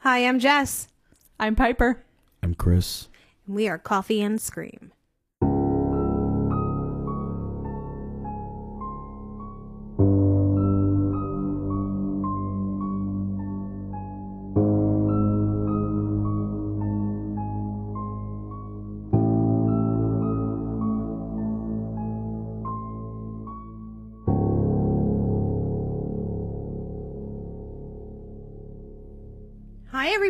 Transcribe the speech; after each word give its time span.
Hi, 0.00 0.26
I'm 0.26 0.38
Jes. 0.38 0.88
I'm 1.38 1.54
Piper. 1.54 2.02
I'm 2.42 2.54
Chris. 2.54 3.08
and 3.46 3.54
We 3.54 3.68
are 3.68 3.78
Coffee 3.78 4.22
and 4.22 4.40
Scream. 4.40 4.92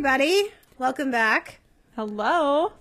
Everybody. 0.05 0.49
Welcome 0.79 1.11
back. 1.11 1.61
Hello. 1.95 2.73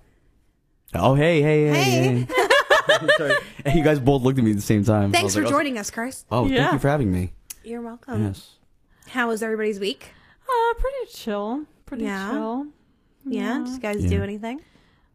Oh, 0.95 1.15
hey, 1.15 1.41
hey, 1.41 1.67
hey. 1.67 1.73
Hey. 1.73 2.27
hey. 2.29 3.07
Sorry. 3.17 3.35
Hey, 3.65 3.77
you 3.77 3.83
guys 3.83 3.99
both 3.99 4.21
looked 4.21 4.39
at 4.39 4.45
me 4.45 4.51
at 4.51 4.55
the 4.55 4.61
same 4.61 4.85
time. 4.85 5.11
Thanks 5.11 5.35
for 5.35 5.41
like, 5.41 5.49
joining 5.49 5.77
us, 5.77 5.91
Chris. 5.91 6.23
Oh, 6.31 6.45
Yeah. 6.45 6.61
thank 6.61 6.73
you 6.73 6.79
for 6.79 6.87
having 6.87 7.11
me. 7.11 7.33
You're 7.65 7.81
welcome. 7.81 8.23
Yes. 8.23 8.51
How 9.09 9.27
was 9.27 9.43
everybody's 9.43 9.81
week? 9.81 10.13
Uh, 10.47 10.73
pretty 10.75 11.11
chill. 11.13 11.65
Pretty 11.85 12.05
Yeah. 12.05 12.31
chill. 12.31 12.67
Yeah. 13.25 13.63
Did 13.65 13.67
you 13.67 13.79
guys 13.81 14.01
Yeah. 14.03 14.09
do 14.11 14.23
anything? 14.23 14.61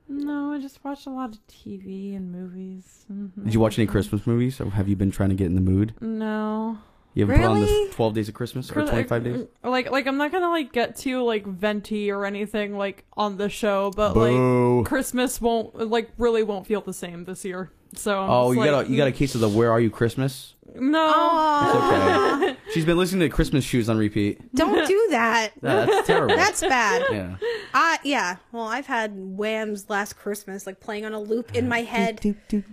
No, 0.06 0.52
I 0.52 0.58
just 0.60 0.84
watched 0.84 1.06
a 1.06 1.10
lot 1.10 1.30
of 1.30 1.38
TV 1.46 2.14
and 2.14 2.30
movies. 2.30 3.06
Mhm. 3.10 3.44
Did 3.46 3.54
you 3.54 3.60
watch 3.60 3.78
any 3.78 3.86
Christmas 3.86 4.26
movies, 4.26 4.60
or 4.60 4.68
have 4.72 4.88
you 4.88 4.96
been 4.96 5.10
trying 5.10 5.30
to 5.30 5.34
get 5.34 5.46
in 5.46 5.54
the 5.54 5.62
mood? 5.62 5.94
No. 6.02 6.80
You 7.14 7.24
haven't 7.26 7.40
put 7.42 7.48
on 7.48 7.60
Really? 7.60 7.86
the 7.88 7.94
12 7.94 8.14
Days 8.14 8.28
of 8.28 8.34
Christmas 8.34 8.70
or 8.70 8.82
25 8.86 9.24
days? 9.24 9.46
Like, 9.62 9.90
like 9.90 10.06
I'm 10.06 10.16
not 10.16 10.32
gonna 10.32 10.48
like 10.50 10.72
get 10.72 10.96
too 10.96 11.22
like 11.22 11.46
venti 11.46 12.10
or 12.10 12.24
anything 12.26 12.76
like 12.76 13.04
on 13.16 13.36
the 13.36 13.48
show, 13.48 13.92
but 13.94 14.14
Boo. 14.14 14.78
like 14.80 14.86
Christmas 14.88 15.40
won't 15.40 15.74
like 15.90 16.10
really 16.18 16.42
won't 16.42 16.66
feel 16.66 16.80
the 16.80 16.92
same 16.92 17.24
this 17.24 17.44
year. 17.44 17.70
So 17.94 18.18
I'm 18.18 18.30
Oh, 18.30 18.50
you 18.50 18.58
like, 18.60 18.70
got 18.70 18.86
a 18.86 18.90
you 18.90 18.96
got 18.96 19.06
a 19.08 19.12
case 19.12 19.34
of 19.36 19.40
the 19.40 19.48
Where 19.48 19.70
Are 19.70 19.80
You 19.80 19.90
Christmas? 19.90 20.54
no. 20.76 21.62
It's 21.66 22.42
okay. 22.42 22.56
She's 22.72 22.84
been 22.84 22.96
listening 22.98 23.20
to 23.28 23.28
Christmas 23.32 23.62
shoes 23.64 23.88
on 23.88 23.96
repeat. 23.96 24.40
don't 24.54 24.84
do 24.88 25.06
that. 25.10 25.50
That's 25.60 26.06
terrible. 26.08 26.34
That's 26.34 26.60
bad. 26.62 27.04
yeah. 27.12 27.36
Uh, 27.72 27.96
yeah. 28.02 28.36
Well, 28.50 28.64
I've 28.66 28.86
had 28.86 29.12
Wham's 29.14 29.88
Last 29.88 30.14
Christmas 30.14 30.66
like 30.66 30.80
playing 30.80 31.04
on 31.04 31.12
a 31.12 31.20
loop 31.20 31.54
in 31.54 31.68
my 31.68 31.82
head. 31.82 32.20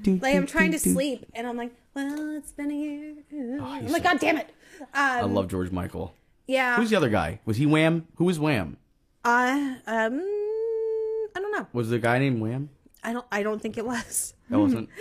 Like 0.05 0.35
I'm 0.35 0.47
trying 0.47 0.71
to 0.71 0.79
sleep, 0.79 1.27
and 1.35 1.45
I'm 1.45 1.57
like, 1.57 1.73
"Well, 1.93 2.37
it's 2.37 2.51
been 2.51 2.71
a 2.71 2.75
year." 2.75 3.13
I'm 3.31 3.87
like, 3.87 4.03
so- 4.03 4.09
"God 4.09 4.19
damn 4.19 4.37
it!" 4.37 4.49
Um, 4.79 4.87
I 4.93 5.21
love 5.21 5.47
George 5.47 5.71
Michael. 5.71 6.13
Yeah. 6.47 6.75
Who's 6.75 6.89
the 6.89 6.95
other 6.95 7.09
guy? 7.09 7.39
Was 7.45 7.57
he 7.57 7.65
Wham? 7.65 8.07
Who 8.15 8.25
was 8.25 8.39
Wham? 8.39 8.77
Uh, 9.23 9.75
um, 9.87 10.19
I 10.19 11.39
don't 11.39 11.51
know. 11.51 11.67
Was 11.73 11.89
the 11.89 11.99
guy 11.99 12.19
named 12.19 12.41
Wham? 12.41 12.69
I 13.03 13.13
don't. 13.13 13.25
I 13.31 13.43
don't 13.43 13.61
think 13.61 13.77
it 13.77 13.85
was. 13.85 14.33
That 14.49 14.59
wasn't. 14.59 14.89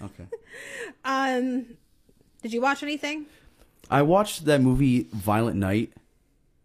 Okay. 0.00 0.26
Um, 1.04 1.66
did 2.42 2.52
you 2.52 2.60
watch 2.60 2.84
anything? 2.84 3.26
I 3.90 4.02
watched 4.02 4.44
that 4.44 4.60
movie 4.60 5.08
Violent 5.12 5.56
Night. 5.56 5.92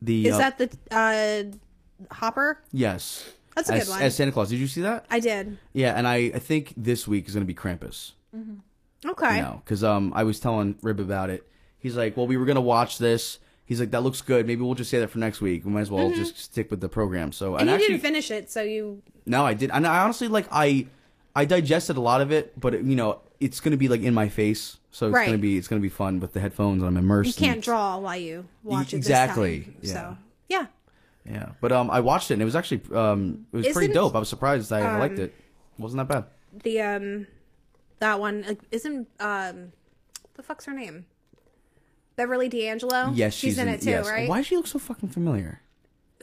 The 0.04 0.28
Is 0.28 0.36
uh, 0.36 0.38
that 0.38 0.58
the 0.60 0.70
uh 0.92 2.14
Hopper? 2.14 2.62
yes? 2.72 3.28
That's 3.56 3.70
a 3.70 3.74
as, 3.74 3.86
good 3.86 3.92
one. 3.92 4.02
As 4.04 4.16
Santa 4.16 4.32
Claus, 4.32 4.50
did 4.50 4.60
you 4.60 4.68
see 4.68 4.82
that? 4.82 5.06
I 5.10 5.20
did. 5.20 5.58
Yeah, 5.74 5.94
and 5.98 6.08
I, 6.08 6.32
I 6.36 6.40
think 6.40 6.74
this 6.76 7.08
week 7.08 7.28
is 7.28 7.34
gonna 7.34 7.46
be 7.46 7.56
Krampus. 7.56 8.12
Okay. 9.06 9.38
You 9.38 9.42
know, 9.44 9.62
because 9.64 9.84
um 9.84 10.12
I 10.16 10.24
was 10.24 10.40
telling 10.40 10.76
Rib 10.82 11.00
about 11.00 11.30
it. 11.30 11.48
He's 11.80 11.96
like, 11.98 12.16
well, 12.16 12.28
we 12.28 12.38
were 12.38 12.46
gonna 12.46 12.62
watch 12.62 12.98
this. 12.98 13.40
He's 13.66 13.80
like, 13.80 13.92
that 13.92 14.02
looks 14.02 14.22
good. 14.22 14.46
Maybe 14.46 14.62
we'll 14.62 14.76
just 14.76 14.90
say 14.92 15.00
that 15.00 15.10
for 15.10 15.20
next 15.20 15.40
week. 15.42 15.64
We 15.66 15.72
might 15.72 15.82
as 15.82 15.92
well 15.92 16.12
just 16.12 16.38
stick 16.38 16.70
with 16.70 16.82
the 16.82 16.90
program. 16.90 17.32
So 17.32 17.52
Mm-hmm. 17.52 17.60
And 17.60 17.70
you 17.70 17.76
actually, 17.76 17.88
didn't 17.90 18.02
finish 18.02 18.32
it, 18.32 18.52
so 18.52 18.62
you. 18.62 19.02
no, 19.26 19.46
I 19.46 19.54
did. 19.54 19.72
And 19.72 19.86
I 19.88 20.00
honestly 20.04 20.28
like 20.28 20.48
I 20.52 20.88
I 21.36 21.46
digested 21.46 21.98
a 21.98 22.02
lot 22.02 22.22
of 22.22 22.32
it, 22.32 22.60
but 22.60 22.74
you 22.84 22.96
know, 22.96 23.22
it's 23.40 23.60
gonna 23.60 23.78
be 23.78 23.88
like 23.88 24.02
in 24.02 24.14
my 24.14 24.30
face, 24.30 24.78
so 24.92 25.08
it's 25.08 25.14
Right. 25.16 25.26
gonna 25.26 25.38
be 25.38 25.58
it's 25.58 25.68
gonna 25.68 25.82
be 25.82 25.90
fun 25.90 26.20
with 26.20 26.34
the 26.34 26.40
headphones 26.40 26.82
and 26.82 26.88
I'm 26.90 26.98
immersed. 26.98 27.40
You 27.40 27.48
can't 27.48 27.62
draw 27.64 27.98
while 27.98 28.18
you 28.18 28.46
watch 28.64 28.94
it. 28.94 28.98
exactly, 28.98 29.62
time, 29.62 29.76
yeah. 29.82 29.94
So 29.94 30.18
yeah. 30.50 30.66
Yeah, 31.26 31.50
but 31.62 31.72
um, 31.72 31.90
I 31.90 32.02
watched 32.02 32.32
it 32.32 32.34
and 32.36 32.42
it 32.42 32.46
was 32.46 32.56
actually 32.56 32.82
um, 32.94 33.46
it 33.54 33.58
was 33.58 33.66
pretty 33.70 33.86
Isn't- 33.92 33.94
dope. 33.94 34.16
I 34.16 34.20
was 34.20 34.28
surprised 34.30 34.72
I 34.74 35.00
liked 35.00 35.18
um, 35.20 35.26
it. 35.26 35.34
Wasn't 35.78 35.98
that 35.98 36.08
bad? 36.14 36.26
The 36.64 36.82
um, 36.82 37.28
that 38.04 38.20
one 38.20 38.44
like, 38.46 38.60
isn't 38.70 39.08
um, 39.20 39.72
the 40.36 40.44
fuck's 40.44 40.66
her 40.66 40.74
name? 40.74 41.06
Beverly 42.16 42.50
D'Angelo. 42.50 43.12
Yes, 43.14 43.34
she's, 43.34 43.58
in, 43.58 43.70
it 43.70 43.82
too, 43.82 43.90
yes. 43.90 44.08
right? 44.08 44.30
Why 44.30 44.38
does 44.38 44.48
she 44.48 44.58
look 44.58 44.68
so 44.68 44.78
fucking 44.78 45.10
familiar? 45.10 45.62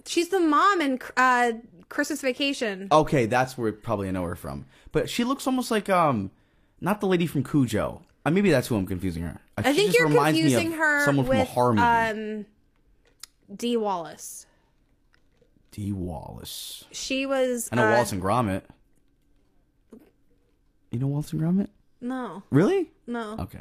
She's 0.07 0.29
the 0.29 0.41
mom 0.41 0.81
in 0.81 1.01
uh 1.17 1.53
Christmas 1.89 2.21
Vacation. 2.21 2.89
Okay, 2.93 3.27
that's 3.27 3.59
where 3.59 3.73
probably 3.73 4.09
I 4.09 4.11
know 4.13 4.25
her 4.25 4.37
from. 4.37 4.67
But 4.93 5.11
she 5.11 5.25
looks 5.25 5.47
almost 5.47 5.71
like 5.71 5.89
um, 5.89 6.31
not 6.81 7.01
the 7.01 7.07
lady 7.07 7.27
from 7.27 7.43
Cujo. 7.43 8.03
Uh, 8.25 8.31
maybe 8.31 8.51
that's 8.51 8.69
who 8.69 8.77
I'm 8.77 8.87
confusing 8.87 9.23
her. 9.23 9.41
Uh, 9.57 9.63
I 9.65 9.73
think 9.73 9.97
you're 9.97 10.07
reminds 10.07 10.39
me 10.39 10.45
of 10.45 10.53
confusing 10.53 10.79
her 10.79 11.05
someone 11.07 11.27
from 11.27 11.37
a 11.37 11.39
with 11.41 11.49
horror 11.49 11.73
movie. 11.73 11.87
um, 11.87 12.47
Dee 13.57 13.77
Wallace. 13.79 14.47
Dee 15.73 15.93
Wallace. 15.93 16.85
She 16.93 17.25
was. 17.25 17.71
I 17.73 17.77
know 17.77 17.87
uh, 17.87 17.93
Wallace 17.93 18.13
and 18.13 18.23
Gromit. 18.23 18.63
You 20.91 20.99
know 20.99 21.06
Wallace 21.06 21.33
and 21.33 21.41
Gromit? 21.41 21.69
No, 22.01 22.43
Really? 22.51 22.91
no. 23.06 23.37
Okay. 23.39 23.61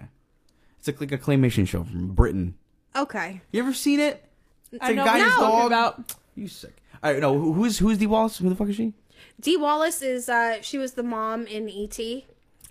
It's 0.77 0.87
like, 0.87 0.99
like 1.01 1.11
a 1.11 1.17
claymation 1.17 1.67
show 1.67 1.83
from 1.83 2.07
Britain. 2.13 2.55
Okay. 2.95 3.41
You 3.51 3.61
ever 3.61 3.73
seen 3.73 3.99
it? 3.99 4.23
It's 4.71 4.83
I 4.83 4.91
a 4.91 4.95
know 4.95 5.03
guy 5.05 5.11
what 5.11 5.15
and 5.21 5.23
his 5.25 5.33
you're 5.33 5.41
talking 5.41 5.59
dog. 5.59 5.67
about. 5.67 6.15
You 6.35 6.47
sick. 6.47 6.77
All 7.03 7.11
right, 7.11 7.21
no. 7.21 7.37
who- 7.37 7.53
Who's 7.53 7.77
who's 7.79 7.97
Dee 7.97 8.07
Wallace? 8.07 8.37
Who 8.37 8.47
the 8.49 8.55
fuck 8.55 8.69
is 8.69 8.75
she? 8.77 8.93
Dee 9.41 9.57
Wallace 9.57 10.01
is. 10.01 10.29
uh 10.29 10.61
She 10.61 10.77
was 10.77 10.93
the 10.93 11.03
mom 11.03 11.45
in 11.47 11.67
E.T. 11.69 12.25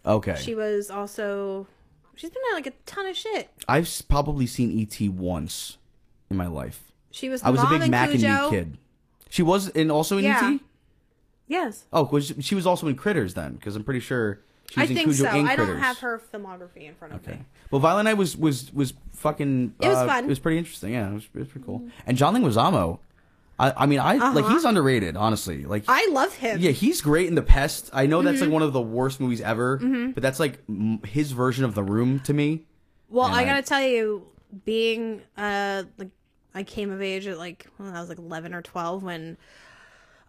Okay. 0.06 0.36
She 0.41 0.54
was 0.54 0.90
also. 0.90 1.66
She's 2.16 2.30
been 2.30 2.42
in 2.50 2.54
like 2.56 2.66
a 2.66 2.72
ton 2.86 3.06
of 3.06 3.16
shit. 3.16 3.50
I've 3.69 3.84
s- 3.84 4.00
probably 4.02 4.46
seen 4.46 4.80
ET 4.80 5.08
once 5.10 5.76
in 6.30 6.36
my 6.36 6.46
life. 6.46 6.90
She 7.10 7.28
was 7.28 7.42
the 7.42 7.48
I 7.48 7.50
was 7.50 7.60
a 7.60 7.64
mom 7.64 7.72
big 7.75 7.82
in 7.82 7.90
Mac 7.90 8.10
and 8.10 8.19
Cujo. 8.20 8.44
Me 8.44 8.56
kid. 8.56 8.78
She 9.28 9.42
was 9.42 9.69
in 9.69 9.90
also 9.90 10.16
in 10.19 10.25
Yeah. 10.25 10.50
ET. 10.54 10.60
Yes, 11.46 11.84
Oh, 11.92 12.04
was 12.04 12.32
she 12.40 12.54
was 12.54 12.66
also 12.66 12.88
in 12.88 12.94
Critters 12.96 13.34
then? 13.34 13.54
Because 13.54 13.75
I'm 13.76 13.84
pretty 13.84 14.00
sure 14.00 14.40
I 14.76 14.82
in 14.82 14.88
think 14.88 15.00
Cujo 15.04 15.24
so. 15.24 15.28
I 15.28 15.42
Critters. 15.54 15.66
don't 15.66 15.78
have 15.78 15.98
her 15.98 16.20
filmography 16.32 16.88
in 16.88 16.94
front 16.94 17.14
of 17.14 17.20
Okay. 17.26 17.38
me. 17.38 17.44
Well, 17.70 17.80
Violent 17.80 18.04
Night 18.04 18.14
was 18.14 18.36
was 18.36 18.72
was 18.72 18.92
fucking. 19.12 19.74
It 19.80 19.88
was 19.88 19.96
uh, 19.96 20.06
fun. 20.06 20.24
It 20.24 20.28
was 20.28 20.38
pretty 20.38 20.58
interesting. 20.58 20.92
Yeah, 20.92 21.10
it 21.10 21.14
was, 21.14 21.24
it 21.34 21.38
was 21.38 21.48
pretty 21.48 21.64
cool. 21.64 21.88
And 22.06 22.16
John 22.18 22.34
Leguizamo, 22.34 22.98
I 23.58 23.72
I 23.76 23.86
mean 23.86 23.98
I 24.00 24.14
like 24.14 24.44
Uh-huh. 24.44 24.54
he's 24.54 24.64
underrated 24.64 25.16
honestly. 25.16 25.64
Like 25.64 25.84
I 25.88 26.06
love 26.12 26.34
him. 26.34 26.60
yeah, 26.60 26.70
he's 26.70 27.00
great 27.00 27.28
in 27.28 27.34
The 27.34 27.42
Pest. 27.42 27.88
I 27.92 28.06
know 28.06 28.18
Mm-hmm. 28.18 28.26
that's 28.26 28.40
like 28.42 28.50
one 28.50 28.62
of 28.62 28.72
the 28.72 28.80
worst 28.80 29.20
movies 29.20 29.40
ever, 29.40 29.78
but 30.14 30.22
that's 30.22 30.38
like 30.38 30.58
m- 30.68 31.00
his 31.04 31.32
version 31.32 31.64
of 31.64 31.74
The 31.74 31.82
Room 31.82 32.20
to 32.20 32.34
me. 32.34 32.64
Well, 33.08 33.26
And 33.26 33.34
I 33.34 33.40
I- 33.40 33.44
gotta 33.44 33.62
tell 33.62 33.82
you, 33.82 34.26
being 34.64 35.22
uh 35.36 35.84
like 35.96 36.10
I 36.54 36.62
came 36.62 36.90
of 36.90 37.00
age 37.02 37.26
at 37.26 37.38
like 37.38 37.66
when 37.78 37.94
I 37.94 38.00
was 38.00 38.08
like 38.10 38.18
eleven 38.18 38.52
or 38.54 38.60
twelve 38.62 39.02
when 39.02 39.36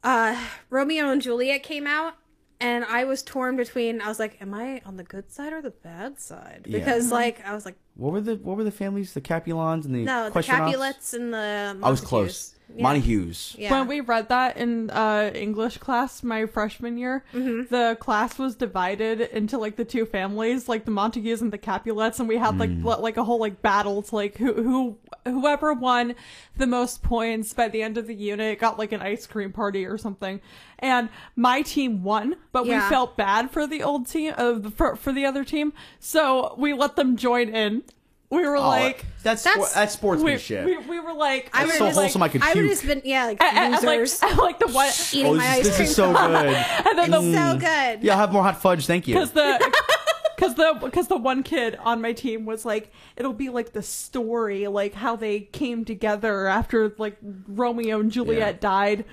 uh 0.04 0.40
Romeo 0.70 1.10
and 1.10 1.22
Juliet 1.22 1.64
came 1.64 1.86
out, 1.88 2.14
and 2.62 2.84
I 2.86 3.06
was 3.06 3.24
torn 3.24 3.56
between 3.56 4.02
I 4.02 4.08
was 4.08 4.20
like, 4.20 4.42
am 4.42 4.54
I 4.54 4.82
on 4.86 4.98
the 4.98 5.04
good 5.04 5.32
side 5.32 5.54
or 5.54 5.62
the 5.62 5.72
bad 5.72 6.20
side? 6.20 6.66
Yeah. 6.66 6.80
Because 6.80 7.08
uh-huh. 7.08 7.16
like 7.16 7.46
I 7.46 7.54
was 7.54 7.66
like, 7.66 7.76
What 7.96 8.14
were 8.14 8.22
the 8.22 8.36
what 8.36 8.58
were 8.58 8.64
the 8.64 8.72
families? 8.72 9.14
The 9.14 9.22
Capulons 9.22 9.86
and 9.86 9.96
the 9.96 10.04
no, 10.04 10.26
the 10.26 10.32
Questionauts? 10.32 10.72
Capulets 10.72 11.14
and 11.14 11.34
the 11.34 11.80
I 11.82 11.90
was 11.90 12.02
close. 12.02 12.56
Yeah. 12.76 12.84
Montagues. 12.84 13.56
Yeah. 13.58 13.72
When 13.72 13.88
we 13.88 14.00
read 14.02 14.30
that 14.30 14.58
in 14.58 14.90
uh, 14.92 15.32
English 15.34 15.80
class 15.80 16.22
my 16.24 16.46
freshman 16.46 16.98
year, 16.98 17.24
Mm-hmm. 17.34 17.74
the 17.74 17.98
class 18.00 18.38
was 18.38 18.56
divided 18.56 19.22
into 19.22 19.58
like 19.58 19.76
the 19.76 19.86
two 19.86 20.06
families, 20.06 20.70
like 20.70 20.86
the 20.86 20.92
Montagues 20.92 21.42
and 21.42 21.52
the 21.52 21.58
Capulets, 21.58 22.20
and 22.20 22.30
we 22.30 22.38
had 22.38 22.58
like 22.60 22.70
li- 22.70 23.02
like 23.02 23.18
a 23.18 23.24
whole 23.24 23.40
like 23.40 23.62
battle 23.62 24.02
to 24.04 24.16
like 24.16 24.38
who 24.38 24.54
who 24.54 24.98
whoever 25.26 25.74
won 25.74 26.16
the 26.58 26.68
most 26.68 27.02
points 27.04 27.54
by 27.54 27.68
the 27.68 27.82
end 27.82 27.98
of 27.98 28.08
the 28.08 28.16
unit 28.16 28.60
got 28.60 28.78
like 28.80 28.92
an 28.92 29.02
ice 29.02 29.26
cream 29.26 29.52
party 29.52 29.86
or 29.86 29.98
something. 29.98 30.40
And 30.78 31.10
my 31.36 31.62
team 31.64 32.04
won, 32.04 32.36
but 32.52 32.66
Yeah. 32.66 32.84
we 32.86 32.90
felt 32.90 33.18
bad 33.18 33.52
for 33.52 33.68
the 33.68 33.84
old 33.84 34.08
team 34.08 34.34
of 34.38 34.64
the 34.64 34.72
for, 34.72 34.96
for 34.96 35.12
the 35.12 35.26
other 35.26 35.44
team, 35.44 35.74
so 36.00 36.56
we 36.58 36.74
let 36.74 36.96
them 36.96 37.18
join 37.18 37.50
in. 37.50 37.84
We 38.32 38.46
were 38.46 38.58
Oh, 38.58 38.62
like. 38.68 39.06
that's 39.24 39.44
That's- 39.44 39.44
that's, 39.44 39.74
that's 39.74 39.94
We, 39.96 39.98
sportsmanship. 39.98 40.66
we, 40.66 40.78
we 40.78 41.00
were 41.00 41.14
like, 41.14 41.50
I 41.52 41.66
That's 41.66 41.78
so 41.80 41.86
just, 41.88 41.98
like, 41.98 42.04
wholesome 42.04 42.24
I 42.24 42.30
could 42.30 42.44
I 42.44 42.48
would 42.50 42.54
puke. 42.54 42.70
just 42.70 42.86
been 42.86 43.02
yeah, 43.04 43.26
like 43.26 43.42
and, 43.44 43.58
and, 43.58 43.74
and, 43.76 43.84
losers 43.84 44.22
like, 44.22 44.38
like 44.38 44.60
the 44.60 44.68
one, 44.68 44.92
eating 45.14 45.26
oh, 45.26 45.34
my 45.36 45.44
this, 45.44 45.58
ice 45.58 45.64
this 45.66 45.76
cream. 45.78 45.88
is 45.90 45.96
so 45.96 46.14
good. 46.14 46.56
and 46.56 46.98
then 47.00 47.12
the 47.12 47.22
so 47.22 47.58
mm. 47.58 47.60
good. 47.60 48.04
Yeah, 48.04 48.14
I'll 48.14 48.20
have 48.20 48.32
more 48.32 48.44
hot 48.44 48.62
fudge. 48.62 48.86
Thank 48.86 49.08
you. 49.08 49.16
because 49.16 49.32
the 49.32 49.74
because 50.36 50.56
the 50.56 50.80
because 50.84 51.08
the 51.08 51.18
one 51.18 51.42
kid 51.44 51.76
on 51.84 52.02
my 52.02 52.14
team 52.14 52.46
was 52.46 52.66
like 52.66 52.92
it'll 53.18 53.34
be 53.34 53.50
like 53.50 53.74
the 53.74 53.82
story 53.82 54.68
like 54.68 54.94
how 54.94 55.16
they 55.18 55.42
came 55.42 55.84
together 55.84 56.48
after 56.48 56.94
like 56.98 57.18
romeo 57.48 58.00
and 58.00 58.10
juliet 58.12 58.38
Yeah. 58.56 58.60
died 58.62 59.06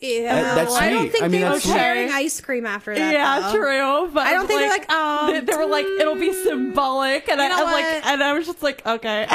Yeah, 0.00 0.34
That- 0.34 0.54
that's 0.54 0.74
I 0.74 0.88
don't 0.90 1.10
think 1.12 1.22
I 1.24 1.28
mean, 1.28 1.42
they 1.42 1.46
were 1.46 1.52
that's 1.54 1.64
sweet. 1.64 1.74
sharing 1.74 2.10
ice 2.10 2.40
cream 2.40 2.64
after 2.64 2.94
that. 2.94 3.12
yeah, 3.12 3.40
though. 3.40 3.54
true. 3.54 4.10
But 4.14 4.26
I 4.26 4.32
don't 4.32 4.46
think 4.46 4.60
they're 4.60 4.70
like, 4.70 4.90
um, 4.90 5.30
they, 5.32 5.40
they 5.40 5.54
were 5.54 5.66
like, 5.66 5.84
it'll 5.84 6.14
be 6.14 6.32
symbolic, 6.32 7.28
and 7.28 7.40
I, 7.40 7.48
know 7.48 7.66
I'm 7.66 7.72
like, 7.72 8.06
and 8.06 8.22
I 8.22 8.32
was 8.32 8.46
just 8.46 8.62
like, 8.62 8.84
okay. 8.86 9.26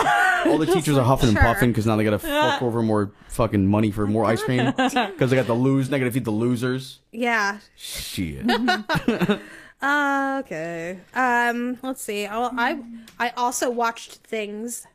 All 0.48 0.58
the 0.58 0.66
teachers 0.74 0.98
are 0.98 1.04
huffing 1.06 1.30
and 1.30 1.38
puffing 1.38 1.70
because 1.70 1.86
now 1.86 1.96
they 1.96 2.04
gotta 2.04 2.18
fuck 2.18 2.64
over 2.64 2.82
more 2.82 3.12
fucking 3.30 3.68
money 3.68 3.92
for 3.92 4.08
more 4.08 4.26
ice 4.26 4.42
cream 4.42 4.66
because 4.78 5.30
they 5.30 5.36
got 5.36 5.46
the 5.46 5.54
lose. 5.54 5.90
They 5.90 6.00
gotta 6.00 6.12
feed 6.12 6.26
the 6.26 6.32
losers. 6.32 7.00
Yeah. 7.12 7.60
Shit. 7.76 8.46
Uh, 9.82 10.42
okay. 10.44 11.00
Um, 11.14 11.78
let's 11.84 12.02
see. 12.02 12.26
Oh, 12.32 12.50
I 12.58 12.80
I 13.20 13.30
also 13.38 13.70
watched 13.70 14.14
things. 14.14 14.88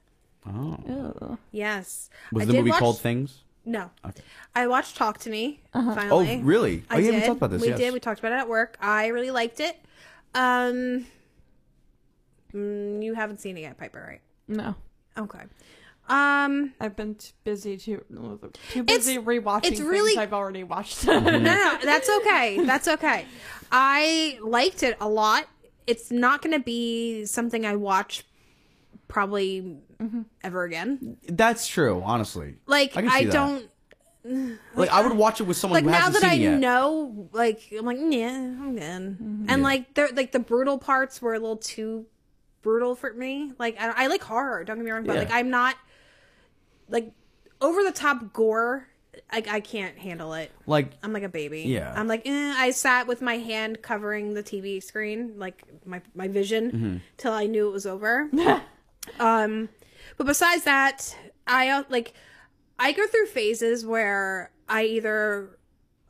Oh. 0.49 1.39
Yes. 1.53 2.09
Was 2.33 2.43
I 2.43 2.47
the 2.47 2.53
movie 2.55 2.71
watch- 2.71 2.79
called 2.81 2.99
Things? 2.99 3.41
No. 3.65 3.91
Okay. 4.05 4.23
I 4.55 4.67
watched 4.67 4.97
Talk 4.97 5.19
to 5.19 5.31
Me. 5.31 5.61
Oh, 5.75 5.95
Finally. 5.95 6.41
really? 6.43 6.83
Oh, 6.91 6.97
I 6.97 6.99
yeah, 6.99 7.11
did. 7.11 7.15
we 7.21 7.27
talked 7.27 7.37
about 7.39 7.51
this. 7.51 7.63
We 7.63 7.69
yes. 7.69 7.79
did. 7.79 7.93
We 7.93 8.01
talked 8.01 8.19
about 8.21 8.33
it 8.33 8.37
at 8.37 8.49
work. 8.49 8.77
I 8.81 9.09
really 9.09 9.31
liked 9.31 9.61
it. 9.61 9.77
Um, 10.35 11.07
mm, 12.55 13.03
you 13.03 13.15
haven't 13.15 13.41
seen 13.41 13.57
it 13.57 13.61
yet, 13.63 13.77
Piper, 13.79 14.05
right? 14.09 14.21
no, 14.49 14.75
Okay. 15.19 15.41
Um, 16.09 16.73
I've 16.81 16.97
been 16.97 17.15
too 17.15 17.31
busy 17.45 17.77
to 17.77 18.05
too 18.71 18.83
busy 18.83 19.19
rewatching 19.19 19.67
it's 19.67 19.81
really- 19.81 20.11
things 20.15 20.19
I've 20.19 20.33
already 20.33 20.65
watched. 20.65 21.07
no, 21.07 21.19
no, 21.21 21.79
that's 21.85 22.11
okay. 22.11 22.65
That's 22.65 22.89
okay. 22.89 23.27
I 23.71 24.39
liked 24.43 24.83
it 24.83 24.97
a 25.01 25.09
lot. 25.09 25.47
It's 25.87 26.11
not 26.11 26.43
going 26.43 26.53
to 26.53 26.65
be 26.65 27.27
something 27.27 27.65
I 27.65 27.77
watch 27.77 28.25
probably 29.11 29.77
ever 30.43 30.65
again. 30.65 31.19
That's 31.29 31.67
true. 31.67 32.01
Honestly, 32.03 32.55
Like 32.67 32.97
I 32.97 33.01
I, 33.01 33.03
can 33.03 33.11
see 33.11 33.25
that. 33.27 33.33
don't 33.33 33.71
like 34.77 34.91
I 34.91 35.03
would 35.07 35.17
watch 35.17 35.41
it 35.41 35.45
with 35.45 35.57
someone 35.59 35.79
like 35.79 35.85
who 35.85 35.91
now 35.91 36.05
hasn't 36.07 36.23
that 36.23 36.33
seen 36.33 36.43
I 36.43 36.49
it 36.49 36.51
yet. 36.53 36.59
know, 36.61 37.29
like 37.33 37.61
I'm 37.79 37.85
like, 37.85 37.99
yeah, 38.01 38.29
I'm 38.31 38.75
good. 38.75 38.83
And 38.83 39.47
Yeah. 39.49 39.57
like 39.57 39.95
they're 39.95 40.09
like 40.15 40.33
the 40.33 40.39
brutal 40.41 40.79
parts 40.79 41.21
were 41.21 41.35
a 41.35 41.39
little 41.39 41.57
too 41.59 42.07
brutal 42.63 42.95
for 42.95 43.13
me. 43.13 43.53
Like 43.59 43.79
I, 43.81 44.05
I 44.05 44.07
like 44.07 44.23
horror, 44.23 44.65
don't 44.65 44.77
get 44.77 44.85
me 44.85 44.91
wrong, 44.91 45.05
but 45.05 45.15
Yeah. 45.15 45.19
like 45.21 45.33
I'm 45.33 45.51
not 45.51 45.75
like 46.89 47.13
over 47.61 47.83
the 47.83 47.93
top 47.93 48.33
gore. 48.33 48.87
Like 49.33 49.49
I 49.49 49.61
can't 49.61 49.99
handle 49.99 50.35
it. 50.35 50.51
Like 50.67 50.93
I'm 51.03 51.13
like 51.13 51.25
a 51.25 51.29
baby. 51.29 51.63
Yeah. 51.63 51.93
I'm 51.97 52.07
like, 52.07 52.23
eh, 52.27 52.55
I 52.57 52.71
sat 52.71 53.07
with 53.07 53.21
my 53.21 53.39
hand 53.39 53.83
covering 53.83 54.35
the 54.35 54.43
TV 54.43 54.83
screen, 54.83 55.35
like 55.37 55.63
my 55.85 56.01
my 56.15 56.29
vision, 56.29 56.71
Mm-hmm. 56.71 56.97
till 57.17 57.33
I 57.33 57.47
knew 57.47 57.69
it 57.69 57.73
was 57.73 57.87
over. 57.87 58.31
um, 59.19 59.69
but 60.17 60.27
besides 60.27 60.65
that, 60.65 61.17
I 61.47 61.69
uh, 61.69 61.85
like 61.89 62.15
I 62.79 62.93
go 62.93 63.07
through 63.07 63.27
phases 63.27 63.85
where 63.85 64.51
I 64.69 64.85
either 64.85 65.59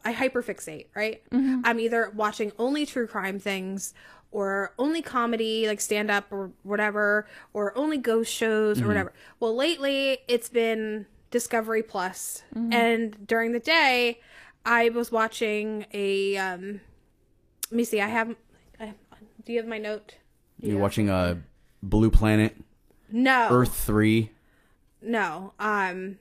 I 0.05 0.15
hyperfixate, 0.15 0.87
right? 0.95 1.23
I'm 1.65 1.79
either 1.81 2.11
watching 2.15 2.53
only 2.59 2.87
true 2.87 3.07
crime 3.07 3.39
things 3.39 3.93
or 4.33 4.73
only 4.79 5.03
comedy, 5.03 5.67
like 5.67 5.81
stand 5.81 6.11
up 6.11 6.33
or 6.33 6.53
whatever, 6.63 7.27
or 7.53 7.77
only 7.77 7.99
ghost 7.99 8.33
shows 8.33 8.81
or 8.81 8.87
whatever. 8.87 9.13
Well, 9.41 9.55
lately 9.55 10.19
it's 10.29 10.49
been 10.49 11.07
Discovery 11.31 11.83
plus. 11.83 12.43
Plus, 12.53 12.65
and 12.73 13.27
during 13.27 13.53
the 13.53 13.61
day 13.61 14.21
I 14.65 14.89
was 14.91 15.13
watching 15.13 15.87
a. 15.93 16.37
Um, 16.37 16.81
let 17.71 17.77
me 17.77 17.85
see. 17.85 18.01
I 18.01 18.09
have. 18.09 18.35
I, 18.79 18.95
do 19.45 19.53
you 19.53 19.59
have 19.59 19.69
my 19.69 19.79
note? 19.79 20.17
you're 20.61 20.79
watching 20.79 21.09
a 21.09 21.41
Blue 21.83 22.11
Planet, 22.11 22.55
No. 23.13 23.49
Earth 23.51 23.75
Three, 23.75 24.31
No. 25.03 25.53
Um, 25.59 26.19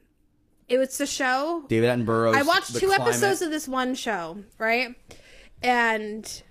it 0.67 0.77
was 0.77 0.97
the 0.97 1.05
show 1.05 1.63
David 1.67 1.89
Attenborough. 1.89 2.35
I 2.35 2.43
watched 2.43 2.75
two 2.75 2.91
episodes 2.91 3.41
of 3.41 3.49
this 3.51 3.67
one 3.67 3.95
show, 3.95 4.43
right? 4.57 4.95
And 5.61 6.43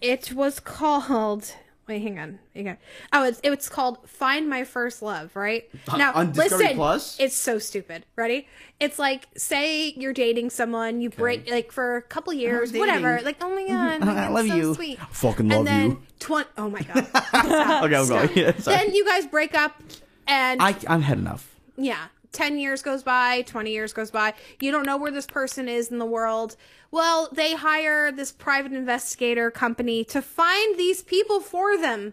it 0.00 0.32
was 0.32 0.60
called. 0.60 1.54
Wait, 1.90 2.02
hang 2.02 2.20
on, 2.20 2.38
hang 2.54 2.68
on. 2.68 2.76
Oh, 3.12 3.24
it's 3.24 3.40
it's 3.42 3.68
called 3.68 4.08
"Find 4.08 4.48
My 4.48 4.62
First 4.62 5.02
Love," 5.02 5.34
right? 5.34 5.68
Now, 5.96 6.12
on 6.12 6.30
Discovery 6.30 6.58
listen, 6.66 6.76
Plus? 6.76 7.18
it's 7.18 7.34
so 7.34 7.58
stupid. 7.58 8.06
Ready? 8.14 8.46
It's 8.78 8.96
like 8.96 9.26
say 9.36 9.88
you're 9.96 10.12
dating 10.12 10.50
someone, 10.50 11.00
you 11.00 11.10
break 11.10 11.50
like 11.50 11.72
for 11.72 11.96
a 11.96 12.02
couple 12.02 12.32
years, 12.32 12.72
whatever. 12.72 13.18
Like, 13.24 13.38
oh 13.40 13.52
my 13.52 13.66
god, 13.66 14.02
I 14.08 14.28
love 14.28 14.46
so 14.46 14.54
you. 14.54 14.74
Sweet. 14.74 15.00
Fucking 15.10 15.48
love 15.48 15.58
and 15.58 15.66
then 15.66 15.90
you. 15.90 16.02
Twen- 16.20 16.44
oh 16.56 16.70
my 16.70 16.80
god. 16.82 17.08
Okay, 17.84 17.96
I'm 17.96 18.08
going. 18.08 18.30
Yeah, 18.36 18.56
sorry. 18.58 18.76
Then 18.76 18.94
you 18.94 19.04
guys 19.04 19.26
break 19.26 19.56
up, 19.56 19.82
and 20.28 20.62
I 20.62 20.76
I'm 20.86 21.02
had 21.02 21.18
enough. 21.18 21.56
yeah 21.76 22.06
10 22.32 22.58
years 22.58 22.82
goes 22.82 23.02
by 23.02 23.42
20 23.42 23.70
years 23.70 23.92
goes 23.92 24.10
by 24.10 24.32
you 24.60 24.70
don't 24.70 24.86
know 24.86 24.96
where 24.96 25.10
this 25.10 25.26
person 25.26 25.68
is 25.68 25.90
in 25.90 25.98
the 25.98 26.06
world 26.06 26.56
well 26.90 27.28
they 27.32 27.54
hire 27.54 28.12
this 28.12 28.30
private 28.32 28.72
investigator 28.72 29.50
company 29.50 30.04
to 30.04 30.22
find 30.22 30.78
these 30.78 31.02
people 31.02 31.40
for 31.40 31.76
them 31.76 32.12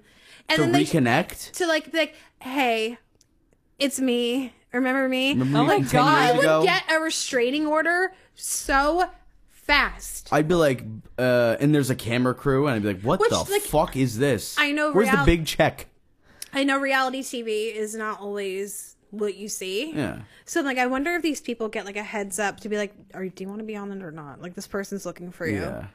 and 0.49 0.55
To 0.57 0.61
then 0.63 0.71
they 0.71 0.83
reconnect. 0.85 1.51
to 1.53 1.67
like 1.67 1.93
like 1.93 2.15
hey 2.39 2.97
it's 3.77 3.99
me 3.99 4.53
remember 4.73 5.07
me 5.07 5.29
Remember 5.33 5.59
Oh 5.59 5.65
my 5.65 5.79
God. 5.81 6.07
i 6.17 6.31
would 6.31 6.39
ago? 6.39 6.63
get 6.63 6.83
a 6.91 6.99
restraining 6.99 7.67
order 7.67 8.13
so 8.33 9.09
fast 9.51 10.29
I'd 10.31 10.47
be 10.47 10.55
like, 10.55 10.83
uh, 11.17 11.57
and 11.59 11.73
there's 11.75 11.89
a 11.89 11.95
camera 11.95 12.33
crew, 12.33 12.67
and 12.67 12.75
I'd 12.75 12.81
be 12.83 12.93
like, 12.93 13.01
what 13.01 13.19
Which, 13.19 13.29
the 13.31 13.45
like, 13.51 13.61
fuck 13.63 13.95
is 13.97 14.17
this? 14.17 14.55
I 14.57 14.71
know 14.71 14.91
Where's 14.93 15.09
the 15.11 15.21
big 15.25 15.45
check? 15.45 15.87
i 16.53 16.63
know 16.63 16.77
reality 16.79 17.21
tv 17.21 17.73
is 17.75 17.93
not 17.95 18.19
always 18.21 18.95
what 19.17 19.35
you 19.35 19.47
see 19.49 19.91
Yeah. 19.93 20.19
So 20.45 20.61
like, 20.61 20.77
I 20.77 20.85
wonder 20.87 21.15
if 21.15 21.21
these 21.21 21.41
people 21.41 21.67
get 21.69 21.85
like 21.85 21.97
a 21.97 22.03
heads 22.03 22.39
up 22.39 22.59
to 22.61 22.69
be 22.69 22.77
like, 22.77 22.93
"Are 23.13 23.27
do 23.27 23.43
you 23.43 23.47
want 23.49 23.59
to 23.59 23.65
be 23.65 23.75
on 23.75 23.91
it 23.91 24.01
or 24.03 24.11
not?" 24.11 24.41
Like 24.41 24.53
this 24.55 24.67
person's 24.67 25.05
looking 25.05 25.31
for 25.31 25.45
you. 25.47 25.61
Yeah. 25.61 25.87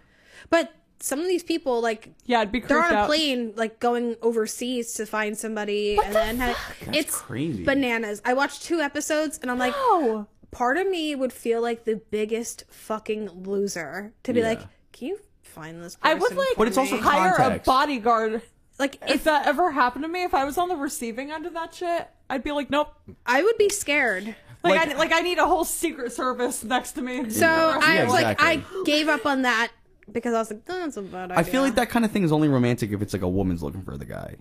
But 0.50 0.72
some 1.00 1.18
of 1.18 1.26
these 1.26 1.42
people, 1.42 1.80
like, 1.80 2.10
yeah, 2.26 2.40
I'd 2.40 2.52
be 2.52 2.60
they're 2.60 2.80
on 2.82 2.92
a 2.92 2.96
out. 2.98 3.06
plane, 3.08 3.54
like 3.56 3.80
going 3.80 4.14
overseas 4.22 4.94
to 4.94 5.06
find 5.06 5.36
somebody, 5.36 5.98
and 5.98 6.14
then 6.14 6.36
have, 6.38 6.56
it's 6.92 7.16
crazy. 7.20 7.64
bananas. 7.64 8.22
I 8.24 8.34
watched 8.34 8.62
two 8.62 8.80
episodes, 8.80 9.38
and 9.42 9.50
I'm 9.50 9.58
like, 9.58 9.74
Oh, 9.76 10.26
part 10.52 10.76
of 10.76 10.86
me 10.86 11.14
would 11.16 11.32
feel 11.32 11.60
like 11.60 11.84
the 11.84 11.96
biggest 12.10 12.64
fucking 12.70 13.30
loser 13.44 14.12
to 14.22 14.32
be 14.32 14.40
Yeah. 14.40 14.48
like, 14.50 14.60
"Can 14.92 15.08
you 15.08 15.18
find 15.42 15.82
this?" 15.82 15.96
I 16.02 16.14
would 16.14 16.36
like 16.36 16.54
But 16.56 16.68
it's 16.68 16.78
also 16.78 16.96
for 16.98 17.02
me?" 17.02 17.08
hire 17.08 17.34
a 17.36 17.58
bodyguard. 17.64 18.42
like 18.78 18.96
If 19.02 19.10
if 19.16 19.24
that 19.24 19.46
ever 19.46 19.70
happened 19.72 20.04
to 20.04 20.08
me, 20.08 20.22
if 20.24 20.34
I 20.34 20.44
was 20.44 20.56
on 20.56 20.68
the 20.68 20.76
receiving 20.76 21.30
end 21.32 21.46
of 21.46 21.52
that 21.54 21.74
shit, 21.74 22.08
I'd 22.32 22.42
be 22.42 22.50
like, 22.52 22.70
nope. 22.70 22.88
I 23.26 23.42
would 23.42 23.58
be 23.58 23.68
scared. 23.68 24.24
Like, 24.64 24.76
Like- 24.86 24.88
I 24.88 24.96
like 24.98 25.12
I 25.12 25.20
need 25.20 25.38
a 25.38 25.46
whole 25.46 25.64
secret 25.64 26.12
service 26.12 26.64
next 26.64 26.92
to 26.92 27.02
me. 27.02 27.28
So 27.30 27.46
I 27.46 27.94
Yeah, 27.96 28.04
was 28.04 28.12
like, 28.12 28.40
I 28.42 28.62
gave 28.84 29.08
up 29.08 29.26
on 29.26 29.42
that 29.42 29.70
because 30.10 30.34
I 30.34 30.38
was 30.38 30.50
like, 30.50 30.64
"That's 30.64 30.96
a 30.96 31.02
bad 31.02 31.30
idea." 31.30 31.36
I 31.36 31.42
feel 31.42 31.62
like 31.62 31.74
that 31.74 31.90
kind 31.90 32.04
of 32.04 32.10
thing 32.10 32.22
is 32.24 32.32
only 32.32 32.48
romantic 32.48 32.90
if 32.92 33.02
it's 33.02 33.12
like 33.12 33.22
a 33.22 33.28
woman's 33.28 33.62
looking 33.62 33.82
for 33.82 33.96
the 33.98 34.04
guy. 34.04 34.36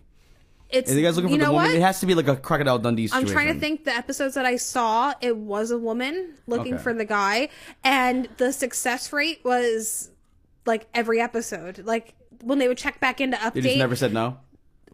It's 0.70 0.90
If 0.90 0.96
the 0.96 1.04
guy's 1.04 1.18
looking 1.18 1.32
for 1.32 1.38
the 1.46 1.52
woman, 1.52 1.68
what? 1.72 1.76
it 1.76 1.82
has 1.82 2.00
to 2.00 2.06
be 2.06 2.14
like 2.16 2.28
a 2.30 2.36
crocodile 2.38 2.80
Dundee 2.80 3.10
I'm 3.12 3.26
trying 3.26 3.54
to 3.54 3.60
think 3.60 3.84
the 3.84 3.94
episodes 3.94 4.36
that 4.36 4.46
I 4.46 4.56
saw, 4.56 5.14
it 5.20 5.36
was 5.36 5.70
a 5.72 5.78
woman 5.78 6.36
looking 6.48 6.76
Okay. 6.76 6.84
for 6.84 6.94
the 6.94 7.04
guy, 7.04 7.50
and 7.84 8.30
the 8.38 8.54
success 8.54 9.12
rate 9.12 9.42
was 9.44 10.12
like 10.66 10.88
every 10.94 11.20
episode. 11.20 11.80
Like 11.84 12.14
when 12.42 12.58
they 12.60 12.68
would 12.70 12.78
check 12.78 13.00
back 13.02 13.20
into 13.20 13.36
update. 13.38 13.54
They 13.56 13.62
just 13.62 13.78
never 13.78 13.96
said 13.98 14.14
no. 14.14 14.38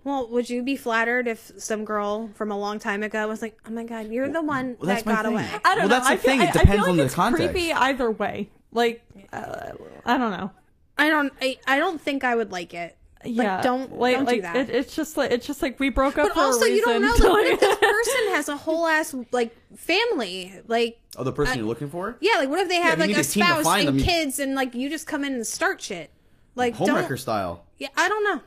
Well, 0.07 0.27
would 0.29 0.49
you 0.49 0.63
be 0.63 0.75
flattered 0.75 1.27
if 1.27 1.51
some 1.57 1.85
girl 1.85 2.29
from 2.35 2.51
a 2.51 2.57
long 2.57 2.79
time 2.79 3.03
ago 3.03 3.27
was 3.27 3.41
like, 3.41 3.57
"Oh 3.67 3.71
my 3.71 3.83
god, 3.83 4.07
you're 4.07 4.29
the 4.29 4.41
one 4.41 4.77
Well, 4.79 4.87
that's 4.87 5.03
that 5.03 5.15
got 5.15 5.25
thing. 5.25 5.33
away"? 5.33 5.47
I 5.65 5.75
don't 5.75 5.77
Well, 5.77 5.87
know. 5.87 5.87
that's 5.89 6.07
the 6.07 6.13
I 6.13 6.17
feel, 6.17 6.31
thing, 6.31 6.41
it 6.41 6.43
I- 6.43 6.47
I 6.47 6.51
depends 6.53 6.71
feel 6.71 6.81
like 6.81 6.89
on 6.91 6.97
the 6.97 7.03
it's 7.03 7.13
context. 7.13 7.51
Creepy 7.53 7.73
either 7.73 8.09
way. 8.11 8.49
Like 8.71 9.03
uh, 9.33 9.71
I 10.05 10.17
don't 10.17 10.31
know. 10.31 10.51
I 10.97 11.09
don't. 11.09 11.31
I, 11.41 11.57
I 11.67 11.77
don't 11.79 12.01
think 12.01 12.23
I 12.23 12.35
would 12.35 12.51
like 12.51 12.73
it. 12.73 12.95
Like, 13.25 13.35
yeah, 13.35 13.61
don't 13.61 13.97
like 13.97 14.15
don't 14.15 14.25
like 14.25 14.35
do 14.37 14.41
that. 14.43 14.55
It, 14.55 14.69
it's 14.69 14.95
just 14.95 15.17
like 15.17 15.31
it's 15.31 15.45
just 15.45 15.61
like 15.61 15.79
we 15.79 15.89
broke 15.89 16.17
up 16.17 16.27
but 16.29 16.33
for 16.35 16.39
also, 16.39 16.61
a 16.65 16.69
reason. 16.69 16.75
you 16.77 16.85
don't 16.85 17.01
know. 17.01 17.09
Like, 17.09 17.21
what 17.33 17.45
if 17.47 17.59
this 17.59 17.75
person 17.77 18.27
has 18.35 18.47
a 18.49 18.55
whole 18.57 18.85
ass 18.87 19.13
like 19.31 19.55
family? 19.75 20.53
Like, 20.67 20.99
Oh, 21.17 21.23
the 21.23 21.31
person 21.31 21.57
you're 21.57 21.67
looking 21.67 21.89
for? 21.89 22.15
yeah, 22.21 22.37
like 22.37 22.49
what 22.49 22.59
if 22.59 22.69
they 22.69 22.75
have 22.75 22.99
if 23.01 23.07
you 23.09 23.15
like 23.15 23.25
a 23.25 23.27
a 23.27 23.31
team 23.31 23.43
to 23.45 23.49
spouse 23.63 23.67
and 23.79 23.87
them, 23.87 23.99
kids, 23.99 24.39
and 24.39 24.55
like 24.55 24.75
you 24.75 24.89
just 24.89 25.07
come 25.07 25.23
in 25.23 25.33
and 25.33 25.45
start 25.47 25.81
shit? 25.81 26.11
Like, 26.55 26.77
don't. 26.77 26.89
Homewrecker 26.89 27.19
style. 27.19 27.65
Yeah, 27.77 27.89
I 27.97 28.07
don't 28.07 28.23
know. 28.23 28.41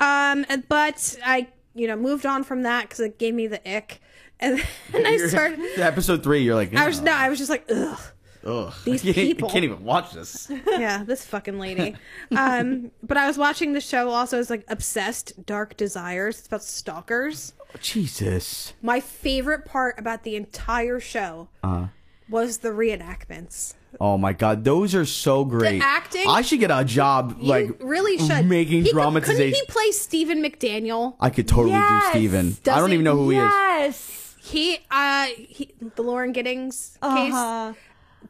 Um, 0.00 0.44
but 0.68 1.18
I, 1.24 1.48
you 1.74 1.86
know, 1.86 1.96
moved 1.96 2.26
on 2.26 2.42
from 2.44 2.62
that 2.62 2.82
because 2.82 3.00
it 3.00 3.18
gave 3.18 3.34
me 3.34 3.46
the 3.46 3.60
ick, 3.76 4.00
and 4.40 4.62
then 4.92 5.06
I 5.06 5.16
started. 5.18 5.60
episode 5.78 6.22
three, 6.22 6.42
you're 6.42 6.54
like, 6.54 6.74
I 6.74 6.86
was 6.86 7.00
no, 7.00 7.12
I 7.12 7.28
was 7.28 7.38
just 7.38 7.50
like, 7.50 7.64
ugh, 7.70 8.00
ugh. 8.44 8.74
these 8.84 9.02
I 9.02 9.12
can't, 9.12 9.16
people." 9.16 9.48
I 9.48 9.52
can't 9.52 9.64
even 9.64 9.84
watch 9.84 10.12
this. 10.12 10.50
yeah, 10.66 11.04
this 11.04 11.24
fucking 11.26 11.58
lady. 11.58 11.96
Um, 12.36 12.90
but 13.02 13.16
I 13.16 13.26
was 13.26 13.36
watching 13.38 13.72
the 13.74 13.80
show 13.80 14.08
also 14.10 14.38
as 14.38 14.48
like 14.50 14.64
obsessed, 14.68 15.44
dark 15.46 15.76
desires. 15.76 16.38
It's 16.38 16.46
about 16.48 16.62
stalkers. 16.64 17.52
Jesus. 17.80 18.72
My 18.82 18.98
favorite 19.00 19.64
part 19.64 19.98
about 19.98 20.24
the 20.24 20.34
entire 20.36 20.98
show 20.98 21.48
Uh, 21.62 21.88
was 22.28 22.58
the 22.58 22.70
reenactments. 22.70 23.74
Oh 24.00 24.16
my 24.18 24.32
god, 24.32 24.64
those 24.64 24.94
are 24.94 25.04
so 25.06 25.44
great. 25.44 25.82
acting- 25.82 26.28
I 26.28 26.42
should 26.42 26.60
get 26.60 26.70
a 26.70 26.84
job 26.84 27.36
You 27.40 27.48
like 27.48 27.70
really 27.80 28.18
should 28.18 28.46
making 28.46 28.82
he 28.84 28.90
could- 28.90 28.92
dramatization. 28.92 29.50
Couldn't 29.52 29.54
he 29.54 29.72
play 29.72 29.90
Stephen 29.92 30.42
McDaniel? 30.42 31.14
I 31.18 31.30
could 31.30 31.48
totally 31.48 31.70
Yes! 31.72 32.04
do 32.04 32.10
Stephen. 32.18 32.56
I 32.70 32.78
don't 32.78 32.88
he- 32.88 32.94
even 32.94 33.04
know 33.04 33.16
who 33.16 33.30
he 33.30 33.38
is. 33.38 33.42
yes. 33.42 34.16
He, 34.42 34.78
uh, 34.90 35.26
he, 35.36 35.72
the 35.96 36.02
Lauren 36.02 36.32
Giddings 36.32 36.96
case. 37.02 37.32
Uh-huh. 37.34 37.72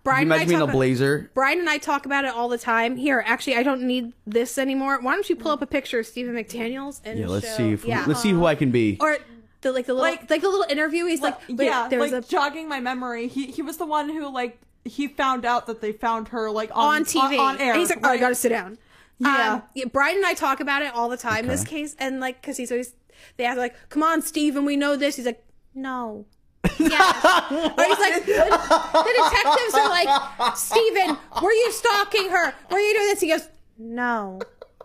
Brian 0.02 0.22
and 0.24 0.32
I 0.32 0.36
Imagine 0.36 0.48
me 0.48 0.54
in 0.54 0.60
talk 0.60 0.68
a 0.68 0.70
about- 0.70 0.76
blazer. 0.76 1.30
Brian 1.34 1.58
and 1.58 1.68
I 1.68 1.78
talk 1.78 2.06
about 2.06 2.24
it 2.24 2.32
all 2.34 2.48
the 2.48 2.58
time. 2.58 2.96
Here, 2.96 3.22
actually, 3.26 3.56
I 3.56 3.62
don't 3.62 3.82
need 3.82 4.12
this 4.26 4.56
anymore. 4.56 4.98
Why 5.02 5.12
don't 5.14 5.28
you 5.28 5.36
pull 5.36 5.50
up 5.52 5.60
a 5.62 5.66
picture 5.66 5.98
of 6.00 6.06
Stephen 6.06 6.34
McDaniels 6.34 7.00
and 7.04 7.18
Yeah, 7.18 7.26
let's 7.28 7.46
show- 7.46 7.56
see 7.56 7.72
if 7.72 7.84
yeah, 7.84 8.04
let's 8.06 8.20
see 8.22 8.30
who 8.30 8.46
I 8.46 8.54
can 8.54 8.70
be. 8.70 8.96
or 9.00 9.18
the 9.60 9.72
like 9.72 9.86
the 9.86 9.92
little 9.94 10.08
like, 10.10 10.30
Like- 10.30 10.40
the 10.42 10.48
little 10.48 10.66
interview. 10.70 11.04
He's 11.06 11.20
like, 11.20 11.38
wait, 11.50 11.66
yeah, 11.66 11.88
there 11.88 11.98
was 12.00 12.12
like 12.12 12.24
a 12.24 12.26
jogging 12.26 12.66
my 12.68 12.80
memory. 12.80 13.28
He 13.28 13.46
he 13.48 13.60
was 13.62 13.76
the 13.76 13.84
one 13.86 14.08
who 14.08 14.26
like 14.32 14.58
he 14.84 15.08
found 15.08 15.44
out 15.44 15.66
that 15.66 15.80
they 15.80 15.92
found 15.92 16.28
her 16.28 16.50
like 16.50 16.70
on, 16.72 17.00
on 17.00 17.04
TV 17.04 17.38
on, 17.38 17.60
air. 17.60 17.72
And 17.72 17.80
he's 17.80 17.90
like, 17.90 18.00
oh, 18.02 18.08
I 18.08 18.18
gotta 18.18 18.34
sit 18.34 18.50
down. 18.50 18.78
Yeah. 19.18 19.54
Um, 19.54 19.62
yeah. 19.74 19.84
Brian 19.92 20.16
and 20.16 20.26
I 20.26 20.34
talk 20.34 20.60
about 20.60 20.82
it 20.82 20.94
all 20.94 21.08
the 21.08 21.16
time. 21.16 21.44
in 21.44 21.48
This 21.48 21.64
case, 21.64 21.94
and 21.98 22.20
like, 22.20 22.42
cause 22.42 22.56
he's 22.56 22.70
always 22.70 22.94
they 23.36 23.44
ask 23.44 23.58
like, 23.58 23.74
come 23.90 24.02
on, 24.02 24.22
Stephen, 24.22 24.64
we 24.64 24.76
know 24.76 24.96
this. 24.96 25.16
He's 25.16 25.26
like, 25.26 25.44
no. 25.74 26.24
yeah. 26.78 27.46
or 27.50 27.84
he's 27.84 27.98
like, 27.98 28.24
the, 28.24 28.32
the 28.32 29.30
detectives 29.30 29.74
are 29.74 29.88
like, 29.88 30.56
Stephen, 30.56 31.16
were 31.42 31.52
you 31.52 31.72
stalking 31.72 32.30
her? 32.30 32.54
Were 32.70 32.78
you 32.78 32.94
doing 32.94 33.06
this? 33.08 33.20
He 33.20 33.28
goes, 33.28 33.48
no. 33.78 34.40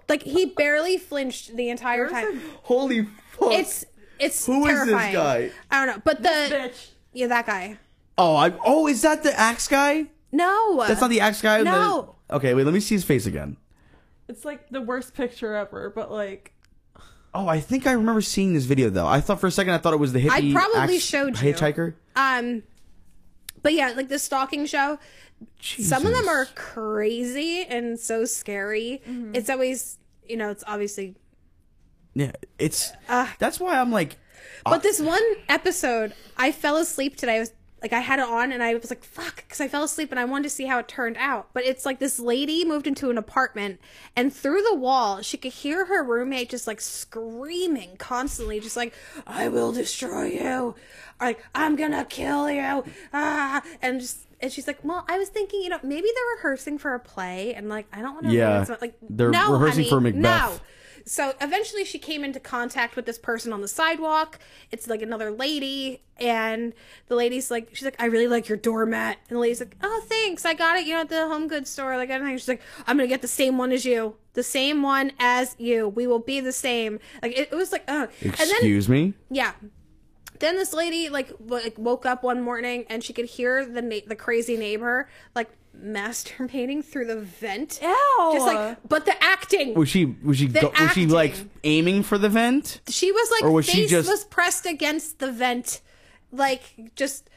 Like 0.08 0.24
he 0.24 0.46
barely 0.46 0.98
flinched 0.98 1.56
the 1.56 1.70
entire 1.70 2.08
time. 2.10 2.40
Holy 2.64 3.08
fuck! 3.32 3.54
It's 3.54 3.86
it's 4.20 4.46
terrifying. 4.46 4.62
Who 4.62 4.68
is 4.70 4.80
this 4.80 4.90
terrifying. 4.90 5.14
guy? 5.14 5.52
I 5.72 5.86
don't 5.86 5.96
know, 5.96 6.02
but 6.06 6.22
the 6.22 6.30
bitch. 6.30 6.88
yeah, 7.12 7.28
that 7.28 7.48
guy. 7.48 7.78
Oh, 8.18 8.36
I 8.36 8.54
oh, 8.66 8.88
is 8.88 9.02
that 9.04 9.24
the 9.24 9.38
axe 9.38 9.68
guy? 9.68 10.06
No, 10.32 10.84
That's 10.86 11.00
not 11.02 11.10
the 11.10 11.22
axe 11.22 11.42
guy. 11.42 11.60
in 11.60 11.66
the- 11.66 11.72
No. 11.72 12.16
Okay, 12.30 12.54
wait. 12.54 12.66
Let 12.66 12.74
me 12.74 12.80
see 12.80 12.96
his 12.96 13.04
face 13.06 13.26
again. 13.26 13.58
It's 14.28 14.44
like 14.44 14.70
the 14.70 14.82
worst 14.82 15.14
picture 15.14 15.54
ever, 15.56 15.90
but 15.90 16.12
like 16.12 16.52
Oh, 17.34 17.48
I 17.48 17.60
think 17.60 17.86
I 17.86 17.92
remember 17.92 18.22
seeing 18.22 18.54
this 18.54 18.66
video 18.66 18.90
though. 18.90 19.08
I 19.08 19.22
thought 19.22 19.40
for 19.40 19.48
a 19.48 19.52
second 19.52 19.74
I 19.74 19.78
thought 19.78 19.94
it 19.94 20.00
was 20.00 20.14
the 20.14 20.20
hippie. 20.26 20.50
I 20.50 20.54
probably 20.54 20.96
axe 20.96 21.04
showed 21.06 21.40
you. 21.42 21.54
hitchhiker. 21.54 21.94
Um, 22.16 22.64
but 23.62 23.74
yeah, 23.74 23.94
like 23.96 24.10
the 24.10 24.20
stalking 24.20 24.66
show. 24.66 25.00
Some 25.60 26.06
of 26.06 26.14
them 26.14 26.28
are 26.30 26.46
crazy 26.56 27.64
and 27.64 28.00
so 28.00 28.24
scary. 28.26 29.02
It's 29.34 29.50
always, 29.50 29.98
you 30.28 30.38
know, 30.38 30.50
it's 30.50 30.64
obviously. 30.66 31.16
Yeah, 32.14 32.32
it's. 32.58 32.94
Uh, 33.10 33.28
that's 33.40 33.60
why 33.60 33.78
I'm 33.80 33.92
like. 33.92 34.16
But 34.64 34.82
this 34.82 35.02
one 35.02 35.22
episode, 35.50 36.14
I 36.38 36.52
fell 36.54 36.78
asleep 36.78 37.18
today. 37.18 37.36
I 37.36 37.40
was 37.40 37.52
like, 37.86 37.94
I 37.94 38.00
had 38.00 38.18
it 38.18 38.27
on 38.27 38.51
and 38.51 38.63
I 38.63 38.74
was 38.74 38.89
like, 38.89 39.04
fuck, 39.04 39.36
because 39.36 39.62
I 39.62 39.68
fell 39.68 39.84
asleep 39.84 40.10
and 40.10 40.20
I 40.20 40.25
wanted 40.25 40.46
to 40.46 40.50
see 40.50 40.65
how 40.65 40.80
it 40.80 40.88
turned 40.88 41.18
out. 41.18 41.50
But 41.54 41.65
it's 41.65 41.86
like 41.86 42.00
this 42.00 42.18
lady 42.18 42.65
moved 42.65 42.88
into 42.88 43.12
an 43.12 43.18
apartment 43.20 43.80
and 44.15 44.34
through 44.34 44.63
the 44.63 44.74
wall, 44.74 45.22
she 45.22 45.38
could 45.38 45.51
hear 45.51 45.86
her 45.86 46.04
roommate 46.04 46.50
just 46.50 46.65
like 46.65 46.82
screaming 46.82 47.96
constantly, 47.98 48.60
just 48.60 48.75
like, 48.75 48.92
I 49.27 49.50
will 49.50 49.72
destroy 49.72 50.24
you. 50.24 50.74
Or 51.22 51.27
like, 51.27 51.46
I'm 51.54 51.75
gonna 51.75 52.06
kill 52.06 52.50
you. 52.50 52.84
Ah, 53.13 53.62
and 53.84 54.01
just. 54.01 54.22
And 54.42 54.51
she's 54.51 54.68
like, 54.68 54.80
"Well, 54.84 55.06
I 55.08 55.18
was 55.18 55.30
thinking, 55.30 55.62
you 55.62 55.70
know, 55.70 55.80
maybe 55.82 56.10
they're 56.13 56.36
rehearsing 56.36 56.77
for 56.77 56.94
a 56.94 57.00
play, 57.00 57.54
and 57.54 57.70
like, 57.70 57.88
I 57.94 58.01
don't 58.01 58.15
want 58.15 58.25
to. 58.25 58.34
Yeah, 58.34 58.65
like 58.82 58.96
they're 59.01 59.30
no, 59.30 59.54
rehearsing 59.54 59.86
honey, 59.86 59.89
for 59.89 60.01
Macbeth. 60.01 60.22
No, 60.22 60.60
so 61.06 61.34
eventually 61.40 61.86
she 61.86 62.00
came 62.00 62.24
into 62.24 62.40
contact 62.40 62.96
with 62.96 63.06
this 63.06 63.18
person 63.18 63.54
on 63.54 63.62
the 63.62 63.68
sidewalk. 63.68 64.40
It's 64.72 64.88
like 64.88 65.02
another 65.02 65.30
lady. 65.32 66.02
And 66.18 66.74
the 67.08 67.16
lady's 67.16 67.52
like, 67.52 67.70
she's 67.74 67.84
like, 67.86 67.96
I 68.00 68.06
really 68.06 68.28
like 68.28 68.48
your 68.50 68.58
doormat. 68.58 69.18
And 69.30 69.36
the 69.36 69.40
lady's 69.40 69.60
like, 69.60 69.76
oh, 69.84 70.04
thanks. 70.08 70.46
I 70.46 70.54
got 70.54 70.78
it, 70.78 70.86
you 70.86 70.94
know, 70.94 71.02
at 71.02 71.10
the 71.10 71.28
home 71.28 71.48
goods 71.48 71.70
store. 71.70 71.96
Like, 71.98 72.10
anything. 72.10 72.38
She's 72.38 72.48
like, 72.48 72.62
I'm 72.88 72.98
going 72.98 73.08
to 73.08 73.14
get 73.14 73.22
the 73.22 73.28
same 73.28 73.58
one 73.58 73.72
as 73.72 73.86
you. 73.86 74.16
The 74.34 74.44
same 74.44 74.82
one 74.82 75.12
as 75.20 75.56
you. 75.60 75.90
We 75.90 76.08
will 76.08 76.20
be 76.20 76.40
the 76.40 76.52
same. 76.54 77.00
Like, 77.22 77.38
it, 77.38 77.50
it 77.52 77.56
was 77.56 77.72
like, 77.72 77.84
uh. 77.88 78.08
And 78.22 78.34
then, 78.34 78.50
Excuse 78.50 78.88
me. 78.90 79.14
yeah. 79.30 79.52
Then 80.40 80.58
this 80.58 80.74
lady 80.74 81.08
like 81.08 81.30
w- 81.38 81.64
like 81.64 81.78
woke 81.78 82.06
up 82.06 82.22
one 82.22 82.42
morning 82.42 82.84
and 82.90 83.02
she 83.02 83.14
could 83.14 83.24
hear 83.26 83.66
the 83.66 83.82
na- 83.82 84.02
the 84.06 84.18
crazy 84.18 84.58
neighbor 84.58 85.08
like 85.34 85.50
masturbating 85.84 86.84
through 86.84 87.05
the 87.05 87.22
vent. 87.22 87.79
Ew. 87.82 88.29
Just 88.34 88.46
like, 88.46 88.77
but 88.88 89.05
the 89.05 89.22
acting. 89.24 89.74
Was 89.74 89.89
she 89.89 90.05
was 90.05 90.38
she 90.38 90.48
The 90.48 90.62
go, 90.62 90.74
was 90.79 90.91
she 90.91 91.05
like 91.08 91.32
acting. 91.32 91.50
aiming 91.63 92.03
for 92.03 92.17
the 92.17 92.29
vent? 92.29 92.82
She 92.88 93.12
was 93.12 93.32
like 93.32 93.44
Or 93.44 93.51
was 93.51 93.65
face 93.65 93.75
she 93.75 93.88
just- 93.88 94.10
was 94.10 94.24
pressed 94.25 94.65
against 94.65 95.20
the 95.20 95.32
vent, 95.32 95.82
like 96.32 96.62
just. 96.96 97.29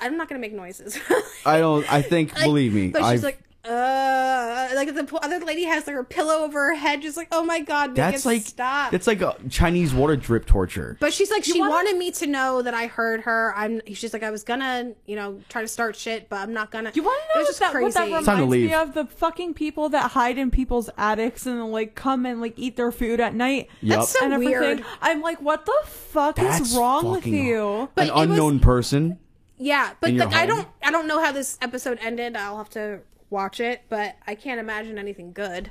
I'm 0.00 0.16
not 0.16 0.28
gonna 0.28 0.40
make 0.40 0.52
noises. 0.52 0.98
I 1.46 1.58
don't. 1.58 1.90
I 1.92 2.02
think. 2.02 2.34
Like, 2.34 2.44
believe 2.44 2.74
me. 2.74 2.88
But 2.88 3.00
she's 3.00 3.06
I've, 3.20 3.22
like, 3.22 3.38
uh, 3.64 4.68
like 4.74 4.94
the 4.94 5.18
other 5.22 5.38
lady 5.40 5.64
has 5.64 5.86
like 5.86 5.94
her 5.94 6.04
pillow 6.04 6.44
over 6.44 6.58
her 6.68 6.74
head, 6.74 7.02
just 7.02 7.16
like, 7.16 7.28
oh 7.32 7.44
my 7.44 7.60
god, 7.60 7.90
make 7.90 7.96
that's 7.96 8.24
it 8.24 8.28
like 8.28 8.42
stop. 8.42 8.90
that's 8.90 9.06
like 9.06 9.20
a 9.22 9.36
Chinese 9.48 9.94
water 9.94 10.16
drip 10.16 10.46
torture. 10.46 10.96
but 11.00 11.12
she's 11.12 11.30
like, 11.30 11.44
she 11.44 11.58
wanna- 11.60 11.70
wanted 11.72 11.96
me 11.96 12.10
to 12.12 12.26
know 12.26 12.62
that 12.62 12.74
I 12.74 12.86
heard 12.86 13.20
her. 13.22 13.52
I'm. 13.56 13.80
She's 13.94 14.12
like, 14.12 14.22
I 14.22 14.30
was 14.30 14.42
gonna, 14.42 14.92
you 15.06 15.16
know, 15.16 15.40
try 15.48 15.62
to 15.62 15.68
start 15.68 15.96
shit, 15.96 16.28
but 16.28 16.36
I'm 16.40 16.52
not 16.52 16.70
gonna. 16.70 16.90
You 16.94 17.02
want 17.02 17.22
to 17.22 17.28
know 17.38 17.40
what 17.42 17.48
just 17.48 17.60
that, 17.60 17.72
what 17.74 17.94
that 17.94 18.08
crazy. 18.08 18.24
Time 18.24 18.36
to 18.38 18.42
reminds 18.44 18.68
me 18.68 18.74
of? 18.74 18.94
The 18.94 19.06
fucking 19.06 19.54
people 19.54 19.88
that 19.90 20.10
hide 20.12 20.38
in 20.38 20.50
people's 20.50 20.90
attics 20.98 21.46
and 21.46 21.70
like 21.72 21.94
come 21.94 22.26
and 22.26 22.40
like 22.40 22.54
eat 22.58 22.76
their 22.76 22.92
food 22.92 23.20
at 23.20 23.34
night. 23.34 23.68
Yep. 23.80 23.98
That's 23.98 24.10
so 24.10 24.24
and 24.24 24.32
everything. 24.34 24.52
weird. 24.60 24.84
I'm 25.00 25.20
like, 25.20 25.40
what 25.40 25.66
the 25.66 25.78
fuck 25.84 26.36
That's 26.36 26.60
is 26.70 26.76
wrong 26.76 27.10
with 27.10 27.26
you? 27.26 27.88
But 27.94 28.02
An 28.04 28.08
it 28.08 28.14
was- 28.14 28.30
unknown 28.30 28.60
person. 28.60 29.18
Yeah, 29.58 29.92
but 30.00 30.10
in 30.10 30.16
your 30.16 30.24
like 30.26 30.34
I 30.34 30.46
don't, 30.46 30.66
I 30.82 30.90
don't 30.90 31.06
know 31.06 31.22
how 31.22 31.30
this 31.30 31.56
episode 31.62 32.00
ended. 32.02 32.36
I'll 32.36 32.56
have 32.56 32.70
to 32.70 32.98
watch 33.32 33.58
it, 33.58 33.82
but 33.88 34.14
I 34.26 34.34
can't 34.36 34.60
imagine 34.60 34.98
anything 34.98 35.32
good. 35.32 35.70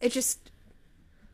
It 0.00 0.12
just 0.12 0.50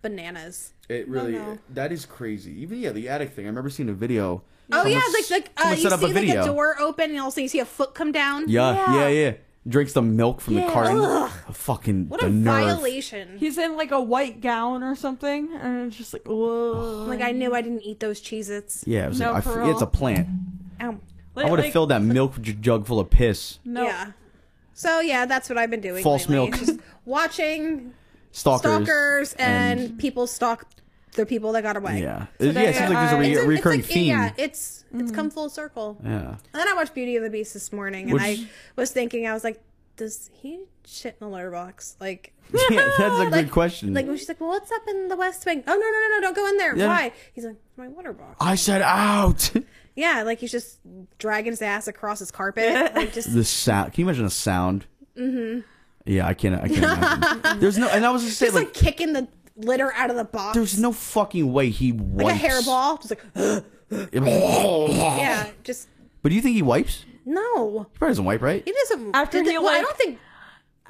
bananas. 0.02 0.72
It 0.88 1.08
really 1.08 1.32
no. 1.32 1.58
that 1.70 1.90
is 1.92 2.06
crazy. 2.06 2.52
Even 2.62 2.78
yeah, 2.78 2.92
the 2.92 3.08
attic 3.08 3.32
thing. 3.32 3.46
I 3.46 3.50
rember 3.50 3.70
seeing 3.70 3.88
a 3.88 3.92
video. 3.94 4.42
Oh 4.72 4.82
Someone 4.82 4.92
yeah, 4.92 4.98
s- 4.98 5.30
like 5.30 5.30
like 5.56 5.66
uh, 5.66 5.70
you 5.70 5.76
set 5.82 5.92
up 5.92 6.00
see 6.00 6.06
a 6.06 6.14
like 6.14 6.28
a 6.28 6.44
door 6.44 6.76
open, 6.80 7.10
and 7.10 7.20
also 7.20 7.40
you 7.40 7.48
see 7.48 7.60
a 7.60 7.64
foot 7.64 7.94
come 7.94 8.12
down. 8.12 8.48
Yeah, 8.48 8.72
yeah, 8.74 8.94
Yeah. 8.96 9.08
yeah. 9.08 9.32
Drinks 9.68 9.94
the 9.94 10.02
milk 10.02 10.40
from 10.40 10.54
the 10.54 10.62
carton. 10.70 10.98
Ugh. 10.98 11.30
Fucking 11.52 12.08
What 12.08 12.22
a 12.22 12.28
nerve. 12.30 12.54
violation! 12.78 13.36
He's 13.38 13.58
in 13.58 13.76
like 13.76 13.90
a 13.90 14.00
white 14.00 14.40
gown 14.40 14.84
or 14.84 14.94
something, 14.94 15.48
and 15.60 15.88
it's 15.88 15.96
just 15.96 16.12
like, 16.12 16.24
whoa. 16.24 17.04
Like 17.08 17.20
I 17.20 17.32
knew 17.32 17.52
I 17.52 17.62
didn't 17.62 17.82
eat 17.82 17.98
those 17.98 18.20
Cheez-Its. 18.20 18.84
Yeah, 18.86 19.06
it 19.06 19.08
was 19.08 19.18
No, 19.20 19.32
like, 19.32 19.44
I 19.44 19.70
it's 19.70 19.82
a 19.82 19.86
plant. 19.88 20.28
Ow. 20.80 21.00
I 21.36 21.50
would 21.50 21.58
have 21.58 21.66
Like- 21.66 21.72
filled 21.72 21.88
that 21.90 22.00
milk 22.02 22.40
jug 22.40 22.86
full 22.86 23.00
of 23.00 23.10
piss. 23.10 23.58
No. 23.64 23.82
Yeah. 23.82 24.12
So 24.76 25.00
yeah, 25.00 25.24
that's 25.24 25.48
what 25.48 25.56
I've 25.56 25.70
been 25.70 25.80
doing. 25.80 26.02
False 26.02 26.28
lately. 26.28 26.50
milk. 26.50 26.58
Just 26.58 26.80
watching 27.06 27.94
Stalkers. 28.30 28.60
stalkers 28.60 29.32
and, 29.38 29.98
people 29.98 30.26
stalk 30.26 30.66
the 31.14 31.24
people 31.24 31.52
that 31.52 31.62
got 31.62 31.78
away. 31.78 32.02
Yeah. 32.02 32.26
Today 32.38 32.64
yeah, 32.64 32.68
it 32.68 32.74
seems 32.76 32.90
like 32.90 32.98
there's 32.98 33.12
a, 33.12 33.16
I- 33.16 33.18
re- 33.18 33.32
It's 33.32 33.40
a- 33.40 33.48
recurring 33.48 33.80
it's 33.80 33.88
like, 33.88 33.94
theme. 33.94 34.08
Yeah, 34.08 34.32
it's 34.36 34.84
it's 34.92 35.02
mm-hmm. 35.04 35.14
come 35.14 35.30
full 35.30 35.48
circle. 35.48 35.96
yeah. 36.04 36.28
And 36.28 36.38
then 36.52 36.68
I 36.68 36.74
watched 36.74 36.94
Beauty 36.94 37.16
and 37.16 37.24
the 37.24 37.30
Beast 37.30 37.54
this 37.54 37.72
morning, 37.72 38.10
and 38.10 38.20
I 38.20 38.46
was 38.76 38.90
thinking, 38.90 39.26
I 39.26 39.32
was 39.32 39.44
like, 39.44 39.60
does 39.96 40.30
he 40.42 40.60
shit 40.86 41.16
in 41.18 41.26
the 41.26 41.34
litter 41.34 41.50
box? 41.50 41.96
Like, 41.98 42.34
yeah, 42.70 42.92
that's 42.98 43.20
a 43.20 43.30
good 43.32 43.50
question. 43.50 43.94
like 43.94 44.06
when 44.06 44.18
she's 44.18 44.28
like, 44.28 44.40
well, 44.42 44.50
what's 44.50 44.70
up 44.70 44.82
in 44.88 45.08
the 45.08 45.16
West 45.16 45.46
Wing? 45.46 45.64
Oh 45.66 45.72
no, 45.72 45.78
no, 45.78 45.80
no, 45.86 46.16
no, 46.16 46.20
don't 46.20 46.36
go 46.36 46.46
in 46.48 46.58
there. 46.58 46.76
Yeah. 46.76 46.88
Why? 46.88 47.12
He's 47.32 47.46
like, 47.46 47.56
my 47.78 47.88
litter 47.88 48.12
box. 48.12 48.36
I 48.40 48.56
said 48.56 48.82
out. 48.82 49.50
Yeah, 49.96 50.22
like 50.24 50.38
he's 50.38 50.52
just 50.52 50.78
dragging 51.18 51.52
his 51.52 51.62
ass 51.62 51.88
across 51.88 52.18
his 52.20 52.30
carpet. 52.30 52.92
Like 52.94 53.12
just 53.12 53.32
the 53.34 53.42
sound. 53.44 53.92
Can 53.92 54.02
you 54.02 54.06
imagine 54.08 54.26
a 54.26 54.30
sound? 54.30 54.86
Mm-hmm. 55.18 55.60
Yeah, 56.04 56.26
I 56.26 56.34
can't. 56.34 56.54
I 56.62 56.68
can't 56.68 56.78
imagine. 56.78 57.58
There's 57.60 57.78
no, 57.78 57.88
and 57.88 58.04
I 58.06 58.10
was 58.10 58.22
just 58.22 58.38
saying, 58.38 58.52
just 58.52 58.54
like, 58.54 58.66
like, 58.66 58.74
kicking 58.74 59.12
the 59.14 59.26
litter 59.56 59.92
out 59.94 60.10
of 60.10 60.16
the 60.16 60.24
box. 60.24 60.54
there's 60.54 60.78
no 60.78 60.92
fucking 60.92 61.50
way 61.50 61.70
he 61.70 61.90
wipes. 61.92 62.24
like 62.30 62.42
a 62.42 62.46
hairball, 62.46 62.98
just 63.02 63.10
like 63.10 63.22
yeah. 63.34 63.60
yeah, 65.18 65.50
just 65.64 65.88
But 66.22 66.28
do 66.30 66.34
you 66.34 66.42
think 66.42 66.54
he 66.56 66.62
wipes? 66.62 67.04
no. 67.24 67.86
He 67.92 67.98
probably 67.98 68.10
doesn't 68.12 68.24
wipe, 68.24 68.42
right? 68.42 68.62
He 68.64 68.72
doesn't. 68.72 69.14
After 69.16 69.38
did 69.38 69.48
he, 69.48 69.54
it- 69.54 69.62
well, 69.62 69.74
I 69.74 69.80
don't 69.80 69.96
think. 69.96 70.18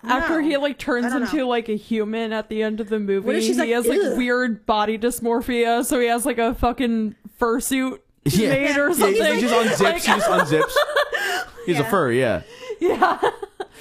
After 0.03 0.43
No. 0.43 0.49
he 0.49 0.57
like 0.59 0.79
turns 0.79 1.13
into 1.13 1.37
know. 1.37 1.49
like 1.49 1.69
a 1.71 1.77
human 1.77 2.33
at 2.33 2.49
the 2.51 2.63
end 2.63 2.81
of 2.81 2.89
the 2.91 2.99
movie, 2.99 3.41
she's 3.41 3.57
he 3.57 3.61
like, 3.63 3.71
has 3.71 3.87
like 3.87 3.99
"Ugh." 4.01 4.17
weird 4.19 4.67
body 4.67 4.99
dysmorphia, 4.99 5.85
so 5.85 5.99
he 5.99 6.07
has 6.09 6.27
like 6.27 6.39
a 6.39 6.55
fucking 6.55 7.17
fursuit 7.41 8.01
Yeah. 8.35 8.49
made 8.51 8.77
or 8.77 8.91
Yeah, 8.91 9.35
he 9.35 9.41
just 9.41 9.55
unzips. 9.55 9.81
Like- 9.85 9.95
he 10.03 10.07
just 10.09 10.27
unzips. 10.27 10.75
He's 11.67 11.79
a 11.79 11.83
Yeah. 11.83 11.91
fur. 11.91 12.13
Yeah. 12.13 12.43
yeah. 12.81 13.21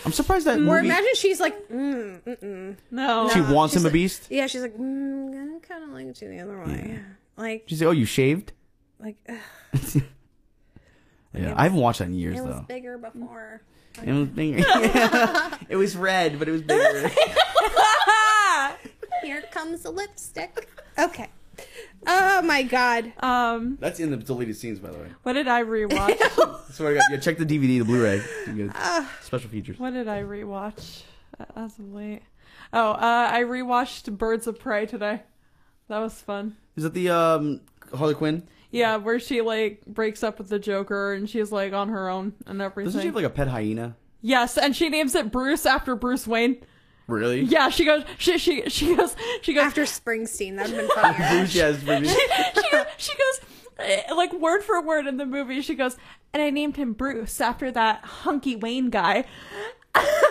I'm 0.05 0.11
surprised 0.11 0.45
that 0.45 0.57
Or 0.57 0.61
movie. 0.61 0.85
imagine 0.87 1.09
she's 1.15 1.39
like, 1.39 1.67
mm, 1.69 2.21
mm-mm. 2.21 2.77
No. 2.91 3.29
she 3.29 3.41
wants 3.41 3.73
she's 3.73 3.83
him 3.83 3.89
a 3.89 3.91
beast. 3.91 4.27
yeah, 4.29 4.45
she's 4.47 4.61
like, 4.61 4.77
mm, 4.77 5.55
I 5.55 5.59
kind 5.67 5.83
of 5.83 5.89
like 5.89 6.05
you 6.21 6.29
the 6.29 6.39
other 6.41 6.59
way. 6.63 6.99
Like, 7.37 7.63
She's 7.67 7.81
like, 7.81 7.87
"Oh, 7.87 7.91
you 7.91 8.05
shaved." 8.05 8.51
like 8.99 9.15
ugh, 9.27 9.37
Yeah, 11.33 11.53
I 11.57 11.63
haven't 11.63 11.79
watched 11.79 11.99
that 11.99 12.05
in 12.05 12.13
years 12.15 12.37
it 12.37 12.43
was 12.45 12.55
though. 12.55 12.61
bigger 12.61 12.97
before. 12.97 13.61
It 14.03 14.13
was 14.13 14.27
bigger. 14.29 14.63
it 15.69 15.75
was 15.75 15.95
red, 15.97 16.39
but 16.39 16.47
it 16.47 16.51
was 16.51 16.61
bigger. 16.61 17.11
Here 19.23 19.41
comes 19.51 19.81
the 19.83 19.91
lipstick. 19.91 20.69
Okay. 20.99 21.29
Oh 22.07 22.41
my 22.43 22.63
god. 22.63 23.11
um, 23.21 23.77
That's 23.79 23.99
in 23.99 24.11
the 24.11 24.17
deleted 24.17 24.55
scenes, 24.55 24.79
by 24.79 24.89
the 24.91 24.97
way. 24.97 25.07
what 25.23 25.33
did 25.33 25.47
I 25.47 25.63
rewatch? 25.63 26.17
Swear 26.73 26.93
to 26.93 26.99
God, 26.99 27.03
yeah, 27.11 27.17
check 27.19 27.37
the 27.37 27.45
DVD, 27.45 27.79
the 27.79 27.85
Blu-ray. 27.85 28.21
You 28.47 28.67
get 28.67 28.75
Special 29.21 29.49
features. 29.49 29.79
what 29.79 29.93
did 29.93 30.07
I 30.07 30.21
rewatch 30.23 31.03
uh, 31.39 31.45
as 31.55 31.79
of 31.79 31.93
late? 31.93 32.21
Oh, 32.73 32.91
uh, 32.91 33.29
I 33.31 33.43
rewatched 33.43 34.17
Birds 34.17 34.47
of 34.47 34.59
Prey 34.59 34.85
today. 34.85 35.21
That 35.87 35.99
was 35.99 36.19
fun. 36.21 36.57
Is 36.75 36.83
that 36.83 36.93
the 36.93 37.09
um 37.09 37.61
Harley 37.93 38.15
Quinn? 38.15 38.47
Yeah, 38.71 38.97
where 38.97 39.19
she 39.19 39.41
like 39.41 39.85
breaks 39.85 40.23
up 40.23 40.37
with 40.39 40.49
the 40.49 40.59
Joker 40.59 41.13
and 41.13 41.29
she's 41.29 41.51
like 41.51 41.71
on 41.73 41.89
her 41.89 42.09
own 42.09 42.33
and 42.45 42.61
everything. 42.61 42.87
Doesn't 42.87 43.01
she 43.01 43.07
have 43.07 43.15
like 43.15 43.23
a 43.25 43.29
pet 43.29 43.47
hyena? 43.47 43.95
Yes, 44.21 44.57
and 44.57 44.75
she 44.75 44.89
names 44.89 45.13
it 45.15 45.31
Bruce 45.31 45.65
after 45.65 45.95
Bruce 45.95 46.25
Wayne. 46.27 46.57
Really? 47.07 47.41
Yeah, 47.41 47.69
she 47.69 47.85
goes. 47.85 48.03
She 48.17 48.37
she 48.37 48.67
she 48.69 48.95
goes. 48.95 49.15
She 49.41 49.53
goes. 49.53 49.63
After 49.65 49.83
Springsteen, 49.83 50.55
that'd 50.57 50.75
been 50.75 50.87
funnier. 50.89 51.29
Bruce, 51.29 51.53
yes, 51.55 51.83
Bruce. 51.83 52.11
she 52.11 52.71
goes. 52.71 52.85
She 52.97 53.13
goes. 53.13 53.39
eh, 53.79 54.13
Like 54.13 54.33
word 54.33 54.63
for 54.63 54.81
word 54.81 55.05
in 55.05 55.17
the 55.17 55.25
movie, 55.25 55.61
she 55.61 55.75
goes, 55.75 55.97
and 56.33 56.41
I 56.41 56.49
named 56.49 56.77
him 56.77 56.93
Bruce 56.93 57.39
after 57.39 57.71
that 57.71 58.03
hunky 58.03 58.55
Wayne 58.55 58.89
guy. 58.89 59.25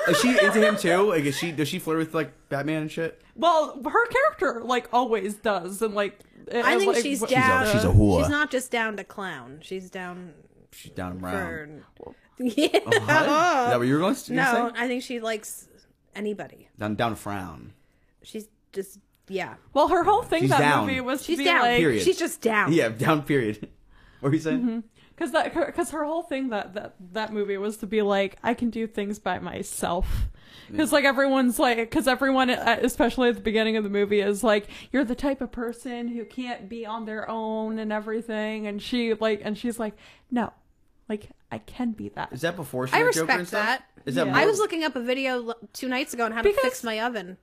Is 0.08 0.20
she 0.20 0.30
into 0.44 0.66
him 0.66 0.76
too? 0.76 1.08
Like, 1.10 1.24
is 1.24 1.36
she 1.38 1.52
does 1.52 1.68
she 1.68 1.78
flirt 1.78 1.98
with 1.98 2.14
like 2.14 2.32
Batman 2.48 2.82
and 2.82 2.90
shit? 2.90 3.20
Well, 3.36 3.80
her 3.84 4.06
character 4.08 4.60
like 4.64 4.88
always 4.92 5.34
does, 5.36 5.80
and 5.80 5.94
like 5.94 6.18
I 6.52 6.74
uh, 6.74 6.78
think 6.78 6.94
like, 6.94 7.02
she's 7.02 7.22
wh- 7.22 7.28
down. 7.28 7.66
she's 7.72 7.84
a 7.84 7.88
whore. 7.88 8.20
She's 8.20 8.28
not 8.30 8.50
just 8.50 8.70
down 8.70 8.96
to 8.96 9.04
clown. 9.04 9.60
She's 9.62 9.90
down 9.90 10.34
She's 10.72 10.90
down 10.92 11.12
and 11.12 11.20
for. 11.20 11.26
round. 11.26 11.82
Yeah. 12.36 12.66
What? 12.84 12.94
Is 12.96 13.06
that 13.06 13.78
what 13.78 13.86
you 13.86 13.94
were 13.94 14.00
going 14.00 14.16
to 14.16 14.32
no, 14.34 14.72
say? 14.74 14.80
I 14.82 14.88
think 14.88 15.04
she 15.04 15.20
likes 15.20 15.68
anybody. 16.14 16.68
Down, 16.78 16.94
down 16.94 17.10
to 17.10 17.16
frown. 17.16 17.72
She's 18.22 18.48
just 18.72 18.98
yeah. 19.28 19.54
Well, 19.72 19.88
her 19.88 20.04
whole 20.04 20.22
thing 20.22 20.42
She's 20.42 20.50
that 20.50 20.58
down. 20.60 20.86
movie 20.86 21.00
was 21.00 21.20
to 21.20 21.24
She's 21.26 21.38
be 21.38 21.44
down. 21.44 21.62
like, 21.62 21.78
Period. 21.78 22.02
She's 22.04 22.18
just 22.18 22.40
down. 22.40 22.72
Yeah, 22.72 22.88
down. 22.90 23.22
Period. 23.22 23.68
What 24.20 24.30
were 24.30 24.36
you 24.36 24.40
saying? 24.40 24.84
because 25.14 25.32
that 25.32 25.52
because 25.54 25.90
her 25.90 26.02
whole 26.02 26.22
thing 26.22 26.48
that 26.48 26.72
that 26.72 26.94
that 27.12 27.30
movie 27.30 27.58
was 27.58 27.76
to 27.78 27.86
be 27.86 28.00
like 28.00 28.38
I 28.42 28.54
can 28.54 28.70
do 28.70 28.86
things 28.86 29.18
by 29.18 29.38
myself. 29.38 30.28
Because 30.70 30.92
like 30.92 31.04
everyone's 31.04 31.58
like, 31.58 31.76
because 31.76 32.08
everyone, 32.08 32.48
uh, 32.48 32.78
especially 32.80 33.28
at 33.28 33.34
the 33.34 33.42
beginning 33.42 33.76
of 33.76 33.84
the 33.84 33.90
movie, 33.90 34.20
is 34.20 34.42
like, 34.42 34.68
you're 34.92 35.04
the 35.04 35.14
type 35.14 35.42
of 35.42 35.52
person 35.52 36.08
who 36.08 36.24
can't 36.24 36.70
be 36.70 36.86
on 36.86 37.04
their 37.04 37.28
own 37.28 37.78
and 37.78 37.92
everything. 37.92 38.66
And 38.66 38.80
she 38.80 39.12
like, 39.12 39.42
and 39.44 39.58
she's 39.58 39.78
like, 39.78 39.94
no, 40.30 40.54
like 41.08 41.30
I 41.52 41.58
can 41.58 41.92
be 41.92 42.08
that. 42.10 42.32
Is 42.32 42.40
that 42.42 42.56
before 42.56 42.86
she 42.86 42.94
I 42.94 43.02
met 43.04 43.14
Joker 43.14 43.30
and 43.32 43.40
respect 43.40 43.48
stuff? 43.48 43.66
that. 43.66 43.84
Is 44.06 44.14
that 44.16 44.26
Yeah. 44.26 44.32
more? 44.32 44.40
I 44.42 44.46
was 44.46 44.58
looking 44.58 44.84
up 44.84 44.96
a 44.96 45.00
video 45.00 45.48
l- 45.48 45.54
two 45.72 45.88
nights 45.88 46.14
ago 46.14 46.24
on 46.24 46.32
how 46.32 46.42
to 46.42 46.48
Because- 46.48 46.62
fix 46.62 46.84
my 46.84 47.00
oven. 47.00 47.36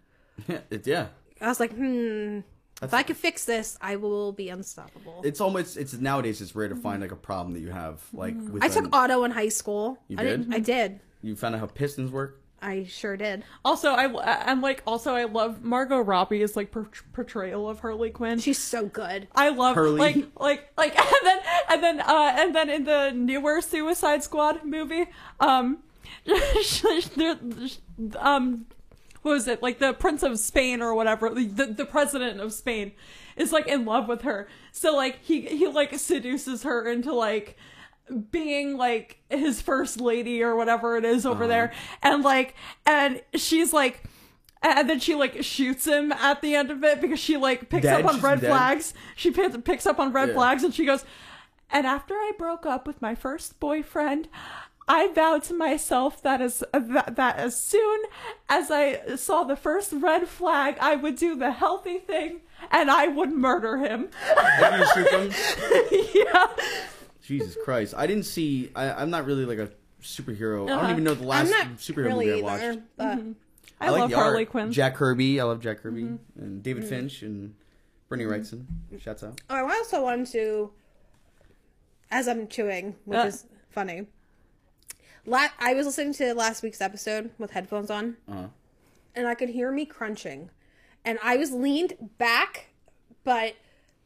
It- 0.69 0.85
yeah. 0.87 1.07
I 1.39 1.47
was 1.47 1.59
like, 1.59 1.73
hmm. 1.73 2.39
If 2.83 2.95
I 2.95 3.03
could 3.03 3.17
fix 3.17 3.45
this, 3.45 3.77
I 3.79 3.95
will 3.97 4.31
be 4.31 4.49
unstoppable. 4.49 5.21
It's 5.23 5.39
almost 5.39 5.77
it's 5.77 5.93
nowadays 5.93 6.41
it's 6.41 6.55
rare 6.55 6.67
to 6.67 6.75
find 6.75 7.01
like 7.01 7.11
a 7.11 7.15
problem 7.15 7.53
that 7.53 7.59
you 7.59 7.69
have 7.69 8.01
like 8.11 8.33
with 8.35 8.63
I 8.63 8.69
took 8.69 8.93
auto 8.95 9.23
in 9.23 9.29
high 9.31 9.49
school. 9.49 9.99
You 10.07 10.17
I 10.19 10.23
didn't- 10.23 10.49
did? 10.49 10.53
I 10.55 10.59
did. 10.59 10.99
you 11.21 11.35
found 11.35 11.53
out 11.55 11.59
how 11.61 11.67
pistons 11.67 12.09
work. 12.11 12.40
I 12.61 12.83
sure 12.83 13.17
did. 13.17 13.43
Also, 13.65 13.91
I 13.91 14.05
and 14.45 14.61
like 14.61 14.83
also 14.85 15.15
I 15.15 15.23
love 15.23 15.63
Margot 15.63 15.99
Robbie's 15.99 16.55
like 16.55 16.71
per- 16.71 16.89
portrayal 17.11 17.67
of 17.67 17.79
Harley 17.79 18.11
Quinn. 18.11 18.39
She's 18.39 18.59
so 18.59 18.85
good. 18.85 19.27
I 19.33 19.49
love 19.49 19.75
Hurley. 19.75 19.99
like 19.99 20.27
like 20.39 20.71
like 20.77 20.99
and 20.99 21.25
then 21.25 21.39
and 21.69 21.83
then 21.83 22.01
uh 22.01 22.35
and 22.37 22.55
then 22.55 22.69
in 22.69 22.83
the 22.83 23.11
newer 23.11 23.61
Suicide 23.61 24.23
Squad 24.23 24.63
movie, 24.63 25.05
um, 25.39 25.79
um, 28.19 28.65
what 29.23 29.31
was 29.31 29.47
it 29.47 29.63
like 29.63 29.79
the 29.79 29.93
Prince 29.93 30.21
of 30.21 30.37
Spain 30.37 30.81
or 30.81 30.93
whatever 30.93 31.29
the 31.29 31.73
the 31.75 31.85
president 31.85 32.39
of 32.39 32.53
Spain 32.53 32.91
is 33.35 33.51
like 33.51 33.67
in 33.67 33.85
love 33.85 34.07
with 34.07 34.21
her. 34.21 34.47
So 34.71 34.95
like 34.95 35.19
he 35.23 35.41
he 35.41 35.67
like 35.67 35.97
seduces 35.97 36.63
her 36.63 36.87
into 36.87 37.13
like 37.13 37.57
being 38.11 38.77
like 38.77 39.17
his 39.29 39.61
first 39.61 39.99
lady 40.01 40.43
or 40.43 40.55
whatever 40.55 40.97
it 40.97 41.05
is 41.05 41.25
over 41.25 41.43
uh-huh. 41.43 41.47
there 41.47 41.73
and 42.01 42.23
like 42.23 42.55
and 42.85 43.21
she's 43.35 43.73
like 43.73 44.03
and 44.61 44.89
then 44.89 44.99
she 44.99 45.15
like 45.15 45.43
shoots 45.43 45.85
him 45.85 46.11
at 46.11 46.41
the 46.41 46.55
end 46.55 46.69
of 46.71 46.83
it 46.83 47.01
because 47.01 47.19
she 47.19 47.37
like 47.37 47.69
picks 47.69 47.83
Dead? 47.83 48.03
up 48.05 48.13
on 48.13 48.21
red 48.21 48.41
dead? 48.41 48.49
flags 48.49 48.93
she 49.15 49.31
p- 49.31 49.49
picks 49.59 49.85
up 49.85 49.99
on 49.99 50.11
red 50.11 50.29
Yeah. 50.29 50.35
flags 50.35 50.63
and 50.63 50.73
she 50.73 50.85
goes 50.85 51.05
and 51.69 51.87
after 51.87 52.13
i 52.13 52.31
broke 52.37 52.65
up 52.65 52.85
with 52.85 53.01
my 53.01 53.15
first 53.15 53.59
boyfriend 53.59 54.27
I 54.87 55.07
vowed 55.13 55.43
to 55.43 55.53
myself 55.53 56.21
that 56.23 56.41
as 56.41 56.63
that, 56.73 57.15
that 57.15 57.37
as 57.37 57.61
soon 57.61 58.01
as 58.49 58.69
I 58.69 59.15
saw 59.15 59.43
the 59.43 59.55
first 59.55 59.93
red 59.93 60.27
flag, 60.27 60.75
I 60.81 60.95
would 60.95 61.15
do 61.15 61.35
the 61.35 61.51
healthy 61.51 61.97
thing 61.99 62.41
and 62.71 62.91
I 62.91 63.07
would 63.07 63.31
murder 63.31 63.77
him. 63.77 64.09
Did 64.59 64.79
you 64.79 64.85
shoot 64.93 65.11
them? 65.11 65.31
yeah. 66.13 66.47
Jesus 67.39 67.57
Christ! 67.63 67.93
I 67.97 68.07
didn't 68.07 68.23
see. 68.25 68.71
I, 68.75 68.91
I'm 68.91 69.09
not 69.09 69.25
really 69.25 69.45
like 69.45 69.57
a 69.59 69.69
superhero. 70.01 70.67
I 70.69 70.73
Uh-huh. 70.73 70.81
don't 70.83 70.91
even 70.91 71.03
know 71.03 71.13
the 71.13 71.25
last 71.25 71.51
superhero 71.77 72.05
really 72.05 72.25
movie 72.27 72.43
I 72.43 72.55
either, 72.55 72.73
watched. 72.73 72.79
but 72.97 73.05
I, 73.79 73.89
like 73.89 73.99
love 74.01 74.09
the 74.11 74.15
Harley 74.15 74.43
art. 74.43 74.49
Quinn. 74.49 74.71
Jack 74.71 74.95
Kirby. 74.95 75.39
I 75.39 75.43
love 75.43 75.59
Jack 75.61 75.81
Kirby 75.81 76.03
Mm-hmm. 76.03 76.41
and 76.43 76.63
David 76.63 76.85
Finch 76.85 77.21
and 77.23 77.53
Bernie 78.09 78.25
Wrightson. 78.25 78.65
Shouts 78.99 79.23
out. 79.23 79.39
oh, 79.49 79.55
I 79.55 79.61
also 79.77 80.03
wanted 80.03 80.27
to, 80.33 80.71
as 82.11 82.27
I'm 82.27 82.47
chewing, 82.47 82.95
which 83.05 83.17
Uh. 83.19 83.23
is 83.27 83.45
funny. 83.69 84.07
La- 85.25 85.49
I 85.59 85.73
was 85.75 85.85
listening 85.85 86.13
to 86.15 86.33
last 86.33 86.63
week's 86.63 86.81
episode 86.81 87.29
with 87.37 87.51
headphones 87.51 87.89
on, 87.91 88.17
Uh-huh. 88.27 88.47
and 89.15 89.27
I 89.27 89.35
could 89.35 89.49
hear 89.49 89.71
me 89.71 89.85
crunching, 89.85 90.49
and 91.05 91.19
I 91.23 91.37
was 91.37 91.51
leaned 91.51 91.93
back, 92.17 92.69
but 93.23 93.53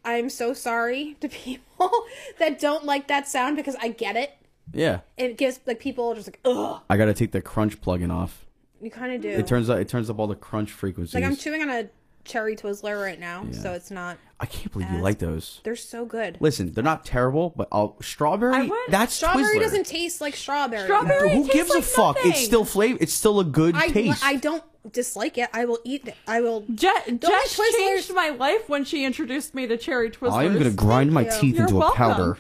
I'm 0.05 0.29
so 0.29 0.53
sorry 0.53 1.17
to 1.21 1.27
people 1.43 1.91
that 2.39 2.59
don't 2.59 2.85
like 2.85 3.07
that 3.07 3.27
sound 3.27 3.57
because 3.57 3.75
I 3.81 3.89
get 3.89 4.15
it. 4.15 4.31
Yeah, 4.73 5.01
It 5.17 5.37
gives 5.37 5.59
like 5.67 5.79
people 5.79 6.13
just 6.15 6.27
like 6.27 6.39
ugh. 6.45 6.81
I 6.89 6.97
got 6.97 7.05
to 7.05 7.13
take 7.13 7.31
the 7.31 7.41
crunch 7.41 7.79
plugin 7.81 8.11
off. 8.11 8.45
You 8.81 8.89
kind 8.89 9.13
of 9.13 9.21
do. 9.21 9.29
It 9.29 9.45
turns 9.47 9.69
out 9.69 9.79
it 9.79 9.87
turns 9.87 10.09
up 10.09 10.17
all 10.19 10.27
the 10.27 10.35
crunch 10.35 10.71
frequencies. 10.71 11.13
like 11.13 11.23
I'm 11.23 11.35
chewing 11.35 11.61
on 11.61 11.69
a 11.69 11.89
cherry 12.23 12.55
Twizzler 12.55 12.99
right 13.01 13.19
now, 13.19 13.45
so 13.51 13.73
it's 13.73 13.91
not. 13.91 14.17
I 14.39 14.47
can't 14.47 14.71
believe 14.73 14.89
you 14.91 14.97
like 14.97 15.19
those. 15.19 15.61
They're 15.63 15.75
so 15.75 16.05
good. 16.05 16.37
Listen, 16.39 16.73
they're 16.73 16.83
not 16.83 17.05
terrible, 17.05 17.53
but 17.55 17.67
I'll 17.71 17.95
strawberry. 18.01 18.55
I 18.55 18.61
would- 18.63 18.79
that's 18.89 19.13
Strawberry 19.13 19.55
Twizzler. 19.55 19.61
doesn't 19.61 19.85
taste 19.85 20.19
like 20.19 20.35
strawberry. 20.35 20.83
Strawberry 20.85 21.29
Who 21.31 21.43
tastes 21.47 21.53
gives 21.53 21.75
a 21.75 21.81
fuck? 21.81 22.15
nothing. 22.17 22.31
It's 22.31 22.43
still 22.43 22.65
flavor. 22.65 22.97
It's 22.99 23.13
still 23.13 23.39
a 23.39 23.45
good 23.45 23.75
I, 23.75 23.87
taste. 23.89 24.25
I 24.25 24.35
don't 24.35 24.63
dislike 24.91 25.38
it. 25.38 25.50
I 25.54 25.65
will 25.65 25.80
eat 25.84 26.08
it. 26.08 26.15
I 26.28 26.41
will. 26.41 26.65
Je- 26.74 26.88
Jes 26.88 27.58
Twizzlers- 27.58 27.76
changed 27.78 28.13
my 28.13 28.30
life 28.30 28.67
when 28.69 28.84
she 28.86 29.06
introduced 29.06 29.54
me 29.56 29.67
to 29.67 29.78
cherry 29.78 30.10
Twizzlers. 30.12 30.34
I 30.34 30.43
am 30.45 30.54
gonna 30.58 30.71
grind 30.71 31.12
my 31.12 31.26
you. 31.26 31.32
teeth 31.32 31.56
You're 31.56 31.63
into 31.67 31.82
a 31.82 31.91
powder. 31.93 32.38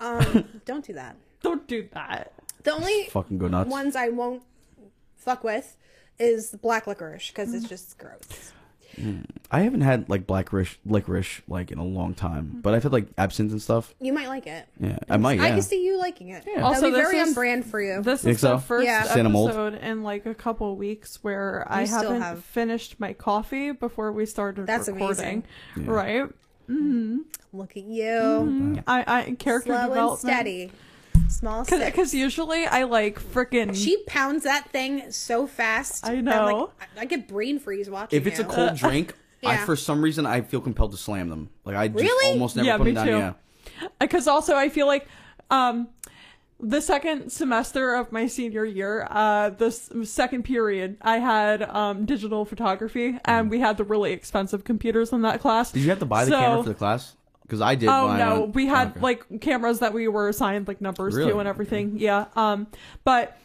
Um, 0.00 0.44
don't 0.64 0.84
do 0.84 0.92
that. 0.94 1.16
Don't 1.42 1.66
do 1.66 1.88
that. 1.92 2.32
The 2.64 2.72
only 2.72 3.04
Fucking 3.10 3.38
go 3.38 3.48
nuts. 3.48 3.70
ones 3.70 3.94
I 3.96 4.08
won't 4.08 4.42
fuck 5.16 5.44
with 5.44 5.76
is 6.18 6.50
black 6.62 6.86
licorice 6.86 7.28
because 7.28 7.54
it's 7.54 7.68
just 7.68 7.96
gross. 7.98 8.52
I 9.50 9.60
haven't 9.60 9.82
had 9.82 10.08
like 10.08 10.26
black 10.26 10.52
licorice, 10.52 10.76
licorice 10.86 11.42
like 11.48 11.70
in 11.70 11.78
a 11.78 11.84
long 11.84 12.14
time, 12.14 12.60
but 12.62 12.74
I've 12.74 12.82
had 12.82 12.92
like 12.92 13.06
absinthe 13.18 13.52
and 13.52 13.60
stuff. 13.62 13.94
You 14.00 14.12
might 14.12 14.28
like 14.28 14.46
it. 14.46 14.66
Yeah, 14.80 14.98
I 15.08 15.16
might. 15.16 15.38
I 15.40 15.48
Yeah. 15.48 15.54
can 15.54 15.62
see 15.62 15.84
you 15.84 15.98
liking 15.98 16.30
it. 16.30 16.44
Yeah. 16.46 16.62
Also, 16.62 16.82
That'd 16.82 16.94
be 16.94 17.00
this 17.00 17.10
very 17.10 17.18
is- 17.22 17.28
on 17.28 17.34
brand 17.34 17.66
for 17.66 17.80
you. 17.80 18.02
This 18.02 18.22
Think 18.22 18.36
is 18.36 18.40
the 18.40 18.58
first 18.58 18.86
Yeah. 18.86 19.02
Cinnamon. 19.04 19.44
episode 19.44 19.74
in 19.74 20.02
like 20.02 20.26
a 20.26 20.34
couple 20.34 20.74
weeks 20.76 21.18
where 21.22 21.66
I 21.68 21.84
still 21.84 22.02
haven't 22.02 22.22
have- 22.22 22.44
finished 22.44 22.98
my 22.98 23.12
coffee 23.12 23.72
before 23.72 24.12
we 24.12 24.24
started 24.26 24.66
That's 24.66 24.88
recording. 24.88 25.44
amazing. 25.76 25.90
Right? 25.92 26.24
Mm-hmm. 26.68 27.18
Look 27.52 27.76
at 27.76 27.84
you, 27.84 28.02
mm-hmm. 28.04 28.76
I, 28.86 29.04
I 29.06 29.22
character 29.38 29.70
slow 29.72 29.76
and 29.82 29.88
development. 29.88 30.18
steady, 30.20 30.72
small 31.28 31.64
steps. 31.64 31.84
Because 31.84 32.14
usually 32.14 32.66
I 32.66 32.84
like 32.84 33.20
freaking. 33.20 33.74
She 33.74 34.02
pounds 34.06 34.44
that 34.44 34.70
thing 34.70 35.10
so 35.10 35.46
fast. 35.46 36.06
I 36.06 36.16
that, 36.16 36.24
know. 36.24 36.72
like, 36.78 36.88
I, 36.96 37.00
I 37.02 37.04
get 37.04 37.28
brain 37.28 37.58
freeze 37.58 37.88
watching. 37.90 38.16
If 38.18 38.26
it's 38.26 38.38
a 38.38 38.42
you. 38.42 38.48
cold 38.48 38.76
drink, 38.76 39.14
I 39.44 39.54
Yeah. 39.54 39.64
for 39.64 39.76
some 39.76 40.02
reason 40.02 40.26
I 40.26 40.40
feel 40.40 40.60
compelled 40.60 40.92
to 40.92 40.98
slam 40.98 41.28
them. 41.28 41.50
Like 41.64 41.76
I 41.76 41.88
just 41.88 42.00
Really? 42.02 42.32
almost 42.32 42.56
never 42.56 42.66
Yeah, 42.66 42.76
put 42.78 42.86
me 42.86 42.92
them 42.92 43.06
down. 43.06 43.34
too. 43.34 43.38
Yeah. 43.82 43.88
because 44.00 44.26
also 44.26 44.56
I 44.56 44.68
feel 44.68 44.86
like 44.86 45.06
um 45.50 45.88
the 46.58 46.80
second 46.80 47.28
semester 47.30 47.94
of 47.94 48.10
my 48.12 48.26
senior 48.26 48.64
year, 48.64 49.06
uh, 49.10 49.50
the 49.50 49.66
s- 49.66 49.90
second 50.04 50.44
period, 50.44 50.96
I 51.02 51.18
had 51.18 51.62
um, 51.62 52.06
digital 52.06 52.46
photography, 52.46 53.18
and 53.26 53.50
we 53.50 53.60
had 53.60 53.76
the 53.76 53.84
really 53.84 54.12
expensive 54.14 54.64
computers 54.64 55.12
in 55.12 55.20
that 55.20 55.42
class. 55.42 55.70
Did 55.70 55.82
you 55.82 55.90
have 55.90 55.98
to 55.98 56.06
buy 56.06 56.24
the 56.24 56.30
So- 56.30 56.38
camera 56.40 56.62
for 56.62 56.68
the 56.70 56.74
class? 56.74 57.14
Because 57.46 57.60
I 57.60 57.74
did. 57.76 57.88
Oh 57.88 58.16
no, 58.16 58.44
we 58.54 58.66
had 58.66 58.88
okay. 58.92 59.00
like 59.00 59.40
cameras 59.40 59.78
that 59.78 59.92
we 59.92 60.08
were 60.08 60.28
assigned 60.28 60.66
like 60.68 60.80
numbers 60.80 61.14
Really? 61.14 61.30
to 61.32 61.38
and 61.38 61.48
everything. 61.48 61.98
Yeah. 61.98 62.26
Um, 62.34 62.66
but 63.04 63.38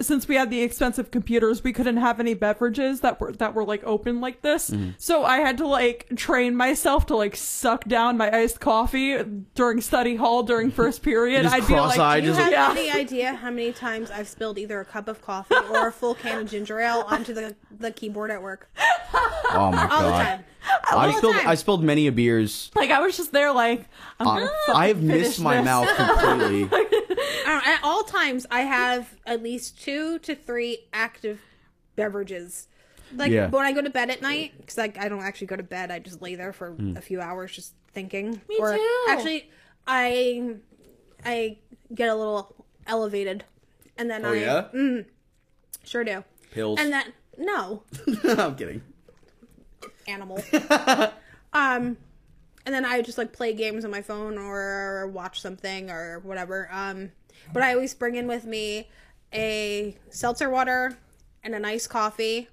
since 0.00 0.26
we 0.26 0.36
had 0.36 0.48
the 0.48 0.62
expensive 0.62 1.10
computers, 1.10 1.62
we 1.62 1.70
couldn't 1.70 1.98
have 1.98 2.18
any 2.18 2.32
beverages 2.32 3.00
that 3.00 3.20
were 3.20 3.30
that 3.32 3.54
were 3.54 3.62
like 3.64 3.84
open 3.84 4.22
like 4.22 4.40
this. 4.40 4.70
Mm-hmm. 4.70 4.92
So 4.96 5.22
I 5.24 5.40
had 5.40 5.58
to 5.58 5.66
like 5.66 6.08
train 6.16 6.56
myself 6.56 7.04
to 7.06 7.16
like 7.16 7.36
suck 7.36 7.84
down 7.84 8.16
my 8.16 8.34
iced 8.34 8.58
coffee 8.58 9.18
during 9.54 9.82
study 9.82 10.16
hall 10.16 10.42
during 10.44 10.70
first 10.80 11.02
period. 11.02 11.44
I'd 11.44 11.66
be 11.66 11.74
like, 11.74 12.22
Do 12.22 12.28
you 12.28 12.32
have 12.32 12.50
Yeah. 12.50 12.70
any 12.70 12.90
idea 13.00 13.34
how 13.34 13.50
many 13.50 13.72
times 13.72 14.10
I've 14.10 14.28
spilled 14.28 14.58
either 14.58 14.80
a 14.80 14.84
cup 14.86 15.08
of 15.08 15.20
coffee 15.20 15.56
or 15.70 15.88
a 15.88 15.92
full 15.92 16.14
can 16.14 16.40
of 16.40 16.50
ginger 16.50 16.80
ale 16.80 17.04
onto 17.06 17.34
the, 17.34 17.54
the 17.78 17.90
keyboard 17.90 18.30
at 18.30 18.40
work? 18.40 18.70
Oh 19.54 19.70
my 19.72 19.88
All 19.90 20.02
the 20.04 20.10
time. 20.10 20.44
I 20.90 21.12
spilled. 21.16 21.34
time. 21.36 21.48
I 21.48 21.54
spilled 21.54 21.82
many 21.84 22.06
a 22.06 22.12
beers. 22.12 22.70
like 22.74 22.90
I 22.90 23.00
was 23.00 23.16
just 23.16 23.32
there 23.32 23.52
like 23.52 23.84
I'm 24.20 24.26
uh, 24.44 24.48
I 24.74 24.88
have 24.88 25.02
missed 25.02 25.36
finish 25.36 25.38
my 25.40 25.56
this. 25.56 25.64
mouth 25.64 25.88
completely. 25.96 26.68
At 27.46 27.80
all 27.82 28.02
times, 28.04 28.46
I 28.50 28.60
have 28.62 29.08
at 29.26 29.42
least 29.42 29.80
two 29.82 30.18
to 30.20 30.34
three 30.34 30.78
active 30.92 31.40
beverages. 31.96 32.68
Like 33.14 33.30
Yeah. 33.30 33.48
when 33.48 33.64
I 33.66 33.72
go 33.72 33.82
to 33.82 33.90
bed 33.90 34.08
at 34.10 34.22
night, 34.22 34.52
because 34.58 34.78
like 34.78 34.96
I 34.98 35.08
don't 35.08 35.22
actually 35.22 35.48
go 35.48 35.56
to 35.56 35.62
bed, 35.62 35.90
I 35.90 35.98
just 35.98 36.22
lay 36.22 36.34
there 36.34 36.52
for 36.52 36.72
Mm. 36.72 36.96
a 36.96 37.00
few 37.00 37.20
hours 37.20 37.52
just 37.52 37.74
thinking. 37.92 38.40
Me 38.48 38.56
or 38.58 38.74
too. 38.76 39.04
Actually, 39.10 39.50
I 39.86 40.54
I 41.24 41.58
get 41.94 42.08
a 42.08 42.14
little 42.14 42.54
elevated 42.86 43.44
and 43.98 44.10
then 44.10 44.24
Oh 44.24 44.32
I 44.32 44.36
yeah, 44.36 44.64
Mm, 44.74 45.04
sure 45.84 46.04
do. 46.04 46.24
pills. 46.52 46.78
And 46.80 46.92
then 46.92 47.12
no 47.36 47.82
I'm 48.38 48.56
kidding. 48.56 48.82
Animal. 50.06 50.42
um, 51.52 51.96
and 52.64 52.74
then 52.74 52.84
I 52.84 53.02
just 53.02 53.18
like 53.18 53.32
play 53.32 53.52
games 53.52 53.84
on 53.84 53.90
my 53.90 54.02
phone 54.02 54.38
or 54.38 55.08
watch 55.08 55.40
something 55.40 55.90
or 55.90 56.20
whatever. 56.20 56.68
Um, 56.72 57.10
but 57.52 57.62
I 57.62 57.74
always 57.74 57.94
bring 57.94 58.14
in 58.14 58.26
with 58.26 58.44
me 58.44 58.88
a 59.32 59.96
seltzer 60.10 60.48
water 60.48 60.96
and 61.42 61.54
a 61.54 61.58
nice 61.58 61.86
coffee, 61.86 62.48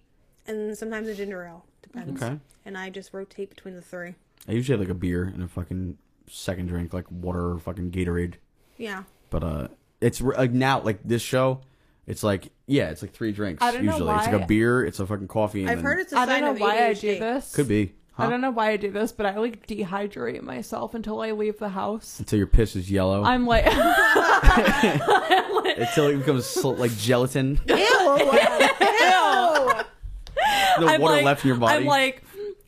and 0.48 0.78
sometimes 0.78 1.08
a 1.08 1.16
ginger 1.16 1.46
ale. 1.46 1.66
Depends. 1.82 2.22
Okay. 2.22 2.40
And 2.66 2.78
I 2.78 2.90
just 2.90 3.14
rotate 3.14 3.50
between 3.50 3.76
the 3.76 3.82
three. 3.82 4.16
I 4.48 4.54
usually 4.54 4.78
have 4.78 4.88
like 4.88 4.96
a 4.96 5.00
beer 5.00 5.24
and 5.24 5.44
a 5.44 5.48
fucking 5.48 5.98
second 6.28 6.68
drink, 6.68 6.94
like 6.94 7.06
water 7.12 7.52
or 7.52 7.60
fucking 7.60 7.92
Gatorade. 7.92 8.36
Yeah. 8.78 9.04
But 9.30 9.44
uh, 9.44 9.68
it's 10.02 10.22
like 10.22 10.52
now 10.52 10.82
like 10.82 11.00
this 11.04 11.22
show, 11.22 11.62
it's 12.10 12.24
like 12.24 12.50
yeah, 12.68 12.90
it's 12.90 13.02
like 13.02 13.14
three 13.14 13.32
drinks 13.32 13.64
I 13.64 13.72
don't 13.72 13.86
know 13.86 13.94
usually. 13.94 14.14
It's 14.16 14.26
like 14.26 14.36
why- 14.36 14.42
a 14.44 14.48
beer, 14.48 14.84
it's 14.84 15.00
a 15.00 15.08
fucking 15.08 15.28
coffee. 15.30 15.62
And 15.62 15.70
I've 15.70 15.78
then- 15.78 15.86
heard 15.86 16.00
it's 16.00 16.12
a 16.12 16.18
I 16.18 16.26
sign 16.26 16.42
don't 16.42 16.50
know 16.50 16.52
of 16.52 16.60
why 16.60 16.76
I 16.88 16.92
ADHD. 16.94 17.02
do 17.14 17.20
this. 17.20 17.56
could 17.56 17.68
be. 17.70 17.94
Huh? 18.12 18.26
I 18.26 18.30
don't 18.30 18.42
know 18.42 18.52
why 18.52 18.72
I 18.72 18.76
do 18.78 18.92
this, 18.92 19.14
but 19.14 19.26
I 19.26 19.38
like 19.38 19.66
dehydrate 19.66 20.42
myself 20.42 20.94
until 20.94 21.22
I 21.22 21.32
leave 21.32 21.58
the 21.58 21.70
house. 21.70 22.20
Until 22.20 22.38
your 22.38 22.48
piss 22.48 22.76
is 22.76 22.92
yellow. 22.92 23.24
I'm 23.24 23.46
like, 23.48 23.66
Until 25.78 26.08
it 26.08 26.18
becomes 26.18 26.46
sl- 26.46 26.72
like 26.72 26.92
gelatin. 26.98 27.60
Ew! 27.68 27.76
Ew! 27.78 29.72
The 30.80 30.86
I'm 30.86 31.02
water 31.02 31.16
like, 31.16 31.26
left 31.26 31.44
in 31.44 31.50
your 31.50 31.58
body. 31.58 31.76
I'm 31.76 31.86
like, 31.86 32.24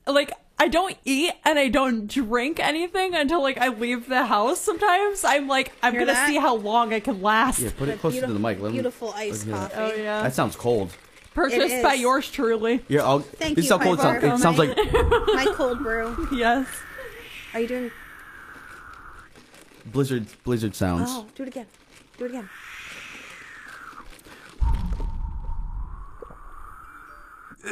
like 0.05 0.31
I 0.61 0.67
don't 0.67 0.95
eat 1.05 1.33
and 1.43 1.57
I 1.57 1.69
don't 1.69 2.05
drink 2.05 2.59
anything 2.59 3.15
until 3.15 3.41
like 3.41 3.57
I 3.57 3.69
leave 3.69 4.07
the 4.07 4.27
house. 4.27 4.61
Sometimes 4.61 5.23
I'm 5.23 5.47
like, 5.47 5.71
I'm 5.81 5.93
Hear 5.93 6.01
gonna 6.01 6.13
that? 6.13 6.27
see 6.27 6.37
how 6.37 6.55
long 6.55 6.93
I 6.93 6.99
can 6.99 7.19
last. 7.19 7.57
yeah, 7.61 7.71
put 7.75 7.89
it 7.89 7.99
closer 7.99 8.21
to 8.21 8.27
the 8.31 8.37
mic. 8.37 8.59
Let 8.59 8.67
'em- 8.67 8.73
Beautiful 8.73 9.11
iced 9.15 9.47
let 9.47 9.53
'em 9.55 9.59
hear 9.59 9.69
coffee. 9.69 9.75
that. 9.75 9.91
Oh 9.99 10.03
yeah, 10.03 10.21
That 10.21 10.35
sounds 10.35 10.55
cold. 10.55 10.91
purchased 11.33 11.73
It 11.73 11.81
by 11.81 11.95
is. 11.95 12.01
yours 12.01 12.29
truly. 12.29 12.85
Yeah, 12.87 13.01
I'll. 13.05 13.21
Thank 13.21 13.55
this 13.55 13.65
you, 13.69 13.75
is 13.75 13.79
how 13.79 13.83
cold 13.83 13.97
it 13.97 14.01
sounds. 14.03 14.21
Piper. 14.21 14.35
It 14.35 14.39
sounds 14.39 14.59
like 14.59 14.77
My 15.33 15.51
cold 15.55 15.79
brew. 15.79 16.27
Yes. 16.31 16.67
Are 17.55 17.59
you 17.59 17.67
doing? 17.67 17.91
blizzard. 19.87 20.27
Blizzard 20.43 20.75
sounds. 20.75 21.09
Oh, 21.11 21.25
do 21.33 21.41
it 21.41 21.47
again. 21.49 21.65
Do 22.19 22.25
it 22.25 22.29
again. 22.29 22.49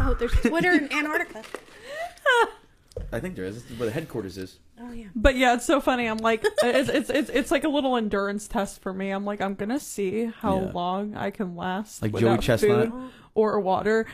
oh, 0.00 0.14
there's 0.18 0.32
Twitter 0.32 0.72
in 0.72 0.92
Antarctica. 0.92 1.42
I 3.12 3.20
think 3.20 3.34
there 3.36 3.44
is. 3.44 3.62
This 3.62 3.70
is 3.70 3.78
where 3.78 3.86
the 3.86 3.92
headquarters 3.94 4.36
is. 4.36 4.58
Oh 4.80 4.92
yeah. 4.92 5.06
But 5.14 5.36
yeah, 5.36 5.54
it's 5.54 5.64
so 5.66 5.80
funny. 5.80 6.06
I'm 6.06 6.18
like, 6.18 6.44
it's, 6.62 6.88
it's 6.88 7.10
it's 7.10 7.30
it's 7.30 7.50
like 7.50 7.64
a 7.64 7.68
little 7.68 7.96
endurance 7.96 8.46
test 8.48 8.82
for 8.82 8.92
me. 8.92 9.10
I'm 9.10 9.24
like, 9.24 9.40
I'm 9.40 9.54
gonna 9.54 9.80
see 9.80 10.26
how 10.26 10.60
Yeah. 10.60 10.70
long 10.72 11.16
I 11.16 11.30
can 11.30 11.56
last 11.56 12.02
Like 12.02 12.12
Joey 12.12 12.24
without 12.24 12.40
Chestnut? 12.42 12.90
food 12.90 13.10
or 13.34 13.60
water. 13.60 14.06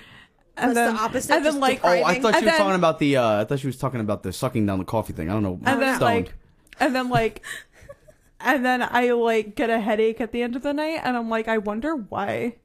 And 0.59 0.75
That's 0.75 0.75
then, 0.89 0.95
the 0.95 1.01
opposite, 1.01 1.35
And 1.35 1.45
then 1.45 1.53
just 1.53 1.61
like, 1.61 1.81
Oh, 1.85 1.89
I 1.89 1.97
Depriving. 1.99 2.23
thought 2.23 2.33
she 2.33 2.37
And 2.39 2.45
was 2.47 2.53
then- 2.53 2.59
talking 2.61 2.75
about 2.77 2.99
the. 2.99 3.17
uh 3.17 3.41
I 3.41 3.45
thought 3.45 3.59
she 3.61 3.67
was 3.67 3.77
talking 3.77 4.01
about 4.01 4.23
the 4.23 4.33
sucking 4.33 4.65
down 4.67 4.79
the 4.79 4.85
coffee 4.85 5.13
thing. 5.13 5.29
I 5.29 5.33
don't 5.35 5.43
know. 5.43 5.59
and 5.65 5.83
then 5.83 5.97
stoned. 5.97 6.01
like, 6.27 6.35
and 6.81 6.95
then 6.95 7.09
like, 7.11 7.43
and 8.41 8.65
then 8.65 8.83
I 8.83 9.11
like 9.13 9.55
get 9.55 9.69
a 9.71 9.81
headache 9.81 10.21
at 10.21 10.33
the 10.33 10.43
end 10.43 10.57
of 10.57 10.63
the 10.63 10.73
night, 10.73 11.01
and 11.05 11.17
I'm 11.17 11.29
like, 11.29 11.49
I 11.49 11.59
wonder 11.59 11.95
why. 11.97 12.57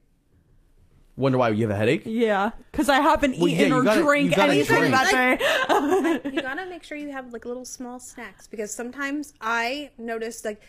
Wonder 1.22 1.38
why 1.38 1.50
you 1.50 1.62
have 1.62 1.70
a 1.70 1.78
headache? 1.78 2.02
Yeah, 2.04 2.50
because 2.72 2.88
I 2.88 2.96
haven't 2.96 3.38
Well, 3.38 3.46
eaten 3.46 3.68
you 3.68 3.76
or 3.76 3.82
gotta- 3.84 4.00
you 4.00 4.06
drank 4.06 4.34
gotta 4.34 4.52
anything 4.54 4.78
drink. 4.78 4.92
that 4.92 5.10
day. 5.12 6.30
You 6.32 6.42
gotta 6.42 6.66
make 6.66 6.82
sure 6.82 6.98
you 6.98 7.12
have 7.12 7.32
like 7.32 7.44
little 7.44 7.64
small 7.64 8.00
snacks 8.00 8.48
because 8.48 8.74
sometimes 8.74 9.32
I 9.40 9.90
notice 9.98 10.44
like 10.44 10.60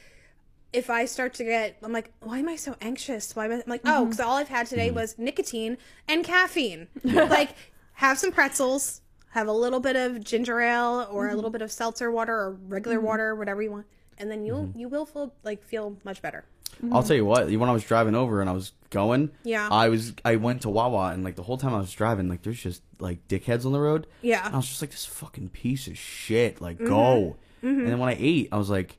if 0.72 0.92
I 0.92 1.06
start 1.06 1.34
to 1.36 1.44
get, 1.44 1.78
I'm 1.82 1.92
like, 1.92 2.12
why 2.20 2.38
am 2.38 2.50
I 2.50 2.56
so 2.56 2.76
anxious? 2.82 3.36
Why 3.36 3.46
am 3.46 3.52
I 3.52 3.56
I'm 3.56 3.64
like, 3.66 3.82
oh, 3.86 3.90
mm-hmm. 3.90 4.04
because 4.06 4.20
all 4.20 4.38
I've 4.38 4.48
had 4.48 4.68
today 4.68 4.90
mm-hmm. 4.90 4.98
was 4.98 5.18
nicotine 5.18 5.80
and 6.08 6.24
caffeine. 6.24 6.88
like, 7.04 7.56
have 7.94 8.20
some 8.20 8.32
pretzels, 8.32 9.02
have 9.32 9.48
a 9.48 9.52
little 9.52 9.80
bit 9.80 9.96
of 9.96 10.24
ginger 10.24 10.60
ale 10.60 11.08
or 11.10 11.26
a 11.26 11.28
mm-hmm. 11.30 11.36
little 11.36 11.50
bit 11.50 11.64
of 11.64 11.72
seltzer 11.72 12.12
water 12.12 12.36
or 12.36 12.52
regular 12.68 13.00
water, 13.00 13.34
whatever 13.34 13.64
you 13.64 13.72
want, 13.72 13.88
and 14.20 14.30
then 14.30 14.46
you 14.46 14.72
you 14.76 14.88
will 14.88 15.08
feel 15.08 15.34
like 15.44 15.64
feel 15.64 15.98
much 16.04 16.22
better. 16.22 16.46
I'll 16.92 17.04
tell 17.04 17.16
you 17.16 17.26
what. 17.26 17.50
When 17.50 17.70
I 17.70 17.72
was 17.74 17.84
driving 17.84 18.16
over 18.16 18.42
and 18.42 18.50
I 18.50 18.54
was 18.54 18.72
going, 18.90 19.32
Yeah. 19.44 19.68
I 19.72 19.90
was. 19.90 20.14
I 20.26 20.36
went 20.36 20.62
to 20.64 20.70
Wawa 20.70 21.12
and 21.14 21.24
like 21.24 21.36
the 21.36 21.44
whole 21.44 21.58
time 21.58 21.74
I 21.74 21.80
was 21.80 21.92
driving, 21.92 22.28
like 22.30 22.42
there's 22.44 22.62
just 22.62 22.82
like 23.00 23.28
dickheads 23.28 23.66
on 23.66 23.72
the 23.72 23.80
road. 23.80 24.08
Yeah. 24.22 24.46
And 24.46 24.54
I 24.54 24.58
was 24.58 24.68
just 24.68 24.82
like, 24.82 24.92
this 24.92 25.06
fucking 25.06 25.50
piece 25.50 25.88
of 25.88 25.98
shit. 25.98 26.62
Like, 26.62 26.78
Mm-hmm. 26.78 26.88
go. 26.88 27.38
And 27.62 27.88
then 27.88 27.98
when 28.00 28.10
I 28.10 28.18
ate, 28.20 28.50
I 28.52 28.58
was 28.58 28.70
like, 28.70 28.98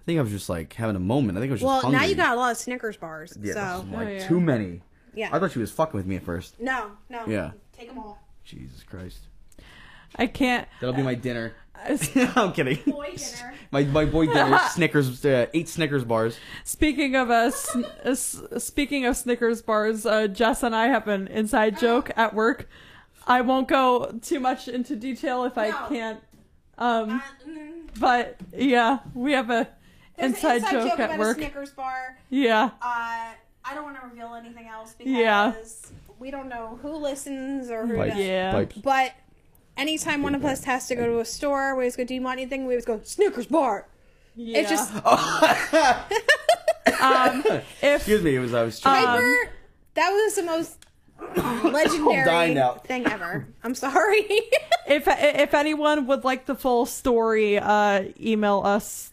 I 0.00 0.02
think 0.06 0.18
I 0.18 0.22
was 0.22 0.30
just 0.30 0.48
like 0.48 0.72
having 0.72 0.96
a 0.96 1.00
moment. 1.00 1.36
I 1.36 1.42
think 1.42 1.50
I 1.50 1.52
was 1.52 1.60
just 1.60 1.66
Well, 1.68 1.80
hungry. 1.82 2.00
now 2.00 2.06
you 2.06 2.14
got 2.14 2.34
a 2.34 2.40
lot 2.40 2.50
of 2.52 2.56
Snickers 2.56 2.96
bars, 2.96 3.36
Yeah, 3.40 3.52
so 3.52 3.82
this 3.84 3.92
like 3.94 4.08
Oh, 4.08 4.10
yeah. 4.10 4.26
too 4.26 4.40
many. 4.40 4.80
yeah. 5.14 5.28
I 5.30 5.38
thought 5.38 5.52
she 5.52 5.58
was 5.58 5.70
fucking 5.70 5.96
with 5.98 6.06
me 6.06 6.16
at 6.16 6.22
first. 6.22 6.58
no, 6.58 6.92
no, 7.10 7.26
Yeah. 7.26 7.50
take 7.76 7.88
them 7.88 7.98
all. 7.98 8.18
Jesus 8.44 8.82
Christ. 8.82 9.18
I 10.16 10.26
can't. 10.26 10.66
That'll 10.80 10.94
be 10.96 11.02
my 11.02 11.14
dinner. 11.14 11.52
I'm 12.36 12.52
kidding. 12.52 12.78
Boy 12.86 13.12
dinner. 13.16 13.54
My 13.70 13.84
my 13.84 14.04
boy 14.04 14.26
dinner 14.26 14.58
Snickers 14.70 15.24
uh, 15.24 15.46
eight 15.54 15.68
Snickers 15.68 16.04
bars. 16.04 16.38
Speaking 16.64 17.14
of 17.16 17.30
uh, 17.30 17.50
sn- 17.50 17.84
uh, 17.84 18.10
s- 18.10 18.42
speaking 18.58 19.04
of 19.06 19.16
Snickers 19.16 19.62
bars, 19.62 20.04
uh, 20.06 20.28
Jes 20.34 20.62
and 20.62 20.74
I 20.74 20.88
have 20.88 21.08
an 21.08 21.28
inside 21.28 21.78
joke 21.78 22.10
at 22.16 22.34
work. 22.34 22.68
I 23.26 23.42
won't 23.42 23.68
go 23.68 24.18
too 24.22 24.40
much 24.40 24.68
into 24.68 24.96
detail 24.96 25.44
if 25.44 25.58
I 25.58 25.68
No. 25.68 25.86
can't. 25.88 26.20
Um, 26.78 27.10
Uh, 27.10 27.20
mm. 27.48 27.72
but 28.00 28.36
yeah, 28.56 28.98
we 29.14 29.32
have 29.32 29.50
a 29.50 29.68
There's 30.16 30.32
inside, 30.32 30.62
an 30.62 30.70
joke, 30.70 30.94
about 30.94 31.10
at 31.10 31.16
a 31.16 31.18
work. 31.18 31.36
Snickers 31.36 31.70
bar. 31.72 32.16
Yeah, 32.30 32.70
Uh, 32.80 33.32
I 33.64 33.74
don't 33.74 33.84
want 33.84 34.00
to 34.00 34.06
reveal 34.06 34.34
anything 34.34 34.66
else 34.66 34.94
because 34.96 35.12
Yeah. 35.12 35.52
we 36.18 36.30
don't 36.30 36.48
know 36.48 36.78
who 36.80 36.92
listens 36.96 37.70
or 37.70 37.86
who 37.86 37.96
Pipes. 37.96 38.16
does. 38.16 38.24
Yeah. 38.24 38.52
Pipes. 38.52 38.76
But 38.78 39.12
anytime 39.78 40.22
one 40.22 40.34
of 40.34 40.44
us 40.44 40.64
has 40.64 40.86
to 40.88 40.94
go 40.94 41.06
to 41.06 41.20
a 41.20 41.24
store, 41.24 41.74
we 41.74 41.82
always 41.82 41.96
go, 41.96 42.04
"Do 42.04 42.14
you 42.14 42.22
want 42.22 42.38
anything?" 42.40 42.66
We 42.66 42.74
always 42.74 42.84
go, 42.84 43.00
"Snickers 43.04 43.46
bar." 43.46 43.86
yeah. 44.34 44.58
It's 44.58 44.70
just 44.70 44.92
um, 47.02 47.42
if 47.82 47.96
Excuse 47.96 48.22
me, 48.22 48.36
it 48.36 48.40
was 48.40 48.54
I 48.54 48.62
was 48.62 48.80
trying. 48.80 49.04
Piper. 49.04 49.50
that 49.94 50.10
was 50.10 50.34
the 50.36 50.42
most 50.42 50.86
legendary 51.64 52.54
thing 52.86 53.06
ever. 53.06 53.46
I'm 53.62 53.74
sorry. 53.74 54.26
if 54.86 55.04
if 55.06 55.54
anyone 55.54 56.06
would 56.06 56.24
like 56.24 56.46
the 56.46 56.54
full 56.54 56.86
story, 56.86 57.58
uh, 57.58 58.04
email 58.20 58.62
us. 58.64 59.12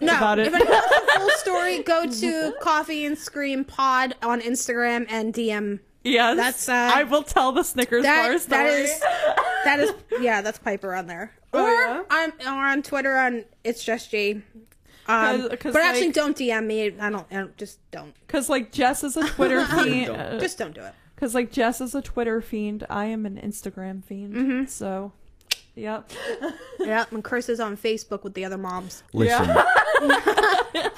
no, 0.00 0.16
About 0.16 0.38
it. 0.38 0.48
if 0.48 0.54
anyone 0.54 0.72
wants 0.76 1.14
the 1.14 1.20
full 1.20 1.30
story, 1.30 1.82
go 1.82 2.06
to 2.20 2.54
Coffee 2.60 3.04
and 3.06 3.16
Scream 3.18 3.64
Pod 3.64 4.14
on 4.22 4.40
Instagram 4.40 5.06
and 5.08 5.32
DM. 5.34 5.80
Yes, 6.04 6.36
That's, 6.36 6.68
uh, 6.68 6.90
I 6.94 7.04
will 7.04 7.22
tell 7.22 7.52
the 7.52 7.62
Snickers 7.62 8.02
bar 8.04 8.38
story. 8.38 8.58
that 8.58 8.66
is 8.66 9.00
that 9.64 9.80
is 9.80 9.94
yeah, 10.20 10.40
that's 10.42 10.58
Piper 10.58 10.94
on 10.94 11.06
there. 11.06 11.32
Oh, 11.52 11.64
or 11.64 11.70
yeah? 11.70 12.02
on 12.10 12.32
or 12.46 12.66
on 12.66 12.82
Twitter 12.82 13.16
on 13.16 13.44
it's 13.64 13.84
just 13.84 14.10
G. 14.10 14.42
Um, 15.06 15.48
'Cause- 15.48 15.48
'cause, 15.58 15.72
but 15.72 15.82
actually, 15.82 16.12
don't 16.12 16.36
DM 16.36 16.66
me. 16.66 16.86
I 16.98 17.10
don't. 17.10 17.26
I 17.30 17.34
don't 17.34 17.56
just 17.56 17.78
don't. 17.90 18.14
Cause 18.28 18.48
like 18.48 18.76
Jes 18.76 19.04
is 19.04 19.16
a 19.16 19.26
Twitter 19.26 19.64
fiend. 19.66 20.06
Don't. 20.06 20.40
Just 20.40 20.58
don't 20.58 20.74
do 20.74 20.80
it. 20.80 20.94
Cause 21.16 21.34
like 21.34 21.56
Jes 21.56 21.80
is 21.80 21.94
a 21.94 22.02
Twitter 22.02 22.40
fiend. 22.40 22.84
I 22.90 23.04
am 23.06 23.26
an 23.26 23.40
Instagram 23.42 24.04
fiend. 24.04 24.34
Mm-hmm. 24.34 24.64
So, 24.66 25.12
yep. 25.76 26.10
Yeah, 26.80 27.04
and 27.12 27.22
Chris 27.22 27.48
is 27.48 27.60
on 27.60 27.76
Facebook 27.76 28.24
with 28.24 28.34
the 28.34 28.44
other 28.44 28.58
moms. 28.58 29.04
Listen, 29.12 29.48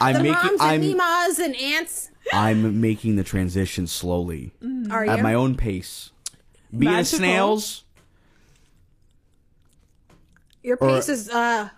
I'm 0.00 0.14
The 0.14 0.20
making 0.22 0.32
moms 0.32 0.50
and 0.52 0.62
I'm 0.62 0.80
Mimas 0.80 1.38
and 1.38 1.54
aunts. 1.56 2.10
I'm 2.34 2.80
making 2.80 3.16
the 3.16 3.24
transition 3.24 3.86
slowly 3.86 4.52
Are 4.90 5.04
you? 5.04 5.10
at 5.10 5.20
my 5.20 5.34
own 5.34 5.56
pace. 5.56 6.10
Be 6.76 6.86
it 6.86 6.90
Magical. 6.90 7.18
snails. 7.18 7.84
Your 10.62 10.76
or- 10.80 10.88
pace 10.88 11.08
is 11.08 11.28
uh, 11.30 11.68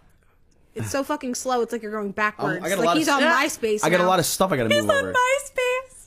it's 0.74 0.90
so 0.90 1.02
fucking 1.02 1.34
slow. 1.34 1.60
It's 1.62 1.72
like 1.72 1.82
you're 1.82 1.92
going 1.92 2.12
backwards. 2.12 2.64
I 2.64 2.68
got 2.68 2.76
a 2.78 2.80
like 2.80 2.86
lot 2.86 2.92
of 2.96 2.98
he's 2.98 3.08
s- 3.08 3.14
on 3.14 3.20
Yeah. 3.22 3.32
MySpace. 3.44 3.84
I 3.84 3.90
got 3.90 4.00
a 4.00 4.02
now. 4.04 4.08
lot 4.08 4.18
of 4.18 4.26
stuff 4.26 4.52
I 4.52 4.56
got 4.56 4.64
to 4.64 4.68
move 4.80 4.88
over. 4.90 5.08
He's 5.08 5.08
on 5.08 5.14
MySpace. 5.14 6.06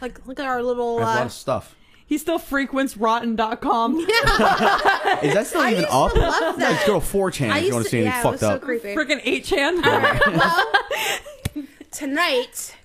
like 0.00 0.26
look 0.26 0.38
at 0.40 0.46
our 0.46 0.62
little. 0.62 0.98
I 0.98 1.00
have 1.00 1.08
a 1.08 1.14
lot 1.14 1.22
Uh, 1.22 1.24
of 1.26 1.32
stuff. 1.32 1.74
He 2.06 2.18
still 2.18 2.38
frequents 2.38 2.96
rotten.com. 2.98 3.98
Is 4.00 4.06
that 4.06 5.44
still 5.46 5.62
even 5.62 5.76
used 5.80 5.88
to 5.88 5.92
up? 5.94 6.14
love 6.14 6.58
that. 6.58 6.70
Let's 6.72 6.86
go 6.86 7.00
to 7.00 7.06
4chan 7.06 7.50
I 7.50 7.56
if 7.58 7.62
you 7.62 7.66
used 7.68 7.72
want 7.74 7.84
to 7.86 7.90
to, 7.90 7.90
see 7.90 7.98
anything 8.00 8.12
yeah, 8.12 8.20
it 8.20 8.22
fucked 8.22 8.32
was 8.32 8.40
so 8.40 8.50
up. 8.50 8.60
creepy. 8.60 8.94
Freaking 8.94 9.22
8chan. 9.24 10.36
well, 10.36 11.64
tonight 11.90 12.76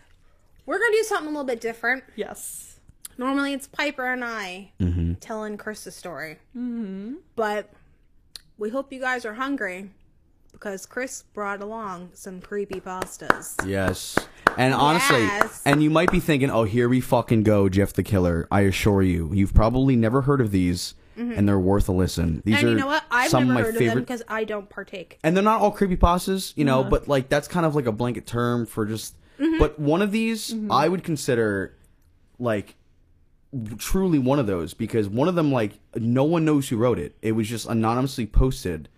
we're 0.70 0.80
gonna 0.80 0.92
do 0.92 1.04
something 1.04 1.28
a 1.28 1.32
little 1.32 1.44
bit 1.46 1.60
different. 1.62 2.04
yes. 2.16 2.80
Normally 3.18 3.52
it's 3.54 3.68
Piper 3.68 4.06
and 4.06 4.24
I 4.24 4.72
Mm-hmm. 4.80 5.16
telling 5.16 5.58
Chris 5.58 5.84
the 5.84 5.92
story. 5.92 6.38
Mm-hmm. 6.56 7.16
But 7.36 7.70
we 8.58 8.70
hope 8.70 8.94
you 8.94 9.00
guys 9.02 9.26
are 9.26 9.34
hungry 9.34 9.90
because 10.54 10.86
Chris 10.86 11.24
brought 11.34 11.62
along 11.62 12.12
some 12.14 12.40
creepy 12.40 12.80
pastas. 12.80 13.56
Yes. 13.68 14.18
And 14.58 14.74
honestly, 14.74 15.20
Yes. 15.20 15.62
and 15.66 15.84
you 15.84 15.90
might 15.90 16.12
be 16.12 16.20
thinking, 16.20 16.50
oh, 16.50 16.64
here 16.64 16.88
we 16.88 17.02
fucking 17.02 17.44
go, 17.44 17.68
Jeff 17.68 17.92
the 17.94 18.04
Killer. 18.04 18.48
I 18.52 18.62
assure 18.62 19.02
you, 19.02 19.32
you've 19.34 19.54
probably 19.54 19.96
never 19.98 20.22
heard 20.22 20.40
of 20.42 20.52
these, 20.52 20.96
and 21.18 21.46
they're 21.48 21.60
worth 21.60 21.90
a 21.90 21.92
listen. 21.92 22.42
These 22.46 22.56
Mm-hmm. 22.56 22.60
and 22.60 22.68
are 22.68 22.72
you 22.72 22.78
know 22.78 22.88
what? 22.88 23.04
I've 23.12 23.30
some 23.30 23.48
never 23.48 23.52
of 23.52 23.56
my 23.56 23.62
heard 23.64 23.70
of 23.76 23.80
them 23.80 23.88
favorite. 23.90 24.02
because 24.02 24.24
I 24.30 24.44
don't 24.46 24.70
partake. 24.70 25.20
and 25.24 25.36
they're 25.36 25.44
not 25.44 25.60
all 25.62 25.72
creepy 25.72 25.98
pastas, 25.98 26.54
you 26.56 26.64
know, 26.64 26.84
but 26.86 27.08
like 27.10 27.28
that's 27.28 27.48
kind 27.50 27.66
of 27.66 27.76
like 27.76 27.86
a 27.86 27.92
blanket 27.92 28.26
term 28.26 28.66
for 28.66 28.86
just 28.86 29.16
Mm-hmm. 29.40 29.58
But 29.60 29.80
one 29.80 30.02
of 30.02 30.12
these, 30.12 30.54
mm-hmm. 30.54 30.72
I 30.72 30.88
would 30.88 31.04
consider 31.04 31.76
like 32.38 32.76
truly 33.78 34.20
one 34.20 34.40
of 34.40 34.48
those 34.48 34.74
because 34.74 35.10
one 35.10 35.28
of 35.28 35.36
them 35.36 35.52
like 35.52 35.80
no 35.96 36.24
one 36.24 36.46
knows 36.46 36.70
who 36.70 36.78
wrote 36.78 37.00
it. 37.00 37.16
It 37.22 37.32
was 37.34 37.48
just 37.48 37.68
anonymously 37.68 38.28
posted 38.28 38.90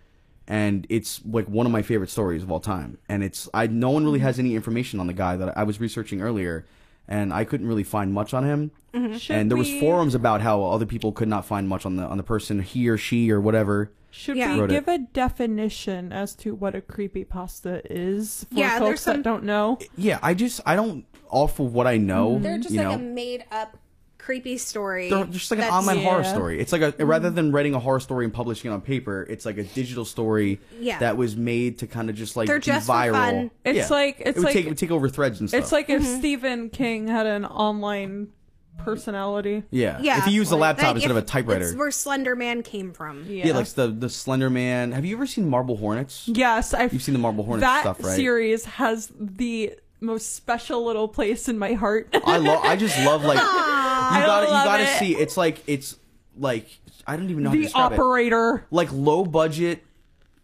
and 0.46 0.86
it's 0.90 1.24
like 1.24 1.46
one 1.46 1.66
of 1.66 1.72
my 1.72 1.82
favorite 1.82 2.10
stories 2.10 2.42
of 2.42 2.50
all 2.50 2.60
time. 2.60 2.98
And 3.08 3.22
it's 3.22 3.48
I 3.54 3.66
no 3.68 3.90
one 3.90 4.04
really 4.04 4.18
mm-hmm. 4.18 4.26
has 4.26 4.38
any 4.38 4.54
information 4.54 5.00
on 5.00 5.06
the 5.06 5.12
guy 5.12 5.36
that 5.36 5.56
I 5.56 5.62
was 5.62 5.80
researching 5.80 6.20
earlier 6.20 6.66
and 7.08 7.32
I 7.32 7.44
couldn't 7.44 7.66
really 7.66 7.84
find 7.84 8.12
much 8.12 8.34
on 8.34 8.44
him. 8.44 8.70
Should 9.18 9.34
and 9.34 9.50
there 9.50 9.58
was 9.58 9.72
forums 9.80 10.14
about 10.14 10.42
how 10.42 10.64
other 10.64 10.86
people 10.86 11.12
could 11.12 11.28
not 11.28 11.46
find 11.46 11.68
much 11.68 11.86
on 11.86 11.96
the 11.96 12.04
on 12.04 12.18
the 12.18 12.22
person 12.22 12.60
he 12.60 12.88
or 12.88 12.98
she 12.98 13.30
or 13.30 13.40
whatever. 13.40 13.90
Should 14.14 14.36
Yeah. 14.36 14.54
we 14.54 14.60
Wrote 14.60 14.70
it. 14.70 14.74
give 14.74 14.88
a 14.88 14.98
definition 14.98 16.12
as 16.12 16.34
to 16.36 16.54
what 16.54 16.74
a 16.74 16.82
creepypasta 16.82 17.80
is 17.88 18.44
for 18.52 18.58
Yeah, 18.58 18.78
folks 18.78 19.00
some- 19.00 19.16
that 19.16 19.22
don't 19.22 19.44
know? 19.44 19.78
Yeah, 19.96 20.18
I 20.22 20.34
just 20.34 20.60
I 20.66 20.76
don't 20.76 21.06
off 21.30 21.58
of 21.58 21.72
what 21.72 21.86
I 21.86 21.96
know. 21.96 22.38
They're 22.38 22.58
just 22.58 22.74
you 22.74 22.80
like 22.80 22.88
know, 22.88 22.94
a 22.94 22.98
made 22.98 23.44
up 23.50 23.78
creepy 24.18 24.58
story. 24.58 25.08
They're 25.08 25.24
just 25.24 25.50
like 25.50 25.58
an 25.58 25.62
that's- 25.62 25.80
online 25.88 26.04
horror 26.04 26.24
story. 26.24 26.60
It's 26.60 26.72
like 26.72 26.82
a 27.00 27.04
rather 27.06 27.30
than 27.30 27.52
writing 27.52 27.74
a 27.74 27.80
horror 27.80 28.00
story 28.00 28.26
and 28.26 28.32
publishing 28.34 28.70
it 28.70 28.74
on 28.74 28.82
paper, 28.82 29.26
it's 29.30 29.46
like 29.46 29.56
a 29.56 29.64
digital 29.64 30.04
story 30.04 30.60
Yeah. 30.78 30.98
that 30.98 31.16
was 31.16 31.34
made 31.34 31.78
to 31.78 31.86
kind 31.86 32.10
of 32.10 32.14
just 32.14 32.36
like 32.36 32.46
They're 32.48 32.58
be 32.60 32.66
just 32.66 32.86
for 32.86 32.92
viral. 32.92 33.12
fun. 33.12 33.50
It's 33.64 33.76
Yeah. 33.78 33.96
like- 33.96 34.20
it's 34.20 34.28
it 34.28 34.36
would 34.36 34.44
like- 34.44 34.52
take 34.52 34.66
it 34.66 34.68
would 34.68 34.78
take 34.78 34.90
over 34.90 35.08
threads 35.08 35.40
and 35.40 35.48
stuff. 35.48 35.58
It's 35.60 35.72
like 35.72 35.88
Mm-hmm. 35.88 36.04
if 36.04 36.18
Stephen 36.18 36.68
King 36.68 37.08
had 37.08 37.26
an 37.26 37.44
online 37.46 38.28
personality. 38.78 39.62
yeah, 39.70 39.98
Yeah, 40.00 40.18
if 40.18 40.26
you 40.26 40.32
use 40.32 40.50
a 40.50 40.54
like- 40.54 40.60
laptop 40.60 40.86
like 40.88 40.96
instead 40.96 41.10
of 41.10 41.16
a 41.16 41.22
typewriter. 41.22 41.66
It's 41.66 41.74
where 41.76 41.90
Slender 41.90 42.36
Man 42.36 42.62
came 42.62 42.92
from. 42.92 43.24
Yeah. 43.28 43.46
yeah. 43.48 43.54
like 43.54 43.68
the 43.68 43.88
the 43.88 44.08
Slender 44.08 44.50
Man. 44.50 44.92
Have 44.92 45.04
you 45.04 45.16
ever 45.16 45.26
seen 45.26 45.48
Marble 45.48 45.76
Hornets? 45.76 46.24
Yes, 46.26 46.74
I've 46.74 46.92
You've 46.92 47.02
seen 47.02 47.14
the 47.14 47.20
Marble 47.20 47.44
Hornets 47.44 47.66
that 47.66 47.82
stuff, 47.82 48.02
right? 48.02 48.16
series 48.16 48.64
has 48.64 49.12
the 49.18 49.74
most 50.00 50.34
special 50.34 50.84
little 50.84 51.08
place 51.08 51.48
in 51.48 51.58
my 51.58 51.74
heart. 51.74 52.08
I 52.24 52.38
love. 52.38 52.64
I 52.64 52.76
just 52.76 52.98
love 53.04 53.24
like 53.24 53.38
you 53.38 53.44
gotta 53.46 54.46
you 54.46 54.52
gotta 54.52 54.82
it. 54.84 54.98
see. 54.98 55.16
It's 55.16 55.36
like 55.36 55.62
it's 55.66 55.96
like 56.36 56.66
I 57.06 57.16
don't 57.16 57.30
even 57.30 57.44
know 57.44 57.50
how 57.50 57.54
to 57.54 57.60
the 57.60 57.64
describe 57.66 57.92
it. 57.92 57.94
operator. 57.98 58.66
like 58.70 58.88
low 58.92 59.24
budget 59.24 59.84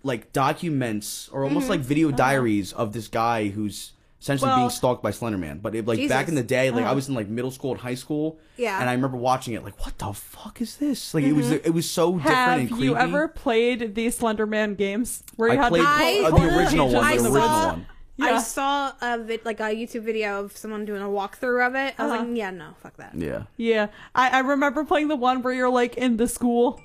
like 0.02 0.32
documents 0.32 1.28
or 1.32 1.44
almost 1.44 1.64
mm-hmm. 1.64 1.70
like 1.70 1.80
video 1.80 2.08
uh-huh. 2.08 2.16
diaries 2.16 2.72
of 2.72 2.92
this 2.92 3.08
guy 3.08 3.48
who's 3.48 3.92
essentially 4.20 4.48
Well- 4.48 4.58
being 4.58 4.70
stalked 4.70 5.02
by 5.02 5.10
Slenderman. 5.10 5.62
But 5.62 5.74
it, 5.74 5.86
like 5.86 6.08
back 6.08 6.28
in 6.28 6.34
the 6.34 6.42
day, 6.42 6.70
like 6.70 6.84
I 6.84 6.92
was 6.92 7.08
in 7.08 7.14
like 7.14 7.28
middle 7.28 7.50
school 7.50 7.72
and 7.72 7.80
high 7.80 7.94
school, 7.94 8.38
Yeah. 8.56 8.80
and 8.80 8.88
I 8.88 8.92
remember 8.94 9.16
watching 9.16 9.54
it 9.54 9.64
like, 9.64 9.78
what 9.84 9.98
the 9.98 10.12
fuck 10.12 10.60
is 10.60 10.76
this? 10.76 11.14
Like 11.14 11.24
it 11.24 11.32
was 11.32 11.50
it 11.50 11.72
was 11.74 11.88
so 11.88 12.16
different 12.16 12.36
Have 12.36 12.58
and 12.60 12.68
creepy. 12.68 12.84
you 12.84 12.96
ever 12.96 13.28
played 13.28 13.94
the 13.94 14.06
Slenderman 14.08 14.76
games 14.76 15.22
where 15.36 15.52
you 15.52 15.58
I 15.58 15.62
had 15.62 15.68
played 15.70 15.82
to 15.82 15.86
I- 15.88 16.22
uh, 16.26 16.30
the 16.30 16.58
original 16.58 16.86
one, 16.92 17.04
I 17.04 17.16
the 17.16 17.26
of 17.28 17.34
original 17.34 17.48
saw- 17.48 17.66
one. 17.68 17.86
I 18.20 18.38
saw 18.40 18.92
a 19.00 19.18
vid, 19.18 19.44
like 19.44 19.60
a 19.60 19.64
YouTube 19.72 20.02
video 20.02 20.40
of 20.40 20.56
someone 20.56 20.84
doing 20.84 21.00
a 21.00 21.06
walkthrough 21.06 21.64
of 21.64 21.76
it. 21.76 21.94
I 21.98 22.02
was 22.04 22.12
Uh-huh. 22.14 22.24
like, 22.26 22.36
yeah, 22.36 22.50
no, 22.50 22.70
fuck 22.82 22.96
that. 22.96 23.12
Yeah, 23.14 23.44
Yeah, 23.56 23.86
I, 24.12 24.30
I 24.30 24.40
remember 24.40 24.84
playing 24.84 25.06
the 25.06 25.14
one 25.14 25.40
where 25.42 25.54
you're 25.54 25.70
like 25.70 25.96
in 25.96 26.16
the 26.16 26.26
school. 26.26 26.80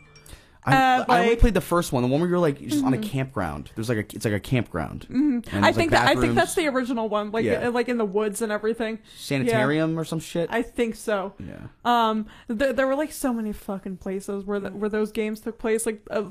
I, 0.66 0.72
Uh, 0.74 0.76
I 0.78 0.96
only 0.98 1.06
like- 1.08 1.32
Mm-hmm. 1.34 1.40
played 1.42 1.54
the 1.56 1.62
first 1.62 1.92
one, 1.92 2.04
the 2.04 2.10
one 2.10 2.22
where 2.22 2.30
you're 2.30 2.40
like 2.40 2.60
just 2.62 2.84
on 2.84 2.94
a 2.94 2.98
campground. 2.98 3.72
There's 3.76 3.90
like 3.90 3.98
a 3.98 4.16
it's 4.16 4.24
like 4.26 4.34
a 4.34 4.40
campground. 4.40 5.08
Mm-hmm. 5.10 5.64
I 5.64 5.72
think 5.72 5.92
that 5.92 6.08
I 6.08 6.16
think 6.16 6.36
that's 6.36 6.56
the 6.56 6.68
original 6.68 7.10
one, 7.10 7.32
like 7.32 7.44
Yeah. 7.46 7.68
like 7.70 7.90
in 7.90 7.98
the 7.98 8.06
woods 8.06 8.42
and 8.42 8.52
everything. 8.52 9.00
sanitarium 9.18 9.98
or 10.00 10.04
some 10.06 10.20
shit. 10.20 10.50
I 10.52 10.62
think 10.62 10.96
so. 10.96 11.34
yeah. 11.40 11.68
Um, 11.86 12.28
th- 12.48 12.76
there 12.76 12.88
were 12.88 12.96
like 12.96 13.12
so 13.12 13.34
many 13.34 13.52
fucking 13.54 13.98
places 13.98 14.46
where 14.46 14.60
the, 14.60 14.70
where 14.70 14.90
those 14.90 15.12
games 15.12 15.40
took 15.42 15.58
place, 15.60 15.86
like 15.86 16.02
uh, 16.10 16.24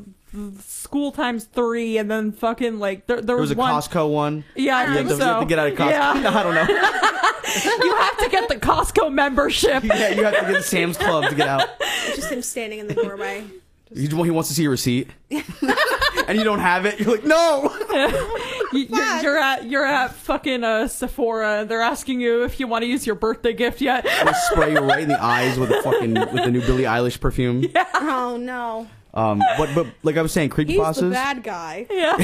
school 0.61 1.13
times 1.13 1.45
three, 1.45 1.99
and 1.99 2.11
then 2.11 2.33
fucking 2.33 2.79
like 2.79 3.07
there, 3.07 3.17
there 3.17 3.27
There 3.27 3.37
was 3.37 3.51
was, 3.51 3.59
a 3.59 3.61
one. 3.61 3.73
Costco 3.75 4.11
one. 4.11 4.45
Yeah, 4.55 4.79
I 4.79 4.87
You 4.87 4.95
think 4.95 5.09
have, 5.09 5.19
to, 5.19 5.23
so. 5.23 5.27
you 5.27 5.33
have 5.33 5.43
to 5.43 5.49
get 5.49 5.59
out 5.59 5.69
of 5.69 5.75
Costco. 5.79 5.91
Yeah, 5.91 6.31
I 6.39 6.43
don't 6.43 6.55
know. 6.55 6.63
you 7.85 7.97
have 7.97 8.19
to 8.19 8.29
get 8.31 8.49
the 8.49 8.57
Costco 8.57 9.13
membership. 9.13 9.85
yeah, 9.85 10.09
you 10.11 10.25
have 10.25 10.35
to 10.35 10.41
get 10.53 10.55
a 10.57 10.63
Sam's 10.63 10.97
Club 10.97 11.29
to 11.29 11.35
get 11.35 11.49
out. 11.49 11.69
Just 12.15 12.31
him 12.31 12.43
standing 12.43 12.79
in 12.79 12.87
the 12.87 12.95
doorway. 12.95 13.45
He, 13.95 14.07
he 14.07 14.31
wants 14.31 14.49
to 14.49 14.55
see 14.55 14.63
your 14.63 14.71
receipt, 14.73 15.09
and 15.31 16.39
you 16.39 16.45
don't 16.45 16.61
have 16.61 16.87
it. 16.87 16.99
You're 17.01 17.11
like, 17.13 17.25
no. 17.25 17.71
You- 18.73 18.87
You're, 18.89 19.17
you're 19.21 19.37
at 19.37 19.65
you're 19.67 19.85
at 19.85 20.15
fucking 20.15 20.65
uh, 20.65 20.89
Sephora. 20.89 21.67
They're 21.69 21.83
asking 21.83 22.23
you 22.23 22.43
if 22.45 22.59
you 22.59 22.67
want 22.67 22.81
to 22.85 22.87
use 22.89 23.07
your 23.07 23.17
birthday 23.17 23.53
gift 23.53 23.83
yet. 23.83 24.03
They 24.05 24.33
spray 24.51 24.73
you 24.73 24.79
right 24.79 25.03
in 25.03 25.11
the 25.11 25.23
eyes 25.23 25.59
with 25.59 25.69
the 25.69 25.83
fucking 25.83 26.15
with 26.33 26.33
the 26.45 26.51
new 26.51 26.63
Billie 26.63 26.85
Eilish 26.85 27.21
perfume. 27.21 27.67
Oh 27.95 28.39
no, 28.41 28.89
Um, 29.13 29.43
but 29.59 29.75
but 29.75 29.89
like 30.03 30.17
I 30.17 30.23
was 30.23 30.33
saying, 30.33 30.53
he's 30.57 30.67
the 30.69 30.73
creepypastas. 30.79 31.13
bad 31.13 31.43
guy. 31.43 31.87
yeah. 31.91 32.17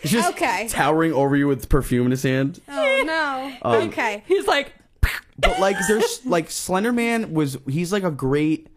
He's 0.00 0.10
just 0.12 0.30
Okay. 0.30 0.66
towering 0.68 1.12
over 1.12 1.36
you 1.36 1.46
with 1.46 1.68
perfume 1.68 2.06
in 2.06 2.10
his 2.12 2.22
hand. 2.22 2.60
Oh 2.68 3.02
no. 3.06 3.52
Um, 3.62 3.88
okay. 3.88 4.22
He's 4.26 4.46
like, 4.46 4.72
But 5.38 5.58
like, 5.60 5.76
there's 5.88 6.20
like 6.26 6.50
Slender 6.50 6.92
Man 6.92 7.34
was 7.34 7.58
he's 7.68 7.92
like 7.92 8.04
a 8.04 8.10
great. 8.10 8.68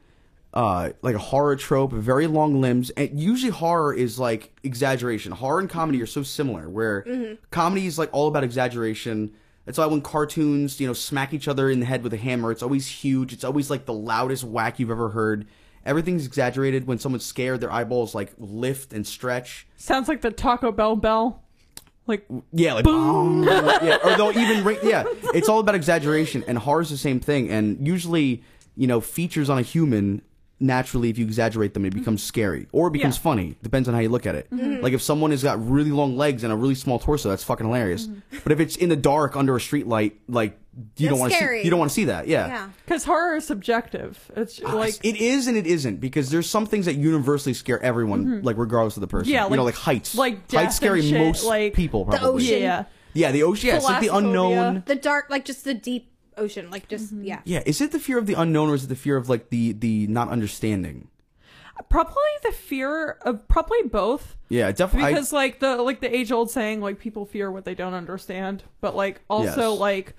Uh, 0.53 0.91
like 1.03 1.13
a 1.13 1.19
horror 1.19 1.55
trope, 1.55 1.91
very 1.91 2.25
long 2.25 2.61
limbs, 2.61 2.89
and 2.91 3.19
usually 3.19 3.51
horror 3.51 3.93
is 3.93 4.17
like 4.17 4.57
exaggeration. 4.63 5.31
Horror 5.31 5.59
and 5.59 5.69
comedy 5.69 6.01
are 6.01 6.07
so 6.07 6.23
similar, 6.23 6.67
where 6.67 7.37
comedy 7.51 7.85
is 7.85 7.99
like 7.99 8.09
all 8.11 8.27
about 8.27 8.43
exaggeration. 8.43 9.33
That's 9.65 9.77
why 9.77 9.85
when 9.85 10.01
cartoons, 10.01 10.79
you 10.79 10.87
know, 10.87 10.93
smack 10.93 11.31
each 11.33 11.47
other 11.47 11.69
in 11.69 11.79
the 11.81 11.85
head 11.85 12.01
with 12.01 12.13
a 12.13 12.17
hammer, 12.17 12.51
it's 12.51 12.63
always 12.63 12.87
huge. 12.87 13.33
It's 13.33 13.43
always 13.43 13.69
like 13.69 13.85
the 13.85 13.93
loudest 13.93 14.45
whack 14.45 14.79
you've 14.79 14.89
ever 14.89 15.09
heard. 15.09 15.45
Everything's 15.85 16.25
exaggerated. 16.25 16.87
When 16.87 16.97
someone's 16.97 17.25
scared, 17.25 17.59
their 17.61 17.71
eyeballs 17.71 18.15
like 18.15 18.31
lift 18.39 18.93
and 18.93 19.05
stretch. 19.05 19.67
sounds 19.75 20.07
like 20.07 20.21
the 20.21 20.31
Taco 20.31 20.71
Bell 20.71 20.95
bell. 20.95 21.43
Like, 22.07 22.25
Yeah, 22.53 22.73
like 22.73 22.85
boom. 22.85 23.43
yeah, 23.43 23.97
or 24.03 24.15
they'll 24.15 24.37
even. 24.39 24.77
Yeah, 24.81 25.03
it's 25.33 25.49
all 25.49 25.59
about 25.59 25.75
exaggeration, 25.75 26.43
and 26.47 26.57
horror's 26.57 26.89
the 26.89 26.97
same 26.97 27.19
thing. 27.19 27.49
And 27.49 27.85
usually, 27.85 28.43
you 28.75 28.87
know, 28.87 29.01
features 29.01 29.49
on 29.49 29.57
a 29.57 29.61
human 29.61 30.21
naturally, 30.59 31.09
if 31.09 31.17
you 31.17 31.25
exaggerate 31.25 31.73
them, 31.73 31.85
it 31.85 31.93
becomes 31.93 32.23
scary 32.23 32.67
or 32.71 32.87
it 32.87 32.91
becomes 32.91 33.15
Yeah. 33.17 33.21
funny. 33.21 33.55
Depends 33.61 33.87
on 33.87 33.93
how 33.93 33.99
you 33.99 34.09
look 34.09 34.25
at 34.25 34.35
it. 34.35 34.49
Mm-hmm. 34.51 34.81
Like 34.83 34.93
if 34.93 35.01
someone 35.01 35.31
has 35.31 35.43
got 35.43 35.63
really 35.69 35.91
long 35.91 36.17
legs 36.17 36.43
and 36.43 36.51
a 36.51 36.55
really 36.55 36.75
small 36.75 36.99
torso, 36.99 37.29
that's 37.29 37.43
fucking 37.43 37.65
hilarious. 37.65 38.07
But 38.43 38.51
if 38.51 38.59
it's 38.59 38.75
in 38.75 38.89
the 38.89 38.95
dark 38.95 39.35
under 39.35 39.55
a 39.55 39.61
street 39.61 39.87
light, 39.87 40.19
like 40.27 40.59
you 40.95 41.07
That's 41.07 41.09
don't 41.09 41.19
want 41.19 41.33
to 41.33 41.39
see, 41.39 41.63
you 41.63 41.69
don't 41.69 41.79
want 41.79 41.89
to 41.91 41.95
see 41.95 42.05
that. 42.05 42.27
Yeah. 42.27 42.47
Yeah. 42.47 42.69
because 42.85 43.03
horror 43.03 43.35
is 43.35 43.45
subjective. 43.45 44.31
It's 44.35 44.61
like, 44.61 45.03
it 45.03 45.15
is 45.17 45.47
and 45.47 45.57
it 45.57 45.67
isn't 45.67 45.97
because 45.99 46.29
there's 46.29 46.49
some 46.49 46.65
things 46.65 46.85
that 46.85 46.95
universally 46.95 47.53
scare 47.53 47.81
everyone, 47.81 48.41
like 48.43 48.57
regardless 48.57 48.97
of 48.97 49.01
the 49.01 49.07
person. 49.07 49.25
Mm-hmm. 49.27 49.33
Yeah, 49.33 49.49
you 49.49 49.55
know, 49.57 49.63
like- 49.63 49.75
like 49.75 49.83
heights. 49.83 50.15
like 50.15 50.47
death 50.47 50.61
heights 50.63 50.75
scary 50.75 51.01
shit, 51.01 51.19
most 51.19 51.43
like 51.45 51.73
people. 51.73 52.05
The 52.05 52.17
Probably. 52.17 52.43
ocean. 52.47 52.61
yeah. 52.61 52.83
Yeah, 53.13 53.31
the 53.31 53.43
ocean. 53.43 53.69
Yeah, 53.69 53.75
it's 53.77 53.85
like 53.85 54.01
the 54.01 54.15
unknown. 54.15 54.83
The 54.85 54.95
dark, 54.95 55.29
like 55.29 55.45
just 55.45 55.63
the 55.63 55.73
deep 55.73 56.11
ocean, 56.39 56.69
like 56.71 56.87
just 56.87 57.13
mm-hmm. 57.13 57.23
yeah. 57.25 57.41
Yeah, 57.45 57.63
is 57.65 57.81
it 57.81 57.91
the 57.91 57.99
fear 57.99 58.17
of 58.17 58.25
the 58.27 58.33
unknown 58.35 58.69
or 58.69 58.75
is 58.75 58.83
it 58.85 58.87
the 58.87 58.95
fear 58.95 59.17
of 59.17 59.29
like 59.29 59.49
the 59.49 59.73
the 59.73 60.07
not 60.07 60.29
understanding? 60.29 61.07
Uh, 61.77 61.83
probably 61.89 62.15
the 62.43 62.51
fear 62.51 63.17
of 63.21 63.47
probably 63.47 63.83
both. 63.83 64.35
Yeah, 64.49 64.71
definitely. 64.71 65.11
because 65.13 65.33
like 65.33 65.59
the 65.59 65.77
like 65.77 65.99
the 66.01 66.13
age 66.15 66.31
old 66.31 66.49
saying 66.51 66.81
like 66.81 66.99
people 66.99 67.25
fear 67.25 67.51
what 67.51 67.65
they 67.65 67.75
don't 67.75 67.93
understand 67.93 68.63
but 68.81 68.95
like 68.95 69.21
also 69.29 69.71
Yes. 69.71 69.79
like 69.79 70.15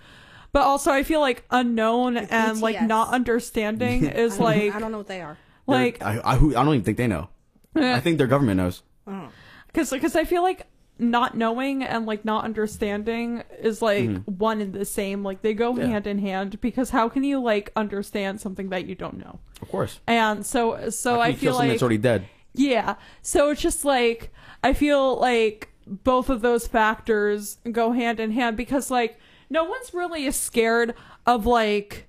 but 0.52 0.62
also 0.62 0.90
i 0.92 1.02
feel 1.02 1.20
like 1.20 1.44
unknown 1.50 2.16
and 2.18 2.60
like 2.60 2.80
not 2.82 3.08
understanding 3.14 4.04
is 4.24 4.38
I 4.38 4.42
like 4.44 4.74
I 4.74 4.78
don't 4.80 4.92
know 4.92 4.98
what 4.98 5.06
they 5.08 5.20
are. 5.22 5.38
like 5.66 6.02
I, 6.02 6.20
I, 6.24 6.36
who- 6.36 6.54
I 6.56 6.62
don't 6.64 6.74
even 6.74 6.84
think 6.84 6.98
they 6.98 7.06
know. 7.06 7.28
I 7.74 8.00
think 8.00 8.18
their 8.18 8.26
government 8.26 8.56
knows. 8.58 8.82
Oh. 9.06 9.28
because 9.68 9.90
because 9.90 10.14
i 10.14 10.24
feel 10.24 10.42
like 10.42 10.66
not 10.98 11.36
knowing 11.36 11.82
and 11.84 12.06
like 12.06 12.24
not 12.24 12.44
understanding 12.44 13.42
is 13.60 13.80
like 13.80 14.04
Mm-hmm. 14.04 14.32
one 14.32 14.60
and 14.60 14.72
the 14.72 14.84
same 14.84 15.22
like 15.22 15.42
they 15.42 15.54
go 15.54 15.74
hand 15.76 16.06
in 16.06 16.18
hand 16.18 16.60
because 16.60 16.90
how 16.90 17.08
can 17.08 17.22
you 17.22 17.40
like 17.40 17.70
understand 17.76 18.40
something 18.40 18.70
that 18.70 18.86
you 18.86 18.94
don't 18.96 19.16
know 19.18 19.38
Of 19.62 19.68
course. 19.70 20.00
and 20.06 20.44
so 20.44 20.90
so 20.90 21.20
i 21.20 21.32
feel 21.34 21.54
like 21.54 21.68
that's 21.70 21.82
already 21.82 21.98
dead. 21.98 22.26
Yeah. 22.54 22.96
So 23.22 23.50
it's 23.50 23.60
just 23.60 23.84
like 23.84 24.32
I 24.64 24.72
feel 24.72 25.20
like 25.20 25.68
both 25.86 26.28
of 26.28 26.40
those 26.40 26.66
factors 26.66 27.58
go 27.70 27.92
hand 27.92 28.18
in 28.18 28.32
hand 28.32 28.56
because 28.56 28.90
like 28.90 29.18
no 29.48 29.62
one's 29.64 29.94
really 29.94 30.26
as 30.26 30.34
scared 30.36 30.94
of 31.26 31.46
like 31.46 32.08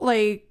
like 0.00 0.50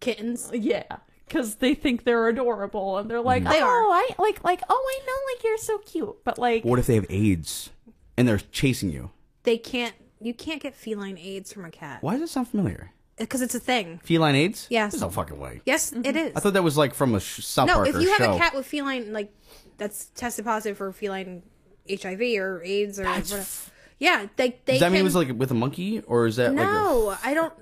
Kittens. 0.00 0.50
yeah 0.54 0.84
because 1.26 1.56
they 1.56 1.74
think 1.74 2.04
they're 2.04 2.28
adorable 2.28 2.98
and 2.98 3.10
they're 3.10 3.20
like 3.20 3.42
mm. 3.42 3.50
They 3.50 3.60
oh. 3.62 3.90
I 3.92 4.22
like 4.22 4.42
like 4.44 4.62
oh 4.68 4.74
I 4.74 5.06
know 5.06 5.34
like 5.34 5.44
you're 5.44 5.58
so 5.58 5.78
cute 5.78 6.24
but 6.24 6.38
like 6.38 6.64
What 6.64 6.78
if 6.78 6.86
they 6.86 6.94
have 6.94 7.06
AIDS 7.08 7.70
and 8.16 8.26
they're 8.26 8.38
chasing 8.38 8.90
you? 8.90 9.10
They 9.42 9.58
can't. 9.58 9.94
You 10.20 10.32
can't 10.32 10.62
get 10.62 10.74
feline 10.74 11.18
AIDS 11.18 11.52
from 11.52 11.64
a 11.64 11.70
cat 11.70 12.02
Why 12.02 12.14
does 12.14 12.22
it 12.22 12.32
sound 12.32 12.48
familiar? 12.48 12.92
Uh, 13.18 13.24
because 13.24 13.40
it's 13.40 13.54
a 13.54 13.60
thing. 13.60 13.98
Feline 14.04 14.34
AIDS? 14.34 14.66
Yes. 14.70 14.92
There's 14.92 15.02
no 15.02 15.10
fucking 15.10 15.38
way. 15.38 15.62
Yes, 15.64 15.92
it 15.92 16.02
mm-hmm. 16.02 16.16
is. 16.16 16.32
I 16.36 16.40
thought 16.40 16.52
that 16.52 16.62
was 16.62 16.76
like 16.76 16.94
from 16.94 17.14
a 17.14 17.20
sh- 17.20 17.44
South 17.44 17.66
no, 17.66 17.74
Park 17.74 17.88
if 17.88 17.94
or 17.96 18.00
you 18.00 18.08
have 18.10 18.18
show. 18.18 18.34
a 18.34 18.38
cat 18.38 18.54
with 18.54 18.66
feline 18.66 19.12
like 19.12 19.32
that's 19.78 20.06
tested 20.06 20.44
positive 20.44 20.76
for 20.76 20.92
feline 20.92 21.42
HIV 21.88 22.20
or 22.38 22.62
AIDS 22.62 22.98
or 22.98 23.04
That's 23.04 23.30
whatever. 23.30 23.42
f- 23.42 23.72
yeah, 23.98 24.26
they 24.36 24.58
they 24.66 24.74
Does 24.74 24.80
that 24.80 24.86
can, 24.86 24.92
mean 24.92 25.00
it 25.00 25.04
was 25.04 25.14
like 25.14 25.32
with 25.32 25.50
a 25.50 25.54
monkey 25.54 26.00
or 26.00 26.26
is 26.26 26.36
that 26.36 26.54
like 26.54 26.66
a, 26.66 26.70
no. 26.70 27.16
I 27.24 27.34
don't. 27.34 27.52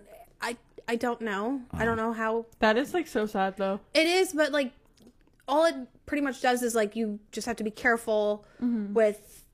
I 0.88 0.92
I 0.92 0.96
don't 0.96 1.20
know. 1.20 1.62
I 1.72 1.82
Oh. 1.82 1.86
don't 1.86 1.96
know 1.96 2.12
how 2.12 2.46
that 2.60 2.76
is 2.76 2.92
like 2.94 3.06
so 3.06 3.26
sad 3.26 3.56
though 3.56 3.80
it 3.94 4.06
is, 4.06 4.32
but 4.32 4.52
like 4.52 4.72
all 5.48 5.64
it 5.66 5.74
pretty 6.06 6.22
much 6.22 6.40
does 6.42 6.62
is 6.62 6.74
like 6.74 6.94
you 6.96 7.18
just 7.32 7.46
have 7.46 7.56
to 7.56 7.64
be 7.64 7.70
careful 7.70 8.44
with 8.60 9.44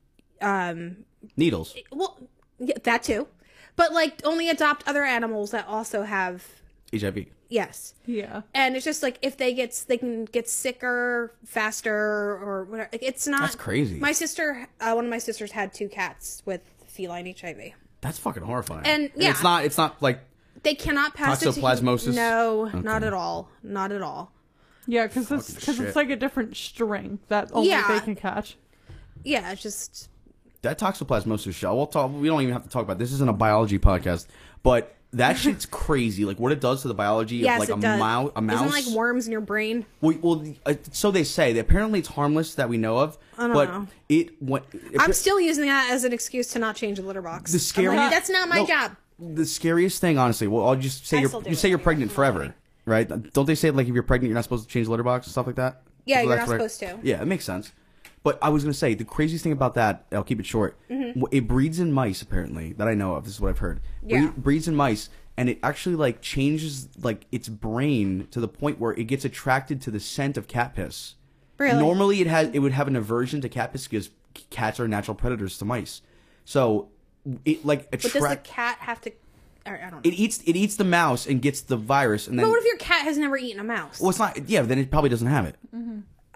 um 0.41 0.97
Needles. 1.37 1.75
well 1.91 2.17
yeah, 2.59 2.75
that 2.83 3.03
too 3.03 3.27
but 3.75 3.93
like 3.93 4.21
only 4.25 4.49
adopt 4.49 4.87
other 4.87 5.03
animals 5.03 5.51
that 5.51 5.67
also 5.67 6.03
have 6.03 6.45
HIV. 6.93 7.25
yes 7.49 7.93
Yeah. 8.05 8.41
and 8.53 8.75
it's 8.75 8.83
just 8.85 9.01
like 9.03 9.17
if 9.21 9.37
they 9.37 9.53
get 9.53 9.85
they 9.87 9.97
can 9.97 10.25
get 10.25 10.49
sicker 10.49 11.33
faster 11.45 11.93
or 11.93 12.65
whatever 12.69 12.89
like, 12.91 13.03
it's 13.03 13.27
not 13.27 13.41
That's 13.41 13.55
crazy. 13.55 13.99
my 13.99 14.11
sister 14.11 14.67
uh, 14.79 14.93
one 14.93 15.05
of 15.05 15.09
my 15.11 15.19
sisters 15.19 15.51
had 15.51 15.73
two 15.73 15.87
cats 15.89 16.41
with 16.45 16.61
feline 16.87 17.25
hiv 17.39 17.57
That's 18.01 18.17
fucking 18.17 18.43
horrifying. 18.43 18.85
And, 18.85 19.11
yeah. 19.15 19.29
it's 19.29 19.43
not. 19.43 19.63
It's 19.63 19.77
not 19.77 20.01
like 20.01 20.19
they 20.63 20.75
cannot 20.75 21.13
pass 21.15 21.43
Toxoplasmosis? 21.43 22.01
it 22.09 22.11
to 22.11 22.15
no 22.17 22.65
not 22.73 23.03
at 23.03 23.13
all 23.13 23.49
not 23.63 23.91
at 23.91 24.01
all 24.01 24.31
Yeah, 24.87 25.07
because 25.07 25.31
it's 25.31 25.53
because 25.53 25.79
it's 25.79 25.95
like 25.95 26.09
a 26.09 26.15
different 26.15 26.55
string 26.57 27.19
that 27.27 27.49
only 27.53 27.69
Yeah. 27.69 27.87
they 27.87 27.99
can 27.99 28.15
catch. 28.15 28.57
yeah 29.23 29.51
it's 29.51 29.61
just 29.61 30.09
that 30.63 30.77
toxoplasmosis 30.77 31.55
shell. 31.55 31.75
We'll 31.75 31.87
talk. 31.87 32.11
We 32.13 32.27
don't 32.27 32.41
even 32.43 32.53
have 32.53 32.61
to 32.61 32.69
talk 32.69 32.83
about. 32.83 32.99
This 32.99 33.11
isn't 33.13 33.27
a 33.27 33.33
biology 33.33 33.79
podcast, 33.79 34.27
but 34.61 34.95
that 35.13 35.33
shit's 35.37 35.65
crazy. 35.65 36.23
Like 36.23 36.39
what 36.39 36.51
it 36.51 36.61
does 36.61 36.83
to 36.83 36.87
the 36.87 36.93
biology 36.93 37.37
yes 37.37 37.55
of 37.63 37.69
like 37.69 37.77
a 37.79 37.81
does 37.81 37.99
mouse. 37.99 38.31
A 38.35 38.41
mouse. 38.43 38.55
isn't 38.67 38.67
it 38.67 38.87
like 38.89 38.95
worms 38.95 39.25
in 39.25 39.31
your 39.31 39.41
brain 39.41 39.87
Well, 40.01 40.15
well 40.21 40.45
uh, 40.67 40.75
so 40.91 41.09
they 41.09 41.23
say. 41.23 41.57
Apparently, 41.57 41.97
it's 41.97 42.09
harmless 42.09 42.53
that 42.55 42.69
we 42.69 42.77
know 42.77 42.99
of. 42.99 43.17
don't 43.39 43.53
but 43.53 43.69
know. 43.69 43.87
it. 44.07 44.39
What, 44.39 44.65
i'm 44.99 45.13
still 45.13 45.39
using 45.39 45.65
that 45.65 45.89
as 45.91 46.03
an 46.03 46.13
excuse 46.13 46.49
to 46.49 46.59
not 46.59 46.75
change 46.75 46.97
the 46.99 47.03
litter 47.05 47.23
box 47.23 47.51
The 47.51 47.57
scary- 47.57 47.95
like, 47.97 48.11
that's 48.11 48.29
not 48.29 48.47
my 48.47 48.57
No. 48.59 48.67
job 48.67 48.95
the 49.21 49.45
scariest 49.45 50.01
thing, 50.01 50.17
honestly. 50.17 50.47
Well, 50.47 50.67
I'll 50.67 50.75
just 50.75 51.05
say 51.05 51.17
I 51.17 51.21
you're 51.21 51.43
you 51.47 51.55
say 51.55 51.69
you're 51.69 51.77
pregnant 51.77 52.11
forever, 52.11 52.55
right? 52.85 53.07
Don't 53.33 53.45
they 53.45 53.55
say 53.55 53.71
like 53.71 53.87
if 53.87 53.93
you're 53.93 54.03
pregnant, 54.03 54.29
you're 54.29 54.35
not 54.35 54.43
supposed 54.43 54.63
to 54.63 54.69
change 54.69 54.87
the 54.87 54.91
litter 54.91 55.03
box 55.03 55.27
and 55.27 55.31
stuff 55.31 55.47
like 55.47 55.55
that? 55.55 55.81
Yeah, 56.05 56.21
you're 56.21 56.35
not 56.35 56.47
what 56.47 56.55
I- 56.61 56.67
supposed 56.67 56.79
to. 56.81 56.99
Yeah, 57.03 57.21
it 57.21 57.25
makes 57.25 57.45
sense. 57.45 57.71
But 58.23 58.37
I 58.41 58.49
was 58.49 58.63
gonna 58.63 58.73
say 58.73 58.93
the 58.93 59.03
craziest 59.05 59.43
thing 59.43 59.51
about 59.51 59.73
that. 59.75 60.05
I'll 60.11 60.23
keep 60.23 60.39
it 60.39 60.45
short. 60.45 60.77
Mm-hmm. 60.89 61.23
It 61.31 61.47
breeds 61.47 61.79
in 61.79 61.91
mice, 61.91 62.21
apparently 62.21 62.73
that 62.73 62.87
I 62.87 62.93
know 62.93 63.15
of. 63.15 63.23
This 63.25 63.33
is 63.35 63.41
what 63.41 63.49
I've 63.49 63.59
heard. 63.59 63.79
Bre- 64.03 64.09
Yeah. 64.15 64.31
breeds 64.37 64.67
in 64.67 64.75
mice, 64.75 65.09
and 65.37 65.49
it 65.49 65.57
actually 65.63 65.95
like 65.95 66.21
changes 66.21 66.87
like 67.01 67.25
its 67.31 67.49
brain 67.49 68.27
to 68.31 68.39
the 68.39 68.47
point 68.47 68.79
where 68.79 68.91
it 68.93 69.05
gets 69.05 69.25
attracted 69.25 69.81
to 69.81 69.91
the 69.91 69.99
scent 69.99 70.37
of 70.37 70.47
cat 70.47 70.75
piss. 70.75 71.15
Really? 71.57 71.79
Normally, 71.79 72.21
it 72.21 72.27
has 72.27 72.49
it 72.53 72.59
would 72.59 72.73
have 72.73 72.87
an 72.87 72.95
aversion 72.95 73.41
to 73.41 73.49
cat 73.49 73.71
piss 73.71 73.87
because 73.87 74.09
cats 74.51 74.79
are 74.79 74.87
natural 74.87 75.15
predators 75.15 75.57
to 75.57 75.65
mice. 75.65 76.01
So 76.45 76.89
it 77.45 77.65
like 77.65 77.89
but 77.91 78.01
does 78.01 78.13
the 78.13 78.39
cat 78.43 78.77
have 78.79 78.99
to 79.01 79.11
or, 79.65 79.77
i 79.77 79.81
don't 79.89 79.91
know 79.91 79.99
It 80.09 80.13
eats 80.15 80.39
it 80.45 80.55
eats 80.55 80.75
the 80.75 80.83
mouse 80.83 81.27
and 81.27 81.41
gets 81.41 81.61
the 81.61 81.77
virus, 81.77 82.27
and 82.27 82.37
then 82.39 82.45
but 82.45 82.49
what 82.49 82.59
if 82.59 82.65
your 82.65 82.77
cat 82.77 83.03
has 83.03 83.17
never 83.17 83.37
eaten 83.37 83.59
a 83.59 83.63
mouse 83.63 83.99
well, 83.99 84.09
it's 84.09 84.19
not. 84.19 84.49
Yeah, 84.49 84.63
then 84.63 84.79
it 84.79 84.89
probably 84.89 85.09
doesn't 85.09 85.27
have 85.27 85.45
it. 85.45 85.55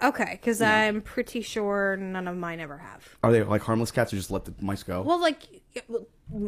okay 0.02 0.38
because 0.40 0.60
i'm 0.62 1.00
pretty 1.00 1.40
sure 1.42 1.96
none 1.96 2.28
of 2.28 2.36
mine 2.36 2.60
ever 2.60 2.78
have 2.78 3.02
Are 3.22 3.32
they 3.32 3.42
like 3.42 3.62
harmless 3.62 3.90
cats 3.90 4.12
or 4.12 4.16
just 4.16 4.30
let 4.30 4.44
the 4.44 4.54
mice 4.60 4.82
go? 4.82 5.02
Well, 5.02 5.20
like 5.20 5.62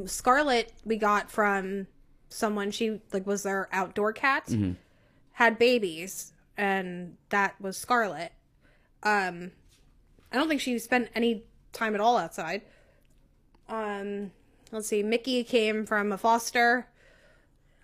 Scarlet, 0.06 0.72
we 0.84 0.96
got 0.96 1.30
from 1.30 1.86
someone. 2.28 2.70
She 2.70 3.00
like 3.12 3.26
was 3.26 3.42
their 3.42 3.68
outdoor 3.72 4.12
cat, 4.12 4.46
Mm-hmm. 4.46 4.72
had 5.32 5.58
babies, 5.58 6.32
and 6.56 7.16
that 7.30 7.60
was 7.60 7.76
Scarlet. 7.76 8.32
Um, 9.02 9.52
I 10.32 10.36
don't 10.36 10.48
think 10.48 10.60
she 10.60 10.78
spent 10.78 11.08
any 11.14 11.44
time 11.72 11.94
at 11.94 12.00
all 12.00 12.16
outside. 12.16 12.62
Um, 13.68 14.30
let's 14.72 14.88
see. 14.88 15.02
Mickey 15.02 15.44
came 15.44 15.84
from 15.86 16.12
a 16.12 16.18
foster. 16.18 16.86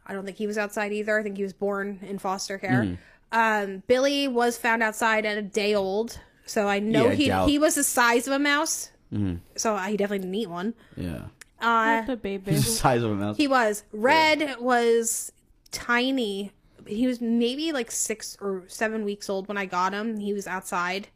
I 0.07 0.13
don't 0.13 0.25
think 0.25 0.37
he 0.37 0.47
was 0.47 0.59
outside 0.59 0.93
either. 0.93 1.19
I 1.19 1.23
think 1.23 1.37
he 1.37 1.43
was 1.43 1.53
born 1.53 1.99
in 2.03 2.19
foster 2.19 2.59
care. 2.59 2.83
Mm-hmm. 2.83 2.95
Um, 3.33 3.83
Billy 3.87 4.29
was 4.29 4.57
found 4.59 4.83
outside 4.83 5.25
at 5.27 5.37
a 5.39 5.43
day 5.43 5.75
old, 5.75 6.21
so 6.47 6.69
I 6.69 6.79
know 6.79 7.07
Yeah, 7.09 7.15
he 7.15 7.27
doubt- 7.29 7.49
he 7.49 7.59
was 7.59 7.75
the 7.75 7.85
size 7.85 8.27
of 8.27 8.33
a 8.35 8.39
mouse. 8.39 8.91
Mm-hmm. 9.13 9.37
So 9.57 9.77
he 9.77 9.97
definitely 9.97 10.21
didn't 10.21 10.35
eat 10.35 10.51
one. 10.51 10.75
yeah, 10.97 11.23
Uh, 11.61 12.03
the 12.03 12.17
baby. 12.17 12.53
the 12.53 12.63
size 12.63 13.03
of 13.03 13.11
a 13.13 13.15
mouse. 13.15 13.37
he 13.37 13.49
was. 13.49 13.83
Red 13.93 14.57
was 14.61 15.33
tiny. 15.71 16.53
He 16.87 17.07
was 17.07 17.21
maybe 17.21 17.73
like 17.73 17.91
six 17.91 18.37
or 18.41 18.65
seven 18.69 19.05
weeks 19.05 19.31
old 19.31 19.49
when 19.49 19.57
I 19.57 19.65
got 19.67 19.93
him. 19.95 20.19
He 20.19 20.33
was 20.35 20.47
outside, 20.47 21.09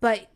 but 0.00 0.26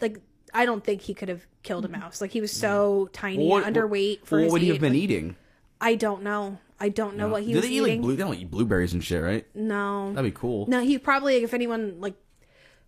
like 0.00 0.20
I 0.54 0.64
don't 0.64 0.84
think 0.84 1.02
he 1.02 1.14
could 1.14 1.28
have 1.28 1.46
killed 1.62 1.84
a 1.84 1.88
mm-hmm. 1.88 2.00
mouse. 2.00 2.20
Like 2.20 2.30
he 2.30 2.40
was 2.40 2.52
mm-hmm. 2.52 2.60
so 2.60 3.10
tiny 3.12 3.46
What- 3.48 3.64
and 3.64 3.74
underweight 3.76 4.24
for 4.24 4.36
what 4.38 4.44
his 4.44 4.52
would 4.52 4.62
he 4.62 4.68
age. 4.68 4.74
have 4.74 4.80
been 4.80 4.92
Like, 4.92 5.02
eating? 5.02 5.36
I 5.80 5.94
don't 5.94 6.22
know. 6.22 6.58
I 6.80 6.88
don't 6.88 7.16
know 7.16 7.28
what 7.28 7.42
he 7.42 7.50
Do 7.50 7.56
was 7.56 7.64
they 7.64 7.70
eat 7.70 7.82
eating. 7.82 7.84
like 7.84 8.00
blue? 8.02 8.16
They 8.16 8.22
don't 8.22 8.34
eat 8.34 8.50
blueberries 8.50 8.92
and 8.92 9.02
shit, 9.02 9.22
right? 9.22 9.46
no, 9.54 10.12
That'd 10.12 10.32
be 10.32 10.38
cool. 10.38 10.66
no. 10.68 10.80
He 10.80 10.98
probably 10.98 11.36
if 11.42 11.54
anyone 11.54 12.00
like. 12.00 12.14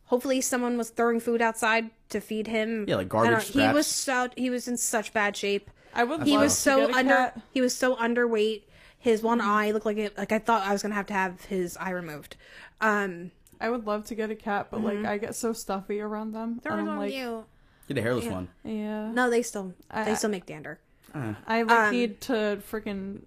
Hopefully, 0.05 0.41
someone 0.41 0.77
was 0.77 0.91
throwing 0.91 1.21
food 1.21 1.41
outside 1.41 1.91
to 2.09 2.21
feed 2.21 2.49
him. 2.49 2.85
Yeah, 2.89 2.97
like 2.97 3.15
I 3.15 3.17
don't- 3.17 3.31
garbage 3.31 3.49
He 3.49 3.61
was 3.61 3.87
scraps. 3.87 4.35
so 4.35 4.43
he 4.43 4.51
was 4.51 4.67
in 4.67 4.77
such 4.77 5.13
bad 5.13 5.37
shape. 5.37 5.71
I 5.95 6.03
would. 6.05 6.25
he 6.25 6.33
love 6.33 6.43
was 6.43 6.55
to 6.55 6.61
so 6.61 6.89
a 6.89 6.93
under 6.93 7.15
cat. 7.15 7.41
he 7.53 7.61
was 7.61 7.75
so 7.75 7.97
underweight 7.97 8.63
his 9.01 9.23
one 9.23 9.41
mm-hmm. 9.41 9.51
eye 9.51 9.71
looked 9.73 9.87
like 9.87 9.97
it 9.97 10.17
like 10.17 10.31
i 10.31 10.39
thought 10.39 10.63
i 10.67 10.73
was 10.73 10.83
gonna 10.83 10.95
have 10.95 11.07
to 11.07 11.15
have 11.15 11.41
his 11.47 11.77
eye 11.79 11.91
removed 11.91 12.37
um 12.81 13.33
I 13.61 13.69
would 13.71 13.87
love 13.87 14.05
to 14.07 14.15
get 14.15 14.31
a 14.31 14.35
cat, 14.35 14.69
but 14.71 14.83
like 14.83 14.97
mm-hmm. 14.97 15.07
I 15.07 15.19
get 15.19 15.35
so 15.35 15.53
stuffy 15.53 16.01
around 16.01 16.33
them. 16.33 16.61
they're 16.63 16.73
and 16.73 16.81
I'm 16.83 16.89
on 16.89 16.99
like, 16.99 17.13
you 17.13 17.45
Get 17.89 17.99
a 17.99 18.03
hairless 18.03 18.27
one. 18.27 18.49
yeah. 18.65 19.11
no 19.13 19.29
they 19.31 19.43
still 19.43 19.75
I- 19.91 20.05
they 20.05 20.15
still 20.15 20.31
make 20.31 20.47
dander 20.47 20.79
uh. 21.15 21.35
I 21.47 21.63
like 21.63 21.71
Um, 21.79 21.93
need 21.93 22.21
to 22.23 22.63
freaking 22.71 23.23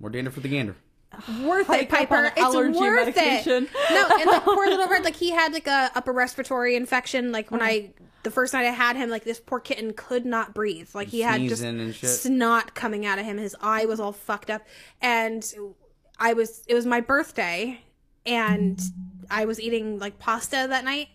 More 0.00 0.10
dander 0.10 0.30
for 0.32 0.40
the 0.40 0.48
gander. 0.48 0.74
worth 1.42 1.70
it 1.70 1.88
piper 1.88 2.24
it's 2.26 2.38
allergy 2.38 2.78
worth 2.78 3.06
medication. 3.16 3.64
it 3.64 3.70
no 3.90 4.08
and 4.20 4.28
the 4.28 4.40
poor 4.44 4.66
little 4.66 4.86
bird 4.92 5.04
like 5.04 5.16
he 5.16 5.30
had 5.30 5.52
like 5.54 5.66
a 5.66 5.90
upper 5.94 6.12
respiratory 6.12 6.76
infection 6.76 7.32
like 7.32 7.50
when 7.50 7.62
uh. 7.62 7.64
i 7.64 7.90
the 8.24 8.30
first 8.30 8.52
night 8.52 8.66
i 8.66 8.70
had 8.72 8.94
him 8.96 9.08
like 9.08 9.24
this 9.24 9.40
poor 9.40 9.58
kitten 9.60 9.92
could 9.94 10.26
not 10.26 10.52
breathe 10.52 10.90
like 10.94 11.08
he 11.08 11.20
had 11.22 11.40
just 11.42 11.62
and 11.62 11.94
shit. 11.94 12.10
snot 12.10 12.74
coming 12.74 13.06
out 13.06 13.18
of 13.18 13.24
him 13.24 13.38
his 13.38 13.56
eye 13.62 13.86
was 13.86 14.00
all 14.00 14.12
fucked 14.12 14.50
up 14.50 14.62
and 15.00 15.54
i 16.18 16.32
was 16.34 16.62
it 16.66 16.74
was 16.74 16.84
my 16.84 17.00
birthday 17.00 17.80
and 18.28 18.80
i 19.30 19.44
was 19.44 19.60
eating 19.60 19.98
like 19.98 20.18
pasta 20.18 20.66
that 20.68 20.84
night 20.84 21.08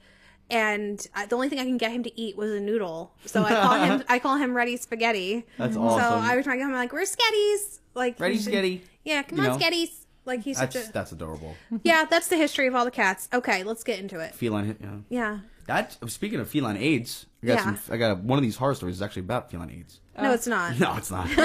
and 0.50 1.06
I, 1.16 1.26
the 1.26 1.36
only 1.36 1.50
thing 1.50 1.60
I 1.60 1.64
can 1.64 1.78
get 1.78 1.92
him 1.92 2.04
to 2.04 2.20
eat 2.20 2.38
was 2.38 2.52
a 2.52 2.60
noodle. 2.60 3.14
So 3.26 3.44
I 3.44 3.54
call 3.54 3.74
him 3.76 4.04
I 4.10 4.20
call 4.20 4.38
him 4.38 4.54
Ready 4.54 4.78
Spaghetti. 4.78 5.46
That's 5.58 5.76
awesome. 5.76 6.00
So. 6.00 6.32
I 6.32 6.36
was 6.36 6.44
trying 6.46 6.58
to 6.60 6.64
get 6.64 6.70
him 6.70 6.74
like 6.76 6.94
we're 6.94 7.04
Sketties? 7.04 7.80
Like 7.96 8.20
Ready, 8.20 8.38
Sketty. 8.38 8.82
Yeah, 9.04 9.24
come 9.24 9.40
You 9.40 9.46
on, 9.50 9.60
know? 9.60 9.66
Sketties. 9.66 10.06
Like 10.26 10.44
he's 10.44 10.58
That's 10.60 10.76
such 10.76 10.90
a 10.90 10.94
that's 10.94 11.12
adorable. 11.12 11.56
yeah. 11.84 12.06
That's 12.10 12.28
the 12.28 12.38
history 12.38 12.68
of 12.68 12.76
all 12.76 12.86
the 12.86 12.92
cats. 12.92 13.28
Okay, 13.34 13.64
let's 13.64 13.84
get 13.84 14.00
into 14.00 14.20
it. 14.20 14.36
Feline. 14.36 14.78
Yeah. 14.80 14.98
Yeah. 15.10 15.40
That. 15.68 15.98
Speaking 16.10 16.40
of 16.40 16.50
feline 16.50 16.78
AIDS, 16.78 17.26
I 17.42 17.48
got 17.48 17.54
Yeah. 17.54 17.64
some. 17.64 17.80
I 17.94 17.98
got 17.98 18.20
one 18.24 18.38
of 18.38 18.44
these 18.44 18.58
horror 18.58 18.76
stories 18.76 18.96
is 18.96 19.02
actually 19.02 19.22
about 19.22 19.50
feline 19.52 19.70
AIDS. 19.72 20.00
No, 20.22 20.32
it's 20.34 20.46
not. 20.48 20.78
No, 20.80 20.96
it's 20.98 21.10
not. 21.12 21.28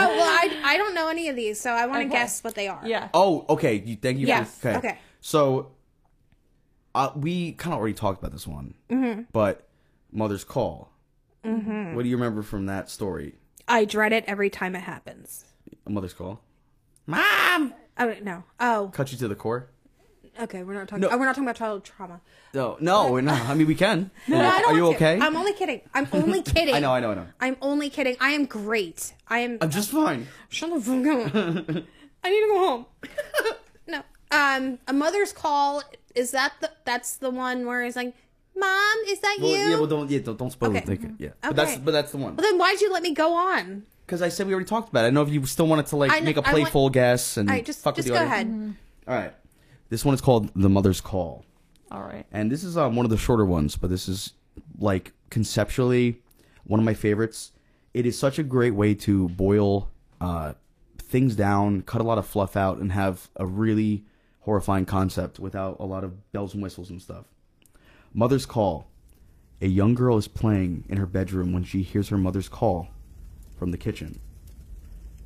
Oh 0.00 0.06
well, 0.16 0.28
I 0.28 0.60
I 0.64 0.76
don't 0.76 0.94
know 0.94 1.08
any 1.08 1.28
of 1.28 1.34
these, 1.36 1.60
so 1.60 1.70
I 1.72 1.86
want 1.86 2.00
to 2.02 2.06
Okay. 2.06 2.10
guess 2.14 2.44
what 2.44 2.54
they 2.54 2.68
are. 2.68 2.80
Yeah. 2.84 3.08
oh, 3.14 3.44
okay. 3.48 3.82
You, 3.84 3.96
thank 3.96 4.18
you. 4.18 4.26
Yes, 4.26 4.54
For, 4.58 4.70
okay. 4.76 4.98
So, 5.20 5.72
uh, 6.94 7.10
we 7.16 7.52
kind 7.52 7.72
of 7.74 7.80
already 7.80 7.94
talked 7.94 8.18
about 8.20 8.32
this 8.32 8.46
one, 8.46 8.74
Mm-hmm. 8.90 9.22
but 9.32 9.66
Mother's 10.12 10.44
Call. 10.44 10.90
Mm-hmm. 11.44 11.94
What 11.96 12.02
do 12.02 12.08
you 12.08 12.16
remember 12.16 12.42
from 12.42 12.66
that 12.66 12.90
story? 12.90 13.34
I 13.66 13.84
dread 13.84 14.12
it 14.12 14.24
every 14.26 14.50
time 14.50 14.74
it 14.76 14.80
happens. 14.82 15.44
A 15.86 15.90
Mother's 15.90 16.14
Call. 16.14 16.42
Mom. 17.06 17.74
Oh 17.98 18.14
no. 18.22 18.44
Oh, 18.60 18.90
Cut 18.92 19.10
you 19.12 19.18
to 19.18 19.28
the 19.28 19.34
core. 19.34 19.68
Okay. 20.40 20.62
We're 20.62 20.74
not 20.74 20.88
talking. 20.88 21.02
No. 21.02 21.08
Oh, 21.10 21.18
we're 21.18 21.24
not 21.24 21.32
talking 21.34 21.44
about 21.44 21.56
childhood 21.56 21.84
trauma. 21.84 22.20
No, 22.54 22.76
no, 22.80 23.18
no. 23.20 23.32
I 23.32 23.54
mean, 23.54 23.66
we 23.66 23.74
can. 23.74 24.10
No, 24.28 24.38
I 24.38 24.60
don't 24.60 24.72
Are 24.72 24.76
you 24.76 24.80
to. 24.90 24.96
okay? 24.96 25.18
I'm 25.20 25.36
only 25.36 25.52
kidding. 25.52 25.80
I'm 25.94 26.08
only 26.12 26.42
kidding. 26.54 26.74
I 26.74 26.80
know, 26.80 26.92
I 26.92 27.00
know, 27.00 27.10
I 27.12 27.14
know. 27.14 27.26
I'm 27.40 27.56
only 27.62 27.90
kidding. 27.90 28.16
I 28.20 28.30
am 28.30 28.46
great. 28.46 29.14
I 29.28 29.40
am. 29.40 29.58
I'm 29.60 29.70
just 29.70 29.90
fine. 29.90 30.26
Shut 30.48 30.70
the 30.70 30.80
fuck 30.80 31.06
up. 31.06 31.34
I 32.24 32.30
need 32.30 32.40
to 32.40 32.46
go 32.48 32.58
home. 32.58 32.86
no. 33.86 34.02
Um, 34.30 34.78
a 34.86 34.92
mother's 34.92 35.32
call. 35.32 35.82
Is 36.14 36.30
that 36.32 36.52
the? 36.60 36.70
That's 36.84 37.16
the 37.16 37.30
one 37.30 37.64
where 37.66 37.84
it's 37.84 37.96
like, 37.96 38.14
"Mom, 38.56 38.96
is 39.06 39.20
that 39.20 39.36
Well, 39.40 39.50
you?" 39.50 39.56
yeah, 39.56 39.76
well, 39.76 39.86
don't, 39.86 40.10
yeah, 40.10 40.18
don't, 40.20 40.36
don't 40.38 40.50
spoil 40.50 40.70
Okay. 40.70 40.80
the 40.80 40.96
thing. 40.96 41.16
Yeah, 41.18 41.28
but 41.42 41.54
that's, 41.56 41.76
but 41.76 41.92
that's 41.92 42.10
the 42.10 42.18
one. 42.18 42.34
Well, 42.36 42.44
then 42.44 42.58
why'd 42.58 42.80
you 42.80 42.92
let 42.92 43.02
me 43.02 43.14
go 43.14 43.34
on? 43.34 43.84
Because 44.04 44.20
I 44.22 44.30
said 44.30 44.46
we 44.46 44.52
already 44.54 44.66
talked 44.68 44.88
about 44.88 45.04
it. 45.04 45.08
I 45.08 45.10
know 45.10 45.22
if 45.22 45.28
you 45.28 45.44
still 45.46 45.66
wanted 45.66 45.86
to 45.88 45.96
like 45.96 46.10
I 46.10 46.20
make 46.20 46.36
a 46.38 46.46
I 46.46 46.50
playful 46.50 46.90
guess 46.90 47.36
and 47.36 47.48
right, 47.48 47.64
just 47.64 47.82
fuck 47.82 47.94
just 47.96 48.08
with 48.08 48.18
go 48.18 48.24
the 48.24 48.30
audience. 48.30 48.50
ahead. 48.50 48.74
All 49.06 49.14
right, 49.14 49.34
this 49.88 50.04
one 50.04 50.14
is 50.14 50.20
called 50.20 50.50
"The 50.54 50.68
Mother's 50.68 51.00
Call," 51.00 51.44
All 51.90 52.02
right. 52.02 52.26
and 52.32 52.50
this 52.50 52.64
is 52.64 52.76
um, 52.76 52.96
one 52.96 53.06
of 53.06 53.10
the 53.10 53.16
shorter 53.16 53.44
ones, 53.44 53.76
but 53.76 53.90
this 53.90 54.08
is 54.08 54.32
like 54.78 55.12
conceptually 55.30 56.22
one 56.64 56.80
of 56.80 56.84
my 56.84 56.94
favorites. 56.94 57.52
It 57.94 58.06
is 58.06 58.18
such 58.18 58.38
a 58.38 58.42
great 58.42 58.74
way 58.74 58.94
to 58.94 59.28
boil 59.30 59.90
uh, 60.20 60.52
things 60.98 61.34
down, 61.34 61.82
cut 61.82 62.00
a 62.00 62.04
lot 62.04 62.18
of 62.18 62.26
fluff 62.26 62.56
out, 62.56 62.78
and 62.78 62.92
have 62.92 63.28
a 63.36 63.46
really 63.46 64.04
horrifying 64.40 64.84
concept 64.84 65.38
without 65.38 65.76
a 65.80 65.84
lot 65.84 66.04
of 66.04 66.32
bells 66.32 66.54
and 66.54 66.62
whistles 66.62 66.90
and 66.90 67.00
stuff. 67.02 67.26
Mother's 68.12 68.46
Call. 68.46 68.86
A 69.60 69.66
young 69.66 69.94
girl 69.94 70.16
is 70.16 70.28
playing 70.28 70.84
in 70.88 70.98
her 70.98 71.06
bedroom 71.06 71.52
when 71.52 71.64
she 71.64 71.82
hears 71.82 72.10
her 72.10 72.16
mother's 72.18 72.48
call 72.48 72.88
from 73.58 73.72
the 73.72 73.76
kitchen. 73.76 74.20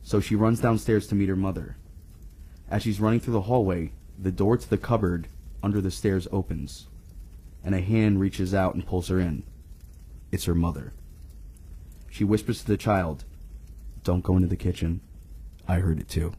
So 0.03 0.21
she 0.21 0.35
runs 0.35 0.61
downstairs 0.61 1.07
to 1.09 1.15
meet 1.15 1.29
her 1.29 1.37
mother. 1.37 1.77
As 2.71 2.83
she's 2.83 2.99
running 2.99 3.21
through 3.21 3.35
the 3.35 3.43
hallway, 3.43 3.93
the 4.23 4.33
door 4.33 4.57
to 4.57 4.69
the 4.69 4.79
cupboard 4.79 5.29
under 5.63 5.81
the 5.81 5.91
stairs 5.91 6.29
opens, 6.33 6.87
and 7.65 7.75
a 7.75 7.81
hand 7.81 8.21
reaches 8.21 8.55
out 8.55 8.75
and 8.75 8.87
pulls 8.87 9.09
her 9.09 9.19
in. 9.21 9.43
It's 10.31 10.45
her 10.45 10.55
mother. 10.55 10.93
She 12.11 12.25
whispers 12.25 12.61
to 12.61 12.67
the 12.67 12.77
child, 12.77 13.25
Don't 14.05 14.23
go 14.25 14.37
into 14.37 14.49
the 14.49 14.57
kitchen. 14.57 15.01
I 15.69 15.77
heard 15.77 16.01
it 16.01 16.09
too. 16.09 16.33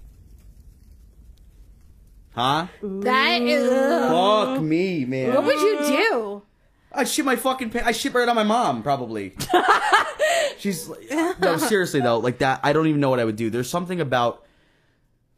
Huh? 2.32 2.68
That 2.82 3.42
is. 3.42 3.70
Fuck 3.70 4.62
me, 4.62 5.06
man. 5.06 5.34
What 5.36 5.46
would 5.46 5.60
you 5.60 5.80
do? 5.80 6.42
I 6.92 7.04
shit 7.06 7.26
my 7.26 7.36
fucking 7.36 7.70
pants. 7.70 7.88
I 7.88 7.92
shit 7.92 8.14
right 8.14 8.28
on 8.28 8.36
my 8.36 8.44
mom, 8.44 8.84
probably. 8.84 9.36
She's 10.58 10.88
like- 10.88 11.10
no, 11.40 11.58
seriously 11.58 12.02
though, 12.02 12.20
like 12.20 12.40
that. 12.40 12.60
I 12.64 12.74
don't 12.74 12.88
even 12.88 13.02
know 13.02 13.10
what 13.10 13.20
I 13.20 13.26
would 13.26 13.36
do. 13.36 13.50
There's 13.50 13.70
something 13.70 14.00
about 14.02 14.46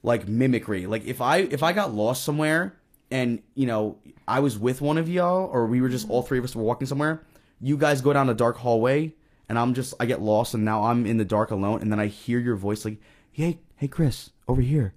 like 0.06 0.28
mimicry. 0.28 0.86
Like 0.86 1.06
if 1.06 1.20
I 1.20 1.38
if 1.38 1.64
I 1.64 1.74
got 1.74 1.93
lost 1.93 2.24
somewhere 2.24 2.78
and 3.12 3.41
you 3.56 3.66
know 3.66 3.97
I 4.28 4.39
was 4.39 4.58
with 4.58 4.82
one 4.82 4.97
of 4.97 5.10
y'all, 5.10 5.49
or 5.51 5.66
we 5.66 5.82
were 5.82 5.89
just 5.89 6.10
all 6.10 6.22
three 6.22 6.38
of 6.38 6.43
us 6.43 6.56
were 6.56 6.64
walking 6.64 6.88
somewhere. 6.88 7.24
You 7.60 7.78
guys 7.78 8.01
go 8.01 8.14
down 8.14 8.30
a 8.30 8.34
dark 8.34 8.58
hallway, 8.58 9.14
and 9.49 9.58
I'm 9.60 9.74
just 9.74 9.93
I 9.99 10.06
get 10.06 10.22
lost, 10.22 10.53
and 10.53 10.64
now 10.64 10.84
I'm 10.84 11.06
in 11.06 11.18
the 11.18 11.26
dark 11.26 11.51
alone, 11.51 11.82
and 11.82 11.91
then 11.91 11.99
I 11.99 12.08
hear 12.08 12.39
your 12.39 12.56
voice 12.56 12.86
like, 12.86 12.97
"Hey, 13.32 13.60
hey, 13.76 13.88
Chris, 13.88 14.32
over 14.47 14.62
here." 14.62 14.93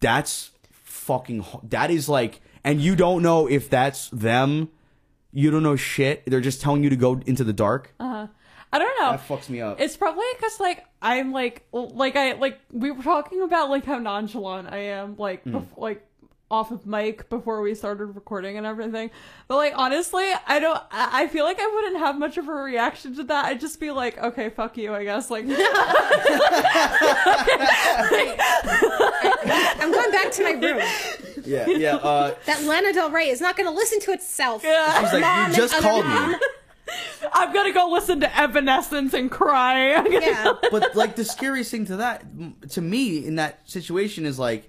That's 0.00 0.52
fucking. 0.72 1.44
That 1.64 1.90
is 1.90 2.08
like, 2.08 2.40
and 2.64 2.80
you 2.80 2.96
don't 2.96 3.22
know 3.22 3.46
if 3.46 3.68
that's 3.68 4.08
them. 4.10 4.70
You 5.32 5.50
don't 5.50 5.62
know 5.62 5.76
shit. 5.76 6.24
They're 6.26 6.40
just 6.40 6.60
telling 6.60 6.82
you 6.82 6.90
to 6.90 6.96
go 6.96 7.20
into 7.26 7.44
the 7.44 7.52
dark. 7.52 7.94
Uh-huh. 8.00 8.26
I 8.72 8.78
don't 8.78 9.00
know. 9.00 9.10
That 9.12 9.26
fucks 9.28 9.48
me 9.48 9.60
up. 9.60 9.80
It's 9.80 9.96
probably 9.96 10.24
because 10.36 10.60
like 10.60 10.84
I'm 11.02 11.32
like 11.32 11.66
like 11.72 12.14
I 12.16 12.32
like 12.34 12.58
we 12.72 12.90
were 12.90 13.02
talking 13.02 13.42
about 13.42 13.68
like 13.70 13.84
how 13.84 13.98
nonchalant 13.98 14.68
I 14.72 14.78
am 14.78 15.16
like 15.16 15.42
Hmm. 15.44 15.56
bef- 15.56 15.76
like 15.76 16.06
off 16.52 16.72
of 16.72 16.84
mic 16.84 17.28
before 17.30 17.60
we 17.62 17.76
started 17.76 18.06
recording 18.06 18.56
and 18.58 18.66
everything. 18.66 19.10
But 19.46 19.56
like 19.56 19.72
honestly, 19.76 20.24
I 20.46 20.58
don't. 20.58 20.80
I 20.90 21.22
I 21.22 21.26
feel 21.28 21.44
like 21.44 21.58
I 21.60 21.66
wouldn't 21.66 21.98
have 21.98 22.18
much 22.18 22.38
of 22.38 22.48
a 22.48 22.52
reaction 22.52 23.14
to 23.16 23.24
that. 23.24 23.44
I'd 23.46 23.60
just 23.60 23.78
be 23.80 23.90
like, 23.92 24.18
okay, 24.18 24.50
fuck 24.50 24.76
you, 24.76 24.92
I 24.94 25.04
guess. 25.04 25.30
Like, 25.30 25.44
I'm 29.80 29.90
going 29.92 30.10
back 30.10 30.30
to 30.32 30.42
my 30.42 30.50
room. 30.52 30.80
yeah, 31.44 31.66
yeah. 31.66 31.96
Uh, 31.96 32.34
That 32.46 32.62
Lana 32.64 32.92
Del 32.92 33.10
Rey 33.10 33.28
is 33.28 33.40
not 33.40 33.56
going 33.56 33.68
to 33.68 33.74
listen 33.74 34.00
to 34.00 34.12
itself. 34.12 34.62
Yeah. 34.64 35.00
she's 35.02 35.12
like, 35.14 35.22
Mom 35.22 35.50
you 35.50 35.56
just 35.56 35.74
called 35.80 36.04
other 36.04 36.28
me. 36.32 36.38
I'm 37.32 37.52
gonna 37.52 37.72
go 37.72 37.88
listen 37.90 38.20
to 38.20 38.38
Evanescence 38.38 39.14
and 39.14 39.30
cry. 39.30 40.04
Yeah. 40.10 40.52
but 40.70 40.94
like 40.94 41.16
the 41.16 41.24
scariest 41.24 41.70
thing 41.70 41.86
to 41.86 41.96
that 41.96 42.24
to 42.70 42.80
me 42.80 43.24
in 43.26 43.36
that 43.36 43.68
situation 43.68 44.26
is 44.26 44.38
like 44.38 44.68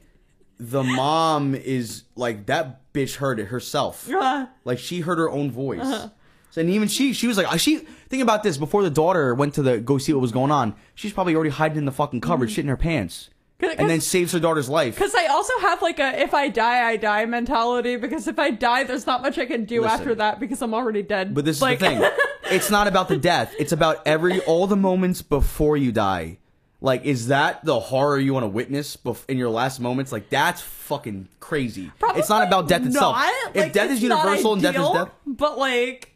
the 0.59 0.83
mom 0.83 1.55
is 1.55 2.03
like 2.15 2.45
that 2.45 2.91
bitch 2.93 3.15
heard 3.15 3.39
it 3.39 3.45
herself. 3.45 4.09
Uh, 4.09 4.47
like 4.65 4.79
she 4.79 5.01
heard 5.01 5.17
her 5.17 5.29
own 5.29 5.49
voice. 5.51 6.09
So, 6.51 6.59
and 6.61 6.69
even 6.69 6.87
she 6.87 7.13
she 7.13 7.27
was 7.27 7.37
like 7.37 7.59
she 7.59 7.77
think 7.77 8.21
about 8.21 8.43
this 8.43 8.57
before 8.57 8.83
the 8.83 8.89
daughter 8.89 9.33
went 9.33 9.53
to 9.55 9.61
the 9.61 9.79
go 9.79 9.97
see 9.97 10.11
what 10.13 10.21
was 10.21 10.33
going 10.33 10.51
on 10.51 10.75
she's 10.95 11.13
probably 11.13 11.33
already 11.33 11.49
hiding 11.49 11.77
in 11.77 11.85
the 11.85 11.91
fucking 11.93 12.19
cupboard 12.21 12.51
shit 12.51 12.65
in 12.65 12.69
her 12.69 12.77
pants. 12.77 13.25
Cause- 13.25 13.29
and 13.61 13.89
then 13.89 14.01
saves 14.01 14.31
her 14.33 14.39
daughter's 14.39 14.69
life 14.69 14.95
Because 14.95 15.15
I 15.15 15.27
also 15.27 15.57
have 15.59 15.81
like 15.81 15.99
a 15.99 16.21
if 16.21 16.33
I 16.33 16.49
die, 16.49 16.87
I 16.89 16.97
die 16.97 17.25
mentality. 17.25 17.95
Because 17.95 18.27
if 18.27 18.39
I 18.39 18.51
die, 18.51 18.83
there's 18.83 19.05
not 19.05 19.21
much 19.21 19.37
I 19.37 19.45
can 19.45 19.65
do 19.65 19.81
Listen. 19.81 19.99
after 19.99 20.15
that 20.15 20.39
because 20.39 20.61
I'm 20.61 20.73
already 20.73 21.03
dead. 21.03 21.33
But 21.33 21.45
this 21.45 21.57
is 21.57 21.61
like, 21.61 21.79
the 21.79 21.87
thing. 21.87 22.11
It's 22.45 22.69
not 22.69 22.87
about 22.87 23.07
the 23.07 23.15
death. 23.15 23.53
It's 23.59 23.71
about 23.71 24.05
every 24.05 24.41
all 24.41 24.67
the 24.67 24.75
moments 24.75 25.21
before 25.21 25.77
you 25.77 25.93
die. 25.93 26.37
Like, 26.81 27.05
is 27.05 27.27
that 27.27 27.63
the 27.63 27.79
horror 27.79 28.19
you 28.19 28.33
want 28.33 28.43
to 28.43 28.47
witness 28.49 28.97
in 29.29 29.37
your 29.37 29.51
last 29.51 29.79
moments? 29.79 30.11
Like, 30.11 30.29
that's 30.29 30.61
fucking 30.61 31.27
crazy. 31.39 31.91
it's 32.15 32.27
not 32.27 32.45
about 32.45 32.67
death 32.67 32.85
itself. 32.85 33.15
not. 33.15 33.55
if 33.55 33.55
Like, 33.55 33.73
death 33.73 33.91
is 33.91 34.01
universal 34.01 34.53
and 34.53 34.61
death 34.63 34.75
is 34.75 34.89
death, 34.89 35.11
But 35.27 35.59
like, 35.59 36.13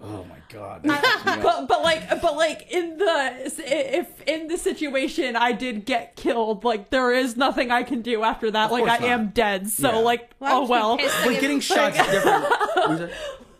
oh 0.00 0.24
my 0.24 0.35
god. 0.48 0.82
but 0.84 1.66
but 1.68 1.82
like, 1.82 2.08
but 2.22 2.36
like 2.36 2.70
in 2.70 2.98
the 2.98 3.52
if 3.58 4.20
in 4.22 4.48
the 4.48 4.56
situation 4.58 5.36
I 5.36 5.52
did 5.52 5.84
get 5.84 6.16
killed, 6.16 6.64
like 6.64 6.90
there 6.90 7.12
is 7.12 7.36
nothing 7.36 7.70
I 7.70 7.82
can 7.82 8.02
do 8.02 8.22
after 8.22 8.50
that. 8.50 8.70
Like 8.70 8.84
course 8.86 9.00
I 9.00 9.06
am 9.06 9.28
dead. 9.30 9.68
So 9.68 9.90
Yeah. 9.90 9.96
like, 9.98 10.30
oh, 10.40 10.44
Well, 10.44 10.56
oh 10.62 10.66
well. 10.66 10.98
pissed, 10.98 11.14
but 11.22 11.26
like, 11.32 11.40
getting 11.40 11.58
if- 11.58 11.64
shots 11.64 11.96
different. 11.96 12.44
What 12.76 12.88
was 12.90 13.00
it? 13.00 13.12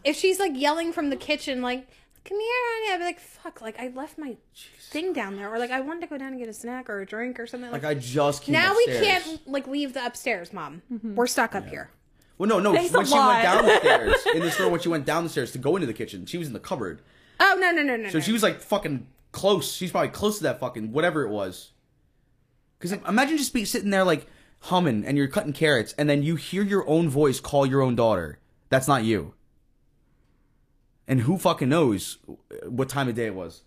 If 0.04 0.16
she's 0.16 0.38
like 0.38 0.52
yelling 0.54 0.92
from 0.92 1.10
the 1.10 1.16
kitchen, 1.16 1.62
like, 1.62 1.88
come 2.24 2.38
here, 2.38 2.48
honey, 2.48 2.94
I'd 2.94 2.98
be 2.98 3.04
like, 3.04 3.18
fuck, 3.20 3.60
like, 3.60 3.78
I 3.80 3.88
left 3.88 4.18
my 4.18 4.36
thing 4.90 5.12
down 5.12 5.34
there. 5.36 5.52
Or 5.52 5.58
like, 5.58 5.72
I 5.72 5.80
wanted 5.80 6.02
to 6.02 6.06
go 6.06 6.16
down 6.16 6.28
and 6.28 6.38
get 6.38 6.48
a 6.48 6.52
snack 6.52 6.88
or 6.88 7.00
a 7.00 7.06
drink 7.06 7.40
or 7.40 7.46
something. 7.48 7.72
Like, 7.72 7.82
Like, 7.82 7.96
I 7.96 7.98
just 7.98 8.44
came 8.44 8.52
now 8.52 8.74
we 8.76 8.86
can't, 8.86 9.40
like, 9.48 9.66
leave 9.66 9.94
the 9.94 10.06
upstairs, 10.06 10.52
mom. 10.52 10.82
Mm-hmm. 10.92 11.16
We're 11.16 11.26
stuck 11.26 11.56
up 11.56 11.66
here. 11.68 11.90
Well, 12.38 12.48
no, 12.48 12.58
no. 12.58 12.74
Thanks 12.74 12.92
when 12.92 13.06
she 13.06 13.12
went 13.12 13.24
lot. 13.24 13.42
down 13.42 13.64
the 13.64 13.78
stairs 13.78 14.14
in 14.34 14.40
this 14.40 14.60
room, 14.60 14.72
when 14.72 14.80
she 14.80 14.88
went 14.88 15.06
down 15.06 15.24
the 15.24 15.30
stairs 15.30 15.52
to 15.52 15.58
go 15.58 15.76
into 15.76 15.86
the 15.86 15.94
kitchen, 15.94 16.26
she 16.26 16.38
was 16.38 16.46
in 16.46 16.52
the 16.52 16.60
cupboard. 16.60 17.00
Oh, 17.40 17.56
no, 17.60 17.70
no, 17.70 17.82
no, 17.82 17.96
no. 17.96 18.08
So 18.10 18.18
no. 18.18 18.24
she 18.24 18.32
was 18.32 18.42
like 18.42 18.60
fucking 18.60 19.06
close. 19.32 19.72
She's 19.72 19.90
probably 19.90 20.10
close 20.10 20.38
to 20.38 20.44
that 20.44 20.60
fucking 20.60 20.92
whatever 20.92 21.22
it 21.22 21.30
was. 21.30 21.72
Because 22.78 22.92
imagine 23.06 23.38
just 23.38 23.54
be 23.54 23.64
sitting 23.64 23.90
there 23.90 24.04
like 24.04 24.26
humming 24.60 25.04
and 25.06 25.16
you're 25.16 25.28
cutting 25.28 25.52
carrots, 25.52 25.94
and 25.98 26.08
then 26.08 26.22
you 26.22 26.36
hear 26.36 26.62
your 26.62 26.86
own 26.88 27.08
voice 27.08 27.40
call 27.40 27.66
your 27.66 27.82
own 27.82 27.94
daughter. 27.94 28.38
That's 28.68 28.88
not 28.88 29.04
you. 29.04 29.34
And 31.08 31.20
who 31.20 31.38
fucking 31.38 31.68
knows 31.68 32.18
uh, 32.28 32.68
what 32.68 32.88
time 32.88 33.08
of 33.08 33.14
day 33.14 33.26
it 33.26 33.34
was? 33.34 33.62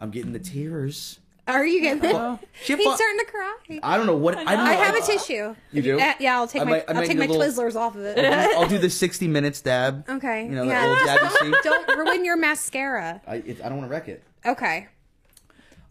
I'm 0.00 0.10
getting 0.10 0.32
the 0.32 0.38
tears. 0.38 1.18
Are 1.52 1.66
you 1.66 1.80
getting? 1.80 2.02
She 2.62 2.76
He's 2.76 2.84
fu- 2.86 2.94
starting 2.94 3.18
to 3.18 3.24
cry. 3.26 3.56
I 3.82 3.96
don't 3.96 4.06
know 4.06 4.16
what 4.16 4.36
I, 4.38 4.44
don't 4.44 4.64
know. 4.64 4.70
I 4.70 4.74
have 4.74 4.94
a 4.94 5.00
tissue. 5.00 5.54
You 5.72 5.82
do? 5.82 5.98
Uh, 6.00 6.12
yeah, 6.20 6.36
I'll 6.36 6.46
take 6.46 6.62
I 6.62 6.64
my 6.64 6.70
might- 6.70 6.80
I 6.82 6.84
I'll 6.88 6.94
might 6.94 7.06
take 7.06 7.18
my 7.18 7.24
a 7.24 7.28
little- 7.28 7.42
Twizzlers 7.64 7.74
off 7.76 7.96
of 7.96 8.02
it. 8.02 8.18
I'll 8.56 8.68
do 8.68 8.78
the 8.78 8.90
60 9.04 9.26
minutes 9.28 9.60
dab. 9.60 10.08
Okay. 10.08 10.44
You 10.44 10.50
know 10.52 10.64
yeah. 10.64 10.86
that 10.86 11.20
old 11.20 11.30
dab 11.30 11.42
you 11.42 11.52
see. 11.52 11.58
Don't 11.68 11.98
ruin 11.98 12.24
your 12.24 12.36
mascara. 12.36 13.20
I, 13.26 13.36
it, 13.36 13.60
I 13.64 13.68
don't 13.68 13.78
want 13.78 13.88
to 13.88 13.92
wreck 13.92 14.08
it. 14.08 14.22
Okay. 14.46 14.88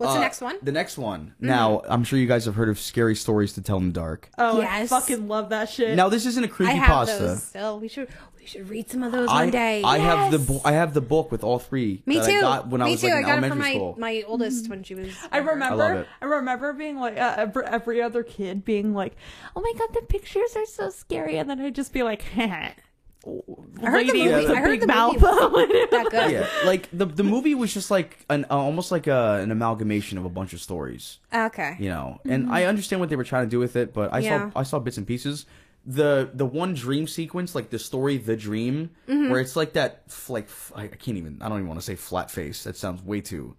What's 0.02 0.14
the 0.14 0.20
Uh, 0.20 0.22
next 0.24 0.42
one? 0.42 0.58
The 0.64 0.72
next 0.72 0.98
one. 0.98 1.34
Now, 1.40 1.82
I'm 1.88 2.04
sure 2.04 2.18
you 2.18 2.26
guys 2.28 2.46
have 2.46 2.56
heard 2.56 2.70
of 2.70 2.80
scary 2.80 3.16
stories 3.16 3.54
to 3.54 3.62
tell 3.62 3.78
in 3.78 3.88
the 3.88 3.94
dark. 3.94 4.30
Oh, 4.38 4.60
Yes. 4.60 4.92
I 4.92 5.00
fucking 5.00 5.28
love 5.28 5.50
that 5.50 5.70
shit. 5.70 5.96
Now, 5.96 6.10
this 6.10 6.26
isn't 6.26 6.44
a 6.44 6.48
creepy 6.48 6.72
I 6.72 6.76
have 6.76 6.88
pasta. 6.88 7.20
those 7.20 7.44
still. 7.44 7.80
We 7.80 7.88
should 7.88 8.08
we 8.40 8.48
should 8.48 8.68
read 8.70 8.90
some 8.90 9.04
of 9.04 9.12
those 9.12 9.30
I, 9.30 9.42
one 9.42 9.52
day. 9.52 9.84
I 9.84 10.00
have 10.00 10.32
the 10.32 10.40
bo- 10.40 10.62
I 10.66 10.72
have 10.72 10.96
the 10.96 11.02
book 11.02 11.32
with 11.32 11.44
all 11.44 11.60
three. 11.60 12.02
Me 12.08 12.18
that 12.18 12.26
too. 12.26 12.38
I 12.38 12.42
got 12.42 12.68
when 12.70 12.82
I 12.82 12.86
Me 12.86 12.92
was 12.94 13.02
too. 13.02 13.08
like 13.10 13.18
I 13.18 13.22
got 13.36 13.44
it 13.44 13.50
from 13.50 13.60
my 13.60 13.74
school. 13.76 13.96
my 14.00 14.24
oldest 14.26 14.68
when 14.68 14.82
she 14.82 14.96
was. 14.96 15.14
I 15.32 15.38
remember. 15.38 15.76
love 15.76 15.98
it. 15.98 16.08
I 16.20 16.26
remember 16.26 16.74
being 16.74 16.98
like 16.98 17.18
uh, 17.20 17.36
every, 17.38 17.64
every 17.66 18.02
other 18.02 18.24
kid 18.24 18.66
being 18.66 18.96
like, 18.96 19.16
"Oh 19.56 19.62
my 19.62 19.72
god, 19.78 19.90
the 19.94 20.02
pictures 20.08 20.56
are 20.56 20.66
so 20.66 20.90
scary," 20.90 21.38
and 21.38 21.48
then 21.48 21.62
I'd 21.62 21.76
just 21.76 21.94
be 21.94 22.02
like, 22.02 22.24
I 22.36 22.48
heard 22.48 22.74
the 22.78 22.82
"Lady 23.26 24.24
movie. 24.30 24.34
with 24.36 24.50
a 24.50 24.54
I 24.54 24.56
heard 24.60 24.70
big 24.72 24.82
the 24.82 24.88
mouth." 24.88 25.14
movie 25.14 25.26
was 25.26 25.88
that 25.92 26.08
good. 26.12 26.32
yeah, 26.32 26.48
like 26.66 26.90
the 26.92 27.06
the 27.06 27.24
movie 27.24 27.56
was 27.56 27.74
just 27.74 27.92
like 27.92 28.26
an 28.30 28.46
uh, 28.50 28.58
almost 28.58 28.92
like 28.92 29.08
a, 29.08 29.40
an 29.42 29.52
amalgamation 29.52 30.18
of 30.18 30.26
a 30.26 30.30
bunch 30.30 30.54
of 30.54 30.62
stories, 30.62 31.20
Okay. 31.34 31.76
you 31.80 31.90
know. 31.90 32.20
And 32.28 32.52
I 32.52 32.66
understand 32.66 33.00
what 33.00 33.10
they 33.10 33.16
were 33.16 33.24
trying 33.24 33.46
to 33.46 33.50
do 33.50 33.60
with 33.60 33.76
it, 33.76 33.94
but 33.94 34.14
I 34.14 34.20
Yeah. 34.20 34.52
saw 34.52 34.60
I 34.60 34.64
saw 34.64 34.80
bits 34.80 34.98
and 34.98 35.06
pieces. 35.08 35.46
The 35.86 36.30
the 36.34 36.46
one 36.46 36.74
dream 36.76 37.08
sequence, 37.08 37.56
like 37.56 37.70
the 37.72 37.80
story, 37.80 38.18
the 38.18 38.36
dream, 38.36 38.92
Mm-hmm. 39.08 39.30
where 39.32 39.40
it's 39.40 39.56
like 39.56 39.74
that, 39.74 40.04
f- 40.08 40.30
like 40.30 40.46
f- 40.46 40.72
I 40.76 40.84
I 40.84 40.88
can't 40.88 41.18
even. 41.18 41.40
I 41.42 41.50
don't 41.50 41.58
even 41.58 41.68
want 41.68 41.80
to 41.80 41.86
say 41.86 41.96
flat 41.96 42.30
face. 42.30 42.64
That 42.66 42.78
sounds 42.78 43.04
way 43.04 43.22
too. 43.22 43.56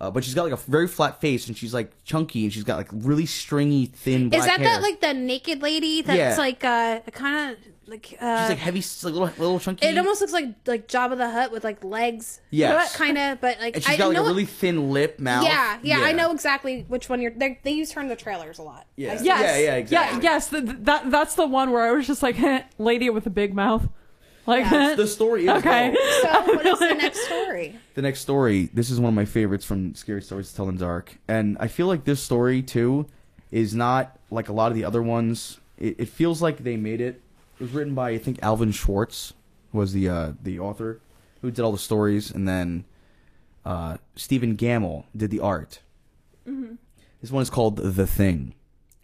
Uh, 0.00 0.10
but 0.10 0.24
she's 0.24 0.34
got 0.34 0.42
like 0.42 0.52
a 0.52 0.56
very 0.70 0.88
flat 0.88 1.20
face, 1.20 1.46
and 1.46 1.56
she's 1.56 1.72
like 1.72 1.92
chunky, 2.02 2.42
and 2.42 2.52
she's 2.52 2.64
got 2.64 2.76
like 2.78 2.88
really 2.92 3.26
stringy, 3.26 3.86
thin. 3.86 4.28
Black 4.30 4.40
Is 4.40 4.46
that 4.46 4.58
hair. 4.60 4.70
that 4.70 4.82
like 4.82 5.00
the 5.00 5.14
naked 5.14 5.62
lady 5.62 6.02
that's 6.02 6.18
Yeah. 6.18 6.36
like 6.36 6.64
uh 6.64 6.98
kind 7.12 7.52
of 7.52 7.58
like 7.86 8.16
uh 8.20 8.40
She's 8.42 8.48
like 8.50 8.58
heavy, 8.58 8.78
like 8.80 9.04
little, 9.04 9.26
little 9.38 9.60
chunky. 9.60 9.86
it 9.86 9.98
almost 9.98 10.20
looks 10.20 10.32
like 10.32 10.54
like 10.66 10.88
Jabba 10.88 11.16
the 11.16 11.28
Hutt 11.30 11.50
with 11.52 11.64
like 11.64 11.82
legs. 11.82 12.40
Yes. 12.50 12.94
Kind 12.96 13.18
of, 13.18 13.40
but 13.40 13.58
like 13.60 13.74
and 13.76 13.84
she's 13.84 13.94
I 13.94 13.96
got 13.98 14.08
like 14.08 14.16
know 14.16 14.24
a 14.24 14.28
really 14.28 14.44
thin 14.46 14.90
lip, 14.90 15.18
mouth. 15.18 15.44
Yeah, 15.44 15.78
yeah, 15.82 16.00
I 16.00 16.12
know 16.12 16.30
exactly 16.32 16.84
which 16.88 17.08
one 17.08 17.20
you're. 17.20 17.32
They 17.32 17.58
they 17.62 17.72
use 17.72 17.92
her 17.92 18.00
in 18.00 18.08
the 18.08 18.16
trailers 18.16 18.58
a 18.58 18.62
lot. 18.62 18.86
Yeah. 18.96 19.12
I 19.12 19.16
see. 19.16 19.26
Yeah, 19.26 19.40
yeah, 19.58 19.74
exactly. 19.76 20.22
Yeah, 20.22 20.32
yes, 20.32 20.48
th- 20.50 20.64
th- 20.64 20.76
that 20.82 21.10
that's 21.10 21.34
the 21.34 21.46
one 21.46 21.70
where 21.72 21.82
I 21.82 21.90
was 21.92 22.06
just 22.06 22.22
like, 22.22 22.36
"Lady 22.78 23.10
with 23.10 23.26
a 23.26 23.30
big 23.30 23.54
mouth." 23.54 23.88
Like, 24.46 24.64
Yeah. 24.70 24.96
The 24.96 25.06
story 25.06 25.44
is 25.44 25.50
Okay. 25.50 25.90
though, 25.90 26.20
So 26.44 26.54
what 26.56 26.66
is 26.66 26.78
the 26.80 26.94
next 27.00 27.20
story? 27.26 27.78
the 27.94 28.02
next 28.02 28.20
story. 28.20 28.70
This 28.74 28.90
is 28.90 28.98
one 28.98 29.10
of 29.10 29.14
my 29.14 29.24
favorites 29.24 29.64
from 29.64 29.94
Scary 29.94 30.20
Stories 30.20 30.50
to 30.50 30.56
Tell 30.56 30.68
in 30.68 30.76
the 30.76 30.84
Dark, 30.84 31.16
and 31.28 31.56
I 31.60 31.68
feel 31.68 31.86
like 31.86 32.04
this 32.04 32.20
story 32.20 32.60
too 32.62 33.06
is 33.52 33.72
not 33.74 34.18
like 34.30 34.48
a 34.48 34.52
lot 34.52 34.72
of 34.72 34.76
the 34.76 34.84
other 34.84 35.02
ones. 35.02 35.60
It, 35.78 35.96
it 36.00 36.08
feels 36.08 36.40
like 36.42 36.58
they 36.64 36.76
made 36.76 37.00
it. 37.00 37.20
It 37.62 37.66
was 37.66 37.74
written 37.74 37.94
by 37.94 38.10
I 38.10 38.18
think 38.18 38.40
Alvin 38.42 38.72
Schwartz 38.72 39.34
was 39.72 39.92
the 39.92 40.08
uh, 40.08 40.32
the 40.42 40.58
author 40.58 41.00
who 41.42 41.50
did 41.52 41.62
all 41.62 41.70
the 41.70 41.78
stories, 41.78 42.28
and 42.28 42.48
then 42.48 42.84
uh, 43.64 43.98
Stephen 44.16 44.56
Gammell 44.56 45.04
did 45.16 45.30
the 45.30 45.38
art. 45.38 45.78
This 46.44 47.30
one 47.30 47.40
is 47.40 47.50
called 47.50 47.76
The 47.76 48.04
Thing. 48.04 48.54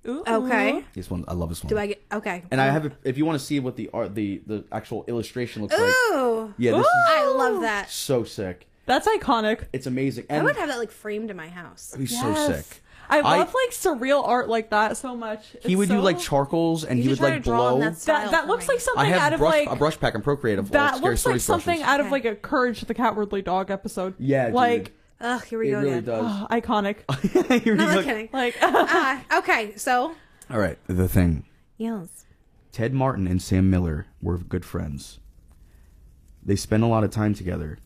Ooh. 0.08 0.24
Okay. 0.26 0.82
This 0.92 1.08
one 1.08 1.24
I 1.28 1.34
love 1.34 1.50
this 1.50 1.62
one. 1.62 1.68
Do 1.68 1.78
I 1.78 1.86
get 1.86 2.02
okay? 2.12 2.42
and 2.50 2.60
I 2.60 2.70
have 2.70 2.86
a, 2.86 2.92
if 3.04 3.16
you 3.16 3.24
want 3.24 3.38
to 3.38 3.46
see 3.46 3.60
what 3.60 3.76
the 3.76 3.90
art 3.94 4.16
the 4.16 4.42
the 4.44 4.64
actual 4.72 5.04
illustration 5.06 5.62
looks 5.62 5.74
like. 5.78 5.82
Ooh, 6.10 6.52
Yeah, 6.58 6.72
this 6.72 6.80
is 6.80 6.92
I 7.10 7.28
love 7.28 7.60
that. 7.60 7.90
so 7.90 8.24
sick. 8.24 8.66
That's 8.86 9.06
iconic. 9.06 9.66
It's 9.72 9.86
amazing. 9.86 10.26
I 10.30 10.42
would 10.42 10.56
have 10.56 10.66
that 10.68 10.78
like 10.80 10.90
framed 10.90 11.30
in 11.30 11.36
my 11.36 11.48
house. 11.48 11.94
He's 11.96 12.10
Yes. 12.10 12.22
so 12.22 12.52
sick. 12.54 12.82
I 13.10 13.18
I- 13.20 13.38
love 13.38 13.54
like 13.54 13.70
surreal 13.74 14.26
art 14.26 14.48
like 14.48 14.70
that 14.70 14.96
so 14.96 15.16
much. 15.16 15.46
he 15.62 15.72
It's 15.72 15.76
would 15.76 15.88
do 15.88 16.00
like 16.00 16.18
charcoals 16.18 16.84
and 16.84 16.98
he 16.98 17.08
would 17.08 17.20
like 17.20 17.34
to 17.44 17.50
blow. 17.50 17.78
that 17.80 17.96
that. 18.02 18.30
That 18.30 18.46
looks 18.48 18.68
me. 18.68 18.74
like 18.74 18.80
something 18.80 19.00
I 19.04 19.06
have 19.08 19.20
out 19.22 19.32
of 19.34 19.38
brush, 19.40 19.52
like 19.66 19.70
a 19.70 19.76
brush 19.76 19.98
pack 20.00 20.14
and 20.14 20.22
Procreate 20.24 20.58
that 20.70 20.96
scary 20.96 21.10
looks 21.10 21.20
story 21.20 21.34
like 21.36 21.40
something 21.42 21.78
brushes. 21.78 21.88
out 21.88 22.00
of 22.00 22.10
like 22.10 22.24
a 22.24 22.34
Courage 22.34 22.80
the 22.82 22.94
Cowardly 22.94 23.42
Dog 23.42 23.70
episode. 23.70 24.14
Yeah, 24.18 24.46
dude. 24.46 24.54
like 24.54 24.92
Ugh, 25.20 25.42
here 25.44 25.58
we 25.58 25.68
It 25.68 25.72
go 25.72 25.78
really 25.78 25.90
again. 25.98 26.04
does. 26.04 26.24
ah, 26.26 26.46
iconic. 26.50 27.64
You're 27.66 27.74
No, 27.76 27.86
I'm 27.88 27.96
like- 27.96 28.04
kidding. 28.04 28.28
like 28.32 28.56
Ah, 28.62 29.22
okay, 29.38 29.74
so 29.76 30.14
All 30.50 30.58
right, 30.60 30.78
the 30.86 31.08
thing. 31.08 31.44
yes. 31.76 32.24
Ted 32.70 32.94
Martin 32.94 33.26
and 33.26 33.42
Sam 33.42 33.68
Miller 33.70 34.06
were 34.22 34.38
good 34.38 34.64
friends. 34.64 35.18
They 36.44 36.54
spent 36.56 36.82
a 36.84 36.86
lot 36.86 37.02
of 37.04 37.10
time 37.10 37.34
together. 37.34 37.78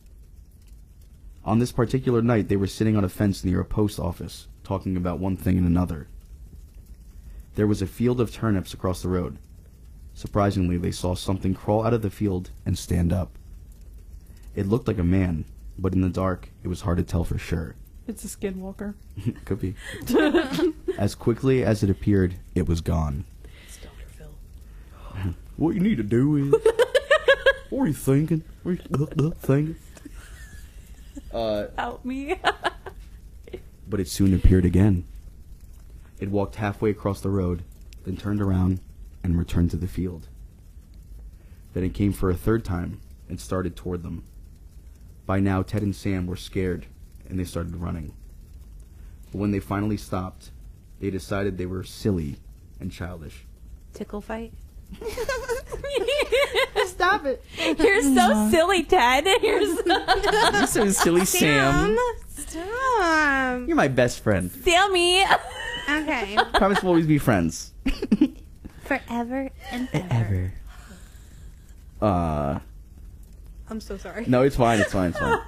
On 1.45 1.59
this 1.59 1.73
particular 1.73 2.21
night, 2.23 2.49
they 2.49 2.57
were 2.57 2.67
sitting 2.67 2.97
on 2.97 3.05
a 3.05 3.09
fence 3.09 3.45
near 3.45 3.61
a 3.61 3.65
post 3.65 3.99
office, 3.99 4.47
talking 4.73 4.97
about 4.97 5.19
one 5.19 5.37
thing 5.37 5.59
and 5.59 5.67
another. 5.67 6.07
There 7.57 7.67
was 7.67 7.83
a 7.83 7.87
field 7.87 8.23
of 8.23 8.33
turnips 8.33 8.73
across 8.73 9.03
the 9.03 9.11
road. 9.11 9.37
Surprisingly, 10.15 10.79
they 10.79 10.91
saw 10.91 11.15
something 11.15 11.53
crawl 11.53 11.85
out 11.85 11.93
of 11.93 12.01
the 12.01 12.09
field 12.09 12.49
and 12.65 12.79
stand 12.79 13.13
up. 13.13 13.37
It 14.55 14.67
looked 14.67 14.89
like 14.89 14.97
a 14.97 15.05
man, 15.05 15.45
but 15.79 15.93
in 15.93 16.01
the 16.01 16.09
dark, 16.09 16.49
it 16.63 16.69
was 16.69 16.81
hard 16.81 16.97
to 16.97 17.05
tell 17.05 17.23
for 17.23 17.37
sure. 17.37 17.75
it's 18.09 18.25
a 18.25 18.29
skinwalker. 18.29 18.95
Could 19.45 19.61
be. 19.61 19.75
as 20.99 21.15
quickly 21.15 21.63
as 21.63 21.83
it 21.83 21.91
appeared, 21.91 22.37
it 22.55 22.67
was 22.67 22.81
gone. 22.81 23.27
It's 23.67 23.77
Dr. 23.83 24.07
Phil. 24.17 25.35
What 25.59 25.75
you 25.75 25.81
need 25.81 25.99
to 25.99 26.03
do 26.03 26.37
is. 26.37 26.55
what 27.69 27.83
are 27.83 27.89
you 27.89 27.93
thinking? 27.93 28.43
What 28.63 28.73
are 28.73 28.75
you 28.75 29.07
uh, 29.21 29.27
uh, 29.27 29.31
thinking? 29.33 29.77
Uh, 31.33 31.69
Help 31.79 32.05
me. 32.05 32.39
But 33.89 34.01
it 34.01 34.09
soon 34.09 34.35
appeared 34.35 34.65
again. 34.65 35.05
It 36.19 36.31
walked 36.31 36.57
halfway 36.57 36.91
across 36.91 37.21
the 37.21 37.31
road, 37.31 37.65
then 38.05 38.17
turned 38.17 38.41
around 38.41 38.81
and 39.23 39.39
returned 39.39 39.71
to 39.71 39.77
the 39.77 39.89
field. 39.89 40.29
Then 41.75 41.85
it 41.85 41.95
came 41.95 42.13
for 42.13 42.31
a 42.31 42.37
third 42.37 42.65
time 42.65 43.01
and 43.29 43.41
started 43.41 43.77
toward 43.77 44.03
them. 44.03 44.25
By 45.27 45.41
now, 45.41 45.63
Ted 45.63 45.83
and 45.83 45.95
Sam 45.95 46.27
were 46.27 46.37
scared 46.37 46.87
and 47.29 47.39
they 47.39 47.45
started 47.45 47.77
running. 47.77 48.13
But 49.31 49.39
when 49.39 49.51
they 49.51 49.61
finally 49.61 49.97
stopped, 49.97 50.51
they 51.01 51.11
decided 51.11 51.57
they 51.57 51.67
were 51.67 51.83
silly 51.83 52.37
and 52.79 52.93
childish. 52.93 53.47
Tickle 53.95 54.21
fight. 54.21 54.53
Stop 56.87 57.25
it! 57.27 57.45
You're 57.79 58.03
so 58.03 58.49
silly, 58.51 58.85
Ted. 58.85 59.27
You're 59.43 59.65
so 59.77 60.53
You're 60.53 60.67
so 60.67 60.89
silly, 60.91 61.25
Sam. 61.25 61.97
Stop. 62.29 63.67
You're 63.67 63.77
my 63.77 63.89
best 63.89 64.21
friend. 64.21 64.51
Sammy. 64.51 65.25
Okay. 65.91 66.37
Promise 66.55 66.83
we'll 66.83 66.91
always 66.91 67.07
be 67.07 67.19
friends. 67.19 67.73
Forever 68.85 69.51
and 69.71 69.89
ever. 69.93 70.07
Ever. 70.11 70.53
Uh, 72.01 72.59
I'm 73.69 73.81
so 73.81 73.97
sorry. 73.97 74.25
no, 74.27 74.43
it's 74.43 74.57
fine. 74.57 74.81
It's 74.81 74.93
fine. 74.93 75.11
It's 75.11 75.19
fine. 75.19 75.41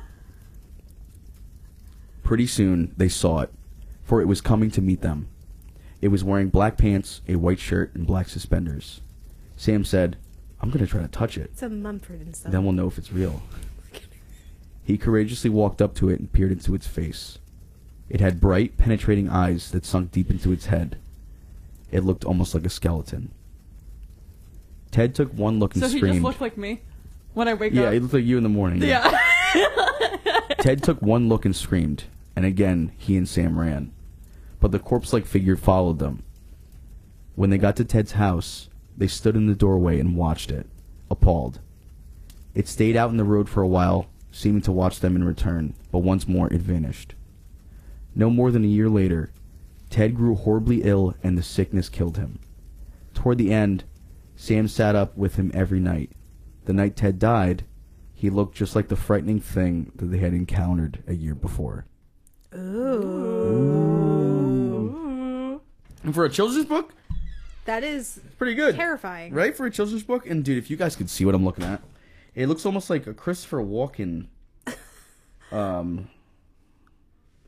Pretty 2.23 2.47
soon, 2.47 2.95
they 2.97 3.09
saw 3.09 3.41
it, 3.41 3.53
for 4.03 4.21
it 4.23 4.27
was 4.27 4.41
coming 4.41 4.71
to 4.71 4.81
meet 4.81 5.03
them. 5.03 5.29
It 6.01 6.09
was 6.09 6.25
wearing 6.25 6.49
black 6.49 6.79
pants, 6.79 7.21
a 7.29 7.37
white 7.37 7.59
shirt, 7.59 7.95
and 7.95 8.07
black 8.07 8.29
suspenders. 8.29 9.01
Sam 9.57 9.85
said, 9.85 10.17
I'm 10.61 10.71
going 10.71 10.85
to 10.85 10.91
try 10.91 11.03
to 11.03 11.09
touch 11.09 11.37
it. 11.37 11.51
It's 11.53 11.63
a 11.63 11.69
Mumford 11.69 12.21
and 12.21 12.35
Son. 12.35 12.51
Then 12.51 12.65
we'll 12.65 12.73
know 12.73 12.89
if 12.89 12.99
it's 12.99 13.13
real. 13.13 13.43
He 14.83 14.99
courageously 14.99 15.51
walked 15.51 15.81
up 15.81 15.95
to 15.97 16.11
it 16.11 16.21
and 16.21 16.33
peered 16.33 16.53
into 16.53 16.75
its 16.75 16.87
face. 16.87 17.39
It 18.09 18.21
had 18.21 18.41
bright, 18.41 18.77
penetrating 18.77 19.31
eyes 19.31 19.71
that 19.71 19.85
sunk 19.85 20.13
deep 20.13 20.31
into 20.31 20.53
its 20.53 20.67
head. 20.67 20.99
It 21.91 22.05
looked 22.05 22.25
almost 22.25 22.55
like 22.55 22.67
a 22.67 22.71
skeleton. 22.71 23.33
Ted 24.91 25.15
took 25.15 25.33
one 25.33 25.59
look 25.59 25.75
and 25.75 25.83
screamed. 25.85 26.01
So 26.01 26.07
he 26.07 26.13
just 26.13 26.23
looked 26.23 26.41
like 26.41 26.59
me 26.59 26.83
when 27.33 27.49
I 27.49 27.55
wake 27.55 27.73
yeah, 27.73 27.83
up. 27.83 27.87
Yeah, 27.87 27.93
he 27.93 28.01
looked 28.01 28.15
like 28.15 28.25
you 28.25 28.37
in 28.37 28.43
the 28.43 28.49
morning. 28.49 28.83
yeah. 28.83 29.19
Ted 30.59 30.83
took 30.83 31.01
one 31.01 31.29
look 31.29 31.45
and 31.45 31.55
screamed, 31.55 32.05
and 32.37 32.45
again 32.45 32.93
he 32.99 33.17
and 33.17 33.29
Sam 33.29 33.59
ran. 33.59 33.93
But 34.61 34.71
the 34.71 34.79
corpse 34.79 35.13
like 35.13 35.27
figure 35.27 35.57
followed 35.57 35.99
them. 35.99 36.23
When 37.35 37.51
they 37.51 37.59
got 37.59 37.77
to 37.77 37.85
Ted's 37.85 38.13
house, 38.13 38.69
they 38.97 39.07
stood 39.07 39.37
in 39.37 39.47
the 39.47 39.55
doorway 39.55 39.99
and 39.99 40.17
watched 40.17 40.51
it, 40.51 40.67
appalled. 41.11 41.61
It 42.55 42.69
stayed 42.69 42.97
out 42.97 43.11
in 43.11 43.17
the 43.17 43.25
road 43.25 43.49
for 43.49 43.63
a 43.63 43.69
while, 43.69 44.07
seeming 44.31 44.63
to 44.63 44.73
watch 44.73 45.01
them 45.01 45.17
in 45.17 45.25
return, 45.25 45.75
but 45.91 45.99
once 45.99 46.29
more 46.29 46.53
it 46.53 46.61
vanished. 46.61 47.15
No 48.15 48.31
more 48.31 48.51
than 48.51 48.65
a 48.65 48.69
year 48.69 48.89
later, 48.89 49.33
Ted 49.91 50.15
grew 50.15 50.35
horribly 50.35 50.83
ill 50.83 51.15
and 51.23 51.37
the 51.37 51.43
sickness 51.43 51.89
killed 51.89 52.17
him. 52.17 52.39
Toward 53.13 53.39
the 53.39 53.53
end, 53.53 53.85
Sam 54.37 54.69
sat 54.69 54.95
up 54.95 55.17
with 55.17 55.37
him 55.37 55.51
every 55.55 55.81
night. 55.81 56.13
The 56.65 56.73
night 56.73 56.97
Ted 56.97 57.19
died, 57.19 57.65
he 58.13 58.31
looked 58.31 58.57
just 58.57 58.75
like 58.75 58.89
the 58.89 58.97
frightening 58.97 59.41
thing 59.41 59.93
that 59.97 60.07
they 60.07 60.19
had 60.19 60.33
encountered 60.33 61.03
a 61.07 61.15
year 61.15 61.35
before. 61.35 61.87
Ooh. 62.55 63.75
And 66.03 66.15
for 66.15 66.25
a 66.25 66.31
children's 66.31 66.67
book, 66.67 66.95
That 67.65 67.83
is 67.85 68.19
it's 68.19 68.35
pretty 68.37 68.55
good. 68.55 68.75
terrifying. 68.77 69.33
Right? 69.33 69.57
For 69.57 69.67
a 69.67 69.71
children's 69.71 70.03
book? 70.03 70.27
And 70.29 70.45
dude, 70.45 70.59
if 70.59 70.69
you 70.71 70.77
guys 70.77 70.97
could 70.97 71.09
see 71.11 71.25
what 71.25 71.35
I'm 71.35 71.45
looking 71.45 71.65
at, 71.65 71.81
it 72.35 72.47
looks 72.49 72.67
almost 72.67 72.91
like 72.91 73.07
a 73.07 73.15
Christopher 73.15 73.63
Walken. 73.63 74.27
Um, 75.53 76.09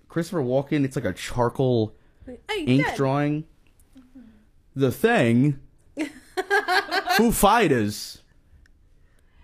Christopher 0.09 0.43
Walken, 0.43 0.85
it's 0.85 0.95
like 0.95 1.05
a 1.05 1.13
charcoal 1.13 1.95
Hey, 2.49 2.63
ink 2.65 2.87
Ted. 2.87 2.97
drawing. 2.97 3.45
The 4.77 4.93
thing. 4.93 5.59
Foo 7.17 7.33
Fighters. 7.33 8.23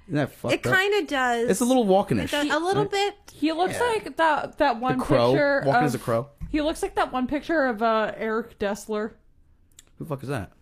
Isn't 0.07 0.16
that 0.16 0.31
fucked 0.33 0.55
It 0.55 0.62
kind 0.62 0.95
of 1.03 1.09
does. 1.09 1.49
It's 1.49 1.61
a 1.61 1.64
little 1.64 1.83
It 1.85 1.89
Walkenish. 1.89 2.33
a 2.33 2.59
little 2.59 2.83
right? 2.83 2.91
bit. 2.91 3.14
He 3.33 3.51
looks 3.53 3.75
Yeah. 3.75 3.87
like 3.87 4.16
that 4.16 4.59
that 4.59 4.79
one 4.79 4.99
The 4.99 5.05
crow. 5.05 5.33
picture 5.33 5.62
Walking 5.66 5.81
of, 5.81 5.85
as 5.87 5.95
a 5.97 5.99
crow. 5.99 6.29
He 6.51 6.61
looks 6.61 6.83
like 6.83 6.95
that 6.95 7.11
one 7.12 7.27
picture 7.27 7.64
of 7.64 7.83
uh, 7.83 8.12
Eric 8.16 8.59
Dessler, 8.61 9.12
Who 9.99 10.05
the 10.05 10.09
fuck 10.09 10.23
is 10.23 10.29
that? 10.29 10.53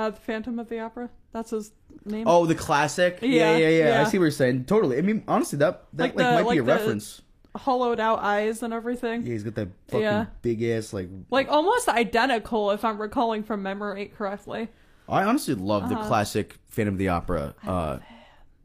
Uh, 0.00 0.10
the 0.10 0.20
Phantom 0.20 0.58
of 0.58 0.68
the 0.68 0.78
Opera. 0.80 1.10
That's 1.32 1.50
his 1.50 1.72
name. 2.04 2.26
Oh, 2.26 2.46
the 2.46 2.54
classic. 2.54 3.18
Yeah, 3.22 3.56
Yeah, 3.56 3.68
yeah, 3.68 3.68
yeah. 3.88 4.00
I 4.00 4.04
see 4.04 4.18
what 4.18 4.24
you're 4.24 4.30
saying. 4.32 4.64
Totally. 4.64 4.98
I 4.98 5.02
mean, 5.02 5.22
honestly, 5.28 5.58
that 5.58 5.84
that 5.94 6.02
Like 6.02 6.14
like, 6.16 6.26
the- 6.26 6.32
might 6.34 6.46
like 6.46 6.54
be 6.54 6.58
a 6.58 6.62
reference. 6.62 7.22
hollowed 7.56 8.00
out 8.00 8.20
eyes 8.20 8.62
and 8.62 8.72
everything. 8.72 9.22
Yeah, 9.22 9.32
he's 9.32 9.44
got 9.44 9.54
that 9.56 9.68
fucking 9.88 10.00
Yeah. 10.02 10.26
big 10.42 10.62
ass 10.62 10.92
like. 10.92 11.08
Like 11.30 11.48
almost 11.48 11.88
identical, 11.88 12.70
if 12.70 12.84
I'm 12.84 13.00
recalling 13.00 13.42
from 13.42 13.62
memory 13.62 14.06
correctly. 14.16 14.68
I 15.08 15.24
honestly 15.24 15.54
love 15.54 15.88
the 15.88 15.96
Uh-huh. 15.96 16.06
classic 16.08 16.58
Phantom 16.68 16.94
of 16.94 16.98
the 16.98 17.08
Opera. 17.08 17.54
Uh, 17.66 17.98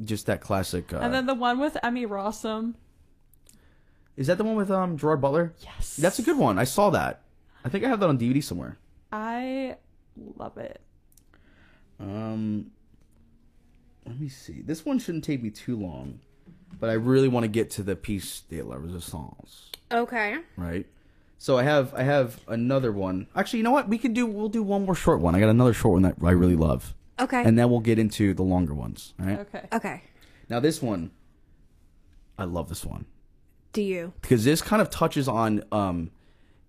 just 0.04 0.26
that 0.28 0.42
classic. 0.42 0.94
Uh, 0.94 0.98
and 0.98 1.14
then 1.14 1.26
the 1.26 1.34
one 1.34 1.60
with 1.60 1.78
Emmy 1.84 2.06
Rossum. 2.06 2.76
is 4.18 4.28
that 4.28 4.38
the 4.38 4.44
one 4.44 4.56
with 4.56 4.72
um 4.72 4.98
Gerard 4.98 5.22
Butler? 5.22 5.54
Yes, 5.62 5.98
That's 5.98 6.20
a 6.20 6.22
good 6.22 6.38
one. 6.38 6.58
I 6.60 6.64
saw 6.64 6.90
that. 6.92 7.22
I 7.64 7.70
think 7.70 7.84
I 7.84 7.90
have 7.90 8.00
that 8.00 8.10
on 8.10 8.18
DVD 8.18 8.42
somewhere. 8.44 8.78
I 9.12 9.78
love 10.38 10.58
it. 10.58 10.82
Um, 12.00 12.72
let 14.06 14.20
me 14.20 14.30
see. 14.30 14.62
This 14.62 14.86
one 14.86 15.00
shouldn't 15.00 15.24
take 15.24 15.42
me 15.42 15.50
too 15.50 15.76
long, 15.78 16.20
but 16.80 16.90
I 16.90 16.94
really 16.94 17.28
want 17.28 17.44
to 17.44 17.48
get 17.48 17.70
to 17.72 17.84
the 17.84 17.96
piece 17.96 18.42
de 18.42 18.62
la 18.62 18.76
resistance. 18.76 19.72
Okay. 19.92 20.38
right? 20.58 20.86
So 21.38 21.58
I 21.58 21.64
have 21.64 21.94
I 21.94 22.04
have 22.04 22.40
another 22.48 22.92
one. 22.92 23.28
Actually, 23.36 23.58
you 23.60 23.64
know 23.64 23.72
what? 23.72 23.88
We 23.90 23.98
can 23.98 24.14
do 24.14 24.26
we'll 24.26 24.50
do 24.50 24.64
one 24.64 24.86
more 24.86 24.96
short 24.96 25.20
one. 25.22 25.36
I 25.36 25.40
got 25.40 25.50
another 25.50 25.74
short 25.74 25.94
one 25.94 26.02
that 26.04 26.16
I 26.24 26.32
really 26.32 26.56
love, 26.56 26.94
Okay. 27.20 27.44
and 27.44 27.58
then 27.58 27.70
we'll 27.70 27.82
get 27.82 28.00
into 28.00 28.34
the 28.34 28.44
longer 28.44 28.74
ones. 28.74 29.14
All 29.20 29.26
right. 29.26 29.40
Okay. 29.40 29.62
okay. 29.74 30.04
Now 30.50 30.60
this 30.60 30.82
one, 30.82 31.12
I 32.38 32.46
love 32.46 32.70
this 32.70 32.86
one 32.86 33.06
Do 33.74 33.82
you? 33.82 34.14
because 34.22 34.44
this 34.46 34.62
kind 34.62 34.82
of 34.82 34.90
touches 34.90 35.28
on 35.28 35.64
um, 35.72 36.12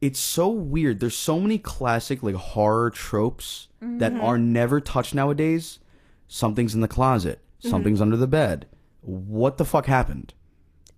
it's 0.06 0.20
so 0.20 0.48
weird. 0.48 1.00
There's 1.00 1.16
so 1.16 1.40
many 1.40 1.58
classic 1.58 2.22
like 2.22 2.36
horror 2.36 2.90
tropes 2.90 3.66
that 3.80 4.12
mm-hmm. 4.12 4.24
are 4.24 4.38
never 4.38 4.80
touched 4.80 5.16
nowadays. 5.16 5.80
Something's 6.28 6.76
in 6.76 6.80
the 6.80 6.86
closet. 6.86 7.40
Mm-hmm. 7.58 7.70
Something's 7.70 8.00
under 8.00 8.16
the 8.16 8.28
bed. 8.28 8.66
What 9.00 9.58
the 9.58 9.64
fuck 9.64 9.86
happened? 9.86 10.32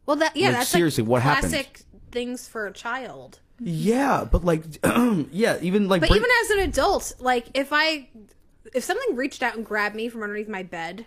Well, 0.05 0.17
that 0.17 0.37
yeah. 0.37 0.49
Like, 0.49 0.57
that's 0.57 0.69
seriously, 0.69 1.05
like 1.05 1.11
what 1.11 1.23
happened? 1.23 1.53
classic 1.53 1.81
things 2.13 2.47
for 2.47 2.67
a 2.67 2.73
child. 2.73 3.41
Yeah, 3.61 4.29
but 4.31 4.45
like, 4.45 4.63
yeah, 5.33 5.59
even 5.63 5.89
like, 5.89 6.03
But 6.03 6.11
break- 6.11 6.21
even 6.21 6.31
as 6.45 6.51
an 6.51 6.59
adult, 6.61 7.15
like 7.19 7.47
if 7.55 7.69
I 7.73 8.11
if 8.75 8.85
something 8.85 9.17
reached 9.17 9.43
out 9.43 9.57
and 9.57 9.65
grabbed 9.65 9.97
me 9.97 10.11
from 10.11 10.23
underneath 10.23 10.49
my 10.49 10.63
bed, 10.63 11.07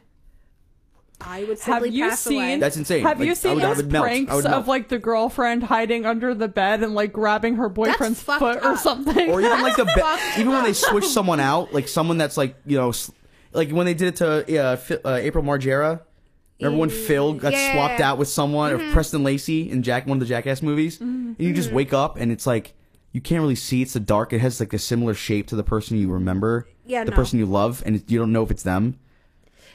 I 1.25 1.43
would 1.45 1.59
Have 1.61 1.87
you 1.87 2.09
pass 2.09 2.21
seen? 2.21 2.37
away. 2.37 2.57
That's 2.59 2.77
insane. 2.77 3.03
Have 3.03 3.19
Like, 3.19 3.27
you 3.27 3.35
seen 3.35 3.59
I 3.59 3.67
those 3.67 3.77
would 3.77 3.91
melt. 3.91 4.05
I 4.05 4.09
pranks 4.09 4.31
melt. 4.31 4.45
of 4.45 4.67
like 4.67 4.89
the 4.89 4.99
girlfriend 4.99 5.63
hiding 5.63 6.05
under 6.05 6.33
the 6.33 6.47
bed 6.47 6.83
and 6.83 6.93
like 6.95 7.13
grabbing 7.13 7.55
her 7.55 7.69
boyfriend's 7.69 8.21
fucked 8.21 8.39
foot 8.39 8.63
or 8.63 8.77
something? 8.77 9.29
or 9.29 9.41
even 9.41 9.61
like 9.61 9.75
the 9.75 9.85
be- 9.85 10.41
even 10.41 10.51
when 10.53 10.63
they 10.63 10.73
switch 10.73 11.05
someone 11.05 11.39
out, 11.39 11.73
like 11.73 11.87
someone 11.87 12.17
that's 12.17 12.37
like 12.37 12.55
you 12.65 12.77
know, 12.77 12.91
like 13.53 13.69
when 13.71 13.85
they 13.85 13.93
did 13.93 14.09
it 14.09 14.15
to 14.17 14.61
uh, 14.63 14.77
uh, 15.07 15.15
April 15.15 15.43
Margera. 15.43 16.01
Remember 16.59 16.79
when 16.79 16.89
Phil 16.91 17.33
got 17.33 17.53
Yeah. 17.53 17.73
swapped 17.73 18.01
out 18.01 18.19
with 18.19 18.27
someone, 18.27 18.71
or 18.71 18.91
Preston 18.91 19.23
Lacy 19.23 19.71
in 19.71 19.81
Jack 19.81 20.05
one 20.05 20.17
of 20.17 20.19
the 20.19 20.27
Jackass 20.27 20.61
movies, 20.61 21.01
and 21.01 21.35
you 21.39 21.53
just 21.53 21.71
wake 21.71 21.91
up 21.91 22.17
and 22.17 22.31
it's 22.31 22.45
like 22.45 22.73
you 23.13 23.19
can't 23.19 23.41
really 23.41 23.55
see. 23.55 23.81
It's 23.81 23.93
the 23.93 23.99
dark. 23.99 24.31
It 24.31 24.39
has 24.39 24.59
like 24.59 24.71
a 24.71 24.77
similar 24.79 25.15
shape 25.15 25.47
to 25.47 25.55
the 25.55 25.63
person 25.63 25.97
you 25.97 26.11
remember. 26.11 26.67
Yeah, 26.85 27.03
the 27.03 27.09
no. 27.11 27.15
person 27.17 27.39
you 27.39 27.47
love, 27.47 27.81
and 27.85 28.03
you 28.07 28.19
don't 28.19 28.31
know 28.31 28.43
if 28.43 28.51
it's 28.51 28.61
them. 28.63 28.99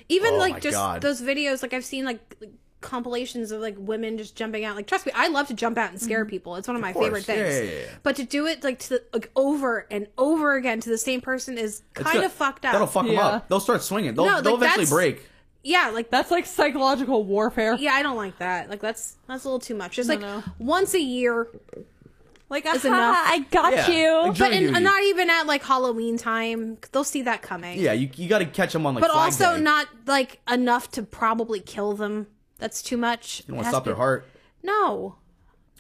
Even 0.09 0.35
Oh 0.35 0.39
like 0.39 0.61
just 0.61 0.77
God. 0.77 1.03
those 1.03 1.21
videos, 1.21 1.63
like 1.63 1.75
I've 1.75 1.85
seen 1.85 2.05
like, 2.05 2.21
like 2.41 2.51
compilations 2.81 3.51
of 3.51 3.61
like 3.61 3.75
women 3.79 4.17
just 4.19 4.37
jumping 4.37 4.65
out. 4.65 4.77
Like 4.77 4.87
trust 4.87 5.07
me, 5.07 5.13
I 5.15 5.29
love 5.29 5.49
to 5.49 5.55
jump 5.55 5.79
out 5.79 5.91
and 5.91 6.01
scare 6.01 6.25
mm-hmm. 6.25 6.31
people. 6.31 6.57
It's 6.57 6.69
one 6.69 6.77
of 6.77 6.83
my 6.83 6.93
course. 6.93 7.07
favorite 7.07 7.25
things. 7.25 7.55
Yeah, 7.55 7.63
yeah, 7.63 7.81
yeah. 7.87 7.87
But 8.03 8.17
to 8.17 8.25
do 8.25 8.47
it 8.47 8.63
like 8.63 8.79
to 8.81 8.89
the, 8.91 9.03
like 9.13 9.31
over 9.35 9.87
and 9.91 10.07
over 10.17 10.55
again 10.55 10.81
to 10.81 10.89
the 10.91 10.99
same 10.99 11.21
person 11.21 11.59
is 11.59 11.83
kind 11.95 12.23
of 12.23 12.33
fucked 12.33 12.65
up. 12.65 12.73
That'll 12.73 12.87
fuck 12.87 13.07
them 13.07 13.19
up. 13.19 13.49
They'll 13.49 13.61
start 13.61 13.83
swinging. 13.83 14.15
They'll, 14.15 14.27
No, 14.27 14.41
they'll 14.41 14.59
like, 14.59 14.71
eventually 14.77 15.13
break. 15.13 15.29
yeah, 15.65 15.91
like 15.91 16.11
That's 16.11 16.31
like 16.31 16.47
psychological 16.47 17.25
warfare. 17.25 17.75
yeah, 17.75 17.93
I 17.95 18.03
don't 18.03 18.17
like 18.17 18.39
that. 18.39 18.71
Like 18.71 18.81
that's 18.81 19.17
that's 19.27 19.45
a 19.45 19.49
little 19.49 19.59
too 19.59 19.75
much. 19.75 19.97
Just 19.97 20.09
No, 20.09 20.15
like 20.15 20.23
no. 20.23 20.43
once 20.59 20.95
a 20.95 21.01
year, 21.01 21.49
Like, 22.49 22.65
It's 22.67 22.85
enough. 22.85 23.17
I 23.19 23.41
got 23.51 23.73
Yeah. 23.73 23.89
you. 23.91 24.29
Like, 24.29 24.39
but 24.39 24.53
in, 24.53 24.69
duty. 24.69 24.81
not 24.81 25.03
even 25.03 25.29
at 25.31 25.47
like 25.47 25.65
Halloween 25.65 26.17
time. 26.17 26.79
They'll 26.93 27.03
see 27.05 27.23
that 27.23 27.43
coming. 27.43 27.81
Yeah, 27.81 27.93
you, 27.93 28.09
you 28.15 28.29
got 28.29 28.39
to 28.39 28.47
catch 28.47 28.73
them 28.73 28.87
on 28.87 28.95
like. 28.95 29.03
but 29.03 29.11
Flag 29.11 29.25
also 29.25 29.57
Day. 29.57 29.63
not 29.63 29.89
like 30.07 30.41
enough 30.51 30.91
to 30.93 31.03
probably 31.03 31.59
kill 31.61 31.95
them. 31.95 32.29
That's 32.59 32.83
too 32.83 32.97
much. 32.97 33.41
You 33.41 33.45
don't 33.49 33.57
want 33.57 33.67
to 33.67 33.71
stop 33.71 33.85
their 33.85 33.97
heart. 33.97 34.27
No. 34.63 35.17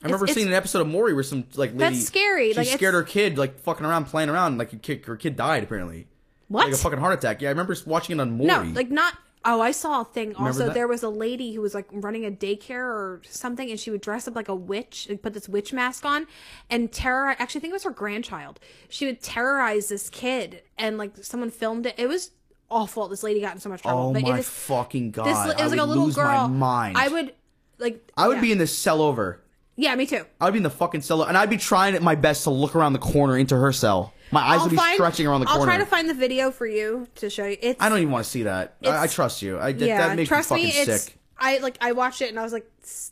I 0.02 0.06
remember 0.06 0.24
It's- 0.26 0.34
seeing 0.34 0.48
an 0.48 0.54
episode 0.54 0.80
of 0.80 0.88
Maury 0.88 1.14
where 1.14 1.22
some 1.22 1.44
like 1.54 1.70
lady. 1.70 1.78
That's 1.78 2.04
scary, 2.06 2.52
She 2.52 2.58
like, 2.58 2.68
scared 2.68 2.94
her 2.94 3.02
kid 3.04 3.38
like 3.38 3.60
fucking 3.60 3.86
around, 3.86 4.06
playing 4.06 4.28
around. 4.28 4.58
Like 4.58 4.72
her 4.72 4.78
kid, 4.78 5.04
her 5.06 5.16
kid 5.16 5.36
died 5.36 5.62
apparently. 5.62 6.08
What? 6.48 6.66
Like 6.66 6.74
a 6.74 6.78
fucking 6.78 6.98
heart 6.98 7.14
attack. 7.14 7.42
Yeah, 7.42 7.48
I 7.48 7.52
remember 7.52 7.76
watching 7.86 8.18
it 8.18 8.20
on 8.20 8.36
Maury. 8.36 8.46
No, 8.68 8.72
like 8.74 8.90
not. 8.90 9.14
Oh, 9.48 9.60
I 9.60 9.70
saw 9.70 10.00
a 10.00 10.04
thing. 10.04 10.34
Also, 10.34 10.66
that? 10.66 10.74
there 10.74 10.88
was 10.88 11.04
a 11.04 11.08
lady 11.08 11.54
who 11.54 11.60
was 11.60 11.72
like 11.72 11.86
running 11.92 12.24
a 12.24 12.30
daycare 12.32 12.82
or 12.82 13.22
something, 13.28 13.70
and 13.70 13.78
she 13.78 13.92
would 13.92 14.00
dress 14.00 14.26
up 14.26 14.34
like 14.34 14.48
a 14.48 14.54
witch 14.54 15.06
and 15.08 15.22
put 15.22 15.34
this 15.34 15.48
witch 15.48 15.72
mask 15.72 16.04
on 16.04 16.26
and 16.68 16.90
terror. 16.90 17.28
Actually, 17.38 17.60
I 17.60 17.62
think 17.62 17.70
it 17.70 17.74
was 17.74 17.84
her 17.84 17.90
grandchild. 17.90 18.58
She 18.88 19.06
would 19.06 19.22
terrorize 19.22 19.88
this 19.88 20.10
kid, 20.10 20.62
and 20.76 20.98
like 20.98 21.12
someone 21.22 21.52
filmed 21.52 21.86
it. 21.86 21.94
It 21.96 22.08
was 22.08 22.32
awful. 22.70 23.06
This 23.06 23.22
lady 23.22 23.40
got 23.40 23.54
in 23.54 23.60
so 23.60 23.68
much 23.68 23.82
trouble. 23.82 24.08
oh 24.08 24.12
But 24.12 24.22
my 24.22 24.36
it 24.36 24.40
is, 24.40 24.48
fucking 24.48 25.12
god! 25.12 25.26
this, 25.26 25.54
it 25.54 25.60
I 25.60 25.62
was 25.62 25.70
like 25.72 25.80
would 25.80 25.80
a 25.80 25.84
little 25.84 26.10
girl. 26.10 26.50
I 26.64 27.06
would 27.06 27.32
like. 27.78 28.10
I 28.16 28.26
would 28.26 28.38
yeah. 28.38 28.42
be 28.42 28.52
in 28.52 28.58
this 28.58 28.76
cell 28.76 29.00
over. 29.00 29.42
Yeah, 29.76 29.94
me 29.94 30.06
too. 30.06 30.24
I 30.40 30.46
would 30.46 30.52
be 30.52 30.58
in 30.58 30.62
the 30.62 30.70
fucking 30.70 31.02
cell, 31.02 31.22
and 31.22 31.36
I'd 31.36 31.50
be 31.50 31.58
trying 31.58 32.02
my 32.02 32.14
best 32.14 32.44
to 32.44 32.50
look 32.50 32.74
around 32.74 32.94
the 32.94 32.98
corner 32.98 33.36
into 33.36 33.56
her 33.56 33.72
cell. 33.72 34.12
My 34.32 34.40
eyes 34.40 34.62
would 34.62 34.70
be 34.70 34.76
stretching 34.94 35.26
around 35.26 35.40
the 35.40 35.46
corner. 35.46 35.60
I'll 35.60 35.66
corner. 35.66 35.72
try 35.72 35.84
to 35.84 35.90
find 35.90 36.08
the 36.08 36.14
video 36.14 36.50
for 36.50 36.66
you 36.66 37.06
to 37.16 37.30
show 37.30 37.46
you. 37.46 37.58
It's 37.60 37.80
I 37.80 37.88
don't 37.88 37.98
even 37.98 38.10
want 38.10 38.24
to 38.24 38.30
see 38.30 38.44
that. 38.44 38.76
I, 38.84 39.04
I 39.04 39.06
trust 39.06 39.42
you. 39.42 39.58
I, 39.58 39.72
that, 39.72 39.86
yeah. 39.86 40.08
that 40.08 40.16
makes 40.16 40.28
trust 40.28 40.50
me 40.50 40.64
me, 40.64 40.70
fucking 40.70 40.92
it's. 40.92 41.02
sick. 41.04 41.18
I 41.38 41.58
like. 41.58 41.76
I 41.82 41.92
watched 41.92 42.22
it 42.22 42.30
and 42.30 42.40
I 42.40 42.42
was 42.42 42.52
like, 42.52 42.68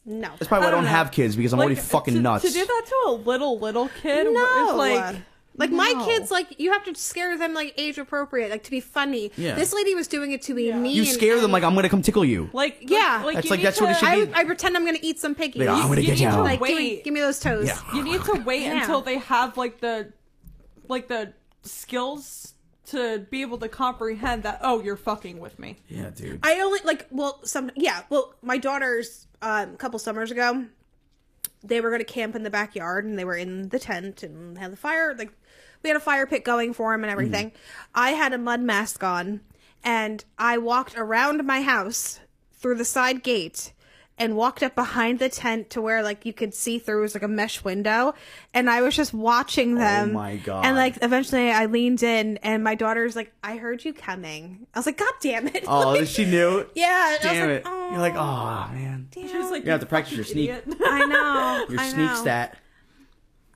no. 0.07 0.31
That's 0.31 0.49
probably 0.49 0.65
why 0.65 0.69
I 0.69 0.71
don't, 0.71 0.85
don't 0.85 0.91
have 0.91 1.13
kids 1.13 1.37
because 1.37 1.53
I'm 1.53 1.59
Like, 1.59 1.67
already 1.67 1.81
fucking 1.81 2.15
to, 2.15 2.21
nuts. 2.21 2.45
To 2.45 2.51
do 2.51 2.65
that 2.65 2.83
to 2.87 3.11
a 3.11 3.13
little, 3.13 3.59
little 3.59 3.91
kid 4.01 4.27
No, 4.33 4.71
is 4.71 4.75
like. 4.77 5.17
Like 5.57 5.71
my 5.71 5.93
kids, 6.07 6.31
like 6.31 6.59
you 6.59 6.73
have 6.73 6.85
to 6.85 6.95
scare 6.97 7.39
them 7.39 7.55
like 7.55 7.75
age 7.79 7.97
appropriate, 7.99 8.51
like 8.51 8.65
to 8.65 8.71
be 8.71 8.81
funny. 8.81 9.31
Yeah. 9.37 9.55
This 9.55 9.73
lady 9.73 9.95
was 9.95 10.09
doing 10.09 10.33
it 10.33 10.43
to 10.43 10.55
be 10.55 10.65
Yeah. 10.65 10.79
mean. 10.79 10.97
You 10.97 11.05
scare 11.05 11.41
them 11.41 11.53
like 11.53 11.63
I'm 11.63 11.75
gonna 11.75 11.89
come 11.89 12.03
tickle 12.03 12.25
you. 12.25 12.51
Like, 12.53 12.79
Yeah. 12.81 13.23
like, 13.25 13.35
That's 13.37 13.45
you 13.47 13.51
like- 13.51 13.59
need 13.61 13.67
that's 13.67 13.81
what 13.81 13.91
it 13.91 13.97
should 13.99 14.09
I, 14.09 14.25
be. 14.25 14.35
I 14.35 14.45
pretend 14.45 14.77
I'm 14.77 14.85
gonna 14.85 14.99
eat 15.01 15.19
some 15.21 15.35
piggies. 15.35 15.61
Like, 15.61 15.69
I'm 15.69 15.89
gonna 15.89 16.01
you 16.01 16.07
get 16.09 16.19
need 16.19 16.25
you. 16.25 16.31
to 16.31 16.43
like, 16.43 16.59
give 16.61 16.69
me, 16.69 16.75
wait. 16.75 17.05
give 17.05 17.15
me 17.15 17.21
those 17.21 17.39
toes. 17.39 17.67
Yeah. 17.69 17.79
You 17.95 18.03
need 18.03 18.23
to 18.25 18.43
wait 18.45 18.63
Yeah. 18.67 18.81
until 18.81 19.01
they 19.01 19.19
have 19.19 19.57
like 19.57 19.81
the, 19.81 20.13
like 20.89 21.09
the 21.09 21.33
skills 21.63 22.55
to 22.87 23.21
be 23.31 23.41
able 23.43 23.59
to 23.59 23.69
comprehend 23.69 24.43
that. 24.43 24.59
Oh, 24.63 24.83
you're 24.83 24.97
fucking 24.97 25.39
with 25.41 25.59
me. 25.59 25.79
Yeah, 25.89 26.11
dude. 26.11 26.41
I 26.43 26.61
only 26.61 26.81
like 26.85 27.07
well 27.11 27.41
some 27.45 27.71
yeah 27.77 28.03
well 28.11 28.35
my 28.43 28.59
daughters 28.59 29.27
um, 29.41 29.75
a 29.75 29.77
couple 29.77 29.99
summers 29.99 30.31
ago 30.31 30.67
they 31.67 31.81
were 31.81 31.89
going 31.89 32.01
to 32.01 32.05
camp 32.05 32.37
in 32.37 32.43
the 32.43 32.51
backyard 32.51 33.07
and 33.07 33.19
they 33.19 33.25
were 33.25 33.37
in 33.37 33.71
the 33.71 33.79
tent 33.79 34.23
and 34.23 34.59
had 34.59 34.71
the 34.71 34.77
fire 34.77 35.15
like 35.17 35.31
we 35.85 35.91
had 35.91 35.97
a 35.97 36.01
fire 36.01 36.27
pit 36.27 36.45
going 36.45 36.73
for 36.73 36.93
him 36.93 37.05
and 37.05 37.11
mm-hmm. 37.11 37.13
everything. 37.13 37.53
I 37.95 38.11
had 38.11 38.33
a 38.33 38.39
mud 38.39 38.61
mask 38.61 39.05
on 39.05 39.41
and 39.85 40.25
I 40.39 40.59
walked 40.59 40.97
around 40.97 41.45
my 41.45 41.61
house 41.63 42.19
through 42.53 42.77
the 42.77 42.85
side 42.85 43.23
gate 43.23 43.73
and 44.17 44.37
walked 44.37 44.63
up 44.63 44.75
behind 44.77 45.19
the 45.19 45.29
tent 45.29 45.71
to 45.71 45.81
where 45.81 46.03
like 46.03 46.25
you 46.25 46.33
could 46.33 46.55
see 46.55 46.79
through 46.79 46.99
it 46.99 47.03
was 47.03 47.15
like 47.15 47.25
a 47.25 47.29
mesh 47.29 47.65
window 47.65 48.15
and 48.55 48.71
I 48.71 48.81
was 48.81 48.97
just 48.97 49.13
watching 49.13 49.75
oh 49.75 49.79
them. 49.79 50.11
Oh 50.11 50.15
my 50.15 50.37
God. 50.37 50.65
And 50.65 50.77
like 50.77 50.97
eventually 51.03 51.51
I 51.51 51.67
leaned 51.67 52.03
in 52.03 52.39
and 52.39 52.65
my 52.65 52.77
daughter's 52.77 53.17
like 53.17 53.33
I 53.43 53.57
heard 53.57 53.85
you 53.85 53.93
coming. 53.93 54.67
I 54.73 54.79
was 54.79 54.87
like 54.87 54.97
god 54.99 55.13
damn 55.21 55.49
it. 55.49 55.65
Oh, 55.67 55.91
Like, 55.91 56.07
she 56.07 56.25
knew. 56.25 56.65
yeah, 56.75 56.87
I 56.87 57.13
was 57.13 57.21
Damn 57.23 57.49
like, 57.49 57.57
it. 57.59 57.63
"Oh, 57.67 57.91
You're 57.91 57.99
like, 58.01 58.15
oh 58.15 58.71
man. 58.73 59.09
damn." 59.11 59.43
was 59.43 59.51
like, 59.51 59.65
You 59.65 59.71
have 59.73 59.81
to 59.81 59.87
practice 59.87 60.15
your 60.15 60.25
fucking 60.25 60.35
sneak. 60.35 60.51
idiot." 60.51 60.79
I 60.87 61.05
know. 61.07 61.67
Your 61.69 61.81
I 61.81 61.89
sneak 61.89 62.11
know. 62.11 62.15
stat. 62.15 62.59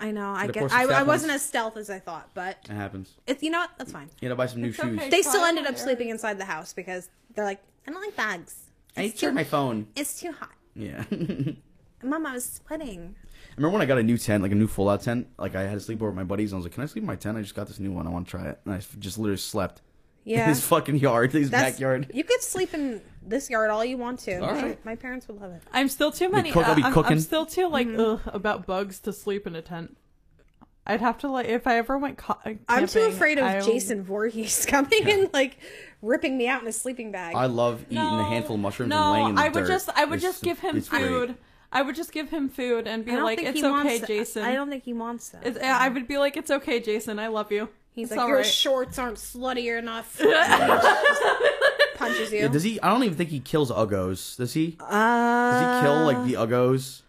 I 0.01 0.11
know. 0.13 0.31
I 0.31 0.47
Gotta 0.47 0.61
get. 0.61 0.73
I, 0.73 0.85
I 0.85 1.03
wasn't 1.03 1.33
as 1.33 1.45
stealth 1.45 1.77
as 1.77 1.91
I 1.91 1.99
thought, 1.99 2.31
but 2.35 2.59
It 2.65 2.73
happens. 2.75 3.15
it's 3.27 3.43
you 3.43 3.51
know 3.51 3.59
what? 3.61 3.71
That's 3.79 3.93
fine. 3.93 4.09
You 4.21 4.29
gotta 4.29 4.37
buy 4.37 4.47
some 4.47 4.63
new 4.63 4.69
It's 4.69 4.77
shoes. 4.77 4.99
okay. 4.99 5.11
They 5.11 5.23
still 5.23 5.45
ended 5.45 5.65
up 5.65 5.71
and 5.71 5.79
sleeping 5.79 6.09
inside 6.11 6.39
the 6.39 6.45
house 6.45 6.73
because 6.73 7.09
they're 7.35 7.45
like, 7.45 7.61
I 7.87 7.91
don't 7.91 8.01
like 8.01 8.17
bugs. 8.17 8.55
I 8.97 9.03
need 9.03 9.11
to 9.13 9.17
check 9.17 9.31
too, 9.31 9.35
my 9.35 9.45
phone. 9.45 9.89
it's 9.97 10.21
too 10.21 10.33
hot. 10.33 10.51
Yeah. 10.75 11.05
Mom, 11.11 11.57
I 12.03 12.07
Mama 12.07 12.33
was 12.35 12.61
sweating. 12.65 13.17
remember 13.57 13.73
when 13.73 13.83
I 13.83 13.87
got 13.87 13.99
a 13.99 14.03
new 14.05 14.19
tent, 14.19 14.43
like 14.43 14.53
a 14.53 14.55
new 14.57 14.69
full 14.69 14.89
out 14.89 15.03
tent. 15.03 15.27
Like 15.39 15.57
I 15.57 15.63
had 15.63 15.75
to 15.75 15.81
sleep 15.81 15.99
over 16.01 16.11
with 16.11 16.17
my 16.17 16.23
buddies. 16.25 16.53
And 16.53 16.57
I 16.57 16.59
was 16.59 16.67
like, 16.67 16.75
"Can 16.75 16.85
I 16.85 16.87
sleep 16.87 17.03
in 17.03 17.07
my 17.07 17.17
tent? 17.17 17.37
I 17.37 17.43
just 17.43 17.55
got 17.57 17.67
this 17.67 17.81
new 17.81 17.91
one. 17.91 18.07
I 18.07 18.11
want 18.11 18.27
to 18.27 18.31
try 18.31 18.47
it." 18.49 18.61
And 18.65 18.75
I 18.75 18.81
just 19.01 19.19
literally 19.19 19.37
slept 19.39 19.83
in 20.25 20.33
Yeah. 20.33 20.47
his 20.47 20.65
fucking 20.65 20.97
yard, 20.97 21.33
his 21.33 21.51
That's, 21.51 21.73
backyard. 21.73 22.11
You 22.15 22.23
could 22.23 22.41
sleep 22.43 22.73
in 22.75 23.01
this 23.29 23.51
yard 23.51 23.71
all 23.71 23.85
you 23.85 23.97
want 23.99 24.21
to. 24.21 24.39
All 24.39 24.53
right. 24.53 24.85
My 24.85 24.97
parents 24.97 25.29
would 25.29 25.41
love 25.41 25.53
it. 25.53 25.63
I'm 25.73 25.89
still 25.89 26.11
too 26.13 26.29
many. 26.31 26.51
cook- 26.51 26.67
I'll 26.67 26.75
be 26.75 26.83
I'm, 26.83 26.93
cooking. 26.93 27.13
I'm 27.13 27.21
still 27.21 27.47
too 27.47 27.69
like 27.69 27.87
Mm-hmm. 27.87 28.01
ugh 28.29 28.35
about 28.35 28.67
bugs 28.67 28.99
to 29.01 29.13
sleep 29.13 29.47
in 29.47 29.55
a 29.55 29.63
tent. 29.63 29.97
I'd 30.87 31.01
have 31.03 31.19
to 31.19 31.29
like 31.29 31.47
if 31.49 31.67
I 31.67 31.77
ever 31.77 31.99
went. 31.99 32.17
Co- 32.17 32.39
I'm 32.45 32.59
too 32.87 33.01
camping, 33.01 33.03
afraid 33.05 33.39
of 33.39 33.45
I- 33.45 33.61
Jason 33.61 34.03
Voorhees 34.03 34.65
coming 34.69 35.09
and 35.11 35.31
like 35.35 35.59
ripping 36.01 36.39
me 36.39 36.49
out 36.49 36.63
in 36.63 36.69
a 36.69 36.73
sleeping 36.73 37.13
bag. 37.13 37.35
I 37.37 37.45
love 37.47 37.85
eating 37.91 37.99
a 37.99 38.25
handful 38.25 38.57
of 38.57 38.63
mushrooms 38.63 38.91
no, 38.91 39.03
and 39.03 39.13
laying 39.13 39.29
in 39.31 39.35
the 39.35 39.41
I 39.43 39.49
would 39.49 39.55
dirt. 39.61 39.69
just 39.69 39.91
I 39.95 40.05
would 40.07 40.17
It's- 40.19 40.33
just 40.33 40.43
give 40.43 40.59
him 40.61 40.77
it's 40.79 40.89
great. 40.89 41.07
food. 41.07 41.35
I 41.71 41.83
would 41.83 41.95
just 41.97 42.13
give 42.13 42.31
him 42.31 42.49
food 42.49 42.87
and 42.89 43.05
be 43.05 43.11
don't 43.13 43.25
like, 43.25 43.37
think 43.37 43.51
"It's 43.51 43.59
he 43.61 43.63
wants 43.63 43.87
okay, 43.87 43.99
that. 43.99 44.07
Jason." 44.07 44.43
I 44.43 44.55
don't 44.55 44.71
think 44.71 44.85
he 44.85 44.95
wants 44.95 45.29
that. 45.29 45.47
It's, 45.47 45.59
I 45.63 45.91
would 45.91 46.09
be 46.09 46.17
like, 46.17 46.39
"It's 46.39 46.51
okay, 46.51 46.81
Jason. 46.81 47.19
I 47.19 47.27
love 47.27 47.53
you." 47.53 47.69
He's 47.93 48.09
It's 48.09 48.13
like, 48.17 48.21
all 48.23 48.29
your 48.29 48.37
right." 48.39 48.47
shorts 48.47 48.99
aren't 48.99 49.19
slutty 49.19 49.77
enough. 49.79 50.19
Punches 52.09 52.33
you. 52.33 52.41
Yeah, 52.41 52.49
does 52.49 52.63
he? 52.63 52.81
I 52.81 52.91
don't 52.91 53.03
even 53.05 53.17
think 53.17 53.31
he 53.31 53.41
kills 53.41 53.71
uggos. 53.71 54.37
Does 54.37 54.53
he? 54.55 54.77
uh, 54.81 55.51
Does 55.53 55.81
he 55.83 55.87
kill 55.87 56.05
like 56.05 56.25
the 56.27 56.35
uggos? 56.35 57.03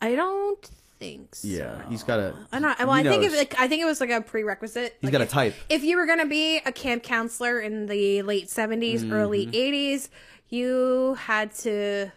I 0.00 0.14
don't 0.14 0.64
think 0.98 1.34
so. 1.34 1.48
Yeah, 1.48 1.88
he's 1.88 2.02
got 2.02 2.18
a. 2.20 2.34
I 2.52 2.58
don't. 2.60 2.78
Well, 2.78 2.92
he 2.94 3.00
I 3.00 3.02
think 3.10 3.24
if 3.24 3.36
like, 3.36 3.54
I 3.58 3.68
think 3.68 3.82
it 3.82 3.86
was 3.86 4.00
like 4.00 4.10
a 4.10 4.20
prerequisite. 4.20 4.96
He's 5.00 5.08
Like, 5.08 5.12
got 5.12 5.20
a 5.20 5.24
if- 5.24 5.30
type. 5.30 5.54
If 5.68 5.82
you 5.84 5.96
were 5.96 6.06
gonna 6.06 6.26
be 6.26 6.58
a 6.58 6.72
camp 6.72 7.02
counselor 7.02 7.60
in 7.60 7.86
the 7.86 8.22
late 8.22 8.48
70s 8.48 9.10
early 9.10 9.46
Mm-hmm. 9.46 9.54
eighties, 9.54 10.10
you 10.48 11.14
had 11.14 11.52
to. 11.56 12.12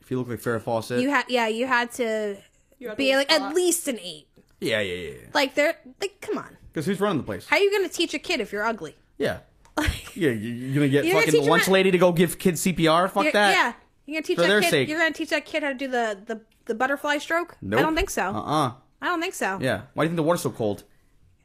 If 0.00 0.10
you 0.10 0.18
look 0.18 0.28
like 0.28 0.40
Farrah 0.40 0.62
Fawcett. 0.62 1.00
You 1.00 1.10
had 1.10 1.24
yeah, 1.28 1.48
you 1.48 1.66
had 1.66 1.90
to 1.92 2.36
You 2.78 2.88
had 2.88 2.96
be 2.96 3.10
to 3.10 3.16
like 3.16 3.32
at 3.32 3.54
least 3.54 3.88
an 3.88 3.98
eight. 4.00 4.28
yeah, 4.60 4.80
yeah, 4.80 4.94
yeah. 5.10 5.16
Like 5.34 5.54
they're 5.54 5.76
like, 6.00 6.20
come 6.20 6.38
on, 6.38 6.56
Because 6.72 6.86
who's 6.86 7.00
running 7.00 7.18
the 7.18 7.24
place? 7.24 7.46
how 7.46 7.56
are 7.56 7.60
you 7.60 7.70
gonna 7.72 7.88
teach 7.88 8.14
a 8.14 8.18
kid 8.18 8.40
if 8.40 8.52
you're 8.52 8.64
ugly? 8.64 8.96
Yeah. 9.18 9.38
Yeah, 10.14 10.30
you- 10.30 10.36
you're 10.54 10.74
gonna 10.74 10.88
get 10.88 11.04
You're 11.04 11.14
gonna 11.14 11.26
fucking 11.26 11.44
the 11.44 11.50
lunch 11.50 11.66
him- 11.66 11.72
lady 11.74 11.90
to 11.90 11.98
go 11.98 12.12
give 12.12 12.38
kids 12.38 12.62
CPR. 12.64 13.10
Fuck 13.10 13.32
that. 13.32 13.52
Yeah, 13.54 13.72
you're 14.06 14.14
gonna 14.16 14.22
teach 14.26 14.36
For 14.36 14.42
that 14.42 14.48
their 14.48 14.60
kid. 14.62 14.70
sake. 14.70 14.88
You're 14.88 14.98
gonna 14.98 15.12
teach 15.12 15.28
that 15.30 15.44
kid 15.44 15.62
how 15.62 15.68
to 15.70 15.74
do 15.74 15.88
the 15.88 16.18
the, 16.24 16.40
the 16.64 16.74
butterfly 16.74 17.18
stroke. 17.18 17.56
Nope. 17.60 17.80
I 17.80 17.82
don't 17.82 17.94
think 17.94 18.08
so. 18.10 18.22
Uh 18.22 18.40
uh 18.40 18.72
I 19.02 19.06
don't 19.06 19.20
think 19.20 19.34
so. 19.34 19.58
Yeah. 19.60 19.82
Why 19.94 20.04
do 20.04 20.06
you 20.06 20.08
think 20.10 20.16
the 20.16 20.22
water's 20.22 20.40
so 20.42 20.50
cold? 20.50 20.84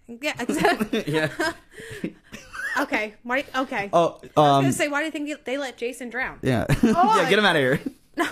Yeah. 0.08 0.34
Exactly. 0.40 1.04
yeah. 1.08 1.30
okay. 2.80 3.16
Why? 3.24 3.44
Okay. 3.56 3.90
Oh, 3.92 4.20
I 4.22 4.24
was 4.24 4.24
um, 4.38 4.64
gonna 4.64 4.72
say, 4.72 4.88
why 4.88 5.00
do 5.02 5.06
you 5.06 5.12
think 5.12 5.44
they 5.46 5.58
let 5.58 5.78
Jason 5.78 6.10
drown? 6.10 6.40
yeah. 6.42 6.66
yeah, 6.82 7.30
get 7.30 7.38
him 7.40 7.46
out 7.46 7.56
of 7.58 7.62
here. 7.62 7.82
No. 8.16 8.28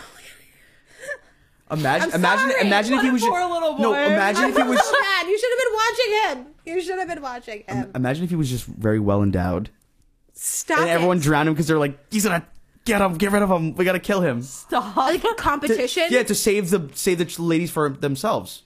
Imagine, 1.72 2.10
I'm 2.10 2.16
imagine, 2.16 2.50
sorry. 2.50 2.66
imagine 2.68 2.94
if 2.96 3.02
he 3.04 3.12
was. 3.12 3.22
poor 3.22 3.42
little 3.48 3.78
No, 3.78 3.92
boy. 3.94 4.06
imagine 4.08 4.46
if 4.46 4.58
he 4.58 4.64
was. 4.64 4.84
so 4.84 5.00
bad. 5.02 5.28
You 5.28 5.38
should 5.38 5.50
have 5.52 5.60
been 5.60 5.74
watching 5.76 6.46
him. 6.48 6.54
You 6.66 6.82
should 6.82 6.98
have 7.00 7.08
been 7.08 7.22
watching 7.22 7.64
him. 7.68 7.92
Imagine 7.94 8.24
if 8.24 8.30
he 8.32 8.36
was 8.36 8.50
just 8.50 8.66
very 8.66 9.00
well 9.00 9.22
endowed, 9.22 9.70
Stop. 10.42 10.80
and 10.80 10.90
everyone 10.90 11.18
it. 11.18 11.24
drowned 11.24 11.50
him 11.50 11.54
because 11.54 11.68
they're 11.68 11.78
like, 11.80 11.98
he's 12.12 12.24
gonna 12.24 12.46
get 12.86 13.02
him, 13.02 13.16
get 13.16 13.32
rid 13.32 13.42
of 13.42 13.50
him. 13.52 13.76
We 13.76 13.84
gotta 13.84 14.00
kill 14.00 14.22
him. 14.22 14.42
Stop. 14.42 14.96
like 14.96 15.24
a 15.24 15.34
competition. 15.36 16.06
Yeah, 16.10 16.24
to 16.24 16.34
save 16.36 16.70
the 16.70 16.90
save 16.94 17.18
the 17.20 17.42
ladies 17.44 17.72
for 17.72 17.90
themselves. 17.90 18.64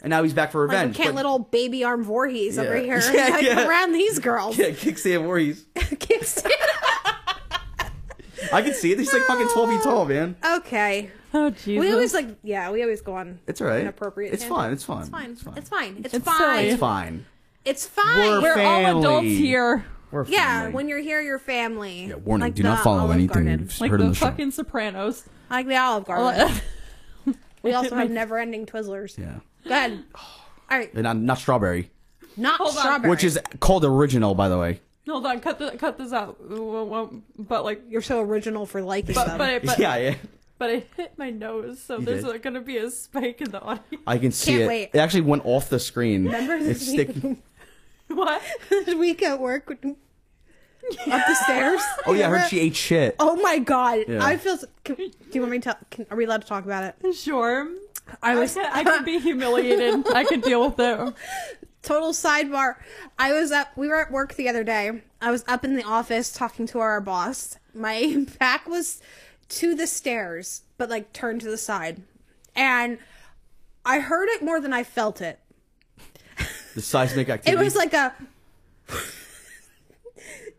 And 0.00 0.10
now 0.10 0.22
he's 0.22 0.32
back 0.32 0.52
for 0.52 0.62
revenge. 0.62 0.96
we 0.96 1.02
can't 1.02 1.14
but- 1.14 1.24
little 1.24 1.40
baby 1.40 1.82
arm 1.82 2.04
Voorhees 2.04 2.56
over 2.56 2.76
here 2.76 3.00
Yeah, 3.12 3.28
like, 3.30 3.44
yeah. 3.44 3.66
around 3.68 3.92
these 3.92 4.20
girls. 4.20 4.56
Yeah, 4.56 4.66
kickstand 4.70 5.24
Voorhees. 5.24 5.66
Can't 5.98 6.24
stand- 6.24 6.54
I 8.52 8.62
can 8.62 8.72
see 8.74 8.92
it. 8.92 8.98
He's 8.98 9.12
like 9.12 9.22
fucking 9.22 9.48
twelve 9.48 9.70
feet 9.70 9.82
tall, 9.82 10.04
man. 10.04 10.36
okay. 10.58 11.10
oh 11.34 11.50
Jesus. 11.50 11.66
We 11.80 11.92
always 11.92 12.14
like 12.14 12.28
yeah. 12.44 12.70
We 12.70 12.82
always 12.82 13.00
go 13.00 13.14
on. 13.16 13.40
It's 13.48 13.60
alright. 13.60 13.80
Inappropriate. 13.80 14.32
It's 14.32 14.44
fine. 14.44 14.72
It's 14.72 14.84
fine. 14.84 15.00
It's 15.00 15.10
fine. 15.10 15.30
It's 15.32 15.42
fine. 15.42 15.56
It's 15.56 15.68
fine. 15.68 15.96
It's, 16.04 16.14
It's 16.14 16.24
fine. 16.24 16.64
It's 16.66 16.78
fine. 16.80 17.26
It's 17.64 17.86
fine. 17.86 18.16
We're 18.18 18.40
We're 18.40 18.50
all 18.62 18.82
family. 18.82 19.00
adults 19.00 19.26
here. 19.26 19.84
We're 20.10 20.24
yeah, 20.26 20.60
family. 20.62 20.74
when 20.74 20.88
you're 20.88 21.00
here, 21.00 21.20
you're 21.20 21.38
family. 21.38 22.06
Yeah, 22.06 22.14
warning. 22.16 22.46
Like 22.46 22.54
do 22.54 22.62
not 22.62 22.82
follow 22.82 23.00
Olive 23.00 23.12
anything 23.16 23.44
Garden. 23.44 23.60
you've 23.60 23.80
Like 23.80 23.90
heard 23.90 24.00
the 24.00 24.04
on 24.04 24.10
the 24.10 24.16
show. 24.16 24.26
fucking 24.26 24.50
Sopranos. 24.52 25.24
I 25.50 25.56
like 25.56 25.66
the 25.68 25.76
Olive 25.76 26.04
Garden. 26.06 26.54
we 27.62 27.72
also 27.72 27.94
have 27.94 28.10
never-ending 28.10 28.66
Twizzlers. 28.66 29.18
Yeah. 29.18 29.40
Go 29.64 29.70
ahead. 29.70 30.04
All 30.70 30.76
right, 30.78 30.92
And 30.92 31.02
not, 31.04 31.16
not 31.16 31.38
strawberry, 31.38 31.90
not 32.36 32.58
Hold 32.58 32.76
on. 32.76 32.82
strawberry. 32.82 33.10
which 33.10 33.24
is 33.24 33.38
called 33.60 33.84
original, 33.86 34.34
by 34.34 34.48
the 34.50 34.58
way. 34.58 34.80
Hold 35.08 35.24
on, 35.24 35.40
cut 35.40 35.58
the, 35.58 35.70
cut 35.78 35.96
this 35.96 36.12
out. 36.12 36.36
But 37.38 37.64
like, 37.64 37.82
you're 37.88 38.02
so 38.02 38.20
original 38.20 38.66
for 38.66 38.82
liking 38.82 39.14
but 39.14 39.26
them. 39.26 39.38
but 39.38 39.48
it, 39.54 39.64
but, 39.64 39.78
yeah, 39.78 39.96
yeah. 39.96 40.14
but 40.58 40.68
it 40.70 40.88
hit 40.96 41.12
my 41.16 41.30
nose, 41.30 41.80
so 41.82 41.98
You 41.98 42.04
there's 42.04 42.24
did. 42.24 42.34
uh, 42.34 42.38
gonna 42.38 42.60
be 42.60 42.76
a 42.76 42.90
spike 42.90 43.40
in 43.40 43.50
the 43.50 43.60
audio. 43.62 43.82
I 44.06 44.18
can 44.18 44.30
see 44.30 44.50
Can't 44.52 44.62
it. 44.64 44.68
wait. 44.68 44.90
It 44.92 44.98
actually 44.98 45.22
went 45.22 45.46
off 45.46 45.70
the 45.70 45.78
screen. 45.80 46.26
Remember 46.26 46.54
it's 46.56 46.86
sticking. 46.86 47.42
what? 48.16 48.42
this 48.70 48.94
week 48.94 49.22
at 49.22 49.38
work 49.40 49.70
up 49.70 49.80
the 49.80 51.34
stairs? 51.44 51.80
Oh 52.06 52.12
yeah, 52.14 52.28
I 52.28 52.38
heard 52.38 52.48
she 52.48 52.60
ate 52.60 52.76
shit. 52.76 53.16
Oh 53.18 53.36
my 53.36 53.58
god! 53.58 54.04
Yeah. 54.08 54.24
I 54.24 54.36
feel. 54.38 54.54
s- 54.54 54.64
Can, 54.84 54.96
do 54.96 55.10
you 55.32 55.40
want 55.40 55.50
me 55.52 55.58
to? 55.58 55.64
Tell, 55.64 55.76
can, 55.90 56.06
are 56.10 56.16
we 56.16 56.24
allowed 56.24 56.42
to 56.42 56.46
talk 56.48 56.64
about 56.64 56.84
it? 56.84 57.14
Sure. 57.14 57.68
I 58.22 58.32
I 58.32 58.34
was 58.36 58.56
I 58.56 58.84
can 58.84 59.04
be 59.04 59.18
humiliated. 59.28 60.06
I 60.14 60.24
can 60.24 60.40
deal 60.40 60.64
with 60.70 60.78
it. 60.80 61.14
total 61.82 62.12
sidebar. 62.12 62.76
I 63.18 63.32
was 63.32 63.52
up. 63.52 63.68
We 63.76 63.88
were 63.88 64.00
at 64.00 64.10
work 64.10 64.34
the 64.34 64.48
other 64.48 64.64
day. 64.64 65.02
I 65.20 65.30
was 65.30 65.44
up 65.46 65.64
in 65.64 65.76
the 65.76 65.82
office 65.84 66.32
talking 66.32 66.66
to 66.68 66.78
our 66.78 67.00
boss. 67.02 67.58
My 67.74 68.24
back 68.38 68.66
was 68.66 69.02
to 69.50 69.74
the 69.74 69.86
stairs, 69.86 70.62
but 70.78 70.88
like 70.88 71.12
turned 71.12 71.42
to 71.42 71.50
the 71.50 71.58
side, 71.58 72.00
and 72.56 72.98
I 73.84 73.98
heard 73.98 74.28
it 74.30 74.42
more 74.42 74.60
than 74.60 74.72
I 74.72 74.84
felt 74.84 75.20
it. 75.20 75.38
The 76.78 76.82
seismic 76.82 77.28
activity. 77.28 77.60
It 77.60 77.64
was 77.64 77.74
like 77.74 77.92
a. 77.92 78.14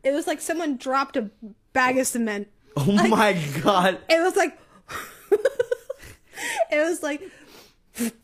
it 0.04 0.12
was 0.12 0.28
like 0.28 0.42
someone 0.42 0.76
dropped 0.76 1.16
a 1.16 1.30
bag 1.72 1.98
of 1.98 2.08
cement. 2.08 2.50
oh 2.76 3.08
my 3.08 3.42
god. 3.64 4.00
It 4.10 4.22
was 4.22 4.36
like. 4.36 4.60
it 6.70 6.78
was 6.86 7.02
like 7.02 7.22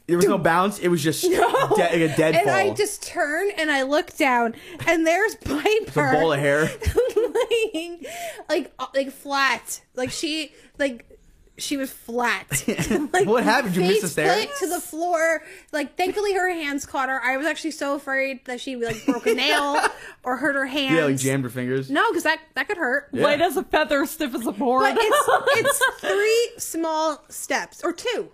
There 0.08 0.18
was 0.18 0.26
no 0.26 0.38
bounce. 0.52 0.78
It 0.80 0.90
was 0.90 1.02
just 1.02 1.22
de- 1.22 1.40
like 1.40 1.94
a 1.94 2.14
dead 2.18 2.36
and 2.36 2.44
fall. 2.44 2.54
I 2.54 2.72
just 2.72 3.02
turn 3.02 3.52
and 3.58 3.72
I 3.72 3.84
look 3.84 4.14
down, 4.18 4.56
and 4.86 5.08
there's 5.08 5.36
Piper. 5.36 6.10
a 6.10 6.14
ball 6.16 6.34
of 6.34 6.40
hair. 6.42 6.70
laying 7.74 8.04
like 8.50 8.74
like 8.94 9.10
flat. 9.12 9.80
Like 9.96 10.12
she 10.12 10.52
like 10.78 11.15
she 11.58 11.78
was 11.78 11.92
flat. 11.92 12.46
like 13.14 13.26
What 13.26 13.44
happened? 13.44 13.74
Did 13.76 13.82
you 13.82 13.88
miss 13.88 13.94
face 13.96 14.02
the 14.02 14.08
stairs? 14.10 14.36
plant 14.46 14.50
to 14.60 14.68
the 14.68 14.82
floor. 14.82 15.42
Like 15.72 15.96
thankfully 15.96 16.34
her 16.34 16.50
hands 16.52 16.86
caught 16.86 17.10
her. 17.10 17.22
I 17.24 17.38
was 17.38 17.46
actually 17.48 17.72
so 17.72 17.96
afraid 17.96 18.44
that 18.46 18.60
she 18.60 18.76
like 18.76 19.06
broke 19.06 19.26
a 19.28 19.34
nail 19.34 19.78
or 20.24 20.38
hurt 20.38 20.56
her 20.56 20.66
hands. 20.66 20.96
yeah, 20.96 21.06
like 21.06 21.18
jammed 21.18 21.44
her 21.44 21.50
fingers. 21.50 21.90
No, 21.90 22.10
because 22.12 22.24
that 22.24 22.40
that 22.56 22.68
could 22.68 22.78
hurt. 22.78 23.10
Yeah. 23.14 23.24
Light 23.24 23.42
as 23.42 23.56
a 23.58 23.64
feather, 23.64 24.06
stiff 24.06 24.36
as 24.36 24.46
a 24.46 24.52
board. 24.52 24.82
But 24.84 24.98
it's 25.00 25.30
it's 25.82 26.02
three 26.02 26.52
small 26.60 27.24
steps 27.30 27.82
or 27.84 27.94
two. 27.94 28.30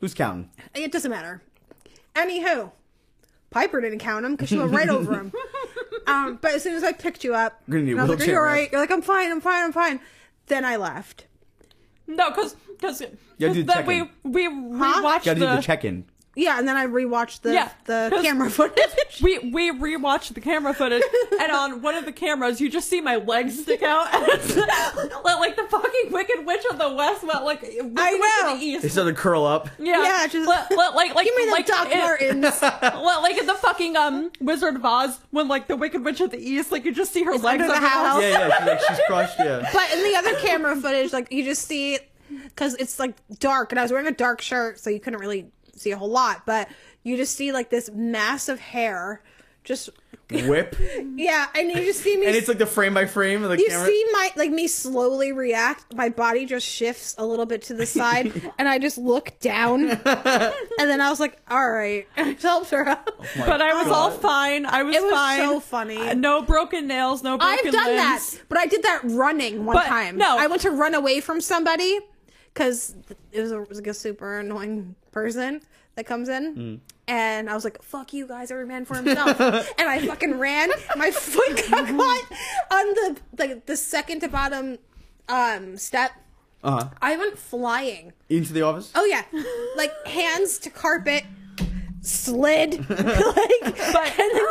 Who's 0.00 0.14
counting? 0.14 0.50
It 0.74 0.92
doesn't 0.92 1.10
matter. 1.10 1.42
Anywho, 2.14 2.72
Piper 3.50 3.80
didn't 3.80 3.98
count 4.00 4.24
him 4.24 4.32
because 4.32 4.48
she 4.48 4.58
went 4.58 4.72
right 4.72 4.88
over 4.88 5.14
him. 5.14 5.32
Um, 6.06 6.38
but 6.40 6.52
as 6.54 6.62
soon 6.62 6.74
as 6.74 6.82
I 6.82 6.92
picked 6.92 7.22
you 7.22 7.34
up, 7.34 7.60
We're 7.68 7.74
gonna 7.74 7.84
need 7.84 7.98
I 7.98 8.02
was 8.02 8.10
like, 8.10 8.18
"Are 8.20 8.22
you 8.22 8.26
wheelchair 8.26 8.38
all 8.38 8.44
right?" 8.44 8.72
You're 8.72 8.80
like, 8.80 8.90
"I'm 8.90 9.02
fine, 9.02 9.30
I'm 9.30 9.40
fine, 9.40 9.64
I'm 9.64 9.72
fine." 9.72 10.00
Then 10.46 10.64
I 10.64 10.76
left. 10.76 11.26
No, 12.16 12.30
because 12.30 12.56
because 12.68 13.02
gotta 13.38 13.54
do 13.54 13.62
the 13.62 13.72
then 13.72 13.86
we 13.86 13.98
check-in. 14.00 14.32
we 14.32 14.48
rewatched 14.48 15.24
Gotta 15.24 15.34
do 15.34 15.40
the, 15.40 15.56
the 15.56 15.62
check-in. 15.62 16.04
Yeah, 16.40 16.58
and 16.58 16.66
then 16.66 16.76
I 16.76 16.86
rewatched 16.86 17.42
the 17.42 17.52
Yeah, 17.52 17.68
the 17.84 18.08
'cause- 18.12 18.22
camera 18.22 18.50
footage. 18.50 18.88
we 19.22 19.38
we 19.38 19.70
rewatched 19.72 20.32
the 20.34 20.40
camera 20.40 20.72
footage, 20.72 21.02
and 21.40 21.52
on 21.52 21.82
one 21.82 21.94
of 21.94 22.04
the 22.06 22.12
cameras, 22.12 22.60
you 22.60 22.70
just 22.70 22.88
see 22.88 23.00
my 23.00 23.16
legs 23.16 23.60
stick 23.60 23.82
out, 23.82 24.12
and 24.14 24.24
it's 24.28 24.56
like, 24.56 25.38
like 25.38 25.56
the 25.56 25.64
fucking 25.64 26.10
Wicked 26.12 26.46
Witch 26.46 26.64
of 26.70 26.78
the 26.78 26.90
West, 26.92 27.22
but 27.26 27.44
like 27.44 27.60
Wicked 27.62 27.84
Witch 27.84 27.94
know. 27.94 28.52
of 28.54 28.58
the 28.58 28.64
East. 28.64 28.82
They 28.82 28.88
started 28.88 29.16
to 29.16 29.20
curl 29.20 29.44
up. 29.44 29.68
Yeah, 29.78 30.02
Yeah, 30.02 30.26
just- 30.26 30.48
like, 30.48 30.70
like, 30.70 30.94
like, 30.94 31.14
like, 31.14 31.26
Give 31.26 31.36
me 31.36 31.44
the 31.46 31.50
like 31.52 31.66
Doc 31.66 31.88
it- 31.90 31.98
Martens. 31.98 32.60
Well, 32.62 33.20
like 33.22 33.36
in 33.38 33.46
the 33.46 33.54
fucking 33.54 33.96
um 33.96 34.30
Wizard 34.40 34.76
of 34.76 34.84
Oz, 34.84 35.18
when 35.30 35.46
like 35.48 35.66
the 35.68 35.76
Wicked 35.76 36.04
Witch 36.04 36.20
of 36.20 36.30
the 36.30 36.38
East, 36.38 36.72
like 36.72 36.84
you 36.84 36.92
just 36.94 37.12
see 37.12 37.22
her 37.24 37.32
legs 37.32 37.62
under 37.62 37.66
the 37.66 37.74
under 37.74 37.86
house. 37.88 38.22
Yeah, 38.22 38.48
yeah. 38.48 38.58
She's 38.58 38.66
like 38.66 38.80
she's 38.88 38.98
crushed. 39.06 39.38
Yeah. 39.38 39.68
But 39.72 39.92
in 39.92 40.02
the 40.02 40.16
other 40.16 40.34
camera 40.40 40.74
footage, 40.76 41.12
like 41.12 41.30
you 41.30 41.44
just 41.44 41.66
see, 41.66 41.98
because 42.44 42.74
it's 42.76 42.98
like 42.98 43.14
dark, 43.38 43.72
and 43.72 43.78
I 43.78 43.82
was 43.82 43.90
wearing 43.92 44.06
a 44.06 44.12
dark 44.12 44.40
shirt, 44.40 44.78
so 44.80 44.88
you 44.90 45.00
couldn't 45.00 45.18
really 45.20 45.50
see 45.80 45.90
a 45.90 45.96
whole 45.96 46.10
lot. 46.10 46.44
But 46.46 46.68
you 47.02 47.16
just 47.16 47.36
see 47.36 47.52
like 47.52 47.70
this 47.70 47.90
massive 47.92 48.60
hair, 48.60 49.22
just 49.64 49.90
Whip. 50.30 50.76
yeah, 51.16 51.46
and 51.54 51.70
you 51.70 51.76
just 51.76 52.00
see 52.00 52.16
me. 52.16 52.26
And 52.26 52.36
it's 52.36 52.48
like 52.48 52.58
the 52.58 52.66
frame 52.66 52.94
by 52.94 53.06
frame 53.06 53.42
of 53.42 53.50
the 53.50 53.58
you 53.58 53.66
camera. 53.68 53.86
see 53.86 54.06
my 54.12 54.30
like 54.36 54.50
me 54.50 54.68
slowly 54.68 55.32
react. 55.32 55.94
My 55.94 56.08
body 56.08 56.46
just 56.46 56.66
shifts 56.66 57.14
a 57.18 57.26
little 57.26 57.46
bit 57.46 57.62
to 57.62 57.74
the 57.74 57.86
side, 57.86 58.32
and 58.58 58.68
I 58.68 58.78
just 58.78 58.96
look 58.96 59.38
down, 59.40 59.88
and 59.90 60.00
then 60.78 61.00
I 61.00 61.10
was 61.10 61.20
like, 61.20 61.38
"All 61.50 61.68
right," 61.68 62.06
and 62.16 62.28
I 62.28 62.32
helped 62.40 62.70
her 62.70 62.88
out. 62.88 63.10
But 63.36 63.60
I 63.60 63.82
was 63.82 63.90
all 63.90 64.10
fine. 64.10 64.66
I 64.66 64.82
was, 64.82 64.94
fine. 64.94 65.02
It 65.02 65.06
was 65.06 65.12
fine. 65.12 65.38
so 65.40 65.60
funny. 65.60 65.96
Uh, 65.96 66.14
No 66.14 66.42
broken 66.42 66.86
nails. 66.86 67.22
No 67.22 67.36
broken 67.36 67.66
I've 67.66 67.72
done 67.72 67.96
that, 67.96 68.22
but 68.48 68.58
I 68.58 68.66
did 68.66 68.82
that 68.84 69.00
running 69.04 69.64
one 69.64 69.76
But, 69.76 69.86
time. 69.86 70.16
no. 70.16 70.36
I 70.38 70.46
went 70.46 70.62
to 70.62 70.70
run 70.70 70.94
away 70.94 71.20
from 71.20 71.40
somebody 71.40 71.98
because 72.54 72.94
it 73.32 73.40
was, 73.40 73.52
a, 73.52 73.62
it 73.62 73.68
was 73.68 73.78
like 73.78 73.88
a 73.88 73.94
super 73.94 74.38
annoying 74.38 74.94
person 75.12 75.60
that 75.96 76.06
comes 76.06 76.28
in, 76.28 76.54
Mm. 76.56 76.80
and 77.08 77.50
I 77.50 77.54
was 77.54 77.64
like, 77.64 77.82
"Fuck 77.82 78.12
you 78.12 78.26
guys, 78.26 78.50
every 78.50 78.66
man 78.66 78.84
for 78.84 78.94
himself," 78.96 79.40
and 79.78 79.88
I 79.88 80.04
fucking 80.06 80.38
ran. 80.38 80.70
My 80.96 81.10
foot 81.10 81.56
got 81.70 81.86
caught 81.96 82.24
on 82.70 82.86
the 82.94 83.16
like 83.38 83.66
the 83.66 83.76
second 83.76 84.20
to 84.20 84.28
bottom 84.28 84.78
um 85.28 85.76
step. 85.76 86.12
Uh 86.62 86.70
huh. 86.72 86.88
I 87.00 87.16
went 87.16 87.38
flying. 87.38 88.12
Into 88.28 88.52
the 88.52 88.62
office. 88.62 88.92
Oh 88.94 89.04
yeah, 89.04 89.22
like 89.76 89.92
hands 90.06 90.58
to 90.60 90.70
carpet, 90.70 91.24
slid, 92.02 92.72
like, 92.90 92.98
and, 92.98 94.30
then, 94.32 94.46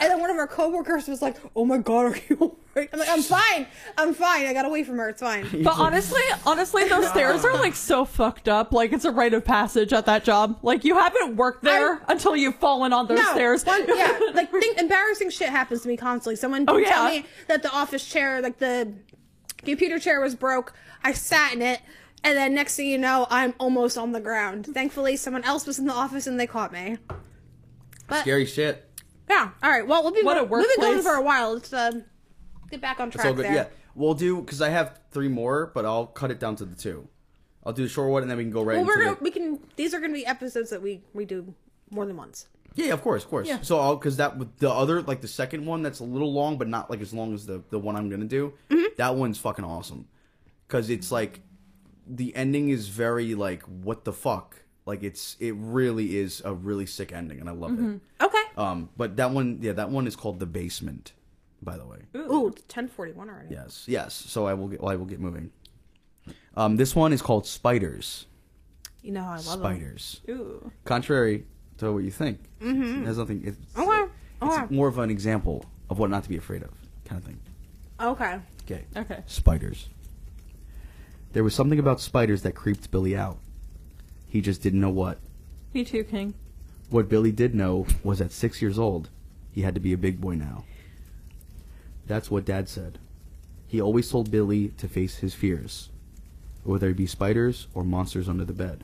and 0.00 0.10
then 0.10 0.20
one 0.20 0.30
of 0.30 0.36
our 0.36 0.46
coworkers 0.46 1.08
was 1.08 1.22
like, 1.22 1.36
"Oh 1.56 1.64
my 1.64 1.78
god, 1.78 2.06
are 2.06 2.16
you 2.28 2.56
alright?" 2.76 2.90
I'm 2.92 2.98
like, 2.98 3.08
"I'm 3.08 3.22
fine, 3.22 3.66
I'm 3.96 4.14
fine. 4.14 4.46
I 4.46 4.52
got 4.52 4.66
away 4.66 4.84
from 4.84 4.98
her. 4.98 5.08
It's 5.08 5.20
fine." 5.22 5.46
But 5.64 5.78
honestly, 5.78 6.20
honestly, 6.46 6.88
those 6.88 7.08
stairs 7.08 7.44
are 7.44 7.54
like 7.54 7.74
so 7.74 8.04
fucked 8.04 8.48
up. 8.48 8.72
Like 8.72 8.92
it's 8.92 9.04
a 9.04 9.10
rite 9.10 9.34
of 9.34 9.44
passage 9.44 9.92
at 9.92 10.06
that 10.06 10.24
job. 10.24 10.58
Like 10.62 10.84
you 10.84 10.98
haven't 10.98 11.36
worked 11.36 11.62
there 11.62 11.94
I- 12.06 12.12
until 12.12 12.36
you've 12.36 12.56
fallen 12.56 12.92
on 12.92 13.06
those 13.06 13.18
No, 13.18 13.32
stairs. 13.32 13.64
one, 13.64 13.84
yeah, 13.88 14.18
like 14.34 14.50
think, 14.50 14.78
embarrassing 14.78 15.30
shit 15.30 15.48
happens 15.48 15.82
to 15.82 15.88
me 15.88 15.96
constantly. 15.96 16.36
Someone 16.36 16.64
Oh, 16.68 16.78
did 16.78 16.88
tell 16.88 17.06
me 17.08 17.24
that 17.48 17.62
the 17.62 17.70
office 17.72 18.06
chair, 18.06 18.40
like 18.42 18.58
the 18.58 18.92
computer 19.58 19.98
chair, 19.98 20.20
was 20.20 20.34
broke. 20.34 20.72
I 21.02 21.12
sat 21.12 21.54
in 21.54 21.62
it. 21.62 21.80
And 22.22 22.36
then 22.36 22.54
next 22.54 22.76
thing 22.76 22.86
you 22.88 22.98
know, 22.98 23.26
I'm 23.30 23.54
almost 23.58 23.96
on 23.96 24.12
the 24.12 24.20
ground. 24.20 24.66
Thankfully, 24.66 25.16
someone 25.16 25.44
else 25.44 25.66
was 25.66 25.78
in 25.78 25.86
the 25.86 25.94
office 25.94 26.26
and 26.26 26.38
they 26.38 26.46
caught 26.46 26.72
me. 26.72 26.98
But 28.06 28.22
Scary 28.22 28.44
shit. 28.46 28.86
Yeah. 29.28 29.50
All 29.62 29.70
right. 29.70 29.86
Well, 29.86 30.02
we'll 30.02 30.12
be 30.12 30.22
What 30.22 30.36
a 30.36 30.44
we've 30.44 30.66
been 30.76 30.80
going 30.80 31.02
for 31.02 31.14
a 31.14 31.22
while. 31.22 31.54
Let's 31.54 31.72
uh, 31.72 31.92
get 32.70 32.80
back 32.80 33.00
on 33.00 33.10
track 33.10 33.26
all 33.26 33.34
good. 33.34 33.44
there. 33.46 33.54
Yeah. 33.54 33.66
We'll 33.94 34.14
do 34.14 34.40
because 34.40 34.60
I 34.60 34.68
have 34.70 35.00
three 35.12 35.28
more, 35.28 35.70
but 35.74 35.84
I'll 35.84 36.06
cut 36.06 36.30
it 36.30 36.38
down 36.40 36.56
to 36.56 36.64
the 36.64 36.76
two. 36.76 37.08
I'll 37.64 37.72
do 37.72 37.82
the 37.82 37.88
short 37.88 38.10
one, 38.10 38.22
and 38.22 38.30
then 38.30 38.38
we 38.38 38.44
can 38.44 38.52
go 38.52 38.62
right 38.62 38.74
Well, 38.74 38.82
into 38.82 38.92
we're 38.98 39.04
gonna, 39.04 39.16
the. 39.16 39.22
we 39.24 39.30
can. 39.30 39.58
These 39.76 39.94
are 39.94 39.98
going 39.98 40.10
to 40.10 40.14
be 40.14 40.26
episodes 40.26 40.70
that 40.70 40.80
we 40.82 41.02
we 41.12 41.24
do 41.24 41.54
more 41.90 42.06
than 42.06 42.16
once. 42.16 42.46
Yeah, 42.74 42.92
of 42.92 43.02
course, 43.02 43.24
of 43.24 43.30
course. 43.30 43.48
Yeah. 43.48 43.58
So 43.62 43.78
I'll 43.78 43.96
because 43.96 44.16
that 44.16 44.36
with 44.36 44.56
the 44.58 44.70
other 44.70 45.02
like 45.02 45.20
the 45.20 45.28
second 45.28 45.66
one 45.66 45.82
that's 45.82 46.00
a 46.00 46.04
little 46.04 46.32
long, 46.32 46.56
but 46.58 46.68
not 46.68 46.90
like 46.90 47.00
as 47.00 47.12
long 47.12 47.34
as 47.34 47.46
the 47.46 47.62
the 47.70 47.78
one 47.78 47.96
I'm 47.96 48.08
gonna 48.08 48.24
do. 48.24 48.54
Mm-hmm. 48.70 48.94
That 48.96 49.16
one's 49.16 49.38
fucking 49.38 49.64
awesome 49.64 50.06
because 50.66 50.88
it's 50.90 51.10
like 51.12 51.40
the 52.16 52.34
ending 52.34 52.68
is 52.70 52.88
very 52.88 53.34
like 53.34 53.62
what 53.62 54.04
the 54.04 54.12
fuck. 54.12 54.56
Like 54.86 55.02
it's 55.02 55.36
it 55.40 55.54
really 55.56 56.16
is 56.16 56.42
a 56.44 56.52
really 56.52 56.86
sick 56.86 57.12
ending, 57.12 57.40
and 57.40 57.48
I 57.48 57.52
love 57.52 57.70
Mm-hmm. 57.72 57.94
it. 57.94 58.24
Okay. 58.24 58.42
Um, 58.56 58.88
but 58.96 59.16
that 59.16 59.30
one, 59.30 59.58
yeah, 59.62 59.72
that 59.72 59.90
one 59.90 60.06
is 60.06 60.16
called 60.16 60.40
the 60.40 60.46
basement. 60.46 61.12
By 61.62 61.76
the 61.76 61.84
way, 61.86 61.98
Ooh, 62.16 62.48
it's 62.48 62.62
ten 62.68 62.88
forty 62.88 63.12
one 63.12 63.28
already. 63.28 63.48
yes, 63.54 63.84
yes. 63.86 64.14
So 64.14 64.46
I 64.46 64.54
will 64.54 64.68
get, 64.68 64.80
well, 64.80 64.90
I 64.90 64.96
will 64.96 65.04
get 65.04 65.20
moving. 65.20 65.50
Um, 66.56 66.76
this 66.76 66.96
one 66.96 67.12
is 67.12 67.20
called 67.22 67.46
Spiders. 67.46 68.26
You 69.02 69.12
know 69.12 69.22
how 69.22 69.32
I 69.32 69.36
love 69.36 69.44
them. 69.44 69.58
Spiders. 69.60 70.20
Ooh. 70.30 70.72
Contrary 70.84 71.44
to 71.78 71.92
what 71.92 72.02
you 72.04 72.10
think, 72.10 72.40
mm-hmm. 72.60 73.02
it 73.02 73.06
has 73.06 73.18
nothing. 73.18 73.42
It's, 73.44 73.58
Okay. 73.78 74.10
it's 74.42 74.56
Okay. 74.56 74.74
more 74.74 74.88
of 74.88 74.98
an 74.98 75.10
example 75.10 75.64
of 75.90 75.98
what 75.98 76.08
not 76.10 76.22
to 76.24 76.28
be 76.30 76.36
afraid 76.38 76.62
of, 76.62 76.70
kind 77.04 77.20
of 77.20 77.26
thing. 77.26 77.40
Okay. 78.00 78.38
Okay. 78.64 78.84
Okay. 78.96 79.22
Spiders. 79.26 79.88
There 81.32 81.44
was 81.44 81.54
something 81.54 81.78
about 81.78 82.00
spiders 82.00 82.42
that 82.42 82.54
creeped 82.54 82.90
Billy 82.90 83.16
out. 83.16 83.38
He 84.26 84.40
just 84.40 84.62
didn't 84.62 84.80
know 84.80 84.90
what. 84.90 85.18
Me 85.72 85.84
too, 85.84 86.04
King. 86.04 86.34
What 86.88 87.08
Billy 87.08 87.30
did 87.30 87.54
know 87.54 87.86
was 88.02 88.20
at 88.20 88.32
six 88.32 88.60
years 88.60 88.78
old, 88.78 89.08
he 89.52 89.62
had 89.62 89.74
to 89.74 89.80
be 89.80 89.92
a 89.92 89.98
big 89.98 90.20
boy 90.20 90.34
now. 90.34 90.64
That's 92.06 92.30
what 92.30 92.44
Dad 92.44 92.68
said. 92.68 92.98
He 93.68 93.80
always 93.80 94.10
told 94.10 94.32
Billy 94.32 94.68
to 94.78 94.88
face 94.88 95.18
his 95.18 95.34
fears, 95.34 95.90
whether 96.64 96.88
it 96.88 96.96
be 96.96 97.06
spiders 97.06 97.68
or 97.72 97.84
monsters 97.84 98.28
under 98.28 98.44
the 98.44 98.52
bed. 98.52 98.82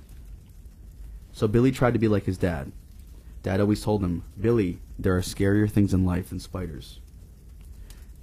So 1.32 1.48
Billy 1.48 1.72
tried 1.72 1.94
to 1.94 1.98
be 1.98 2.08
like 2.08 2.24
his 2.24 2.38
dad. 2.38 2.70
Dad 3.42 3.60
always 3.60 3.82
told 3.82 4.02
him, 4.02 4.22
Billy, 4.40 4.78
there 4.98 5.16
are 5.16 5.20
scarier 5.20 5.68
things 5.70 5.92
in 5.92 6.04
life 6.04 6.28
than 6.28 6.38
spiders. 6.38 7.00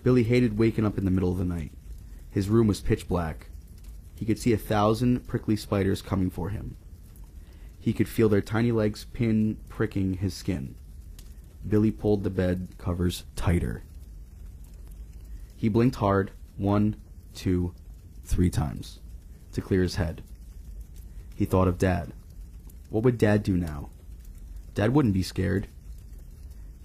Billy 0.03 0.23
hated 0.23 0.57
waking 0.57 0.85
up 0.85 0.97
in 0.97 1.05
the 1.05 1.11
middle 1.11 1.31
of 1.31 1.37
the 1.37 1.45
night. 1.45 1.71
His 2.31 2.49
room 2.49 2.67
was 2.67 2.81
pitch 2.81 3.07
black. 3.07 3.47
He 4.15 4.25
could 4.25 4.39
see 4.39 4.53
a 4.53 4.57
thousand 4.57 5.27
prickly 5.27 5.55
spiders 5.55 6.01
coming 6.01 6.29
for 6.29 6.49
him. 6.49 6.77
He 7.79 7.93
could 7.93 8.07
feel 8.07 8.29
their 8.29 8.41
tiny 8.41 8.71
legs 8.71 9.05
pin 9.11 9.57
pricking 9.67 10.15
his 10.15 10.33
skin. 10.33 10.75
Billy 11.67 11.91
pulled 11.91 12.23
the 12.23 12.29
bed 12.29 12.69
covers 12.77 13.23
tighter. 13.35 13.83
He 15.55 15.69
blinked 15.69 15.97
hard, 15.97 16.31
one, 16.57 16.95
two, 17.33 17.73
three 18.23 18.49
times, 18.49 18.99
to 19.53 19.61
clear 19.61 19.81
his 19.81 19.95
head. 19.95 20.23
He 21.35 21.45
thought 21.45 21.67
of 21.67 21.77
Dad. 21.77 22.13
What 22.89 23.03
would 23.03 23.17
Dad 23.17 23.43
do 23.43 23.57
now? 23.57 23.89
Dad 24.75 24.93
wouldn't 24.93 25.13
be 25.13 25.23
scared. 25.23 25.67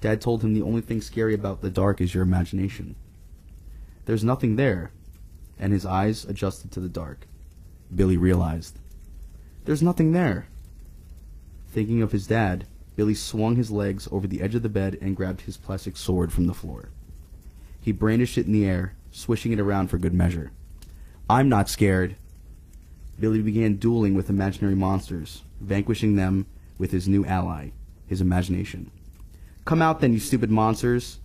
Dad 0.00 0.20
told 0.20 0.42
him 0.42 0.54
the 0.54 0.62
only 0.62 0.80
thing 0.80 1.00
scary 1.00 1.34
about 1.34 1.60
the 1.60 1.70
dark 1.70 2.00
is 2.00 2.14
your 2.14 2.22
imagination. 2.22 2.94
There's 4.04 4.24
nothing 4.24 4.56
there, 4.56 4.92
and 5.58 5.72
his 5.72 5.86
eyes 5.86 6.24
adjusted 6.24 6.70
to 6.72 6.80
the 6.80 6.88
dark. 6.88 7.26
Billy 7.94 8.16
realized. 8.16 8.78
There's 9.64 9.82
nothing 9.82 10.12
there. 10.12 10.46
Thinking 11.70 12.02
of 12.02 12.12
his 12.12 12.26
dad, 12.26 12.66
Billy 12.96 13.14
swung 13.14 13.56
his 13.56 13.70
legs 13.70 14.08
over 14.10 14.26
the 14.26 14.40
edge 14.40 14.54
of 14.54 14.62
the 14.62 14.68
bed 14.68 14.98
and 15.00 15.16
grabbed 15.16 15.42
his 15.42 15.56
plastic 15.56 15.96
sword 15.96 16.32
from 16.32 16.46
the 16.46 16.54
floor. 16.54 16.88
He 17.80 17.92
brandished 17.92 18.36
it 18.38 18.46
in 18.46 18.52
the 18.52 18.66
air, 18.66 18.94
swishing 19.10 19.52
it 19.52 19.60
around 19.60 19.88
for 19.88 19.98
good 19.98 20.14
measure. 20.14 20.50
I'm 21.30 21.48
not 21.48 21.68
scared. 21.68 22.16
Billy 23.20 23.42
began 23.42 23.76
dueling 23.76 24.14
with 24.14 24.30
imaginary 24.30 24.74
monsters, 24.74 25.42
vanquishing 25.60 26.16
them 26.16 26.46
with 26.76 26.90
his 26.90 27.08
new 27.08 27.24
ally, 27.24 27.70
his 28.06 28.20
imagination. 28.20 28.90
Come 29.64 29.82
out 29.82 30.00
then, 30.00 30.12
you 30.12 30.20
stupid 30.20 30.50
monsters. 30.50 31.18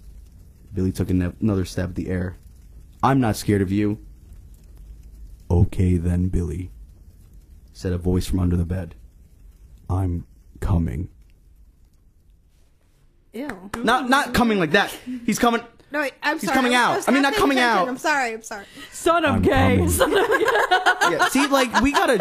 Billy 0.74 0.92
took 0.92 1.10
another 1.10 1.66
step 1.66 1.90
at 1.90 1.96
the 1.96 2.10
air. 2.10 2.36
I'm 3.02 3.20
not 3.20 3.36
scared 3.36 3.62
of 3.62 3.72
you. 3.72 4.00
Okay 5.54 5.98
then, 5.98 6.30
Billy, 6.30 6.72
said 7.74 7.94
a 7.94 7.98
voice 8.00 8.26
from 8.26 8.40
under 8.40 8.56
the 8.58 8.66
bed. 8.66 8.96
I'm 9.88 10.26
coming. 10.60 11.10
Ew. 13.34 13.70
Not 13.78 14.10
not 14.10 14.34
coming 14.34 14.60
like 14.60 14.72
that. 14.72 14.90
He's 15.26 15.38
coming. 15.38 15.62
No, 15.92 16.00
wait, 16.00 16.14
I'm 16.24 16.40
He's 16.40 16.50
sorry. 16.50 16.56
coming 16.56 16.74
out. 16.74 16.96
was 16.98 17.08
I 17.08 17.12
mean, 17.12 17.22
not 17.22 17.30
not 17.30 17.34
paying 17.34 17.42
coming 17.42 17.58
attention. 17.60 17.78
out. 17.82 17.88
I'm 17.88 17.98
sorry. 17.98 18.34
I'm 18.34 18.42
sorry. 18.42 18.66
Son 18.92 19.24
of 19.26 19.36
I'm 19.36 19.42
gay. 19.44 19.76
coming. 19.78 19.90
Son 19.90 20.12
of 20.18 20.26
Yeah, 21.12 21.28
see, 21.30 21.46
like 21.48 21.82
we 21.82 21.92
gotta 21.92 22.14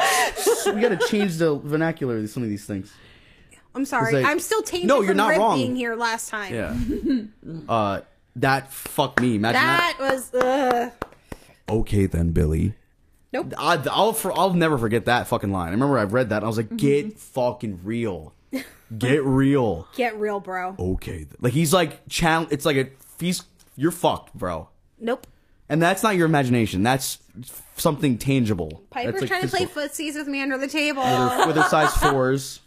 we 0.75 0.81
gotta 0.83 0.99
change 1.09 1.37
the 1.39 1.57
vernacular 1.57 2.19
of 2.19 2.29
some 2.29 2.43
of 2.43 2.51
these 2.51 2.67
things. 2.67 2.93
I'm 3.75 3.87
sorry. 3.87 4.13
like- 4.13 4.27
I'm 4.27 4.41
still 4.41 4.61
tainted 4.63 4.89
No, 4.89 4.97
from 4.99 5.07
you're 5.07 5.15
not 5.15 5.29
Rip 5.31 5.39
wrong. 5.39 5.57
being 5.57 5.75
here 5.75 5.95
last 5.97 6.29
time. 6.29 6.53
Yeah. 6.55 6.77
uh, 7.73 8.01
that 8.37 8.71
fuck 8.71 9.19
me. 9.23 9.37
Imagine 9.37 9.61
that. 9.63 9.97
That 9.99 10.13
was. 10.13 10.35
Ugh. 10.35 10.93
Okay 11.71 12.05
then, 12.05 12.33
Billy. 12.33 12.75
Nope. 13.33 13.55
I, 13.57 13.83
I'll 13.91 14.13
for, 14.13 14.33
I'll 14.39 14.53
never 14.53 14.77
forget 14.77 15.07
that 15.07 15.27
fucking 15.27 15.51
line. 15.53 15.69
I 15.69 15.73
remember 15.73 15.99
I 15.99 16.05
read 16.05 16.29
that. 16.31 16.37
And 16.37 16.45
I 16.45 16.49
was 16.49 16.57
like, 16.59 16.67
mm-hmm. 16.67 16.77
get 16.77 17.19
fucking 17.19 17.81
real, 17.83 18.35
get 18.97 19.25
real. 19.25 19.89
Get 19.97 20.19
real, 20.19 20.39
bro. 20.41 20.77
Okay, 20.79 21.27
like 21.41 21.53
he's 21.53 21.73
like 21.73 22.07
challenge. 22.09 22.53
It's 22.53 22.67
like 22.67 22.77
a 22.77 22.89
he's 23.19 23.43
you're 23.77 23.91
fucked, 23.91 24.35
bro. 24.35 24.69
Nope. 25.01 25.27
And 25.69 25.81
that's 25.81 26.03
not 26.03 26.17
your 26.17 26.27
imagination. 26.27 26.83
That's 26.83 27.19
something 27.77 28.19
tangible. 28.19 28.83
Piper's 28.91 29.23
like, 29.23 29.29
trying 29.31 29.43
to 29.43 29.49
play 29.49 29.65
physical. 29.65 29.83
footsies 29.83 30.15
with 30.19 30.29
me 30.29 30.43
under 30.43 30.59
the 30.59 30.69
table. 30.69 31.03
with 31.03 31.33
her, 31.33 31.47
with 31.47 31.57
her 31.57 31.63
size 31.63 31.93
fours. 31.97 32.61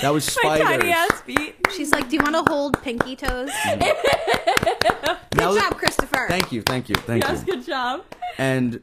That 0.00 0.10
was 0.10 0.38
My 0.44 0.58
tiny 0.58 0.90
ass 0.92 1.20
feet. 1.22 1.56
She's 1.74 1.90
like, 1.90 2.08
"Do 2.08 2.16
you 2.16 2.22
want 2.22 2.46
to 2.46 2.52
hold 2.52 2.80
pinky 2.82 3.16
toes?" 3.16 3.50
Mm. 3.50 3.80
Good 3.80 5.18
Now 5.34 5.54
job, 5.54 5.76
Christopher. 5.76 6.26
Thank 6.28 6.52
you, 6.52 6.62
thank 6.62 6.88
you, 6.88 6.94
thank 6.94 7.24
Yes, 7.24 7.44
you. 7.46 7.54
good 7.54 7.66
job. 7.66 8.04
And 8.38 8.80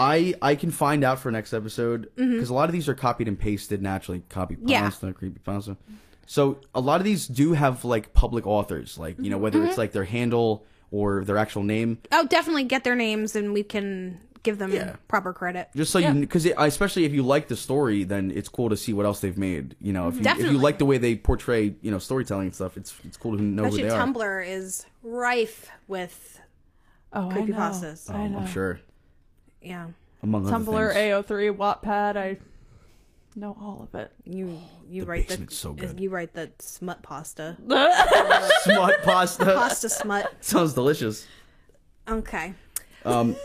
I 0.00 0.34
I 0.42 0.54
can 0.54 0.70
find 0.70 1.04
out 1.04 1.18
for 1.20 1.30
next 1.30 1.52
episode 1.52 2.10
because 2.16 2.30
Mm-hmm. 2.46 2.52
a 2.52 2.54
lot 2.56 2.68
of 2.68 2.72
these 2.72 2.88
are 2.88 2.94
copied 2.94 3.28
and 3.28 3.38
pasted 3.38 3.82
naturally. 3.82 4.22
Copy 4.28 4.56
Yeah. 4.64 4.82
pasta, 4.82 5.12
creepy 5.12 5.38
pasta. 5.44 5.76
So 6.26 6.58
a 6.74 6.80
lot 6.80 7.00
of 7.00 7.04
these 7.04 7.26
do 7.26 7.52
have 7.52 7.84
like 7.84 8.12
public 8.14 8.46
authors, 8.46 8.98
like 8.98 9.16
you 9.18 9.30
know 9.30 9.36
Mm-hmm. 9.36 9.42
whether 9.42 9.64
it's 9.64 9.78
like 9.78 9.92
their 9.92 10.04
handle 10.04 10.64
or 10.90 11.24
their 11.24 11.36
actual 11.38 11.62
name. 11.62 11.98
Oh, 12.12 12.26
definitely 12.26 12.64
get 12.64 12.82
their 12.84 12.96
names, 12.96 13.36
and 13.36 13.52
we 13.52 13.62
can 13.62 14.20
give 14.42 14.58
them 14.58 14.72
Yeah. 14.72 14.96
proper 15.06 15.32
credit. 15.34 15.68
Just 15.76 15.92
so 15.92 15.98
Yeah. 15.98 16.14
you, 16.14 16.20
because 16.20 16.46
especially 16.46 17.04
if 17.04 17.12
you 17.12 17.22
like 17.22 17.48
the 17.48 17.56
story, 17.56 18.04
then 18.04 18.30
it's 18.34 18.48
cool 18.48 18.70
to 18.70 18.76
see 18.76 18.92
what 18.94 19.04
else 19.06 19.20
they've 19.20 19.36
made. 19.36 19.76
You 19.80 19.92
know, 19.92 20.08
if 20.08 20.16
you 20.16 20.22
if 20.24 20.38
you 20.38 20.58
like 20.58 20.78
the 20.78 20.86
way 20.86 20.96
they 20.98 21.14
portray, 21.16 21.74
you 21.82 21.90
know, 21.90 21.98
storytelling 21.98 22.46
and 22.46 22.54
stuff, 22.54 22.76
it's 22.78 22.94
it's 23.04 23.16
cool 23.18 23.36
to 23.36 23.42
know 23.42 23.64
Bet 23.64 23.72
who 23.72 23.78
you 23.78 23.84
they 23.84 23.90
are. 23.90 24.00
Tumblr 24.06 24.48
is 24.48 24.86
rife 25.02 25.68
with 25.88 26.40
Oh, 27.12 27.28
I 27.28 27.34
know. 27.34 27.42
Creepypastas. 27.54 28.08
I 28.14 28.28
know. 28.28 28.38
I'm 28.38 28.46
sure, 28.46 28.80
yeah. 29.62 29.88
among 30.22 30.44
Tumblr, 30.46 30.92
things. 30.94 31.26
AO3, 31.26 31.56
Wattpad. 31.56 32.16
I 32.16 32.38
know 33.36 33.56
all 33.60 33.88
of 33.92 33.98
it. 33.98 34.12
You 34.24 34.58
you 34.88 35.02
The 35.02 35.06
write 35.08 35.28
the 35.28 35.34
basement's 35.34 35.56
so 35.56 35.72
good. 35.72 36.00
you 36.00 36.10
write 36.10 36.34
the 36.34 36.50
smut 36.58 37.02
pasta 37.02 37.56
smut 38.64 39.02
pasta 39.02 39.44
pasta 39.44 39.88
smut. 39.88 40.32
sounds 40.40 40.74
delicious. 40.74 41.26
Okay. 42.08 42.54
Um, 43.04 43.36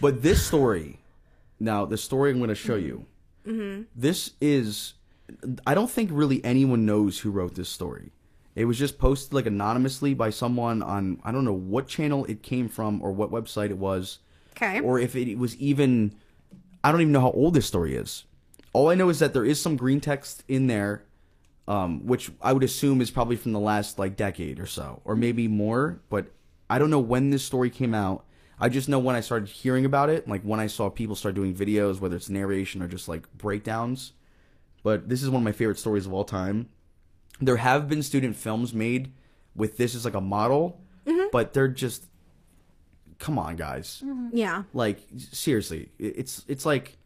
but 0.00 0.22
this 0.22 0.44
story, 0.46 1.00
now 1.58 1.84
the 1.84 1.96
story 1.98 2.30
I'm 2.30 2.38
going 2.38 2.48
to 2.48 2.54
show 2.54 2.76
you, 2.76 3.06
Mm-hmm. 3.46 3.82
this 3.96 4.34
is, 4.40 4.94
I 5.66 5.74
don't 5.74 5.90
think 5.90 6.10
really 6.12 6.44
anyone 6.44 6.86
knows 6.86 7.18
who 7.18 7.32
wrote 7.32 7.56
this 7.56 7.68
story. 7.68 8.12
It 8.54 8.66
was 8.66 8.78
just 8.78 8.98
posted 8.98 9.32
like 9.34 9.46
anonymously 9.46 10.14
by 10.14 10.30
someone 10.30 10.80
on 10.82 11.18
I 11.24 11.32
don't 11.32 11.44
know 11.44 11.52
what 11.52 11.88
channel 11.88 12.24
it 12.26 12.42
came 12.44 12.68
from 12.68 13.02
or 13.02 13.10
what 13.10 13.32
website 13.32 13.70
it 13.70 13.78
was, 13.78 14.20
Okay. 14.56 14.80
or 14.80 14.98
if 14.98 15.16
it 15.16 15.38
was 15.38 15.56
even, 15.56 16.14
I 16.84 16.92
don't 16.92 17.00
even 17.00 17.12
know 17.12 17.20
how 17.20 17.30
old 17.32 17.54
this 17.54 17.66
story 17.66 17.94
is. 17.94 18.24
All 18.72 18.88
I 18.88 18.94
know 18.94 19.08
is 19.08 19.18
that 19.18 19.32
there 19.34 19.44
is 19.44 19.60
some 19.60 19.76
green 19.76 20.00
text 20.00 20.44
in 20.48 20.66
there, 20.66 21.04
um, 21.68 22.06
which 22.06 22.30
I 22.40 22.52
would 22.52 22.64
assume 22.64 23.00
is 23.00 23.10
probably 23.10 23.36
from 23.36 23.52
the 23.52 23.60
last 23.60 23.98
like 23.98 24.16
decade 24.16 24.58
or 24.58 24.66
so, 24.66 25.00
or 25.04 25.14
maybe 25.14 25.48
more. 25.48 26.00
But 26.08 26.26
I 26.70 26.78
don't 26.78 26.90
know 26.90 26.98
when 26.98 27.30
this 27.30 27.44
story 27.44 27.70
came 27.70 27.94
out. 27.94 28.24
I 28.58 28.68
just 28.68 28.88
know 28.88 28.98
when 28.98 29.16
I 29.16 29.20
started 29.20 29.48
hearing 29.48 29.84
about 29.84 30.08
it, 30.08 30.28
like 30.28 30.42
when 30.42 30.60
I 30.60 30.68
saw 30.68 30.88
people 30.88 31.16
start 31.16 31.34
doing 31.34 31.54
videos, 31.54 32.00
whether 32.00 32.16
it's 32.16 32.30
narration 32.30 32.82
or 32.82 32.88
just 32.88 33.08
like 33.08 33.30
breakdowns. 33.36 34.12
But 34.82 35.08
this 35.08 35.22
is 35.22 35.28
one 35.30 35.42
of 35.42 35.44
my 35.44 35.52
favorite 35.52 35.78
stories 35.78 36.06
of 36.06 36.12
all 36.12 36.24
time. 36.24 36.68
There 37.40 37.56
have 37.56 37.88
been 37.88 38.02
student 38.02 38.36
films 38.36 38.72
made 38.72 39.12
with 39.54 39.76
this 39.76 39.94
as 39.94 40.04
like 40.04 40.14
a 40.14 40.20
model, 40.20 40.80
but 41.32 41.52
they're 41.52 41.68
just, 41.68 42.06
come 43.22 43.38
on, 43.38 43.54
guys. 43.54 44.02
yeah. 44.32 44.64
Like 44.74 44.98
seriously, 45.16 45.90
it's 45.98 46.44
it's 46.48 46.66
like 46.66 46.96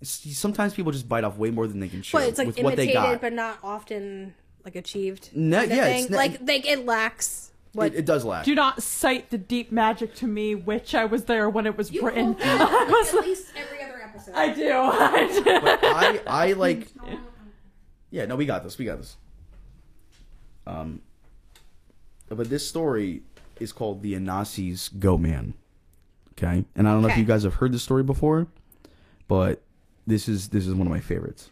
it's, 0.00 0.10
sometimes 0.36 0.74
people 0.74 0.90
just 0.90 1.08
bite 1.08 1.22
off 1.24 1.36
way 1.38 1.50
more 1.52 1.66
than 1.68 1.78
they 1.80 1.88
can 1.88 2.02
chew 2.02 2.16
But 2.18 2.28
it's 2.28 2.38
like 2.38 2.48
with 2.48 2.58
what 2.60 2.74
they 2.76 2.92
got. 2.92 3.20
but 3.20 3.32
not 3.32 3.58
often 3.62 4.34
like 4.64 4.74
achieved. 4.74 5.30
No- 5.34 5.60
kinda 5.60 5.76
yeah, 5.76 5.86
it's 5.86 6.10
not- 6.10 6.16
like 6.16 6.40
like 6.46 6.66
it 6.66 6.84
lacks 6.84 7.52
what 7.74 7.92
it, 7.94 7.98
it 8.00 8.06
does 8.06 8.24
lack. 8.24 8.44
Do 8.44 8.54
not 8.56 8.82
cite 8.82 9.30
the 9.30 9.38
deep 9.38 9.70
magic 9.70 10.14
to 10.16 10.26
me, 10.26 10.54
which 10.56 10.94
I 10.94 11.04
was 11.04 11.24
there 11.26 11.48
when 11.48 11.64
it 11.66 11.76
was 11.76 11.92
you 11.92 12.02
written. 12.04 12.34
quote 12.34 12.38
that 12.40 13.10
at 13.14 13.20
least 13.24 13.46
every 13.56 13.82
other 13.84 14.02
episode. 14.02 14.34
I 14.34 14.52
do. 14.52 14.72
I 14.74 15.26
do. 15.32 15.60
But 15.60 15.78
I 15.84 16.20
I 16.26 16.52
like 16.54 16.88
yeah 18.10 18.24
no 18.26 18.34
we 18.36 18.46
got 18.46 18.64
this 18.64 18.78
we 18.78 18.84
got 18.84 18.98
this. 18.98 19.16
Um, 20.66 21.02
but 22.28 22.50
this 22.50 22.66
story 22.68 23.22
is 23.60 23.72
called 23.72 24.02
the 24.02 24.14
Anasi's 24.14 24.88
Goat 24.88 25.18
Man. 25.18 25.54
Okay, 26.32 26.64
and 26.76 26.88
I 26.88 26.92
don't 26.92 27.02
know 27.02 27.08
if 27.08 27.12
Okay. 27.12 27.20
you 27.20 27.26
guys 27.26 27.42
have 27.42 27.54
heard 27.54 27.72
this 27.72 27.82
story 27.82 28.02
before, 28.04 28.46
but 29.26 29.62
this 30.06 30.28
is 30.28 30.48
this 30.50 30.66
is 30.66 30.74
one 30.74 30.86
of 30.86 30.92
my 30.92 31.00
favorites. 31.00 31.50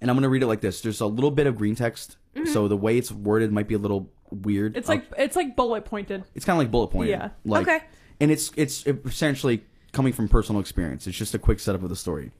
And 0.00 0.10
I'm 0.10 0.16
gonna 0.16 0.28
read 0.28 0.42
it 0.42 0.46
like 0.46 0.60
this. 0.60 0.80
There's 0.80 1.00
a 1.00 1.06
little 1.06 1.30
bit 1.30 1.46
of 1.46 1.56
green 1.56 1.74
text, 1.74 2.16
mm-hmm. 2.36 2.46
so 2.52 2.68
the 2.68 2.76
way 2.76 2.98
it's 2.98 3.10
worded 3.10 3.52
might 3.52 3.68
be 3.68 3.74
a 3.74 3.78
little 3.78 4.10
weird. 4.30 4.76
It's 4.76 4.88
I'll- 4.88 4.96
like 4.96 5.06
it's 5.16 5.36
like 5.36 5.56
bullet 5.56 5.84
pointed. 5.86 6.24
it's 6.34 6.44
kind 6.44 6.56
of 6.56 6.58
like 6.58 6.70
bullet 6.70 6.88
pointed. 6.88 7.10
Yeah. 7.10 7.30
Like, 7.44 7.66
Okay. 7.66 7.84
And 8.20 8.30
it's 8.30 8.52
it's 8.56 8.86
essentially 8.86 9.64
coming 9.92 10.12
from 10.12 10.28
personal 10.28 10.60
experience. 10.60 11.06
It's 11.06 11.16
just 11.16 11.34
a 11.34 11.38
quick 11.38 11.58
setup 11.58 11.82
of 11.82 11.88
the 11.88 11.96
story. 11.96 12.32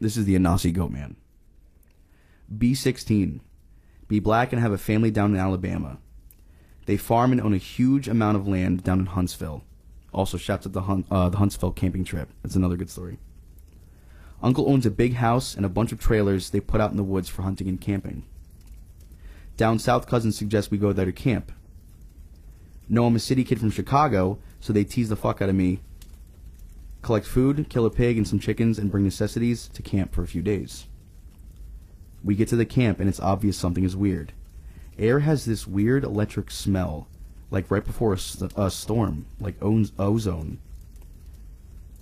This 0.00 0.16
is 0.16 0.26
the 0.26 0.36
Anasi 0.36 0.72
Goat 0.72 0.90
Man. 0.90 1.16
Be 2.56 2.74
16. 2.74 3.40
Be 4.08 4.20
black 4.20 4.52
and 4.52 4.62
have 4.62 4.72
a 4.72 4.78
family 4.78 5.10
down 5.10 5.34
in 5.34 5.40
Alabama. 5.40 5.98
They 6.86 6.96
farm 6.96 7.32
and 7.32 7.40
own 7.40 7.52
a 7.52 7.58
huge 7.58 8.08
amount 8.08 8.36
of 8.36 8.46
land 8.46 8.84
down 8.84 9.00
in 9.00 9.06
Huntsville. 9.06 9.64
Also, 10.12 10.38
shouts 10.38 10.66
at 10.66 10.72
the 10.72 10.82
Hun- 10.82 11.04
uh, 11.10 11.28
the 11.28 11.38
Huntsville 11.38 11.72
camping 11.72 12.04
trip. 12.04 12.28
That's 12.42 12.56
another 12.56 12.76
good 12.76 12.90
story. 12.90 13.18
Uncle 14.42 14.70
owns 14.70 14.86
a 14.86 14.90
big 14.90 15.14
house 15.14 15.54
and 15.54 15.66
a 15.66 15.70
bunch 15.70 15.92
of 15.92 15.98
trailers 15.98 16.50
they 16.50 16.60
put 16.60 16.80
out 16.80 16.90
in 16.90 16.96
the 16.96 17.02
woods 17.02 17.28
for 17.28 17.42
hunting 17.42 17.68
and 17.68 17.80
camping. 17.80 18.24
Down 19.56 19.78
south, 19.78 20.06
cousins 20.06 20.36
suggest 20.36 20.70
we 20.70 20.78
go 20.78 20.92
there 20.92 21.06
to 21.06 21.12
camp. 21.12 21.50
No, 22.88 23.06
I'm 23.06 23.16
a 23.16 23.18
city 23.18 23.42
kid 23.42 23.58
from 23.58 23.70
Chicago, 23.70 24.38
so 24.60 24.72
they 24.72 24.84
tease 24.84 25.08
the 25.08 25.16
fuck 25.16 25.42
out 25.42 25.48
of 25.48 25.54
me. 25.54 25.80
Collect 27.02 27.26
food, 27.26 27.68
kill 27.68 27.86
a 27.86 27.90
pig 27.90 28.16
and 28.16 28.28
some 28.28 28.38
chickens, 28.38 28.78
and 28.78 28.90
bring 28.90 29.04
necessities 29.04 29.68
to 29.68 29.82
camp 29.82 30.14
for 30.14 30.22
a 30.22 30.28
few 30.28 30.42
days. 30.42 30.86
We 32.26 32.34
get 32.34 32.48
to 32.48 32.56
the 32.56 32.66
camp, 32.66 32.98
and 32.98 33.08
it's 33.08 33.20
obvious 33.20 33.56
something 33.56 33.84
is 33.84 33.94
weird. 33.94 34.32
Air 34.98 35.20
has 35.20 35.44
this 35.44 35.64
weird 35.64 36.02
electric 36.02 36.50
smell, 36.50 37.06
like 37.52 37.70
right 37.70 37.84
before 37.84 38.14
a, 38.14 38.18
st- 38.18 38.52
a 38.56 38.68
storm, 38.68 39.26
like 39.38 39.54
oz- 39.62 39.92
ozone. 39.96 40.58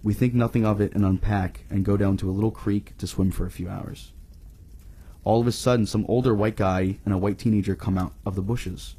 We 0.02 0.14
think 0.14 0.32
nothing 0.32 0.64
of 0.64 0.80
it 0.80 0.94
and 0.94 1.04
unpack 1.04 1.66
and 1.68 1.84
go 1.84 1.98
down 1.98 2.16
to 2.16 2.30
a 2.30 2.32
little 2.32 2.50
creek 2.50 2.96
to 2.96 3.06
swim 3.06 3.32
for 3.32 3.44
a 3.44 3.50
few 3.50 3.68
hours. 3.68 4.12
All 5.24 5.42
of 5.42 5.46
a 5.46 5.52
sudden, 5.52 5.84
some 5.84 6.06
older 6.08 6.34
white 6.34 6.56
guy 6.56 6.96
and 7.04 7.12
a 7.12 7.18
white 7.18 7.38
teenager 7.38 7.74
come 7.74 7.98
out 7.98 8.14
of 8.24 8.34
the 8.34 8.40
bushes. 8.40 8.96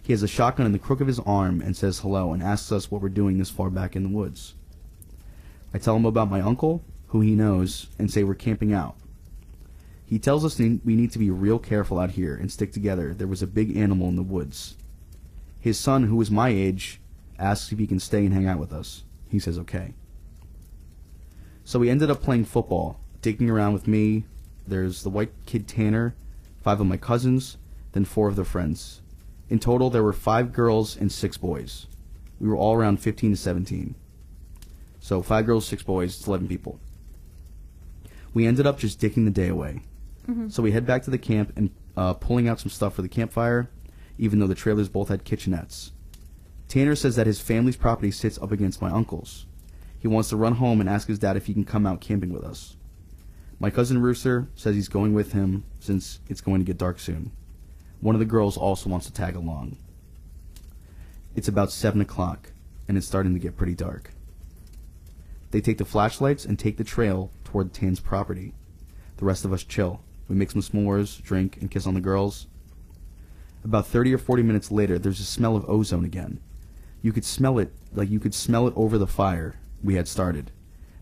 He 0.00 0.12
has 0.12 0.22
a 0.22 0.28
shotgun 0.28 0.66
in 0.66 0.72
the 0.72 0.78
crook 0.78 1.00
of 1.00 1.08
his 1.08 1.18
arm 1.20 1.60
and 1.60 1.76
says 1.76 1.98
hello 1.98 2.32
and 2.32 2.44
asks 2.44 2.70
us 2.70 2.92
what 2.92 3.02
we're 3.02 3.08
doing 3.08 3.38
this 3.38 3.50
far 3.50 3.70
back 3.70 3.96
in 3.96 4.04
the 4.04 4.08
woods. 4.16 4.54
I 5.74 5.78
tell 5.78 5.96
him 5.96 6.06
about 6.06 6.30
my 6.30 6.40
uncle, 6.40 6.84
who 7.08 7.22
he 7.22 7.32
knows, 7.32 7.88
and 7.98 8.08
say 8.08 8.22
we're 8.22 8.36
camping 8.36 8.72
out. 8.72 8.94
He 10.08 10.18
tells 10.18 10.42
us 10.42 10.58
we 10.58 10.80
need 10.96 11.12
to 11.12 11.18
be 11.18 11.30
real 11.30 11.58
careful 11.58 11.98
out 11.98 12.12
here 12.12 12.34
and 12.34 12.50
stick 12.50 12.72
together. 12.72 13.12
There 13.12 13.26
was 13.26 13.42
a 13.42 13.46
big 13.46 13.76
animal 13.76 14.08
in 14.08 14.16
the 14.16 14.22
woods. 14.22 14.74
His 15.60 15.78
son, 15.78 16.04
who 16.04 16.18
is 16.22 16.30
my 16.30 16.48
age, 16.48 16.98
asks 17.38 17.70
if 17.72 17.78
he 17.78 17.86
can 17.86 18.00
stay 18.00 18.24
and 18.24 18.32
hang 18.32 18.46
out 18.46 18.58
with 18.58 18.72
us. 18.72 19.04
He 19.28 19.38
says 19.38 19.58
okay. 19.58 19.92
So 21.62 21.78
we 21.78 21.90
ended 21.90 22.10
up 22.10 22.22
playing 22.22 22.46
football, 22.46 22.98
digging 23.20 23.50
around 23.50 23.74
with 23.74 23.86
me. 23.86 24.24
There's 24.66 25.02
the 25.02 25.10
white 25.10 25.32
kid 25.44 25.68
Tanner, 25.68 26.14
five 26.62 26.80
of 26.80 26.86
my 26.86 26.96
cousins, 26.96 27.58
then 27.92 28.06
four 28.06 28.28
of 28.28 28.36
their 28.36 28.46
friends. 28.46 29.02
In 29.50 29.58
total, 29.58 29.90
there 29.90 30.02
were 30.02 30.14
five 30.14 30.54
girls 30.54 30.96
and 30.96 31.12
six 31.12 31.36
boys. 31.36 31.86
We 32.40 32.48
were 32.48 32.56
all 32.56 32.74
around 32.74 33.00
15 33.00 33.32
to 33.32 33.36
17. 33.36 33.94
So 35.00 35.20
five 35.20 35.44
girls, 35.44 35.66
six 35.66 35.82
boys, 35.82 36.16
it's 36.16 36.26
11 36.26 36.48
people. 36.48 36.80
We 38.32 38.46
ended 38.46 38.66
up 38.66 38.78
just 38.78 39.00
dicking 39.00 39.26
the 39.26 39.30
day 39.30 39.48
away. 39.48 39.82
So 40.50 40.62
we 40.62 40.72
head 40.72 40.86
back 40.86 41.02
to 41.04 41.10
the 41.10 41.18
camp 41.18 41.52
and 41.56 41.70
uh, 41.96 42.12
pulling 42.14 42.48
out 42.48 42.60
some 42.60 42.70
stuff 42.70 42.94
for 42.94 43.02
the 43.02 43.08
campfire, 43.08 43.70
even 44.18 44.38
though 44.38 44.46
the 44.46 44.54
trailers 44.54 44.88
both 44.88 45.08
had 45.08 45.24
kitchenettes. 45.24 45.92
Tanner 46.68 46.94
says 46.94 47.16
that 47.16 47.26
his 47.26 47.40
family's 47.40 47.76
property 47.76 48.10
sits 48.10 48.38
up 48.38 48.52
against 48.52 48.82
my 48.82 48.90
uncle's. 48.90 49.46
He 49.98 50.06
wants 50.06 50.28
to 50.28 50.36
run 50.36 50.56
home 50.56 50.80
and 50.80 50.88
ask 50.88 51.08
his 51.08 51.18
dad 51.18 51.36
if 51.36 51.46
he 51.46 51.54
can 51.54 51.64
come 51.64 51.86
out 51.86 52.02
camping 52.02 52.30
with 52.30 52.44
us. 52.44 52.76
My 53.58 53.70
cousin 53.70 54.02
Rooster 54.02 54.48
says 54.54 54.74
he's 54.74 54.88
going 54.88 55.14
with 55.14 55.32
him 55.32 55.64
since 55.80 56.20
it's 56.28 56.42
going 56.42 56.60
to 56.60 56.66
get 56.66 56.78
dark 56.78 57.00
soon. 57.00 57.32
One 58.00 58.14
of 58.14 58.20
the 58.20 58.24
girls 58.24 58.56
also 58.56 58.90
wants 58.90 59.06
to 59.06 59.12
tag 59.12 59.34
along. 59.34 59.78
It's 61.34 61.48
about 61.48 61.72
7 61.72 62.00
o'clock, 62.00 62.52
and 62.86 62.96
it's 62.96 63.06
starting 63.06 63.32
to 63.32 63.40
get 63.40 63.56
pretty 63.56 63.74
dark. 63.74 64.12
They 65.50 65.60
take 65.60 65.78
the 65.78 65.84
flashlights 65.84 66.44
and 66.44 66.58
take 66.58 66.76
the 66.76 66.84
trail 66.84 67.30
toward 67.44 67.72
Tan's 67.72 68.00
property. 68.00 68.52
The 69.16 69.24
rest 69.24 69.44
of 69.44 69.52
us 69.52 69.64
chill. 69.64 70.02
We 70.28 70.36
make 70.36 70.50
some 70.50 70.62
s'mores, 70.62 71.22
drink, 71.22 71.56
and 71.60 71.70
kiss 71.70 71.86
on 71.86 71.94
the 71.94 72.00
girls. 72.00 72.46
About 73.64 73.86
30 73.86 74.14
or 74.14 74.18
40 74.18 74.42
minutes 74.42 74.70
later, 74.70 74.98
there's 74.98 75.20
a 75.20 75.24
smell 75.24 75.56
of 75.56 75.68
ozone 75.68 76.04
again. 76.04 76.40
You 77.02 77.12
could 77.12 77.24
smell 77.24 77.58
it, 77.58 77.72
like 77.94 78.10
you 78.10 78.20
could 78.20 78.34
smell 78.34 78.68
it 78.68 78.74
over 78.76 78.98
the 78.98 79.06
fire 79.06 79.56
we 79.82 79.94
had 79.94 80.08
started. 80.08 80.50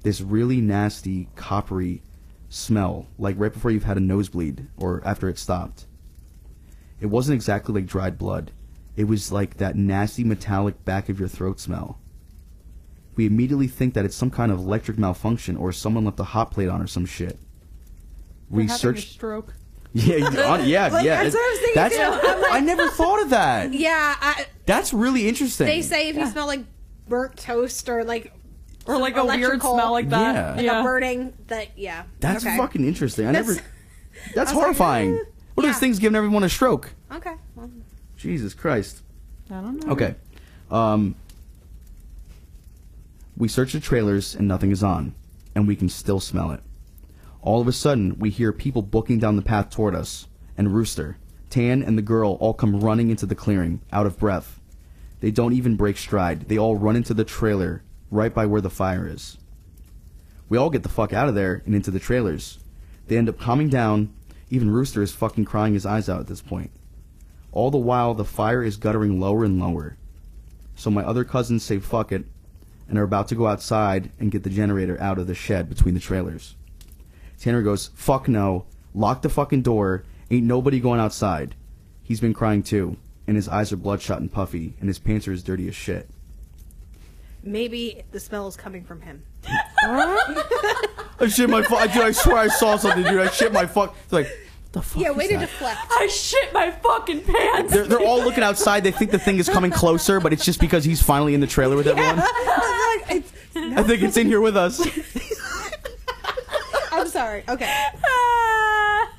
This 0.02 0.20
really 0.20 0.60
nasty, 0.60 1.28
coppery 1.34 2.02
smell, 2.48 3.06
like 3.18 3.36
right 3.38 3.52
before 3.52 3.70
you've 3.70 3.84
had 3.84 3.96
a 3.96 4.00
nosebleed 4.00 4.68
or 4.76 5.02
after 5.04 5.28
it 5.28 5.38
stopped. 5.38 5.86
It 7.00 7.06
wasn't 7.06 7.34
exactly 7.34 7.74
like 7.74 7.86
dried 7.86 8.18
blood. 8.18 8.52
It 8.96 9.04
was 9.04 9.32
like 9.32 9.58
that 9.58 9.76
nasty 9.76 10.24
metallic 10.24 10.84
back 10.84 11.08
of 11.08 11.18
your 11.18 11.28
throat 11.28 11.60
smell. 11.60 11.98
We 13.16 13.26
immediately 13.26 13.66
think 13.66 13.94
that 13.94 14.04
it's 14.04 14.16
some 14.16 14.30
kind 14.30 14.52
of 14.52 14.58
electric 14.58 14.98
malfunction 14.98 15.56
or 15.56 15.72
someone 15.72 16.04
left 16.04 16.20
a 16.20 16.24
hot 16.24 16.50
plate 16.50 16.68
on 16.68 16.82
or 16.82 16.86
some 16.86 17.06
shit. 17.06 17.38
You're 18.50 18.56
We 18.56 18.62
having 18.64 18.74
a 18.74 18.78
searched. 18.78 19.12
stroke. 19.12 19.54
Yeah, 19.92 20.16
yeah, 20.62 20.88
Like, 20.88 21.04
yeah. 21.06 21.22
that's 21.22 21.34
what 21.34 21.40
I 21.42 21.50
was 21.50 21.58
thinking 21.60 21.74
That's- 21.74 22.20
too. 22.22 22.28
I'm 22.28 22.40
like- 22.42 22.52
I 22.52 22.60
never 22.60 22.88
thought 22.90 23.22
of 23.22 23.30
that. 23.30 23.72
Yeah, 23.86 24.14
I, 24.20 24.46
That's 24.66 24.92
really 24.92 25.26
interesting. 25.26 25.66
they 25.66 25.80
say 25.80 26.10
if 26.10 26.16
you 26.16 26.26
smell 26.26 26.46
like 26.46 26.64
burnt 27.08 27.36
toast 27.38 27.88
or 27.88 28.04
like 28.04 28.32
Or 28.86 28.98
like 28.98 29.16
a 29.16 29.24
weird 29.24 29.60
smell 29.62 29.92
like 29.92 30.10
that. 30.10 30.34
Yeah. 30.34 30.54
like 30.54 30.64
yeah. 30.66 30.80
a 30.80 30.82
burning, 30.82 31.32
that 31.46 31.78
yeah. 31.78 32.02
that's 32.20 32.44
okay. 32.44 32.58
fucking 32.58 32.84
interesting. 32.84 33.26
I 33.26 33.32
That's- 33.32 33.56
never. 33.56 33.66
That's 34.34 34.50
I 34.50 34.54
was 34.54 34.54
like, 34.54 34.62
horrifying. 34.64 35.14
eh, 35.14 35.18
what 35.54 35.64
are 35.64 35.68
yeah. 35.68 35.72
those 35.72 35.80
things 35.80 35.98
giving 35.98 36.16
everyone 36.16 36.44
a 36.44 36.48
stroke? 36.50 36.92
Okay. 37.12 37.34
Well, 37.54 37.70
Jesus 38.18 38.52
Christ. 38.52 39.00
I 39.50 39.54
don't 39.62 39.82
know. 39.82 39.92
Okay. 39.92 40.14
Um, 40.70 41.14
we 43.36 43.48
search 43.48 43.72
the 43.72 43.80
trailers 43.80 44.34
and 44.34 44.46
nothing 44.48 44.70
is 44.72 44.82
on, 44.82 45.14
and 45.54 45.66
we 45.66 45.76
can 45.76 45.88
still 45.88 46.20
smell 46.20 46.50
it. 46.50 46.60
All 47.46 47.60
of 47.60 47.68
a 47.68 47.72
sudden, 47.72 48.18
we 48.18 48.30
hear 48.30 48.52
people 48.52 48.82
booking 48.82 49.20
down 49.20 49.36
the 49.36 49.40
path 49.40 49.70
toward 49.70 49.94
us, 49.94 50.26
and 50.58 50.74
Rooster, 50.74 51.16
Tan, 51.48 51.80
and 51.80 51.96
the 51.96 52.02
girl 52.02 52.32
all 52.40 52.52
come 52.52 52.80
running 52.80 53.08
into 53.08 53.24
the 53.24 53.36
clearing, 53.36 53.80
out 53.92 54.04
of 54.04 54.18
breath. 54.18 54.60
They 55.20 55.30
don't 55.30 55.52
even 55.52 55.76
break 55.76 55.96
stride. 55.96 56.48
They 56.48 56.58
all 56.58 56.74
run 56.74 56.96
into 56.96 57.14
the 57.14 57.22
trailer, 57.22 57.84
right 58.10 58.34
by 58.34 58.46
where 58.46 58.60
the 58.60 58.68
fire 58.68 59.06
is. 59.06 59.38
We 60.48 60.58
all 60.58 60.70
get 60.70 60.82
the 60.82 60.88
fuck 60.88 61.12
out 61.12 61.28
of 61.28 61.36
there 61.36 61.62
and 61.64 61.72
into 61.72 61.92
the 61.92 62.00
trailers. 62.00 62.58
They 63.06 63.16
end 63.16 63.28
up 63.28 63.38
calming 63.38 63.68
down. 63.68 64.12
Even 64.50 64.72
Rooster 64.72 65.00
is 65.00 65.12
fucking 65.12 65.44
crying 65.44 65.74
his 65.74 65.86
eyes 65.86 66.08
out 66.08 66.18
at 66.18 66.26
this 66.26 66.42
point. 66.42 66.72
All 67.52 67.70
the 67.70 67.78
while, 67.78 68.12
the 68.12 68.24
fire 68.24 68.64
is 68.64 68.76
guttering 68.76 69.20
lower 69.20 69.44
and 69.44 69.60
lower. 69.60 69.96
So 70.74 70.90
my 70.90 71.04
other 71.04 71.22
cousins 71.22 71.62
say 71.62 71.78
fuck 71.78 72.10
it 72.10 72.24
and 72.88 72.98
are 72.98 73.04
about 73.04 73.28
to 73.28 73.36
go 73.36 73.46
outside 73.46 74.10
and 74.18 74.32
get 74.32 74.42
the 74.42 74.50
generator 74.50 75.00
out 75.00 75.20
of 75.20 75.28
the 75.28 75.34
shed 75.36 75.68
between 75.68 75.94
the 75.94 76.00
trailers. 76.00 76.56
Tanner 77.40 77.62
goes, 77.62 77.90
fuck 77.94 78.28
no, 78.28 78.64
lock 78.94 79.22
the 79.22 79.28
fucking 79.28 79.62
door, 79.62 80.04
ain't 80.30 80.44
nobody 80.46 80.80
going 80.80 81.00
outside. 81.00 81.54
He's 82.02 82.20
been 82.20 82.34
crying 82.34 82.62
too, 82.62 82.96
and 83.26 83.36
his 83.36 83.48
eyes 83.48 83.72
are 83.72 83.76
bloodshot 83.76 84.20
and 84.20 84.32
puffy, 84.32 84.74
and 84.80 84.88
his 84.88 84.98
pants 84.98 85.26
are 85.28 85.32
as 85.32 85.42
dirty 85.42 85.68
as 85.68 85.74
shit. 85.74 86.08
maybe 87.42 88.02
the 88.12 88.18
smell 88.20 88.48
is 88.48 88.56
coming 88.56 88.82
from 88.84 89.00
him. 89.02 89.22
I 91.18 91.28
shit 91.28 91.48
my 91.48 91.62
fuck, 91.62 91.92
dude, 91.92 92.02
I 92.02 92.10
swear 92.12 92.36
I 92.38 92.48
saw 92.48 92.76
something, 92.76 93.02
dude, 93.04 93.20
I 93.20 93.28
shit 93.30 93.52
my 93.52 93.66
fuck. 93.66 93.94
It's 94.04 94.12
like, 94.12 94.28
the 94.72 94.82
fuck 94.82 95.02
Yeah, 95.02 95.10
is 95.10 95.16
way 95.16 95.28
to 95.28 95.34
that? 95.34 95.40
deflect. 95.48 95.78
I 95.90 96.06
shit 96.08 96.52
my 96.52 96.70
fucking 96.70 97.22
pants. 97.22 97.72
They're, 97.72 97.84
they're 97.86 98.00
all 98.00 98.18
looking 98.22 98.42
outside, 98.44 98.82
they 98.84 98.90
think 98.90 99.10
the 99.10 99.18
thing 99.18 99.38
is 99.38 99.48
coming 99.48 99.70
closer, 99.70 100.20
but 100.20 100.32
it's 100.32 100.44
just 100.44 100.60
because 100.60 100.84
he's 100.84 101.00
finally 101.02 101.34
in 101.34 101.40
the 101.40 101.46
trailer 101.46 101.76
with 101.76 101.86
everyone. 101.86 102.22
It's- 103.08 103.32
I 103.54 103.82
think 103.84 104.02
it's 104.02 104.16
in 104.18 104.26
here 104.26 104.40
with 104.40 104.56
us. 104.56 104.80
I'm 107.16 107.22
sorry. 107.22 107.44
Okay. 107.48 107.84
Ah. 108.04 109.12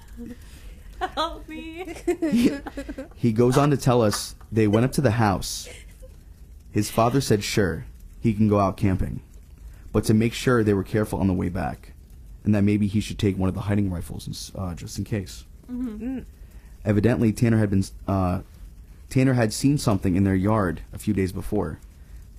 Help 1.15 1.49
me. 1.49 1.95
He 3.15 3.31
goes 3.31 3.57
on 3.57 3.71
to 3.71 3.77
tell 3.77 4.03
us 4.03 4.35
they 4.51 4.67
went 4.67 4.85
up 4.85 4.91
to 4.93 5.01
the 5.01 5.11
house. 5.11 5.67
His 6.71 6.91
father 6.91 7.21
said 7.21 7.43
sure, 7.43 7.85
he 8.19 8.33
can 8.35 8.47
go 8.47 8.59
out 8.59 8.77
camping, 8.77 9.21
but 9.91 10.03
to 10.05 10.13
make 10.13 10.33
sure 10.33 10.63
they 10.63 10.75
were 10.75 10.83
careful 10.83 11.19
on 11.19 11.25
the 11.27 11.33
way 11.33 11.49
back, 11.49 11.93
and 12.43 12.53
that 12.53 12.61
maybe 12.63 12.85
he 12.85 12.99
should 12.99 13.17
take 13.17 13.35
one 13.37 13.49
of 13.49 13.55
the 13.55 13.61
hiding 13.61 13.89
rifles 13.91 14.51
uh, 14.55 14.75
just 14.75 14.99
in 14.99 15.03
case. 15.03 15.45
Evidently, 16.85 17.33
Tanner 17.33 17.57
had 17.57 17.71
been 17.71 17.83
uh, 18.07 18.41
Tanner 19.09 19.33
had 19.33 19.53
seen 19.53 19.79
something 19.79 20.15
in 20.15 20.23
their 20.23 20.35
yard 20.35 20.81
a 20.93 20.99
few 20.99 21.15
days 21.15 21.31
before. 21.31 21.79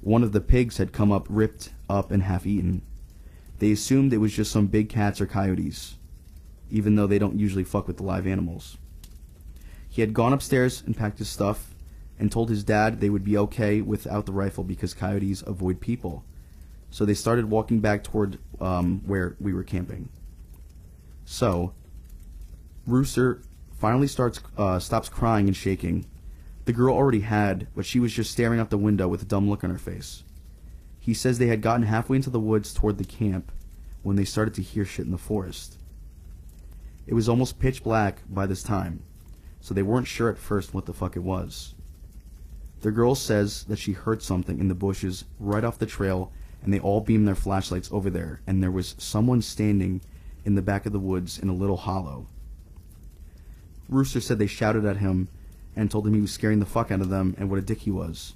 One 0.02 0.22
of 0.22 0.30
the 0.30 0.40
pigs 0.40 0.76
had 0.76 0.92
come 0.92 1.10
up 1.10 1.26
ripped 1.28 1.70
up 1.90 2.12
and 2.12 2.22
half 2.22 2.46
eaten. 2.46 2.82
They 3.58 3.72
assumed 3.72 4.12
it 4.12 4.18
was 4.18 4.34
just 4.34 4.52
some 4.52 4.66
big 4.66 4.88
cats 4.88 5.20
or 5.20 5.26
coyotes, 5.26 5.96
even 6.70 6.94
though 6.94 7.06
they 7.06 7.18
don't 7.18 7.38
usually 7.38 7.64
fuck 7.64 7.86
with 7.86 7.96
the 7.96 8.04
live 8.04 8.26
animals. 8.26 8.78
He 9.88 10.00
had 10.00 10.14
gone 10.14 10.32
upstairs 10.32 10.82
and 10.86 10.96
packed 10.96 11.18
his 11.18 11.28
stuff 11.28 11.74
and 12.18 12.30
told 12.30 12.50
his 12.50 12.64
dad 12.64 13.00
they 13.00 13.10
would 13.10 13.24
be 13.24 13.36
okay 13.38 13.80
without 13.80 14.26
the 14.26 14.32
rifle 14.32 14.64
because 14.64 14.94
coyotes 14.94 15.42
avoid 15.42 15.80
people. 15.80 16.24
So 16.90 17.04
they 17.04 17.14
started 17.14 17.50
walking 17.50 17.80
back 17.80 18.04
toward 18.04 18.38
um, 18.60 19.02
where 19.06 19.36
we 19.40 19.52
were 19.52 19.64
camping. 19.64 20.08
So, 21.24 21.74
Rooster 22.86 23.42
finally 23.78 24.06
starts 24.06 24.40
uh, 24.56 24.78
stops 24.78 25.08
crying 25.08 25.46
and 25.46 25.56
shaking. 25.56 26.06
The 26.64 26.72
girl 26.72 26.94
already 26.94 27.20
had, 27.20 27.68
but 27.74 27.86
she 27.86 28.00
was 28.00 28.12
just 28.12 28.30
staring 28.30 28.60
out 28.60 28.70
the 28.70 28.78
window 28.78 29.08
with 29.08 29.22
a 29.22 29.26
dumb 29.26 29.48
look 29.48 29.64
on 29.64 29.70
her 29.70 29.78
face. 29.78 30.22
He 31.08 31.14
says 31.14 31.38
they 31.38 31.46
had 31.46 31.62
gotten 31.62 31.86
halfway 31.86 32.16
into 32.16 32.28
the 32.28 32.38
woods 32.38 32.74
toward 32.74 32.98
the 32.98 33.02
camp 33.02 33.50
when 34.02 34.16
they 34.16 34.26
started 34.26 34.52
to 34.52 34.62
hear 34.62 34.84
shit 34.84 35.06
in 35.06 35.10
the 35.10 35.16
forest. 35.16 35.78
It 37.06 37.14
was 37.14 37.30
almost 37.30 37.58
pitch 37.58 37.82
black 37.82 38.20
by 38.28 38.44
this 38.44 38.62
time, 38.62 39.02
so 39.58 39.72
they 39.72 39.82
weren't 39.82 40.06
sure 40.06 40.28
at 40.28 40.36
first 40.36 40.74
what 40.74 40.84
the 40.84 40.92
fuck 40.92 41.16
it 41.16 41.22
was. 41.22 41.74
The 42.82 42.90
girl 42.90 43.14
says 43.14 43.64
that 43.68 43.78
she 43.78 43.92
heard 43.92 44.20
something 44.20 44.58
in 44.58 44.68
the 44.68 44.74
bushes 44.74 45.24
right 45.40 45.64
off 45.64 45.78
the 45.78 45.86
trail, 45.86 46.30
and 46.62 46.74
they 46.74 46.78
all 46.78 47.00
beamed 47.00 47.26
their 47.26 47.34
flashlights 47.34 47.88
over 47.90 48.10
there, 48.10 48.42
and 48.46 48.62
there 48.62 48.70
was 48.70 48.94
someone 48.98 49.40
standing 49.40 50.02
in 50.44 50.56
the 50.56 50.60
back 50.60 50.84
of 50.84 50.92
the 50.92 50.98
woods 50.98 51.38
in 51.38 51.48
a 51.48 51.54
little 51.54 51.78
hollow. 51.78 52.26
Rooster 53.88 54.20
said 54.20 54.38
they 54.38 54.46
shouted 54.46 54.84
at 54.84 54.98
him 54.98 55.28
and 55.74 55.90
told 55.90 56.06
him 56.06 56.12
he 56.12 56.20
was 56.20 56.32
scaring 56.32 56.60
the 56.60 56.66
fuck 56.66 56.90
out 56.92 57.00
of 57.00 57.08
them 57.08 57.34
and 57.38 57.48
what 57.48 57.58
a 57.58 57.62
dick 57.62 57.78
he 57.78 57.90
was. 57.90 58.34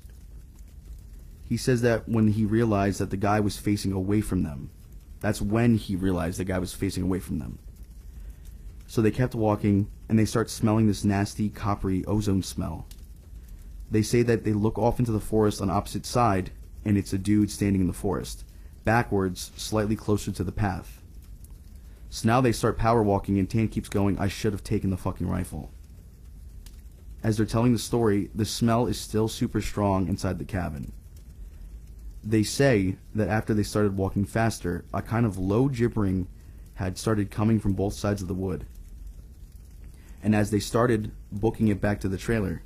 He 1.52 1.58
says 1.58 1.82
that 1.82 2.08
when 2.08 2.28
he 2.28 2.46
realized 2.46 2.98
that 2.98 3.10
the 3.10 3.16
guy 3.18 3.38
was 3.38 3.58
facing 3.58 3.92
away 3.92 4.22
from 4.22 4.42
them, 4.42 4.70
that's 5.20 5.42
when 5.42 5.76
he 5.76 5.94
realized 5.94 6.38
the 6.38 6.44
guy 6.44 6.58
was 6.58 6.72
facing 6.72 7.02
away 7.02 7.20
from 7.20 7.40
them. 7.40 7.58
So 8.86 9.02
they 9.02 9.10
kept 9.10 9.34
walking, 9.34 9.90
and 10.08 10.18
they 10.18 10.24
start 10.24 10.48
smelling 10.48 10.86
this 10.86 11.04
nasty, 11.04 11.50
coppery 11.50 12.06
ozone 12.06 12.42
smell. 12.42 12.86
They 13.90 14.00
say 14.00 14.22
that 14.22 14.44
they 14.44 14.54
look 14.54 14.78
off 14.78 14.98
into 14.98 15.12
the 15.12 15.20
forest 15.20 15.60
on 15.60 15.68
opposite 15.68 16.06
side, 16.06 16.52
and 16.86 16.96
it's 16.96 17.12
a 17.12 17.18
dude 17.18 17.50
standing 17.50 17.82
in 17.82 17.86
the 17.86 17.92
forest. 17.92 18.46
backwards, 18.86 19.52
slightly 19.54 19.94
closer 19.94 20.32
to 20.32 20.42
the 20.42 20.52
path. 20.52 21.02
So 22.08 22.26
now 22.28 22.40
they 22.40 22.52
start 22.52 22.78
power 22.78 23.02
walking, 23.02 23.38
and 23.38 23.50
Tan 23.50 23.68
keeps 23.68 23.90
going, 23.90 24.18
I 24.18 24.28
should 24.28 24.54
have 24.54 24.64
taken 24.64 24.88
the 24.88 24.96
fucking 24.96 25.28
rifle. 25.28 25.70
As 27.22 27.36
they're 27.36 27.44
telling 27.44 27.74
the 27.74 27.78
story, 27.78 28.30
the 28.34 28.46
smell 28.46 28.86
is 28.86 28.98
still 28.98 29.28
super 29.28 29.60
strong 29.60 30.08
inside 30.08 30.38
the 30.38 30.46
cabin. 30.46 30.92
They 32.24 32.42
say 32.42 32.96
that 33.14 33.28
after 33.28 33.52
they 33.52 33.62
started 33.62 33.96
walking 33.96 34.24
faster, 34.24 34.84
a 34.94 35.02
kind 35.02 35.26
of 35.26 35.38
low 35.38 35.68
gibbering 35.68 36.28
had 36.74 36.96
started 36.96 37.30
coming 37.30 37.58
from 37.58 37.72
both 37.72 37.94
sides 37.94 38.22
of 38.22 38.28
the 38.28 38.34
wood. 38.34 38.66
And 40.22 40.34
as 40.34 40.50
they 40.50 40.60
started 40.60 41.10
booking 41.32 41.68
it 41.68 41.80
back 41.80 42.00
to 42.00 42.08
the 42.08 42.16
trailer, 42.16 42.62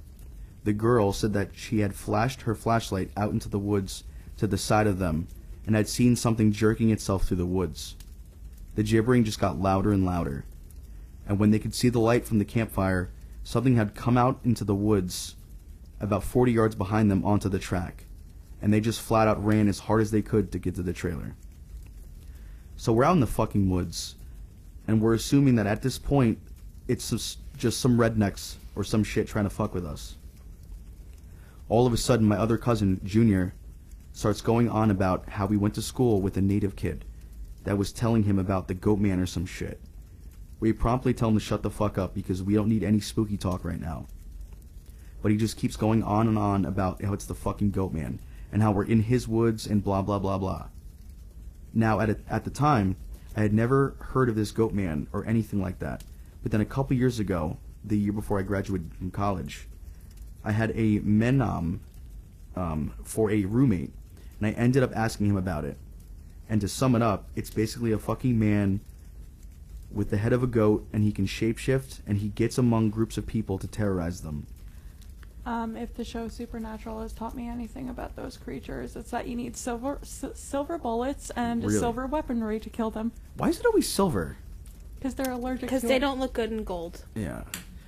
the 0.65 0.73
girl 0.73 1.13
said 1.13 1.33
that 1.33 1.51
she 1.55 1.81
had 1.81 1.95
flashed 1.95 2.43
her 2.43 2.55
flashlight 2.55 3.11
out 3.17 3.33
into 3.33 3.49
the 3.49 3.59
woods 3.59 4.05
to 4.37 4.47
the 4.47 4.59
side 4.59 4.87
of 4.87 4.99
them 4.99 5.29
and 5.65 5.75
had 5.75 5.89
seen 5.89 6.17
something 6.17 6.53
jerking 6.53 6.91
itself 6.91 7.25
through 7.25 7.39
the 7.39 7.47
woods. 7.47 7.97
The 8.75 8.83
gibbering 8.83 9.25
just 9.25 9.41
got 9.41 9.61
louder 9.61 9.93
and 9.93 10.05
louder. 10.05 10.45
And 11.27 11.39
when 11.39 11.51
they 11.51 11.59
could 11.59 11.75
see 11.75 11.89
the 11.89 11.99
light 11.99 12.27
from 12.27 12.39
the 12.39 12.45
campfire, 12.45 13.11
something 13.43 13.77
had 13.77 13.95
come 13.95 14.19
out 14.19 14.41
into 14.45 14.65
the 14.65 14.75
woods 14.75 15.35
about 15.99 16.23
40 16.25 16.53
yards 16.53 16.75
behind 16.75 17.11
them 17.11 17.25
onto 17.25 17.49
the 17.49 17.59
track. 17.59 18.05
And 18.63 18.73
they 18.73 18.81
just 18.81 19.01
flat 19.01 19.29
out 19.29 19.45
ran 19.45 19.69
as 19.69 19.81
hard 19.81 20.03
as 20.03 20.11
they 20.11 20.23
could 20.23 20.51
to 20.53 20.59
get 20.59 20.75
to 20.77 20.83
the 20.83 20.93
trailer. 20.93 21.35
So 22.77 22.93
we're 22.93 23.05
out 23.05 23.15
in 23.15 23.21
the 23.21 23.27
fucking 23.27 23.71
woods, 23.71 24.17
and 24.87 25.01
we're 25.01 25.15
assuming 25.15 25.57
that 25.57 25.67
at 25.67 25.83
this 25.83 25.99
point, 25.99 26.39
it's 26.89 27.37
just- 27.57 27.81
some 27.81 27.99
rednecks 27.99 28.57
or 28.75 28.85
some 28.85 29.03
shit 29.03 29.27
trying 29.27 29.45
to 29.45 29.51
fuck 29.51 29.75
with 29.75 29.85
us. 29.85 30.17
All 31.69 31.87
of 31.87 31.93
a 31.93 31.97
sudden, 31.97 32.29
my 32.29 32.37
other 32.37 32.59
cousin, 32.59 33.01
Junior, 33.03 33.55
starts 34.13 34.41
going 34.41 34.69
on 34.69 34.91
about 34.91 35.29
how 35.31 35.47
we 35.47 35.57
went 35.57 35.75
to 35.75 35.83
school 35.83 36.21
with 36.21 36.37
a 36.37 36.43
native 36.43 36.77
kid 36.77 37.05
that 37.65 37.77
was 37.77 37.93
telling 37.93 38.23
him 38.23 38.39
about 38.39 38.69
the 38.69 38.75
goat 38.75 38.99
man 38.99 39.19
or 39.19 39.27
some 39.27 39.47
shit. 39.47 39.81
We 40.61 40.73
promptly 40.73 41.13
tell 41.13 41.29
him 41.29 41.35
to 41.35 41.41
shut 41.41 41.63
the 41.63 41.71
fuck 41.71 41.99
up 41.99 42.15
because 42.15 42.43
we 42.43 42.55
don't 42.55 42.69
need 42.69 42.85
any 42.85 43.01
spooky 43.01 43.37
talk 43.37 43.65
right 43.65 43.81
now. 43.81 44.07
But 45.21 45.33
he 45.33 45.37
just 45.37 45.57
keeps 45.57 45.77
going 45.77 46.03
on 46.03 46.29
and 46.29 46.39
on 46.39 46.65
about 46.65 47.03
how 47.03 47.13
it's 47.13 47.27
the 47.27 47.35
fucking 47.35 47.73
goat 47.73 47.93
man 47.93 48.21
and 48.53 48.63
how 48.63 48.73
we're 48.73 48.85
in 48.85 49.03
his 49.03 49.27
woods 49.29 49.67
and 49.67 49.83
blah 49.83 50.03
blah 50.03 50.19
blah 50.19 50.39
blah. 50.39 50.69
Now, 51.75 52.01
at, 52.01 52.11
a, 52.11 52.17
at 52.29 52.45
the 52.45 52.51
time, 52.51 52.97
I 53.37 53.41
had 53.43 53.53
never 53.53 53.97
heard 54.01 54.31
of 54.31 54.35
this 54.35 54.51
goat 54.51 54.73
man 54.73 55.09
or 55.13 55.27
anything 55.27 55.61
like 55.61 55.79
that. 55.81 56.03
But 56.43 56.53
then 56.53 56.63
a 56.63 56.65
couple 56.67 56.97
years 56.97 57.19
ago, 57.19 57.59
the 57.85 57.99
year 57.99 58.13
before 58.13 58.39
I 58.39 58.43
graduated 58.43 58.95
from 58.95 59.11
college, 59.11 59.69
I 60.43 60.53
had 60.53 60.71
a 60.71 61.01
menom 61.01 61.81
um, 62.55 62.95
for 63.05 63.31
a 63.31 63.45
roommate, 63.45 63.93
and 64.39 64.47
I 64.47 64.53
ended 64.53 64.83
up 64.83 64.97
asking 64.97 65.27
him 65.27 65.37
about 65.37 65.65
it. 65.65 65.77
And 66.49 66.61
to 66.61 66.69
sum 66.69 66.95
it 66.95 67.03
up, 67.03 67.29
it's 67.35 67.51
basically 67.51 67.93
a 67.93 67.99
fucking 67.99 68.39
man 68.39 68.81
with 69.93 70.11
the 70.11 70.17
head 70.17 70.33
of 70.33 70.43
a 70.43 70.47
goat, 70.47 70.87
and 70.93 71.03
he 71.03 71.13
can 71.13 71.27
shapeshift, 71.27 72.01
and 72.07 72.19
he 72.19 72.29
gets 72.29 72.59
among 72.59 72.91
groups 72.91 73.19
of 73.19 73.27
people 73.27 73.59
to 73.59 73.67
terrorize 73.67 74.23
them. 74.23 74.47
Um, 75.47 75.77
if 75.77 75.95
the 75.95 76.05
show 76.05 76.27
Supernatural 76.29 77.03
has 77.03 77.13
taught 77.13 77.37
me 77.37 77.49
anything 77.49 77.89
about 77.89 78.17
those 78.17 78.37
creatures, 78.37 78.97
it's 78.97 79.13
that 79.13 79.29
you 79.29 79.37
need 79.37 79.57
silver 79.57 79.99
s- 80.03 80.25
silver 80.35 80.77
bullets 80.77 81.31
and 81.37 81.63
Really? 81.65 81.79
silver 81.79 82.05
weaponry 82.07 82.59
to 82.61 82.69
kill 82.69 82.91
them 82.91 83.13
Why 83.37 83.49
is 83.51 83.61
it 83.61 83.65
always 83.67 83.89
silver? 83.89 84.37
because 84.97 85.15
they're 85.15 85.31
allergic. 85.33 85.61
Because 85.63 85.83
to 85.83 85.87
they 85.89 85.97
it. 85.97 86.01
don't 86.01 86.19
look 86.19 86.33
good 86.33 86.51
in 86.51 86.65
gold. 86.65 87.05
Yeah, 87.15 87.43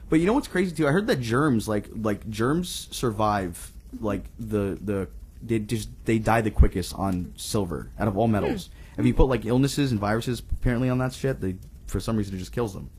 but 0.09 0.21
you 0.21 0.27
know 0.27 0.35
what's 0.35 0.47
crazy 0.47 0.75
too? 0.75 0.87
I 0.87 0.93
heard 0.93 1.09
that 1.09 1.21
germs, 1.21 1.67
like 1.67 1.89
like 2.01 2.29
germs, 2.31 2.87
survive 2.93 3.73
like 4.01 4.25
the 4.39 4.79
the 4.81 5.09
they 5.43 5.59
just 5.59 5.89
they 6.05 6.19
die 6.21 6.43
the 6.43 6.51
quickest 6.53 6.95
on 6.95 7.33
silver 7.37 7.91
out 7.99 8.07
of 8.07 8.17
all 8.17 8.29
metals. 8.29 8.71
If 8.97 9.05
you 9.07 9.15
put 9.15 9.25
like 9.29 9.45
illnesses 9.47 9.91
and 9.91 9.99
viruses 10.01 10.41
apparently 10.53 10.89
on 10.89 10.99
that 10.99 11.13
shit, 11.13 11.41
they 11.41 11.57
for 11.89 11.99
some 11.99 12.17
reason 12.17 12.37
it 12.37 12.39
just 12.39 12.53
kills 12.53 12.73
them. 12.75 12.91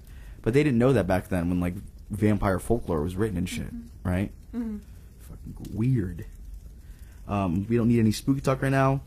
But 0.41 0.53
they 0.53 0.63
didn't 0.63 0.79
know 0.79 0.91
that 0.93 1.07
back 1.07 1.29
then 1.29 1.47
when 1.49 1.59
like 1.61 1.75
vampire 2.09 2.59
folklore 2.59 3.01
was 3.01 3.15
written 3.15 3.37
and 3.37 3.47
shit, 3.47 3.67
right? 4.03 4.31
Fucking 4.51 5.73
weird. 5.73 6.25
Um, 7.27 7.65
we 7.69 7.77
don't 7.77 7.87
need 7.87 7.99
any 7.99 8.11
spooky 8.11 8.41
talk 8.41 8.61
right 8.61 8.71
now. 8.71 9.01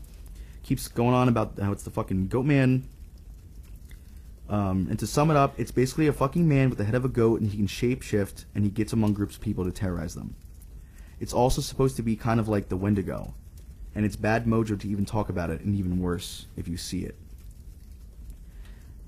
Keeps 0.63 0.87
going 0.87 1.13
on 1.13 1.27
about 1.27 1.59
how 1.59 1.71
it's 1.71 1.83
the 1.83 1.89
fucking 1.89 2.27
goat 2.27 2.45
man. 2.45 2.87
Um, 4.49 4.87
and 4.89 4.99
to 4.99 5.07
sum 5.07 5.31
it 5.31 5.37
up, 5.37 5.53
it's 5.57 5.71
basically 5.71 6.07
a 6.07 6.13
fucking 6.13 6.47
man 6.47 6.69
with 6.69 6.77
the 6.77 6.83
head 6.85 6.95
of 6.95 7.05
a 7.05 7.09
goat, 7.09 7.41
and 7.41 7.49
he 7.49 7.57
can 7.57 7.67
shapeshift, 7.67 8.45
and 8.53 8.63
he 8.63 8.69
gets 8.69 8.93
among 8.93 9.13
groups 9.13 9.35
of 9.35 9.41
people 9.41 9.65
to 9.65 9.71
terrorize 9.71 10.15
them. 10.15 10.35
It's 11.19 11.33
also 11.33 11.61
supposed 11.61 11.95
to 11.97 12.01
be 12.01 12.15
kind 12.15 12.39
of 12.39 12.47
like 12.47 12.69
the 12.69 12.77
Wendigo, 12.77 13.33
and 13.95 14.05
it's 14.05 14.15
bad 14.15 14.45
mojo 14.45 14.79
to 14.79 14.87
even 14.87 15.05
talk 15.05 15.29
about 15.29 15.49
it, 15.49 15.61
and 15.61 15.75
even 15.75 16.01
worse 16.01 16.45
if 16.57 16.67
you 16.67 16.77
see 16.77 17.03
it. 17.03 17.15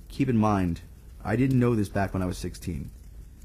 Keep 0.08 0.30
in 0.30 0.38
mind, 0.38 0.82
I 1.24 1.36
didn't 1.36 1.60
know 1.60 1.76
this 1.76 1.90
back 1.90 2.14
when 2.14 2.24
I 2.24 2.26
was 2.26 2.38
16. 2.38 2.90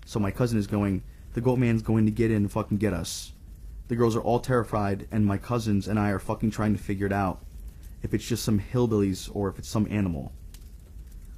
So 0.07 0.21
my 0.21 0.31
cousin 0.31 0.59
is 0.59 0.67
going, 0.67 1.03
the 1.33 1.41
goat 1.41 1.59
man's 1.59 1.83
going 1.83 2.07
to 2.07 2.13
get 2.13 2.31
in 2.31 2.39
and 2.39 2.53
fucking 2.53 2.79
get 2.79 2.93
us. 2.93 3.33
The 3.89 3.97
girls 3.97 4.17
are 4.17 4.21
all 4.21 4.41
terrified, 4.41 5.07
and 5.11 5.27
my 5.27 5.39
cousins 5.39 5.89
and 5.89 5.99
I 5.99 6.11
are 6.11 6.19
fucking 6.19 6.51
trying 6.51 6.77
to 6.77 6.83
figure 6.83 7.07
it 7.07 7.13
out. 7.13 7.43
If 8.03 8.15
it's 8.15 8.27
just 8.27 8.45
some 8.45 8.61
hillbillies 8.61 9.31
or 9.35 9.49
if 9.49 9.59
it's 9.59 9.69
some 9.69 9.87
animal. 9.91 10.33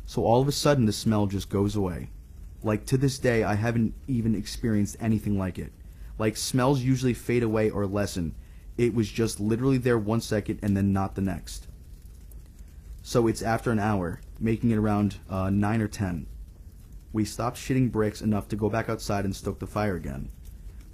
So 0.06 0.24
all 0.24 0.40
of 0.40 0.48
a 0.48 0.52
sudden, 0.52 0.86
the 0.86 0.92
smell 0.92 1.26
just 1.26 1.48
goes 1.48 1.74
away. 1.74 2.10
Like 2.62 2.86
to 2.86 2.96
this 2.96 3.18
day, 3.18 3.42
I 3.42 3.54
haven't 3.54 3.94
even 4.06 4.34
experienced 4.34 4.96
anything 5.00 5.38
like 5.38 5.58
it. 5.58 5.72
Like 6.18 6.36
smells 6.36 6.82
usually 6.82 7.14
fade 7.14 7.42
away 7.42 7.70
or 7.70 7.86
lessen. 7.86 8.34
It 8.76 8.94
was 8.94 9.10
just 9.10 9.40
literally 9.40 9.78
there 9.78 9.98
one 9.98 10.20
second 10.20 10.60
and 10.62 10.76
then 10.76 10.92
not 10.92 11.14
the 11.14 11.22
next. 11.22 11.66
So 13.02 13.26
it's 13.26 13.42
after 13.42 13.70
an 13.72 13.78
hour, 13.78 14.20
making 14.38 14.70
it 14.70 14.76
around 14.76 15.16
uh, 15.28 15.50
9 15.50 15.80
or 15.80 15.88
10. 15.88 16.26
We 17.12 17.24
stopped 17.24 17.58
shitting 17.58 17.92
bricks 17.92 18.22
enough 18.22 18.48
to 18.48 18.56
go 18.56 18.70
back 18.70 18.88
outside 18.88 19.24
and 19.24 19.36
stoke 19.36 19.58
the 19.58 19.66
fire 19.66 19.96
again. 19.96 20.30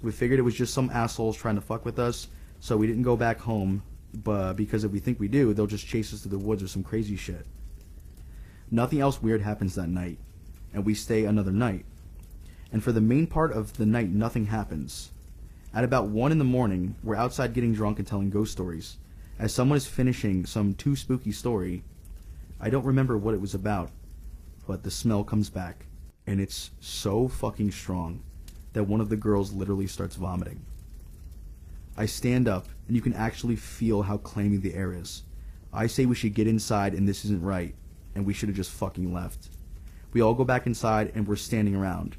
We 0.01 0.11
figured 0.11 0.39
it 0.39 0.43
was 0.43 0.55
just 0.55 0.73
some 0.73 0.89
assholes 0.89 1.37
trying 1.37 1.55
to 1.55 1.61
fuck 1.61 1.85
with 1.85 1.99
us, 1.99 2.27
so 2.59 2.75
we 2.75 2.87
didn't 2.87 3.03
go 3.03 3.15
back 3.15 3.39
home, 3.39 3.83
but 4.13 4.53
because 4.53 4.83
if 4.83 4.91
we 4.91 4.99
think 4.99 5.19
we 5.19 5.27
do, 5.27 5.53
they'll 5.53 5.67
just 5.67 5.87
chase 5.87 6.13
us 6.13 6.21
to 6.21 6.29
the 6.29 6.37
woods 6.37 6.63
or 6.63 6.67
some 6.67 6.83
crazy 6.83 7.15
shit. 7.15 7.45
Nothing 8.71 8.99
else 8.99 9.21
weird 9.21 9.41
happens 9.41 9.75
that 9.75 9.87
night, 9.87 10.17
and 10.73 10.85
we 10.85 10.93
stay 10.93 11.25
another 11.25 11.51
night. 11.51 11.85
And 12.71 12.83
for 12.83 12.91
the 12.91 13.01
main 13.01 13.25
part 13.27 13.51
of 13.51 13.77
the 13.77 13.85
night, 13.85 14.09
nothing 14.09 14.45
happens. 14.45 15.11
At 15.73 15.83
about 15.83 16.07
1 16.07 16.31
in 16.31 16.37
the 16.37 16.43
morning, 16.43 16.95
we're 17.03 17.15
outside 17.15 17.53
getting 17.53 17.73
drunk 17.73 17.99
and 17.99 18.07
telling 18.07 18.29
ghost 18.29 18.51
stories. 18.51 18.97
As 19.37 19.53
someone 19.53 19.77
is 19.77 19.87
finishing 19.87 20.45
some 20.45 20.73
too 20.73 20.95
spooky 20.95 21.31
story, 21.31 21.83
I 22.59 22.69
don't 22.69 22.85
remember 22.85 23.17
what 23.17 23.33
it 23.33 23.41
was 23.41 23.53
about, 23.53 23.91
but 24.67 24.83
the 24.83 24.91
smell 24.91 25.23
comes 25.23 25.49
back, 25.49 25.85
and 26.29 26.39
it's 26.39 26.69
so 26.79 27.27
fucking 27.27 27.71
strong 27.71 28.21
that 28.73 28.83
one 28.83 29.01
of 29.01 29.09
the 29.09 29.17
girls 29.17 29.51
literally 29.51 29.87
starts 29.87 30.15
vomiting. 30.15 30.63
I 31.97 32.05
stand 32.05 32.47
up, 32.47 32.67
and 32.87 32.95
you 32.95 33.01
can 33.01 33.13
actually 33.13 33.55
feel 33.55 34.03
how 34.03 34.17
clammy 34.17 34.57
the 34.57 34.75
air 34.75 34.93
is. 34.93 35.23
I 35.73 35.87
say 35.87 36.05
we 36.05 36.13
should 36.13 36.35
get 36.35 36.45
inside, 36.45 36.93
and 36.93 37.07
this 37.07 37.25
isn't 37.25 37.41
right, 37.41 37.73
and 38.13 38.27
we 38.27 38.35
should 38.35 38.47
have 38.47 38.55
just 38.55 38.69
fucking 38.69 39.11
left. 39.11 39.49
We 40.13 40.21
all 40.21 40.35
go 40.35 40.43
back 40.43 40.67
inside, 40.67 41.11
and 41.15 41.27
we're 41.27 41.35
standing 41.35 41.75
around. 41.75 42.15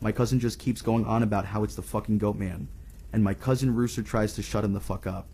My 0.00 0.12
cousin 0.12 0.38
just 0.38 0.60
keeps 0.60 0.80
going 0.80 1.04
on 1.04 1.24
about 1.24 1.46
how 1.46 1.64
it's 1.64 1.74
the 1.74 1.82
fucking 1.82 2.18
goat 2.18 2.36
man, 2.36 2.68
and 3.12 3.24
my 3.24 3.34
cousin 3.34 3.74
Rooster 3.74 4.04
tries 4.04 4.32
to 4.34 4.42
shut 4.42 4.62
him 4.62 4.74
the 4.74 4.80
fuck 4.80 5.08
up. 5.08 5.26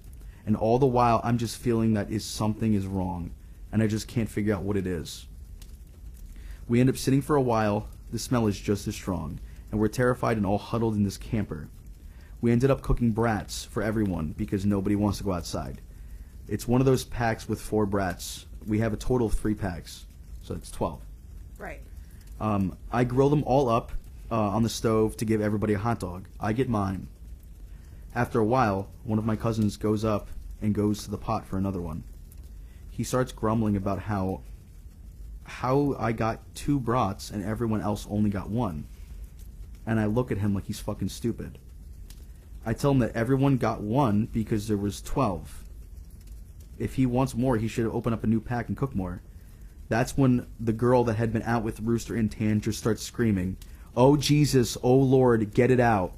And 0.47 0.57
all 0.57 0.79
the 0.79 0.87
while, 0.87 1.21
I'm 1.23 1.37
just 1.37 1.59
feeling 1.59 1.93
that 1.93 2.11
is 2.11 2.25
something 2.25 2.73
is 2.73 2.87
wrong, 2.87 3.33
and 3.71 3.83
I 3.83 3.87
just 3.87 4.09
can't 4.09 4.31
figure 4.31 4.55
out 4.55 4.63
what 4.63 4.79
it 4.79 4.87
is. 4.87 5.27
We 6.67 6.81
end 6.81 6.89
up 6.89 6.97
sitting 6.97 7.21
for 7.21 7.37
a 7.37 7.43
while. 7.43 7.89
The 8.13 8.19
smell 8.19 8.47
is 8.47 8.59
just 8.59 8.87
as 8.87 8.95
strong, 8.95 9.41
and 9.71 9.81
we're 9.81 9.89
terrified 9.89 10.37
and 10.37 10.47
all 10.47 10.59
huddled 10.59 10.95
in 10.95 11.03
this 11.03 11.17
camper. 11.17 11.69
We 12.41 12.53
ended 12.53 12.71
up 12.71 12.83
cooking 12.83 13.13
brats 13.13 13.65
for 13.65 13.83
everyone 13.83 14.35
because 14.37 14.65
nobody 14.65 14.95
wants 14.95 15.19
to 15.19 15.25
go 15.25 15.33
outside. 15.33 15.81
It's 16.49 16.69
one 16.69 16.81
of 16.81 16.87
those 16.87 17.05
packs 17.05 17.49
with 17.49 17.61
four 17.61 17.87
brats. 17.87 18.47
We 18.67 18.79
have 18.79 18.93
a 18.93 18.97
total 18.97 19.27
of 19.27 19.35
three 19.35 19.55
packs, 19.55 20.07
so 20.43 20.55
it's 20.55 20.71
12. 20.71 21.01
Right. 21.59 21.81
Um, 22.41 22.77
I 22.93 23.05
grill 23.05 23.31
them 23.31 23.43
all 23.45 23.69
up 23.69 23.93
uh, 24.31 24.35
on 24.35 24.63
the 24.63 24.69
stove 24.69 25.17
to 25.17 25.25
give 25.25 25.41
everybody 25.41 25.75
a 25.75 25.79
hot 25.79 26.01
dog. 26.01 26.29
I 26.39 26.53
get 26.53 26.69
mine. 26.69 27.09
After 28.15 28.39
a 28.39 28.45
while, 28.45 28.89
one 29.05 29.19
of 29.19 29.25
my 29.25 29.37
cousins 29.37 29.77
goes 29.77 30.05
up 30.05 30.29
and 30.63 30.75
goes 30.75 31.05
to 31.05 31.11
the 31.11 31.19
pot 31.19 31.47
for 31.47 31.59
another 31.59 31.81
one. 31.81 32.05
He 32.91 33.05
starts 33.05 33.33
grumbling 33.33 33.77
about 33.77 34.01
how 34.01 34.41
how 35.47 35.97
I 35.99 36.13
got 36.13 36.55
two 36.55 36.79
brats 36.79 37.31
and 37.31 37.45
everyone 37.45 37.81
else 37.81 38.07
only 38.11 38.31
got 38.31 38.51
one. 38.51 38.87
And 39.87 40.01
I 40.01 40.07
look 40.07 40.33
at 40.33 40.39
him 40.39 40.55
like 40.55 40.67
he's 40.67 40.81
fucking 40.81 41.09
stupid. 41.09 41.59
I 42.65 42.73
tell 42.73 42.91
him 42.91 42.99
that 42.99 43.15
everyone 43.15 43.59
got 43.59 43.81
one 43.81 44.27
because 44.27 44.67
there 44.67 44.77
was 44.77 45.01
12. 45.03 45.65
If 46.79 46.95
he 46.95 47.07
wants 47.07 47.35
more, 47.35 47.57
he 47.57 47.69
should 47.69 47.87
open 47.87 48.13
up 48.13 48.25
a 48.25 48.27
new 48.27 48.41
pack 48.41 48.69
and 48.69 48.77
cook 48.77 48.95
more. 48.95 49.23
That's 49.89 50.17
when 50.17 50.47
the 50.59 50.73
girl 50.73 51.05
that 51.05 51.15
had 51.15 51.33
been 51.33 51.43
out 51.43 51.63
with 51.63 51.81
Rooster 51.81 52.17
and 52.17 52.31
Tan 52.31 52.61
just 52.61 52.79
starts 52.79 53.03
screaming, 53.03 53.57
Oh 53.97 54.17
Jesus, 54.17 54.77
oh 54.83 54.97
Lord, 54.97 55.55
get 55.55 55.71
it 55.71 55.81
out. 55.81 56.13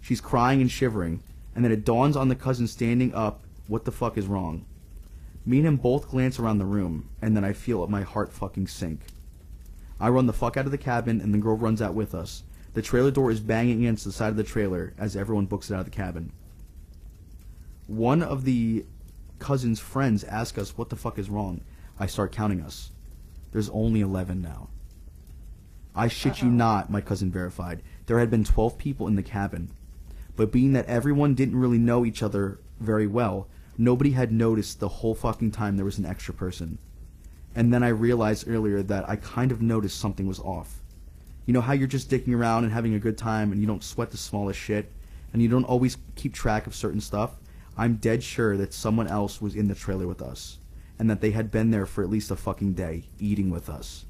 She's 0.00 0.20
crying 0.20 0.60
and 0.60 0.70
shivering, 0.70 1.22
and 1.54 1.64
then 1.64 1.72
it 1.72 1.84
dawns 1.84 2.16
on 2.16 2.28
the 2.28 2.36
cousin 2.36 2.66
standing 2.66 3.14
up 3.14 3.42
what 3.66 3.86
the 3.86 3.90
fuck 3.90 4.18
is 4.18 4.26
wrong. 4.26 4.66
Me 5.46 5.58
and 5.58 5.66
him 5.66 5.76
both 5.76 6.08
glance 6.08 6.38
around 6.38 6.58
the 6.58 6.64
room, 6.64 7.08
and 7.20 7.36
then 7.36 7.44
I 7.44 7.52
feel 7.52 7.86
my 7.86 8.02
heart 8.02 8.32
fucking 8.32 8.66
sink. 8.66 9.00
I 10.00 10.08
run 10.08 10.26
the 10.26 10.32
fuck 10.32 10.56
out 10.56 10.64
of 10.64 10.72
the 10.72 10.78
cabin, 10.78 11.20
and 11.20 11.32
the 11.32 11.38
girl 11.38 11.56
runs 11.56 11.82
out 11.82 11.94
with 11.94 12.14
us. 12.14 12.42
The 12.72 12.82
trailer 12.82 13.10
door 13.10 13.30
is 13.30 13.40
banging 13.40 13.80
against 13.80 14.04
the 14.04 14.12
side 14.12 14.30
of 14.30 14.36
the 14.36 14.42
trailer 14.42 14.94
as 14.98 15.16
everyone 15.16 15.46
books 15.46 15.70
it 15.70 15.74
out 15.74 15.80
of 15.80 15.84
the 15.84 15.90
cabin. 15.90 16.32
One 17.86 18.22
of 18.22 18.44
the 18.44 18.86
cousin's 19.38 19.78
friends 19.78 20.24
asks 20.24 20.58
us 20.58 20.76
what 20.76 20.88
the 20.88 20.96
fuck 20.96 21.18
is 21.18 21.30
wrong. 21.30 21.60
I 21.98 22.06
start 22.06 22.32
counting 22.32 22.60
us. 22.60 22.90
There's 23.52 23.70
only 23.70 24.00
11 24.00 24.40
now. 24.42 24.70
I 25.94 26.08
shit 26.08 26.42
you 26.42 26.48
not, 26.48 26.90
my 26.90 27.00
cousin 27.00 27.30
verified. 27.30 27.82
There 28.06 28.18
had 28.18 28.30
been 28.30 28.42
12 28.42 28.78
people 28.78 29.06
in 29.06 29.14
the 29.14 29.22
cabin. 29.22 29.70
But 30.34 30.50
being 30.50 30.72
that 30.72 30.86
everyone 30.86 31.34
didn't 31.34 31.60
really 31.60 31.78
know 31.78 32.04
each 32.04 32.22
other 32.22 32.58
very 32.80 33.06
well, 33.06 33.46
nobody 33.78 34.12
had 34.12 34.32
noticed 34.32 34.80
the 34.80 34.88
whole 34.88 35.14
fucking 35.14 35.50
time 35.50 35.76
there 35.76 35.84
was 35.84 35.98
an 35.98 36.06
extra 36.06 36.34
person. 36.34 36.78
And 37.54 37.72
then 37.72 37.82
I 37.82 37.88
realized 37.88 38.48
earlier 38.48 38.82
that 38.82 39.08
I 39.08 39.16
kind 39.16 39.52
of 39.52 39.62
noticed 39.62 40.00
something 40.00 40.26
was 40.26 40.40
off. 40.40 40.82
You 41.46 41.52
know 41.52 41.60
how 41.60 41.72
you're 41.72 41.86
just 41.86 42.10
dicking 42.10 42.34
around 42.34 42.64
and 42.64 42.72
having 42.72 42.94
a 42.94 42.98
good 42.98 43.18
time 43.18 43.52
and 43.52 43.60
you 43.60 43.66
don't 43.66 43.84
sweat 43.84 44.10
the 44.10 44.16
smallest 44.16 44.58
shit 44.58 44.90
and 45.32 45.42
you 45.42 45.48
don't 45.48 45.64
always 45.64 45.98
keep 46.16 46.32
track 46.34 46.66
of 46.66 46.74
certain 46.74 47.00
stuff? 47.00 47.36
I'm 47.76 47.96
dead 47.96 48.22
sure 48.22 48.56
that 48.56 48.72
someone 48.72 49.08
else 49.08 49.40
was 49.40 49.54
in 49.54 49.68
the 49.68 49.74
trailer 49.74 50.06
with 50.06 50.22
us 50.22 50.58
and 50.98 51.10
that 51.10 51.20
they 51.20 51.32
had 51.32 51.50
been 51.50 51.70
there 51.70 51.86
for 51.86 52.02
at 52.02 52.10
least 52.10 52.30
a 52.30 52.36
fucking 52.36 52.74
day 52.74 53.04
eating 53.18 53.50
with 53.50 53.68
us. 53.68 54.06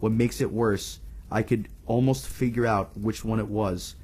What 0.00 0.12
makes 0.12 0.40
it 0.40 0.52
worse, 0.52 1.00
I 1.30 1.42
could 1.42 1.68
almost 1.86 2.28
figure 2.28 2.66
out 2.66 2.96
which 2.96 3.24
one 3.24 3.40
it 3.40 3.48
was, 3.48 3.96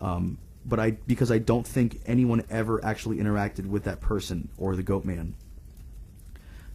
um, 0.00 0.38
but 0.64 0.80
I 0.80 0.92
because 0.92 1.30
I 1.30 1.38
don't 1.38 1.66
think 1.66 2.00
anyone 2.06 2.44
ever 2.50 2.84
actually 2.84 3.18
interacted 3.18 3.66
with 3.66 3.84
that 3.84 4.00
person 4.00 4.48
or 4.56 4.76
the 4.76 4.82
goat 4.82 5.04
man. 5.04 5.34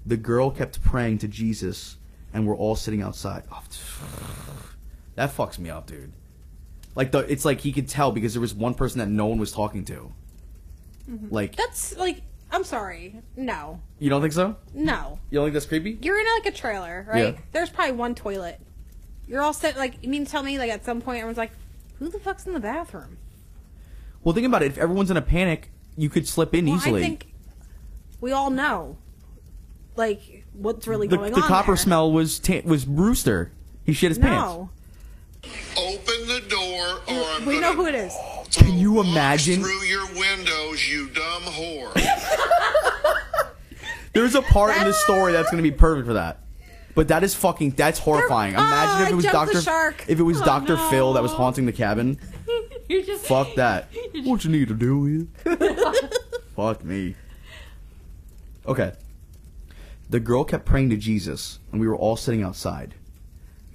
The 0.05 0.17
girl 0.17 0.49
kept 0.51 0.81
praying 0.83 1.19
to 1.19 1.27
Jesus, 1.27 1.97
and 2.33 2.47
we're 2.47 2.55
all 2.55 2.75
sitting 2.75 3.01
outside. 3.01 3.43
Oh, 3.51 3.63
that 5.15 5.35
fucks 5.35 5.59
me 5.59 5.69
up, 5.69 5.87
dude. 5.87 6.13
Like 6.95 7.11
the, 7.11 7.19
it's 7.19 7.45
like 7.45 7.61
he 7.61 7.71
could 7.71 7.87
tell 7.87 8.11
because 8.11 8.33
there 8.33 8.41
was 8.41 8.53
one 8.53 8.73
person 8.73 8.99
that 8.99 9.09
no 9.09 9.25
one 9.27 9.39
was 9.39 9.51
talking 9.51 9.85
to. 9.85 10.11
Mm-hmm. 11.09 11.33
Like 11.33 11.55
That's 11.55 11.97
like, 11.97 12.21
I'm 12.51 12.63
sorry. 12.63 13.21
No. 13.35 13.79
you 13.99 14.09
don't 14.09 14.21
think 14.21 14.33
so? 14.33 14.55
No. 14.73 15.19
You 15.29 15.39
don't 15.39 15.45
think 15.45 15.53
that's 15.53 15.65
creepy? 15.65 15.97
You're 16.01 16.19
in 16.19 16.25
like 16.37 16.53
a 16.53 16.55
trailer, 16.55 17.05
right? 17.07 17.33
Yeah. 17.35 17.39
There's 17.51 17.69
probably 17.69 17.93
one 17.95 18.15
toilet. 18.15 18.59
You're 19.27 19.41
all 19.41 19.53
set, 19.53 19.77
like, 19.77 19.95
you 20.01 20.09
mean 20.09 20.25
to 20.25 20.31
tell 20.31 20.41
me, 20.41 20.57
like, 20.57 20.71
at 20.71 20.83
some 20.83 21.01
point 21.01 21.19
everyone's 21.19 21.37
like, 21.37 21.51
who 21.99 22.09
the 22.09 22.17
fuck's 22.19 22.47
in 22.47 22.53
the 22.53 22.59
bathroom? 22.59 23.17
Well, 24.23 24.33
think 24.35 24.45
about 24.47 24.61
it. 24.63 24.67
If 24.67 24.77
everyone's 24.77 25.11
in 25.11 25.17
a 25.17 25.21
panic, 25.21 25.71
you 25.97 26.09
could 26.09 26.27
slip 26.27 26.53
in 26.53 26.65
Well, 26.65 26.75
easily. 26.75 27.01
I 27.01 27.05
think 27.07 27.27
we 28.21 28.31
all 28.31 28.49
know, 28.49 28.97
like, 29.95 30.45
what's 30.53 30.87
really 30.87 31.07
the 31.07 31.17
going 31.17 31.31
the 31.31 31.37
on. 31.37 31.41
The 31.41 31.47
copper 31.47 31.67
there. 31.71 31.77
smell 31.77 32.11
was 32.11 32.39
ta- 32.39 32.61
was 32.65 32.85
Brewster. 32.85 33.51
He 33.85 33.93
shit 33.93 34.09
his 34.11 34.17
pants. 34.19 34.69
Open 35.77 36.27
the 36.27 36.43
door, 36.49 36.99
or 37.07 37.23
I'm 37.31 37.45
We 37.45 37.59
know 37.61 37.73
who 37.73 37.85
it 37.87 37.95
is. 37.95 38.13
Can 38.51 38.77
you 38.77 38.99
imagine? 38.99 39.61
through 39.61 39.83
your 39.83 40.05
windows, 40.15 40.87
you 40.89 41.07
dumb 41.09 41.43
whore? 41.43 41.93
There's 44.13 44.35
a 44.35 44.41
part 44.41 44.75
in 44.75 44.83
this 44.83 45.01
story 45.03 45.31
that's 45.33 45.49
going 45.51 45.63
to 45.63 45.69
be 45.69 45.75
perfect 45.75 46.07
for 46.07 46.13
that. 46.13 46.39
But 46.95 47.07
that 47.09 47.23
is 47.23 47.35
fucking 47.35 47.71
that's 47.71 47.99
horrifying. 47.99 48.55
Oh, 48.55 48.59
Imagine 48.59 49.05
if 49.05 49.11
it 49.11 49.15
was 49.15 49.25
Doctor 49.25 49.61
shark. 49.61 50.03
if 50.09 50.19
it 50.19 50.23
was 50.23 50.41
Oh, 50.41 50.45
Doctor 50.45 50.75
no. 50.75 50.89
Phil 50.89 51.13
that 51.13 51.23
was 51.23 51.31
haunting 51.31 51.65
the 51.67 51.71
cabin. 51.71 52.19
You 52.99 53.03
just 53.03 53.25
Fuck 53.25 53.53
that. 53.55 53.87
What 54.23 54.43
you 54.43 54.49
need 54.49 54.67
to 54.67 54.73
do 54.73 55.27
is 55.45 55.57
Fuck 56.55 56.83
me. 56.83 57.15
Okay. 58.65 58.93
The 60.09 60.19
girl 60.19 60.43
kept 60.43 60.65
praying 60.65 60.89
to 60.89 60.97
Jesus, 60.97 61.59
and 61.71 61.79
we 61.79 61.87
were 61.87 61.95
all 61.95 62.15
sitting 62.15 62.41
outside. 62.41 62.95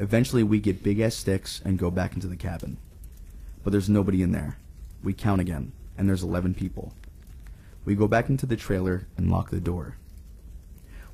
Eventually, 0.00 0.42
we 0.42 0.58
get 0.58 0.82
big 0.82 0.98
ass 0.98 1.14
sticks 1.14 1.62
and 1.64 1.78
go 1.78 1.92
back 1.92 2.14
into 2.14 2.26
the 2.26 2.36
cabin. 2.36 2.76
But 3.62 3.70
there's 3.70 3.88
nobody 3.88 4.20
in 4.20 4.32
there. 4.32 4.58
We 5.04 5.12
count 5.12 5.40
again, 5.40 5.70
and 5.96 6.08
there's 6.08 6.24
11 6.24 6.54
people. 6.54 6.92
We 7.84 7.94
go 7.94 8.08
back 8.08 8.28
into 8.28 8.46
the 8.46 8.56
trailer 8.56 9.06
and 9.16 9.30
lock 9.30 9.50
the 9.50 9.60
door. 9.60 9.96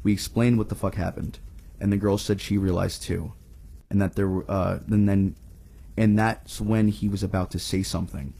We 0.02 0.14
explain 0.14 0.56
what 0.56 0.70
the 0.70 0.74
fuck 0.74 0.94
happened, 0.94 1.38
and 1.78 1.92
the 1.92 1.98
girl 1.98 2.16
said 2.16 2.40
she 2.40 2.56
realized 2.56 3.02
too, 3.02 3.34
and 3.90 4.00
that 4.00 4.16
there 4.16 4.28
were, 4.28 4.50
uh, 4.50 4.78
and 4.90 5.06
then, 5.06 5.36
and 5.96 6.18
that's 6.18 6.60
when 6.60 6.88
he 6.88 7.08
was 7.08 7.22
about 7.22 7.50
to 7.50 7.58
say 7.58 7.82
something. 7.82 8.34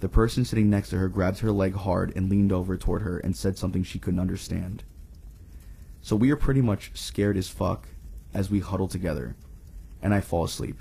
The 0.00 0.08
person 0.08 0.44
sitting 0.44 0.70
next 0.70 0.90
to 0.90 0.98
her 0.98 1.08
grabbed 1.08 1.40
her 1.40 1.52
leg 1.52 1.74
hard 1.74 2.12
and 2.16 2.30
leaned 2.30 2.52
over 2.52 2.76
toward 2.76 3.02
her 3.02 3.18
and 3.18 3.36
said 3.36 3.58
something 3.58 3.82
she 3.82 3.98
couldn't 3.98 4.20
understand. 4.20 4.82
So 6.00 6.16
we 6.16 6.30
are 6.30 6.36
pretty 6.36 6.62
much 6.62 6.92
scared 6.94 7.36
as 7.36 7.48
fuck 7.48 7.88
as 8.32 8.50
we 8.50 8.60
huddle 8.60 8.88
together, 8.88 9.36
and 10.00 10.14
I 10.14 10.20
fall 10.20 10.44
asleep. 10.44 10.78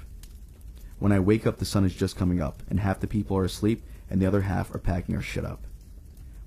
When 0.99 1.11
I 1.11 1.19
wake 1.19 1.45
up, 1.45 1.57
the 1.57 1.65
sun 1.65 1.83
is 1.83 1.93
just 1.93 2.15
coming 2.15 2.41
up, 2.41 2.63
and 2.69 2.79
half 2.79 2.99
the 2.99 3.07
people 3.07 3.37
are 3.37 3.43
asleep, 3.43 3.83
and 4.09 4.21
the 4.21 4.25
other 4.25 4.41
half 4.41 4.73
are 4.73 4.79
packing 4.79 5.15
our 5.15 5.21
shit 5.21 5.45
up. 5.45 5.65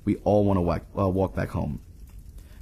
We 0.04 0.16
all 0.24 0.44
want 0.44 0.56
to 0.56 0.62
walk, 0.62 0.82
uh, 0.98 1.08
walk 1.08 1.34
back 1.34 1.50
home, 1.50 1.80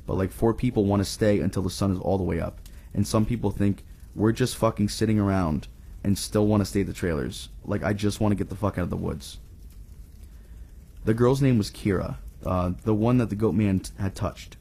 but 0.07 0.16
like 0.16 0.32
four 0.32 0.55
people 0.55 0.85
want 0.85 1.01
to 1.01 1.09
stay 1.09 1.39
until 1.39 1.62
the 1.62 1.70
sun 1.70 1.93
is 1.93 1.99
all 2.01 2.19
the 2.19 2.24
way 2.24 2.41
up, 2.41 2.61
and 2.93 3.07
some 3.07 3.24
people 3.24 3.51
think 3.51 3.85
we're 4.15 4.32
just 4.32 4.57
fucking 4.57 4.89
sitting 4.89 5.20
around 5.20 5.69
and 6.02 6.18
still 6.18 6.47
want 6.47 6.60
to 6.60 6.64
stay 6.64 6.81
at 6.81 6.86
the 6.86 6.93
trailers. 6.93 7.48
Like 7.64 7.82
I 7.82 7.93
just 7.93 8.20
want 8.20 8.32
to 8.32 8.36
get 8.36 8.48
the 8.48 8.56
fuck 8.56 8.78
out 8.78 8.85
of 8.85 8.90
the 8.90 8.97
woods. 8.97 9.39
The 11.05 11.14
girl's 11.14 11.43
name 11.43 11.59
was 11.59 11.70
Kira, 11.70 12.16
uh, 12.44 12.72
the 12.85 12.94
one 12.94 13.18
that 13.18 13.31
the 13.31 13.36
goat 13.36 13.55
man 13.55 13.82
had 13.98 14.14
touched. 14.14 14.56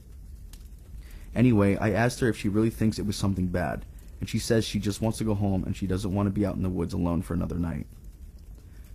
Anyway, 1.36 1.76
I 1.78 1.92
asked 1.92 2.20
her 2.22 2.30
if 2.30 2.38
she 2.38 2.50
really 2.50 2.70
thinks 2.70 2.98
it 2.98 3.06
was 3.06 3.16
something 3.16 3.48
bad, 3.48 3.86
and 4.20 4.28
she 4.28 4.40
says 4.40 4.66
she 4.66 4.80
just 4.80 5.02
wants 5.02 5.18
to 5.20 5.24
go 5.24 5.36
home 5.36 5.64
and 5.64 5.76
she 5.76 5.88
doesn't 5.88 6.14
want 6.14 6.28
to 6.28 6.32
be 6.32 6.46
out 6.46 6.56
in 6.56 6.64
the 6.64 6.70
woods 6.70 6.94
alone 6.94 7.22
for 7.22 7.34
another 7.34 7.56
night. 7.56 7.86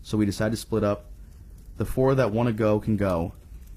So 0.02 0.18
we 0.18 0.26
decide 0.26 0.52
to 0.52 0.56
split 0.56 0.84
up. 0.84 1.06
The 1.76 1.84
four 1.84 2.14
that 2.14 2.30
want 2.30 2.48
to 2.48 2.52
go 2.52 2.78
can 2.78 2.96
go, 2.96 3.32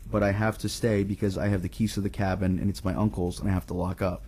but 0.09 0.23
I 0.23 0.31
have 0.31 0.57
to 0.59 0.69
stay 0.69 1.03
because 1.03 1.37
I 1.37 1.47
have 1.47 1.61
the 1.61 1.69
keys 1.69 1.93
to 1.93 2.01
the 2.01 2.09
cabin 2.09 2.59
and 2.59 2.69
it's 2.69 2.83
my 2.83 2.93
uncle's 2.93 3.39
and 3.39 3.49
I 3.49 3.53
have 3.53 3.67
to 3.67 3.73
lock 3.73 4.01
up. 4.01 4.26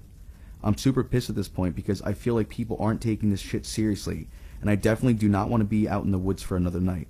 I'm 0.63 0.77
super 0.77 1.03
pissed 1.03 1.29
at 1.29 1.35
this 1.35 1.47
point 1.47 1.75
because 1.75 2.01
I 2.01 2.13
feel 2.13 2.35
like 2.35 2.49
people 2.49 2.77
aren't 2.79 3.01
taking 3.01 3.29
this 3.29 3.39
shit 3.39 3.65
seriously, 3.65 4.27
and 4.61 4.69
I 4.69 4.75
definitely 4.75 5.13
do 5.13 5.29
not 5.29 5.49
want 5.49 5.61
to 5.61 5.65
be 5.65 5.87
out 5.87 6.03
in 6.03 6.11
the 6.11 6.17
woods 6.17 6.43
for 6.43 6.57
another 6.57 6.79
night. 6.81 7.07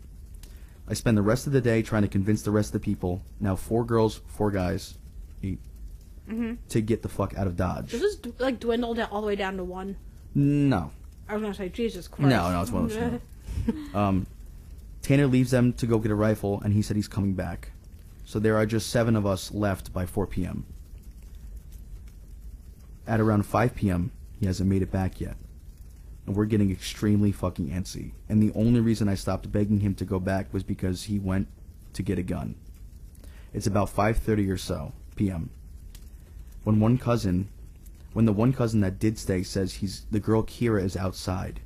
I 0.88 0.93
spend 0.93 1.17
the 1.17 1.21
rest 1.21 1.47
of 1.47 1.53
the 1.53 1.61
day 1.61 1.81
trying 1.81 2.01
to 2.01 2.07
convince 2.07 2.41
the 2.41 2.51
rest 2.51 2.69
of 2.69 2.73
the 2.73 2.80
people, 2.80 3.21
now 3.39 3.55
four 3.55 3.85
girls, 3.85 4.21
four 4.27 4.51
guys, 4.51 4.97
8 5.43 5.59
to 6.69 6.81
get 6.81 7.01
the 7.01 7.09
fuck 7.09 7.35
out 7.38 7.47
of 7.47 7.55
Dodge. 7.55 7.91
Does 7.91 8.01
this 8.01 8.34
like 8.39 8.59
dwindle 8.59 8.93
down 8.93 9.09
all 9.11 9.21
the 9.21 9.27
way 9.27 9.35
down 9.35 9.57
to 9.57 9.63
one? 9.63 9.95
No. 10.35 10.91
I 11.27 11.34
was 11.34 11.41
gonna 11.41 11.53
say 11.53 11.69
Jesus 11.69 12.07
Christ. 12.07 12.30
No, 12.30 12.51
no, 12.51 12.61
it's 12.61 12.71
one 12.71 12.85
of 12.85 12.93
those. 12.93 13.19
um, 13.95 14.27
Tanner 15.01 15.27
leaves 15.27 15.51
them 15.51 15.73
to 15.73 15.88
go 15.88 15.97
get 15.97 16.11
a 16.11 16.15
rifle, 16.15 16.61
and 16.63 16.73
he 16.73 16.81
said 16.81 16.95
he's 16.95 17.07
coming 17.07 17.34
back. 17.34 17.71
So 18.26 18.39
there 18.39 18.57
are 18.57 18.65
just 18.65 18.89
seven 18.89 19.15
of 19.15 19.26
us 19.26 19.51
left 19.51 19.91
by 19.91 20.05
4 20.05 20.27
p.m. 20.27 20.65
At 23.10 23.19
around 23.19 23.48
5 23.48 23.73
p.m., 23.73 24.11
he 24.40 24.45
hasn't 24.45 24.69
made 24.69 24.84
it 24.84 24.91
back 24.91 25.19
yet. 25.19 25.36
And 26.27 26.36
we're 26.36 26.45
getting 26.45 26.69
extremely 26.69 27.31
fucking 27.31 27.69
antsy. 27.69 28.11
And 28.30 28.40
the 28.40 28.52
only 28.53 28.81
reason 28.81 29.10
I 29.10 29.15
stopped 29.15 29.52
begging 29.52 29.80
him 29.80 29.95
to 29.95 30.06
go 30.06 30.19
back 30.19 30.53
was 30.53 30.61
because 30.61 31.06
he 31.06 31.18
went 31.18 31.48
to 31.94 32.03
get 32.03 32.19
a 32.19 32.23
gun. 32.23 32.53
It's 33.52 33.65
about 33.65 33.90
5:30 33.90 34.52
or 34.52 34.57
so 34.57 34.94
p.m. 35.15 35.49
When 36.64 36.80
one 36.80 36.99
cousin, 36.99 37.49
when 38.14 38.26
the 38.26 38.31
one 38.31 38.53
cousin 38.53 38.81
that 38.81 38.99
did 38.99 39.18
stay 39.18 39.41
says 39.41 39.76
he's 39.76 40.06
the 40.11 40.19
girl 40.19 40.44
Kira 40.44 40.84
is 40.84 40.95
outside. 40.95 41.61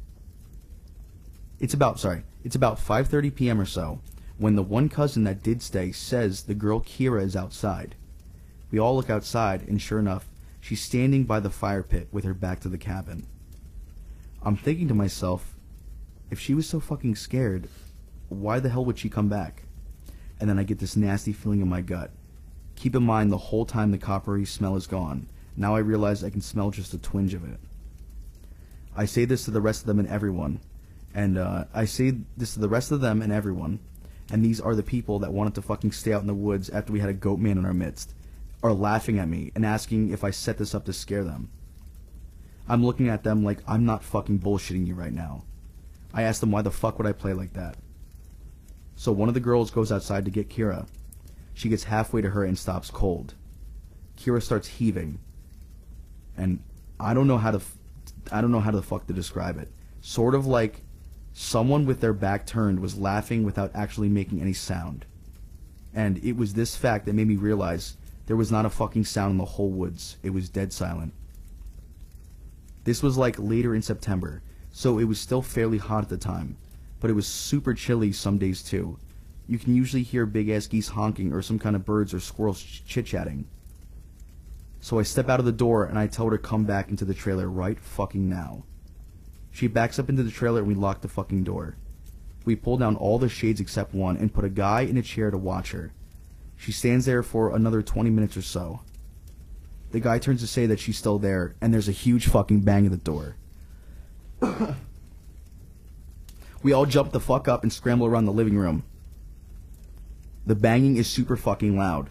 It's 1.60 1.74
about 1.74 2.00
sorry, 2.00 2.24
it's 2.46 2.56
about 2.56 2.78
5:30 2.78 3.36
p.m. 3.36 3.60
or 3.60 3.66
so 3.66 4.00
when 4.38 4.56
the 4.56 4.64
one 4.64 4.88
cousin 4.88 5.26
that 5.26 5.44
did 5.44 5.62
stay 5.62 5.92
says 5.92 6.44
the 6.44 6.56
girl 6.56 6.80
Kira 6.80 7.22
is 7.22 7.36
outside. 7.36 7.96
We 8.72 8.80
all 8.80 8.96
look 8.96 9.10
outside 9.10 9.68
and 9.68 9.82
sure 9.82 10.00
enough, 10.00 10.30
she's 10.64 10.82
standing 10.82 11.26
by 11.26 11.42
the 11.42 11.50
fire 11.50 11.84
pit 11.84 12.08
with 12.14 12.24
her 12.24 12.34
back 12.34 12.62
to 12.62 12.70
the 12.70 12.78
cabin. 12.78 13.28
I'm 14.42 14.56
thinking 14.56 14.88
to 14.88 14.94
myself, 14.94 15.56
if 16.32 16.40
she 16.40 16.54
was 16.54 16.66
so 16.66 16.80
fucking 16.80 17.16
scared, 17.16 17.68
why 18.30 18.62
the 18.62 18.70
hell 18.70 18.86
would 18.86 18.98
she 18.98 19.10
come 19.10 19.28
back? 19.28 19.64
And 20.40 20.50
then 20.50 20.58
I 20.58 20.64
get 20.64 20.80
this 20.80 20.96
nasty 20.96 21.34
feeling 21.34 21.60
in 21.60 21.68
my 21.68 21.82
gut. 21.82 22.12
Keep 22.78 22.96
in 22.96 23.04
mind 23.04 23.30
the 23.30 23.38
whole 23.38 23.66
time 23.66 23.92
the 23.92 23.98
coppery 23.98 24.46
smell 24.46 24.78
is 24.78 24.88
gone. 24.88 25.28
Now 25.58 25.76
I 25.76 25.80
realize 25.80 26.24
I 26.24 26.30
can 26.30 26.40
smell 26.40 26.72
just 26.72 26.94
a 26.94 26.98
twinge 26.98 27.34
of 27.34 27.44
it. 27.44 27.60
I 28.96 29.04
say 29.04 29.26
this 29.26 29.44
to 29.46 29.52
the 29.52 29.62
rest 29.62 29.82
of 29.82 29.88
them 29.88 30.00
and 30.00 30.08
everyone, 30.08 30.62
and 31.14 31.38
uh, 31.38 31.66
I 31.74 31.84
say 31.84 32.20
this 32.38 32.54
to 32.54 32.62
the 32.62 32.70
rest 32.70 32.90
of 32.90 33.02
them 33.02 33.22
and 33.22 33.34
everyone, 33.34 33.80
and 34.32 34.46
these 34.46 34.62
are 34.62 34.76
the 34.76 34.82
people 34.82 35.20
that 35.20 35.34
wanted 35.34 35.56
to 35.56 35.62
fucking 35.62 35.92
stay 35.92 36.14
out 36.14 36.22
in 36.22 36.28
the 36.28 36.34
woods 36.34 36.70
after 36.70 36.94
we 36.94 37.02
had 37.02 37.10
a 37.10 37.14
goat 37.14 37.40
man 37.40 37.58
in 37.58 37.66
our 37.66 37.74
midst, 37.74 38.14
are 38.64 38.74
laughing 38.74 39.20
at 39.20 39.28
me 39.28 39.52
and 39.54 39.66
asking 39.66 40.10
if 40.10 40.24
I 40.24 40.32
set 40.32 40.58
this 40.58 40.74
up 40.74 40.86
to 40.86 40.94
scare 40.94 41.24
them. 41.24 41.52
I'm 42.68 42.84
looking 42.84 43.10
at 43.10 43.24
them 43.24 43.44
like 43.44 43.60
I'm 43.68 43.86
not 43.86 44.04
fucking 44.04 44.40
bullshitting 44.40 44.88
you 44.88 44.96
right 44.96 45.14
now. 45.14 45.44
I 46.14 46.24
ask 46.24 46.40
them 46.40 46.52
why 46.52 46.62
the 46.62 46.72
fuck 46.72 46.98
would 46.98 47.08
I 47.08 47.12
play 47.12 47.34
like 47.34 47.54
that. 47.54 47.76
So 48.96 49.12
one 49.12 49.28
of 49.28 49.34
the 49.34 49.42
girls 49.42 49.70
goes 49.70 49.92
outside 49.92 50.24
to 50.26 50.32
get 50.32 50.50
Kira. 50.50 50.88
She 51.54 51.68
gets 51.68 51.84
halfway 51.84 52.22
to 52.22 52.30
her 52.30 52.46
and 52.46 52.58
stops 52.58 52.90
cold. 52.90 53.34
Kira 54.18 54.42
starts 54.42 54.68
heaving, 54.68 55.20
and 56.38 56.64
I 57.00 57.14
don't 57.14 57.28
know 57.28 57.38
how 57.38 57.52
to, 57.52 57.62
I 58.32 58.40
don't 58.40 58.52
know 58.52 58.60
how 58.60 58.72
to 58.72 58.82
fuck 58.82 59.08
to 59.08 59.14
describe 59.14 59.60
it. 59.60 59.72
Sort 60.02 60.36
of 60.36 60.46
like 60.46 60.82
someone 61.34 61.86
with 61.86 62.00
their 62.00 62.14
back 62.14 62.46
turned 62.46 62.80
was 62.80 62.98
laughing 62.98 63.44
without 63.44 63.72
actually 63.74 64.10
making 64.10 64.40
any 64.40 64.54
sound. 64.54 65.06
And 65.94 66.24
it 66.24 66.38
was 66.38 66.54
this 66.54 66.76
fact 66.76 67.06
that 67.06 67.14
made 67.14 67.28
me 67.28 67.36
realize 67.36 67.98
there 68.26 68.36
was 68.36 68.52
not 68.52 68.66
a 68.66 68.70
fucking 68.70 69.06
sound 69.06 69.32
in 69.32 69.38
the 69.38 69.46
whole 69.46 69.70
woods. 69.70 70.18
It 70.24 70.32
was 70.32 70.50
dead 70.50 70.72
silent. 70.72 71.14
This 72.84 73.02
was 73.02 73.18
like 73.18 73.36
later 73.40 73.74
in 73.74 73.82
September, 73.82 74.42
so 74.72 75.00
it 75.00 75.06
was 75.06 75.20
still 75.20 75.42
fairly 75.42 75.78
hot 75.78 76.04
at 76.04 76.10
the 76.10 76.18
time, 76.18 76.58
but 77.00 77.10
it 77.10 77.14
was 77.14 77.28
super 77.28 77.74
chilly 77.74 78.12
some 78.12 78.38
days 78.38 78.62
too. 78.62 78.98
You 79.48 79.60
can 79.60 79.76
usually 79.76 80.04
hear 80.04 80.26
big 80.26 80.50
ass 80.50 80.68
geese 80.68 80.90
honking 80.90 81.34
or 81.34 81.42
some 81.42 81.60
kind 81.60 81.76
of 81.76 81.86
birds 81.86 82.14
or 82.14 82.20
squirrels 82.20 82.62
chit 82.62 83.06
chatting. 83.06 83.46
So 84.80 85.00
I 85.00 85.04
step 85.04 85.30
out 85.30 85.40
of 85.40 85.46
the 85.46 85.52
door 85.52 85.86
and 85.86 85.98
I 85.98 86.08
tell 86.08 86.26
her 86.26 86.38
to 86.38 86.44
come 86.44 86.66
back 86.66 86.90
into 86.90 87.06
the 87.06 87.14
trailer 87.14 87.50
right 87.50 87.80
fucking 87.80 88.28
now. 88.28 88.64
She 89.52 89.68
backs 89.68 90.00
up 90.00 90.10
into 90.10 90.24
the 90.24 90.32
trailer 90.32 90.60
and 90.60 90.68
we 90.68 90.76
lock 90.76 91.02
the 91.02 91.08
fucking 91.08 91.44
door. 91.44 91.78
We 92.46 92.56
pull 92.56 92.78
down 92.78 92.96
all 92.96 93.20
the 93.20 93.30
shades 93.30 93.62
except 93.62 93.94
one 93.94 94.18
and 94.18 94.34
put 94.34 94.44
a 94.44 94.50
guy 94.50 94.82
in 94.82 94.98
a 94.98 95.02
chair 95.02 95.32
to 95.32 95.38
watch 95.38 95.72
her. 95.72 95.94
She 96.64 96.72
stands 96.72 97.06
there 97.06 97.24
for 97.24 97.54
another 97.54 97.82
20 97.82 98.10
minutes 98.10 98.38
or 98.38 98.42
so. 98.42 98.80
The 99.92 100.00
guy 100.00 100.18
turns 100.18 100.40
to 100.40 100.48
say 100.48 100.66
that 100.66 100.80
she's 100.80 100.98
still 100.98 101.20
there, 101.20 101.56
and 101.60 101.74
there's 101.74 101.90
a 101.90 101.92
huge 101.92 102.28
fucking 102.28 102.62
bang 102.62 102.86
at 102.86 102.92
the 102.92 102.98
door. 102.98 103.36
we 106.64 106.72
all 106.72 106.86
jump 106.86 107.12
the 107.12 107.20
fuck 107.20 107.50
up 107.50 107.64
and 107.64 107.74
scramble 107.74 108.08
around 108.08 108.24
the 108.24 108.32
living 108.32 108.58
room. 108.58 108.86
The 110.46 110.56
banging 110.56 110.96
is 110.96 111.08
super 111.08 111.36
fucking 111.36 111.78
loud. 111.78 112.10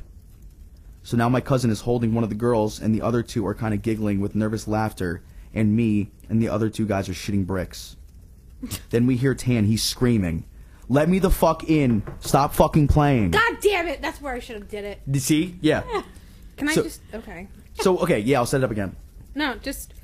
So 1.03 1.17
now 1.17 1.31
my 1.31 1.41
cousin 1.41 1.71
is 1.71 1.81
holding 1.81 2.13
one 2.13 2.23
of 2.23 2.29
the 2.29 2.37
girls, 2.37 2.79
and 2.79 2.95
the 2.95 3.01
other 3.01 3.23
two 3.23 3.47
are 3.47 3.55
kind 3.55 3.73
of 3.73 3.81
giggling 3.81 4.21
with 4.21 4.35
nervous 4.35 4.69
laughter, 4.69 5.23
and 5.55 5.75
me 5.75 6.11
and 6.29 6.43
the 6.43 6.51
other 6.51 6.69
two 6.69 6.85
guys 6.85 7.09
are 7.09 7.15
shitting 7.15 7.47
bricks. 7.47 7.97
then 8.91 9.07
we 9.07 9.17
hear 9.17 9.35
Tan, 9.35 9.65
he's 9.65 9.83
screaming, 9.83 10.45
Let 10.93 11.09
me 11.09 11.21
the 11.21 11.31
fuck 11.31 11.65
in! 11.71 12.03
Stop 12.21 12.53
fucking 12.53 12.89
playing! 12.89 13.31
God 13.31 13.57
damn 13.63 13.89
it! 13.89 14.03
That's 14.03 14.21
where 14.21 14.35
I 14.35 14.41
should 14.41 14.57
have 14.57 14.69
did 14.69 14.85
it. 14.85 15.01
You 15.11 15.21
See? 15.21 15.57
Yeah. 15.63 15.85
Can 16.59 16.69
I 16.69 16.75
So- 16.75 16.83
just? 16.83 17.01
Okay. 17.15 17.49
So, 17.81 17.97
okay, 18.01 18.19
yeah, 18.19 18.37
I'll 18.37 18.45
set 18.47 18.61
it 18.61 18.65
up 18.65 18.71
again. 18.71 18.95
No, 19.35 19.55
just 19.57 19.95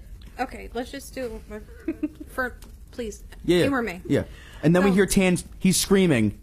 okay. 0.40 0.70
Let's 0.72 0.90
just 0.90 1.14
do 1.14 1.42
for 2.28 2.54
please. 2.90 3.22
Yeah. 3.44 3.64
Humor 3.64 3.82
me. 3.82 4.00
Yeah. 4.06 4.22
And 4.62 4.74
then 4.74 4.82
we 4.82 4.90
hear 4.92 5.04
Tan, 5.04 5.36
he's 5.58 5.78
screaming, 5.78 6.38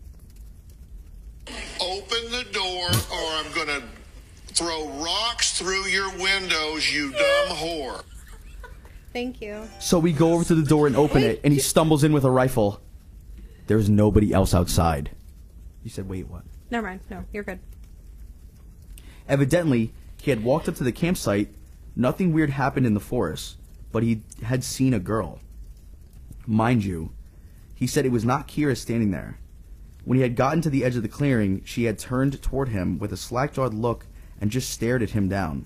Open 1.81 2.31
the 2.31 2.45
door 2.51 2.87
or 2.87 3.27
I'm 3.33 3.51
gonna 3.53 3.81
throw 4.49 4.87
rocks 5.03 5.57
through 5.57 5.85
your 5.87 6.09
windows, 6.19 6.93
you 6.93 7.11
dumb 7.13 7.57
whore. 7.57 8.03
Thank 9.11 9.41
you. 9.41 9.67
So 9.79 9.97
we 9.97 10.13
go 10.13 10.33
over 10.33 10.43
to 10.43 10.53
the 10.53 10.61
door 10.61 10.85
and 10.85 10.95
open 10.95 11.23
Wait, 11.23 11.31
it, 11.31 11.41
and 11.43 11.51
he 11.51 11.59
stumbles 11.59 12.03
in 12.03 12.13
with 12.13 12.23
a 12.25 12.29
rifle. 12.31 12.79
There's 13.67 13.89
nobody 13.89 14.31
else 14.33 14.53
outside. 14.53 15.11
You 15.83 15.89
said, 15.89 16.07
wait, 16.07 16.27
what? 16.27 16.43
Never 16.69 16.87
mind. 16.87 17.01
No, 17.09 17.25
you're 17.31 17.43
good. 17.43 17.59
Evidently, 19.27 19.93
he 20.21 20.31
had 20.31 20.43
walked 20.43 20.67
up 20.69 20.75
to 20.75 20.83
the 20.83 20.91
campsite. 20.91 21.49
Nothing 21.95 22.33
weird 22.33 22.51
happened 22.51 22.85
in 22.85 22.93
the 22.93 22.99
forest, 22.99 23.57
but 23.91 24.03
he 24.03 24.21
had 24.43 24.63
seen 24.63 24.93
a 24.93 24.99
girl. 24.99 25.39
Mind 26.45 26.83
you, 26.83 27.11
he 27.73 27.87
said 27.87 28.05
it 28.05 28.11
was 28.11 28.25
not 28.25 28.47
Kira 28.47 28.77
standing 28.77 29.11
there. 29.11 29.39
When 30.03 30.17
he 30.17 30.21
had 30.21 30.35
gotten 30.35 30.61
to 30.61 30.69
the 30.69 30.83
edge 30.83 30.95
of 30.95 31.01
the 31.01 31.07
clearing, 31.07 31.63
she 31.65 31.85
had 31.85 31.97
turned 31.97 32.41
toward 32.41 32.69
him 32.69 32.99
with 32.99 33.11
a 33.11 33.17
slack 33.17 33.53
jawed 33.53 33.73
look 33.73 34.05
and 34.39 34.51
just 34.51 34.69
stared 34.69 35.01
at 35.01 35.11
him 35.11 35.27
down, 35.27 35.65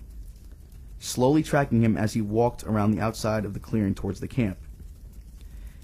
slowly 0.99 1.43
tracking 1.43 1.81
him 1.81 1.97
as 1.97 2.13
he 2.13 2.21
walked 2.21 2.63
around 2.63 2.91
the 2.91 3.01
outside 3.01 3.43
of 3.43 3.53
the 3.53 3.59
clearing 3.59 3.93
towards 3.93 4.21
the 4.21 4.27
camp. 4.27 4.57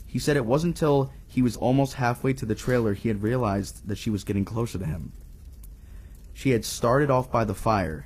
He 0.05 0.19
said 0.19 0.37
it 0.37 0.45
wasn't 0.45 0.75
until 0.75 1.11
he 1.35 1.41
was 1.41 1.57
almost 1.57 1.95
halfway 1.95 2.31
to 2.31 2.45
the 2.45 2.55
trailer 2.55 2.93
he 2.93 3.09
had 3.09 3.21
realized 3.21 3.85
that 3.89 3.97
she 3.97 4.09
was 4.09 4.23
getting 4.23 4.45
closer 4.45 4.77
to 4.77 4.85
him. 4.85 5.11
She 6.33 6.51
had 6.51 6.63
started 6.63 7.11
off 7.11 7.29
by 7.29 7.43
the 7.43 7.53
fire, 7.53 8.05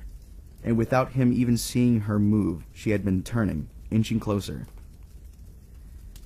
and 0.64 0.76
without 0.76 1.12
him 1.12 1.32
even 1.32 1.56
seeing 1.56 2.00
her 2.00 2.18
move, 2.18 2.64
she 2.72 2.90
had 2.90 3.04
been 3.04 3.22
turning, 3.22 3.68
inching 3.88 4.18
closer. 4.18 4.66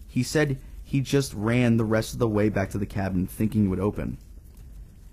He 0.08 0.22
said 0.22 0.58
he 0.82 1.02
just 1.02 1.34
ran 1.34 1.76
the 1.76 1.84
rest 1.84 2.14
of 2.14 2.20
the 2.20 2.26
way 2.26 2.48
back 2.48 2.70
to 2.70 2.78
the 2.78 2.86
cabin 2.86 3.26
thinking 3.26 3.66
it 3.66 3.68
would 3.68 3.80
open. 3.80 4.16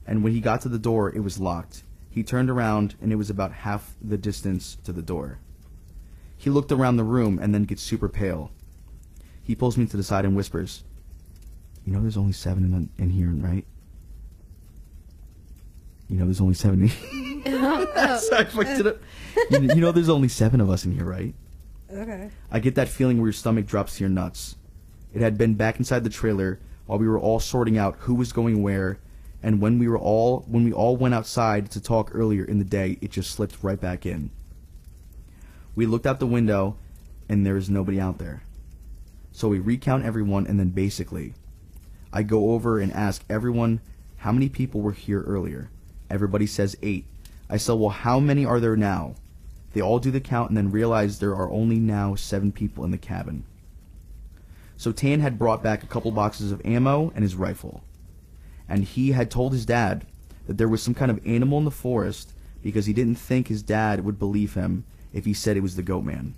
And 0.07 0.23
when 0.23 0.31
he 0.31 0.39
got 0.39 0.61
to 0.61 0.69
the 0.69 0.79
door, 0.79 1.13
it 1.13 1.25
was 1.25 1.41
locked. 1.41 1.83
He 2.09 2.23
turned 2.23 2.49
around, 2.49 2.95
and 3.01 3.11
it 3.11 3.17
was 3.17 3.29
about 3.29 3.51
half 3.51 3.95
the 4.01 4.17
distance 4.17 4.77
to 4.85 4.93
the 4.93 5.01
door. 5.01 5.39
He 6.37 6.49
looked 6.49 6.71
around 6.71 6.95
the 6.95 7.03
room 7.03 7.37
and 7.37 7.53
then 7.53 7.65
gets 7.65 7.81
super 7.81 8.07
pale. 8.07 8.49
He 9.43 9.55
pulls 9.55 9.77
me 9.77 9.87
to 9.87 9.97
the 9.97 10.03
side 10.03 10.23
and 10.23 10.37
whispers, 10.37 10.85
You 11.85 11.93
know 11.93 12.01
there's 12.01 12.17
only 12.17 12.33
seven 12.33 12.63
in, 12.63 12.89
in 13.03 13.09
here, 13.09 13.29
right? 13.29 13.65
You 16.07 16.17
know 16.17 16.25
there's 16.25 16.41
only 16.41 16.53
seven 16.53 16.83
in 16.83 16.89
Sorry, 17.45 18.41
I 18.41 18.43
fucked 18.43 18.69
it 18.69 18.87
up. 18.87 18.97
You, 19.49 19.61
you 19.61 19.75
know 19.81 19.91
there's 19.91 20.09
only 20.09 20.27
seven 20.27 20.61
of 20.61 20.69
us 20.69 20.85
in 20.85 20.91
here, 20.91 21.05
right? 21.05 21.33
Okay. 21.91 22.29
I 22.51 22.59
get 22.59 22.75
that 22.75 22.87
feeling 22.87 23.17
where 23.17 23.27
your 23.27 23.33
stomach 23.33 23.65
drops 23.65 23.97
to 23.97 24.01
your 24.01 24.09
nuts. 24.09 24.55
It 25.13 25.21
had 25.21 25.37
been 25.37 25.55
back 25.55 25.77
inside 25.79 26.03
the 26.03 26.09
trailer 26.09 26.59
while 26.85 26.99
we 26.99 27.07
were 27.07 27.19
all 27.19 27.39
sorting 27.39 27.77
out 27.77 27.95
who 27.99 28.15
was 28.15 28.31
going 28.31 28.61
where, 28.61 28.99
and 29.41 29.59
when 29.59 29.79
we 29.79 29.87
were 29.87 29.97
all 29.97 30.45
when 30.47 30.63
we 30.63 30.71
all 30.71 30.95
went 30.95 31.13
outside 31.13 31.71
to 31.71 31.81
talk 31.81 32.11
earlier 32.13 32.43
in 32.43 32.59
the 32.59 32.65
day, 32.65 32.97
it 33.01 33.11
just 33.11 33.31
slipped 33.31 33.57
right 33.63 33.79
back 33.79 34.05
in. 34.05 34.29
We 35.75 35.85
looked 35.85 36.05
out 36.05 36.19
the 36.19 36.27
window, 36.27 36.77
and 37.27 37.45
there 37.45 37.57
is 37.57 37.69
nobody 37.69 37.99
out 37.99 38.17
there. 38.17 38.43
So 39.31 39.47
we 39.47 39.59
recount 39.59 40.05
everyone, 40.05 40.45
and 40.45 40.59
then 40.59 40.69
basically, 40.69 41.33
I 42.13 42.23
go 42.23 42.51
over 42.51 42.79
and 42.79 42.91
ask 42.91 43.23
everyone 43.29 43.79
how 44.17 44.31
many 44.31 44.49
people 44.49 44.81
were 44.81 44.91
here 44.91 45.21
earlier. 45.23 45.69
Everybody 46.09 46.45
says 46.45 46.77
eight. 46.81 47.05
I 47.49 47.57
say, 47.57 47.73
well, 47.73 47.89
how 47.89 48.19
many 48.19 48.45
are 48.45 48.59
there 48.59 48.75
now? 48.75 49.15
They 49.73 49.81
all 49.81 49.99
do 49.99 50.11
the 50.11 50.19
count 50.19 50.49
and 50.49 50.57
then 50.57 50.71
realize 50.71 51.19
there 51.19 51.35
are 51.35 51.49
only 51.51 51.77
now 51.77 52.15
seven 52.15 52.51
people 52.51 52.83
in 52.83 52.91
the 52.91 52.97
cabin. 52.97 53.45
So 54.77 54.91
Tan 54.91 55.19
had 55.19 55.39
brought 55.39 55.63
back 55.63 55.83
a 55.83 55.87
couple 55.87 56.11
boxes 56.11 56.51
of 56.51 56.65
ammo 56.65 57.11
and 57.15 57.23
his 57.23 57.35
rifle. 57.35 57.83
And 58.67 58.83
he 58.83 59.11
had 59.11 59.29
told 59.29 59.53
his 59.53 59.65
dad 59.65 60.05
that 60.47 60.57
there 60.57 60.67
was 60.67 60.81
some 60.81 60.93
kind 60.93 61.11
of 61.11 61.25
animal 61.25 61.59
in 61.59 61.65
the 61.65 61.71
forest 61.71 62.33
because 62.61 62.85
he 62.85 62.93
didn't 62.93 63.15
think 63.15 63.47
his 63.47 63.61
dad 63.61 64.03
would 64.03 64.19
believe 64.19 64.55
him 64.55 64.83
if 65.13 65.25
he 65.25 65.33
said 65.33 65.55
it 65.55 65.63
was 65.63 65.75
the 65.75 65.83
goat 65.83 66.03
man. 66.03 66.35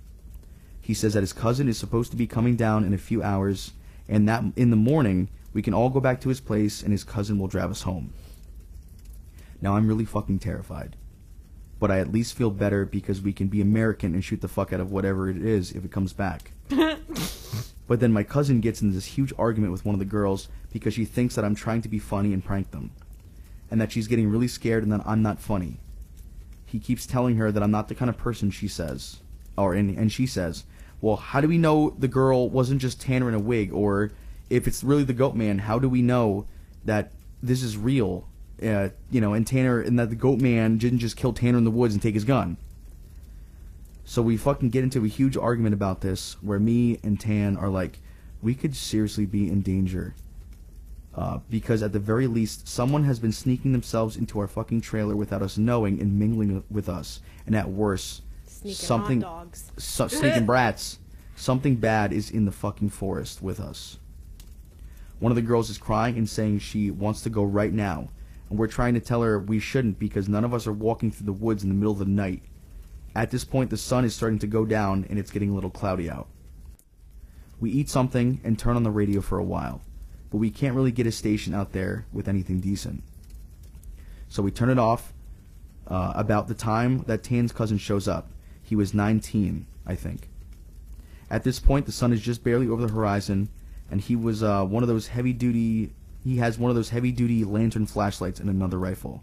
He 0.80 0.94
says 0.94 1.14
that 1.14 1.22
his 1.22 1.32
cousin 1.32 1.68
is 1.68 1.78
supposed 1.78 2.10
to 2.10 2.16
be 2.16 2.26
coming 2.26 2.56
down 2.56 2.84
in 2.84 2.92
a 2.92 2.98
few 2.98 3.22
hours 3.22 3.72
and 4.08 4.28
that 4.28 4.44
in 4.56 4.70
the 4.70 4.76
morning 4.76 5.28
we 5.54 5.62
can 5.62 5.72
all 5.72 5.88
go 5.88 6.00
back 6.00 6.20
to 6.20 6.28
his 6.28 6.40
place 6.40 6.82
and 6.82 6.92
his 6.92 7.04
cousin 7.04 7.38
will 7.38 7.46
drive 7.46 7.70
us 7.70 7.82
home. 7.82 8.12
Now 9.62 9.76
I'm 9.76 9.88
really 9.88 10.04
fucking 10.04 10.40
terrified. 10.40 10.96
But 11.78 11.90
I 11.90 12.00
at 12.00 12.12
least 12.12 12.36
feel 12.36 12.50
better 12.50 12.84
because 12.84 13.22
we 13.22 13.32
can 13.32 13.46
be 13.46 13.60
American 13.60 14.14
and 14.14 14.22
shoot 14.22 14.40
the 14.40 14.48
fuck 14.48 14.72
out 14.72 14.80
of 14.80 14.90
whatever 14.90 15.30
it 15.30 15.38
is 15.38 15.72
if 15.72 15.84
it 15.84 15.92
comes 15.92 16.12
back. 16.12 16.50
but 17.86 18.00
then 18.00 18.12
my 18.12 18.22
cousin 18.24 18.60
gets 18.60 18.82
into 18.82 18.94
this 18.94 19.06
huge 19.06 19.32
argument 19.38 19.72
with 19.72 19.84
one 19.84 19.94
of 19.94 19.98
the 20.00 20.04
girls 20.04 20.48
because 20.72 20.94
she 20.94 21.04
thinks 21.04 21.34
that 21.36 21.44
I'm 21.44 21.54
trying 21.54 21.82
to 21.82 21.88
be 21.88 21.98
funny 21.98 22.32
and 22.32 22.44
prank 22.44 22.72
them. 22.72 22.90
And 23.70 23.80
that 23.80 23.92
she's 23.92 24.08
getting 24.08 24.28
really 24.28 24.48
scared 24.48 24.82
and 24.82 24.92
that 24.92 25.02
I'm 25.06 25.22
not 25.22 25.40
funny. 25.40 25.78
He 26.66 26.80
keeps 26.80 27.06
telling 27.06 27.36
her 27.36 27.52
that 27.52 27.62
I'm 27.62 27.70
not 27.70 27.88
the 27.88 27.94
kind 27.94 28.08
of 28.08 28.18
person 28.18 28.50
she 28.50 28.68
says. 28.68 29.20
Or 29.56 29.74
and, 29.74 29.96
and 29.96 30.10
she 30.10 30.26
says, 30.26 30.64
Well, 31.00 31.16
how 31.16 31.40
do 31.40 31.48
we 31.48 31.58
know 31.58 31.94
the 31.96 32.08
girl 32.08 32.50
wasn't 32.50 32.80
just 32.80 33.00
Tanner 33.00 33.28
in 33.28 33.34
a 33.34 33.40
wig? 33.40 33.72
Or 33.72 34.10
if 34.50 34.66
it's 34.66 34.84
really 34.84 35.04
the 35.04 35.12
goat 35.12 35.34
man, 35.34 35.58
how 35.60 35.78
do 35.78 35.88
we 35.88 36.02
know 36.02 36.46
that 36.84 37.12
this 37.42 37.62
is 37.62 37.76
real? 37.76 38.28
Uh, 38.62 38.90
you 39.10 39.20
know, 39.20 39.34
and 39.34 39.46
Tanner 39.46 39.80
and 39.80 39.98
that 39.98 40.10
the 40.10 40.16
goat 40.16 40.40
man 40.40 40.78
didn't 40.78 41.00
just 41.00 41.16
kill 41.16 41.32
Tanner 41.32 41.58
in 41.58 41.64
the 41.64 41.70
woods 41.70 41.94
and 41.94 42.02
take 42.02 42.14
his 42.14 42.24
gun. 42.24 42.56
So 44.04 44.22
we 44.22 44.36
fucking 44.36 44.70
get 44.70 44.84
into 44.84 45.04
a 45.04 45.08
huge 45.08 45.36
argument 45.36 45.74
about 45.74 46.02
this 46.02 46.36
where 46.42 46.60
me 46.60 47.00
and 47.02 47.18
Tan 47.18 47.56
are 47.56 47.68
like, 47.68 48.00
we 48.42 48.54
could 48.54 48.76
seriously 48.76 49.26
be 49.26 49.48
in 49.48 49.62
danger. 49.62 50.14
Uh, 51.16 51.38
because 51.48 51.82
at 51.82 51.92
the 51.92 51.98
very 51.98 52.26
least, 52.26 52.68
someone 52.68 53.04
has 53.04 53.18
been 53.18 53.32
sneaking 53.32 53.72
themselves 53.72 54.16
into 54.16 54.38
our 54.40 54.48
fucking 54.48 54.80
trailer 54.80 55.16
without 55.16 55.42
us 55.42 55.56
knowing 55.56 56.00
and 56.00 56.18
mingling 56.18 56.62
with 56.70 56.88
us. 56.88 57.20
And 57.46 57.54
at 57.54 57.70
worst, 57.70 58.22
Sneaking 58.46 58.74
something, 58.74 59.24
so, 59.78 60.08
sneaking 60.08 60.46
brats, 60.46 60.98
something 61.36 61.76
bad 61.76 62.12
is 62.12 62.30
in 62.30 62.44
the 62.46 62.52
fucking 62.52 62.90
forest 62.90 63.42
with 63.42 63.60
us. 63.60 63.98
One 65.20 65.32
of 65.32 65.36
the 65.36 65.42
girls 65.42 65.70
is 65.70 65.78
crying 65.78 66.16
and 66.16 66.28
saying 66.28 66.58
she 66.58 66.90
wants 66.90 67.22
to 67.22 67.30
go 67.30 67.44
right 67.44 67.72
now. 67.72 68.08
And 68.50 68.58
we're 68.58 68.66
trying 68.66 68.94
to 68.94 69.00
tell 69.00 69.22
her 69.22 69.38
we 69.38 69.58
shouldn't 69.58 69.98
because 69.98 70.28
none 70.28 70.44
of 70.44 70.52
us 70.52 70.66
are 70.66 70.72
walking 70.72 71.10
through 71.10 71.26
the 71.26 71.32
woods 71.32 71.62
in 71.62 71.68
the 71.68 71.74
middle 71.74 71.92
of 71.92 71.98
the 71.98 72.04
night. 72.04 72.42
At 73.14 73.30
this 73.30 73.44
point, 73.44 73.70
the 73.70 73.76
sun 73.76 74.04
is 74.04 74.14
starting 74.14 74.38
to 74.40 74.46
go 74.46 74.64
down 74.64 75.06
and 75.08 75.18
it's 75.18 75.30
getting 75.30 75.50
a 75.50 75.54
little 75.54 75.70
cloudy 75.70 76.10
out. 76.10 76.28
We 77.60 77.70
eat 77.70 77.88
something 77.88 78.40
and 78.42 78.58
turn 78.58 78.76
on 78.76 78.82
the 78.82 78.90
radio 78.90 79.20
for 79.20 79.38
a 79.38 79.44
while, 79.44 79.80
but 80.30 80.38
we 80.38 80.50
can't 80.50 80.74
really 80.74 80.92
get 80.92 81.06
a 81.06 81.12
station 81.12 81.54
out 81.54 81.72
there 81.72 82.06
with 82.12 82.28
anything 82.28 82.60
decent. 82.60 83.04
So 84.28 84.42
we 84.42 84.50
turn 84.50 84.68
it 84.68 84.78
off, 84.78 85.12
uh, 85.86 86.12
about 86.16 86.48
the 86.48 86.54
time 86.54 87.04
that 87.06 87.22
Tan's 87.22 87.52
cousin 87.52 87.78
shows 87.78 88.08
up. 88.08 88.30
He 88.62 88.74
was 88.74 88.94
19, 88.94 89.66
I 89.86 89.94
think. 89.94 90.28
At 91.30 91.44
this 91.44 91.60
point, 91.60 91.86
the 91.86 91.92
sun 91.92 92.12
is 92.12 92.20
just 92.20 92.42
barely 92.42 92.68
over 92.68 92.86
the 92.86 92.92
horizon, 92.92 93.48
and 93.94 94.00
he 94.00 94.16
was 94.16 94.42
uh, 94.42 94.64
one 94.64 94.82
of 94.82 94.88
those 94.88 95.06
heavy 95.06 95.32
duty. 95.32 95.92
He 96.24 96.38
has 96.38 96.58
one 96.58 96.68
of 96.68 96.74
those 96.74 96.88
heavy 96.88 97.12
duty 97.12 97.44
lantern 97.44 97.86
flashlights 97.86 98.40
and 98.40 98.50
another 98.50 98.76
rifle. 98.76 99.22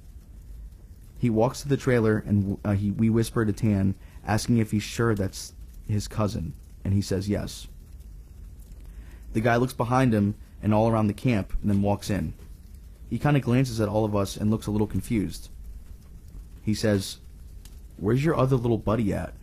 He 1.19 1.29
walks 1.29 1.61
to 1.61 1.67
the 1.67 1.75
trailer, 1.75 2.23
and 2.25 2.57
uh, 2.63 2.71
he 2.71 2.89
we 2.89 3.09
whisper 3.09 3.43
to 3.43 3.51
Tan, 3.51 3.95
asking 4.25 4.59
if 4.59 4.71
he's 4.71 4.81
sure 4.81 5.13
that's 5.13 5.51
his 5.89 6.07
cousin, 6.07 6.53
and 6.85 6.93
he 6.93 7.01
says 7.01 7.27
yes. 7.27 7.67
The 9.33 9.41
guy 9.41 9.57
looks 9.57 9.73
behind 9.73 10.13
him 10.13 10.35
and 10.63 10.73
all 10.73 10.87
around 10.87 11.07
the 11.07 11.13
camp, 11.13 11.51
and 11.61 11.69
then 11.69 11.81
walks 11.81 12.09
in. 12.09 12.33
He 13.09 13.19
kind 13.19 13.35
of 13.35 13.43
glances 13.43 13.81
at 13.81 13.89
all 13.89 14.05
of 14.05 14.15
us 14.15 14.37
and 14.37 14.49
looks 14.49 14.67
a 14.67 14.71
little 14.71 14.87
confused. 14.87 15.49
He 16.63 16.73
says, 16.73 17.17
Where's 17.97 18.23
your 18.23 18.37
other 18.37 18.55
little 18.55 18.77
buddy 18.77 19.13
at? 19.13 19.33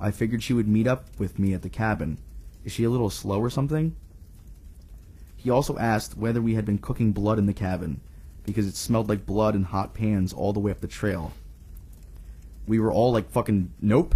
I 0.00 0.10
figured 0.10 0.42
she 0.42 0.54
would 0.54 0.66
meet 0.66 0.88
up 0.88 1.06
with 1.20 1.38
me 1.38 1.54
at 1.54 1.62
the 1.62 1.68
cabin. 1.68 2.18
Is 2.64 2.72
she 2.72 2.84
a 2.84 2.90
little 2.90 3.10
slow 3.10 3.40
or 3.40 3.50
something? 3.50 3.96
He 5.36 5.50
also 5.50 5.76
asked 5.78 6.16
whether 6.16 6.40
we 6.40 6.54
had 6.54 6.64
been 6.64 6.78
cooking 6.78 7.12
blood 7.12 7.38
in 7.38 7.46
the 7.46 7.52
cabin, 7.52 8.00
because 8.44 8.66
it 8.66 8.76
smelled 8.76 9.08
like 9.08 9.26
blood 9.26 9.54
in 9.54 9.64
hot 9.64 9.94
pans 9.94 10.32
all 10.32 10.52
the 10.52 10.60
way 10.60 10.70
up 10.70 10.80
the 10.80 10.86
trail. 10.86 11.32
We 12.66 12.78
were 12.78 12.92
all 12.92 13.12
like 13.12 13.30
fucking 13.30 13.72
nope. 13.80 14.14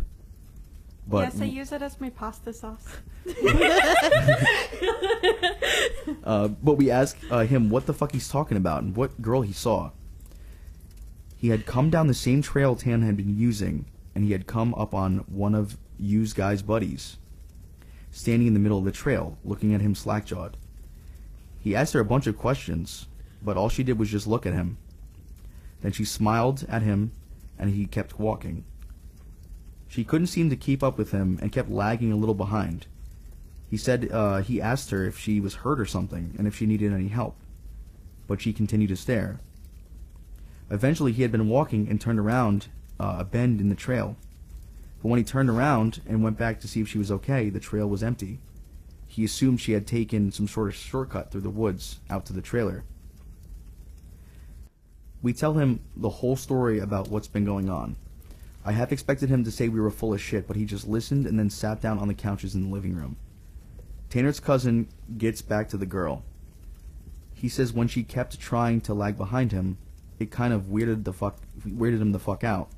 But 1.09 1.35
yes, 1.35 1.41
I 1.41 1.45
use 1.45 1.73
it 1.73 1.83
as 1.83 2.01
my 2.01 2.11
pasta 2.11 2.53
sauce. 2.53 2.87
Uh, 6.25 6.49
but 6.49 6.75
we 6.75 6.91
asked 6.91 7.19
uh, 7.31 7.45
him 7.45 7.71
what 7.71 7.87
the 7.87 7.95
fuck 7.95 8.11
he's 8.13 8.29
talking 8.29 8.57
about 8.57 8.83
and 8.83 8.97
what 8.97 9.23
girl 9.23 9.43
he 9.43 9.53
saw. 9.53 9.91
He 11.37 11.49
had 11.49 11.67
come 11.67 11.89
down 11.89 12.09
the 12.09 12.15
same 12.15 12.43
trail 12.43 12.75
Tan 12.75 13.03
had 13.03 13.17
been 13.17 13.39
using, 13.39 13.87
and 14.15 14.25
he 14.25 14.33
had 14.33 14.49
come 14.49 14.75
up 14.75 14.93
on 14.93 15.19
one 15.29 15.55
of 15.55 15.77
Yu's 15.99 16.33
guy's 16.33 16.63
buddies, 16.63 17.17
standing 18.17 18.49
in 18.49 18.55
the 18.55 18.61
middle 18.61 18.79
of 18.79 18.85
the 18.85 18.93
trail, 18.93 19.37
looking 19.45 19.75
at 19.75 19.83
him 19.83 19.95
slack-jawed. 19.95 20.57
He 21.61 21.77
asked 21.77 21.93
her 21.93 22.01
a 22.01 22.05
bunch 22.05 22.27
of 22.27 22.39
questions, 22.39 23.09
but 23.43 23.59
all 23.59 23.69
she 23.69 23.83
did 23.83 23.99
was 23.99 24.09
just 24.09 24.27
look 24.27 24.47
at 24.47 24.55
him. 24.55 24.79
Then 25.83 25.93
she 25.93 26.07
smiled 26.07 26.65
at 26.67 26.81
him, 26.81 27.13
and 27.59 27.69
he 27.71 27.85
kept 27.85 28.19
walking. 28.19 28.65
She 29.87 30.03
couldn't 30.03 30.29
seem 30.29 30.49
to 30.49 30.57
keep 30.57 30.83
up 30.83 30.97
with 30.97 31.11
him 31.11 31.39
and 31.43 31.53
kept 31.53 31.71
lagging 31.71 32.11
a 32.11 32.17
little 32.17 32.35
behind. 32.35 32.87
He 33.71 33.77
said 33.77 34.09
uh, 34.11 34.41
he 34.41 34.63
asked 34.63 34.91
her 34.91 35.05
if 35.05 35.19
she 35.19 35.39
was 35.39 35.57
hurt 35.57 35.79
or 35.79 35.87
something 35.87 36.35
and 36.39 36.47
if 36.47 36.57
she 36.57 36.65
needed 36.65 36.93
any 36.93 37.09
help, 37.09 37.37
but 38.27 38.41
she 38.41 38.53
continued 38.53 38.89
to 38.89 38.97
stare. 38.97 39.41
Eventually, 40.71 41.13
he 41.13 41.23
had 41.23 41.33
been 41.33 41.49
walking 41.49 41.87
and 41.89 42.01
turned 42.01 42.19
around 42.19 42.69
uh, 42.99 43.17
a 43.19 43.25
bend 43.25 43.61
in 43.61 43.69
the 43.69 43.75
trail. 43.75 44.17
But 45.07 45.11
when 45.11 45.19
he 45.19 45.25
turned 45.25 45.49
around 45.49 46.01
and 46.09 46.25
went 46.25 46.37
back 46.37 46.59
to 46.59 46.67
see 46.67 46.81
if 46.81 46.89
she 46.89 46.99
was 46.99 47.13
okay, 47.13 47.49
the 47.49 47.61
trail 47.61 47.89
was 47.89 48.03
empty. 48.03 48.41
He 49.07 49.25
assumed 49.25 49.61
she 49.61 49.71
had 49.71 49.87
taken 49.87 50.33
some 50.33 50.49
sort 50.49 50.67
of 50.67 50.75
shortcut 50.75 51.31
through 51.31 51.43
the 51.43 51.49
woods 51.49 52.01
out 52.11 52.27
to 52.27 52.33
the 52.33 52.43
trailer. 52.43 52.83
We 55.23 55.33
tell 55.33 55.53
him 55.53 55.79
the 55.97 56.09
whole 56.09 56.35
story 56.35 56.81
about 56.81 57.07
what's 57.07 57.29
been 57.29 57.45
going 57.45 57.71
on. 57.71 57.95
I 58.65 58.73
half 58.73 58.91
expected 58.91 59.29
him 59.29 59.45
to 59.45 59.53
say 59.53 59.69
we 59.69 59.79
were 59.79 59.93
full 59.93 60.13
of 60.13 60.21
shit, 60.21 60.49
but 60.49 60.57
he 60.57 60.65
just 60.65 60.89
listened 60.89 61.25
and 61.25 61.39
then 61.39 61.51
sat 61.51 61.81
down 61.81 62.01
on 62.01 62.09
the 62.09 62.13
couches 62.13 62.57
in 62.57 62.65
the 62.65 62.75
living 62.75 62.97
room. 62.97 63.15
Tanner's 64.11 64.41
cousin 64.41 64.89
gets 65.17 65.41
back 65.41 65.69
to 65.69 65.77
the 65.77 65.87
girl. 65.87 66.25
He 67.33 67.49
says 67.49 67.73
when 67.73 67.87
she 67.87 68.03
kept 68.03 68.41
trying 68.41 68.81
to 68.81 68.93
lag 68.93 69.17
behind 69.17 69.53
him, 69.53 69.79
it 70.19 70.33
kind 70.33 70.53
of 70.53 70.63
weirded 70.63 71.05
the 71.05 71.13
fuck 71.13 71.39
weirded 71.65 72.01
him 72.01 72.11
the 72.11 72.19
fuck 72.19 72.43
out. 72.43 72.71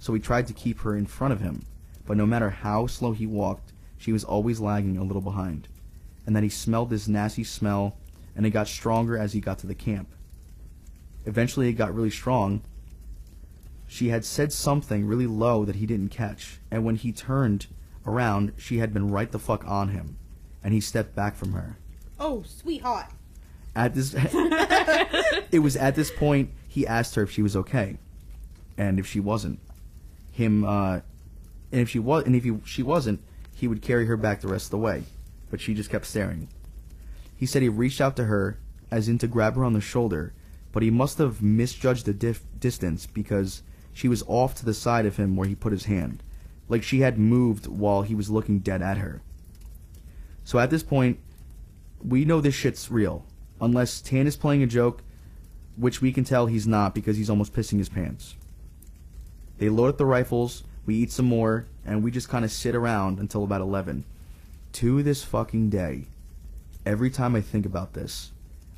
So 0.00 0.14
he 0.14 0.18
tried 0.18 0.46
to 0.48 0.54
keep 0.54 0.80
her 0.80 0.96
in 0.96 1.06
front 1.06 1.34
of 1.34 1.40
him, 1.40 1.66
but 2.06 2.16
no 2.16 2.26
matter 2.26 2.50
how 2.50 2.86
slow 2.86 3.12
he 3.12 3.26
walked, 3.26 3.72
she 3.98 4.12
was 4.12 4.24
always 4.24 4.58
lagging 4.58 4.96
a 4.96 5.04
little 5.04 5.20
behind. 5.20 5.68
And 6.26 6.34
that 6.34 6.42
he 6.42 6.48
smelled 6.48 6.88
this 6.88 7.06
nasty 7.06 7.44
smell, 7.44 7.98
and 8.34 8.46
it 8.46 8.50
got 8.50 8.66
stronger 8.66 9.16
as 9.16 9.34
he 9.34 9.40
got 9.40 9.58
to 9.58 9.66
the 9.66 9.74
camp. 9.74 10.08
Eventually 11.26 11.68
it 11.68 11.74
got 11.74 11.94
really 11.94 12.10
strong. 12.10 12.62
She 13.86 14.08
had 14.08 14.24
said 14.24 14.54
something 14.54 15.06
really 15.06 15.26
low 15.26 15.66
that 15.66 15.76
he 15.76 15.84
didn't 15.84 16.08
catch, 16.08 16.60
and 16.70 16.82
when 16.82 16.96
he 16.96 17.12
turned 17.12 17.66
around, 18.06 18.54
she 18.56 18.78
had 18.78 18.94
been 18.94 19.10
right 19.10 19.30
the 19.30 19.38
fuck 19.38 19.66
on 19.66 19.88
him, 19.88 20.16
and 20.64 20.72
he 20.72 20.80
stepped 20.80 21.14
back 21.14 21.36
from 21.36 21.52
her. 21.52 21.76
Oh, 22.18 22.42
sweetheart. 22.46 23.06
At 23.76 23.94
this, 23.94 24.14
it 25.52 25.62
was 25.62 25.76
at 25.76 25.94
this 25.94 26.10
point 26.10 26.52
he 26.66 26.86
asked 26.86 27.16
her 27.16 27.22
if 27.22 27.30
she 27.30 27.42
was 27.42 27.54
okay, 27.54 27.98
and 28.78 28.98
if 28.98 29.06
she 29.06 29.20
wasn't, 29.20 29.60
him, 30.40 30.64
uh, 30.64 31.00
and 31.70 31.80
if 31.80 31.88
she 31.88 31.98
was, 31.98 32.24
and 32.24 32.34
if 32.34 32.44
he, 32.44 32.56
she 32.64 32.82
wasn't, 32.82 33.22
he 33.54 33.68
would 33.68 33.82
carry 33.82 34.06
her 34.06 34.16
back 34.16 34.40
the 34.40 34.48
rest 34.48 34.66
of 34.66 34.70
the 34.72 34.78
way, 34.78 35.04
but 35.50 35.60
she 35.60 35.74
just 35.74 35.90
kept 35.90 36.06
staring. 36.06 36.48
He 37.36 37.46
said 37.46 37.62
he 37.62 37.68
reached 37.68 38.00
out 38.00 38.16
to 38.16 38.24
her, 38.24 38.58
as 38.90 39.08
in 39.08 39.18
to 39.18 39.28
grab 39.28 39.54
her 39.54 39.64
on 39.64 39.74
the 39.74 39.80
shoulder, 39.80 40.32
but 40.72 40.82
he 40.82 40.90
must 40.90 41.18
have 41.18 41.42
misjudged 41.42 42.06
the 42.06 42.12
dif- 42.12 42.44
distance 42.58 43.06
because 43.06 43.62
she 43.92 44.08
was 44.08 44.24
off 44.26 44.54
to 44.56 44.64
the 44.64 44.74
side 44.74 45.06
of 45.06 45.16
him 45.16 45.36
where 45.36 45.48
he 45.48 45.54
put 45.54 45.72
his 45.72 45.84
hand, 45.84 46.22
like 46.68 46.82
she 46.82 47.00
had 47.00 47.18
moved 47.18 47.66
while 47.66 48.02
he 48.02 48.14
was 48.14 48.30
looking 48.30 48.60
dead 48.60 48.82
at 48.82 48.98
her. 48.98 49.20
So 50.44 50.58
at 50.58 50.70
this 50.70 50.82
point, 50.82 51.18
we 52.02 52.24
know 52.24 52.40
this 52.40 52.54
shit's 52.54 52.90
real, 52.90 53.26
unless 53.60 54.00
Tan 54.00 54.26
is 54.26 54.36
playing 54.36 54.62
a 54.62 54.66
joke, 54.66 55.02
which 55.76 56.00
we 56.00 56.12
can 56.12 56.24
tell 56.24 56.46
he's 56.46 56.66
not 56.66 56.94
because 56.94 57.16
he's 57.16 57.30
almost 57.30 57.52
pissing 57.52 57.78
his 57.78 57.88
pants. 57.88 58.36
They 59.60 59.68
load 59.68 59.90
up 59.90 59.98
the 59.98 60.06
rifles, 60.06 60.64
we 60.86 60.94
eat 60.94 61.12
some 61.12 61.26
more, 61.26 61.66
and 61.84 62.02
we 62.02 62.10
just 62.10 62.30
kind 62.30 62.46
of 62.46 62.50
sit 62.50 62.74
around 62.74 63.18
until 63.18 63.44
about 63.44 63.60
11. 63.60 64.06
To 64.72 65.02
this 65.02 65.22
fucking 65.22 65.68
day, 65.68 66.06
every 66.86 67.10
time 67.10 67.36
I 67.36 67.42
think 67.42 67.66
about 67.66 67.92
this, 67.92 68.32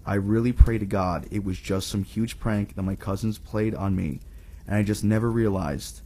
I 0.05 0.15
really 0.15 0.53
pray 0.53 0.79
to 0.79 0.85
God 0.85 1.29
it 1.31 1.45
was 1.45 1.61
just 1.61 1.87
some 1.87 2.03
huge 2.03 2.41
prank 2.41 2.75
that 2.75 2.83
my 2.83 2.97
cousins 2.97 3.39
played 3.39 3.77
on 3.77 3.95
me, 3.95 4.19
and 4.67 4.75
I 4.75 4.83
just 4.83 5.05
never 5.05 5.31
realized. 5.31 6.01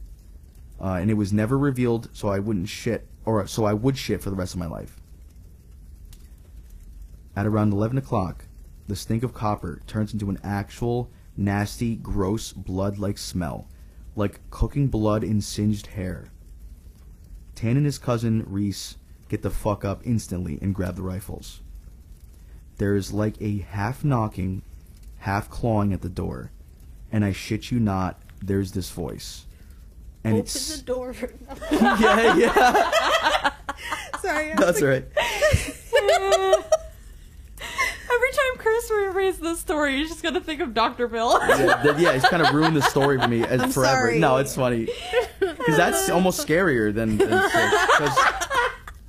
Uh, 0.79 0.99
and 1.01 1.09
it 1.09 1.15
was 1.15 1.33
never 1.33 1.57
revealed, 1.57 2.09
so 2.13 2.27
I 2.27 2.37
wouldn't 2.37 2.69
shit, 2.69 3.07
or 3.25 3.47
so 3.47 3.65
I 3.65 3.73
would 3.73 3.97
shit 3.97 4.21
for 4.21 4.29
the 4.29 4.35
rest 4.35 4.53
of 4.53 4.59
my 4.59 4.67
life. 4.67 5.01
At 7.35 7.47
around 7.47 7.73
11 7.73 7.97
o'clock, 7.97 8.45
the 8.87 8.95
stink 8.95 9.23
of 9.23 9.33
copper 9.33 9.81
turns 9.87 10.13
into 10.13 10.29
an 10.29 10.37
actual, 10.43 11.09
nasty, 11.35 11.95
gross, 11.95 12.53
blood 12.53 12.99
like 12.99 13.17
smell, 13.17 13.67
like 14.17 14.41
cooking 14.49 14.87
blood 14.87 15.23
in 15.23 15.39
singed 15.39 15.87
hair. 15.87 16.31
Tan 17.55 17.77
and 17.77 17.85
his 17.85 17.97
cousin, 17.97 18.43
Reese, 18.47 18.97
get 19.29 19.43
the 19.43 19.49
fuck 19.49 19.85
up 19.85 20.01
instantly 20.03 20.57
and 20.61 20.75
grab 20.75 20.95
the 20.95 21.01
rifles. 21.03 21.61
There 22.77 22.95
is 22.95 23.13
like 23.13 23.41
a 23.41 23.59
half 23.59 24.03
knocking, 24.03 24.63
half 25.19 25.49
clawing 25.49 25.93
at 25.93 26.01
the 26.01 26.09
door, 26.09 26.51
and 27.11 27.23
I 27.23 27.31
shit 27.31 27.71
you 27.71 27.79
not, 27.79 28.19
there's 28.41 28.71
this 28.71 28.89
voice. 28.89 29.45
And 30.23 30.33
Open 30.33 30.43
it's 30.43 30.77
the 30.77 30.83
door. 30.83 31.15
yeah, 31.71 32.35
yeah, 32.35 33.51
Sorry. 34.21 34.53
that's 34.55 34.81
right. 34.81 35.05
Every 38.67 38.87
time 39.05 39.13
Chris 39.13 39.37
rereads 39.37 39.39
this 39.41 39.59
story, 39.59 39.97
he's 39.97 40.09
just 40.09 40.23
gonna 40.23 40.41
think 40.41 40.61
of 40.61 40.73
Dr. 40.73 41.07
Phil. 41.09 41.39
yeah, 41.47 41.81
th- 41.83 41.97
yeah, 41.97 42.13
he's 42.13 42.23
kind 42.25 42.41
of 42.45 42.53
ruined 42.53 42.75
the 42.75 42.81
story 42.81 43.19
for 43.19 43.27
me 43.27 43.43
as 43.43 43.61
I'm 43.63 43.71
forever. 43.71 44.07
sorry. 44.07 44.19
No, 44.19 44.37
it's 44.37 44.55
funny 44.55 44.87
because 45.39 45.77
that's 45.77 46.09
almost 46.09 46.45
scarier 46.45 46.93
than 46.93 47.17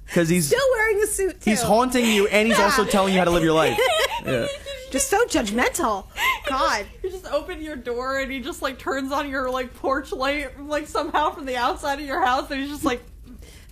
because 0.06 0.28
he's 0.28 0.46
Still 0.46 0.58
wearing 0.72 1.02
a 1.02 1.06
suit 1.06 1.40
too. 1.40 1.50
he's 1.50 1.62
haunting 1.62 2.04
you 2.06 2.26
and 2.28 2.48
he's 2.48 2.58
also 2.58 2.84
telling 2.84 3.12
you 3.12 3.18
how 3.18 3.24
to 3.24 3.30
live 3.30 3.44
your 3.44 3.52
life. 3.54 3.78
Yeah. 4.26 4.46
Just 4.90 5.08
so 5.08 5.24
judgmental. 5.26 6.06
God. 6.48 6.84
You 7.04 7.10
just 7.10 7.26
open 7.30 7.62
your 7.62 7.76
door 7.76 8.18
and 8.18 8.32
he 8.32 8.40
just 8.40 8.62
like 8.62 8.78
turns 8.78 9.12
on 9.12 9.30
your 9.30 9.48
like 9.48 9.72
porch 9.74 10.10
light 10.12 10.60
like 10.60 10.88
somehow 10.88 11.30
from 11.30 11.46
the 11.46 11.56
outside 11.56 12.00
of 12.00 12.04
your 12.04 12.20
house 12.20 12.50
and 12.50 12.60
he's 12.60 12.68
just 12.70 12.84
like 12.84 13.00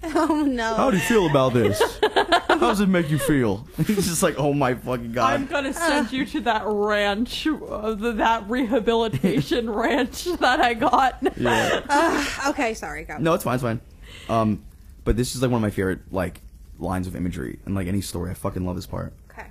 Oh 0.14 0.42
no. 0.42 0.74
How 0.74 0.90
do 0.90 0.96
you 0.96 1.02
feel 1.02 1.26
about 1.28 1.52
this? 1.52 1.80
How 2.02 2.58
does 2.58 2.80
it 2.80 2.88
make 2.88 3.10
you 3.10 3.18
feel? 3.18 3.66
He's 3.76 4.06
just 4.06 4.22
like, 4.22 4.36
oh 4.38 4.52
my 4.52 4.74
fucking 4.74 5.12
god. 5.12 5.34
I'm 5.34 5.46
gonna 5.46 5.72
send 5.72 6.12
you 6.12 6.24
to 6.26 6.40
that 6.42 6.62
ranch, 6.64 7.46
uh, 7.46 7.94
the, 7.94 8.12
that 8.12 8.48
rehabilitation 8.48 9.68
ranch 9.70 10.24
that 10.24 10.60
I 10.60 10.74
got. 10.74 11.18
Yeah. 11.36 12.24
okay, 12.48 12.74
sorry. 12.74 13.04
Go. 13.04 13.18
No, 13.18 13.34
it's 13.34 13.44
fine, 13.44 13.54
it's 13.54 13.62
fine. 13.62 13.80
Um, 14.28 14.64
but 15.04 15.16
this 15.16 15.34
is 15.34 15.42
like 15.42 15.50
one 15.50 15.58
of 15.58 15.62
my 15.62 15.70
favorite 15.70 16.12
like 16.12 16.40
lines 16.78 17.06
of 17.06 17.16
imagery 17.16 17.58
and 17.64 17.74
like 17.74 17.86
any 17.86 18.00
story. 18.00 18.30
I 18.30 18.34
fucking 18.34 18.64
love 18.64 18.76
this 18.76 18.86
part. 18.86 19.12
Okay. 19.30 19.48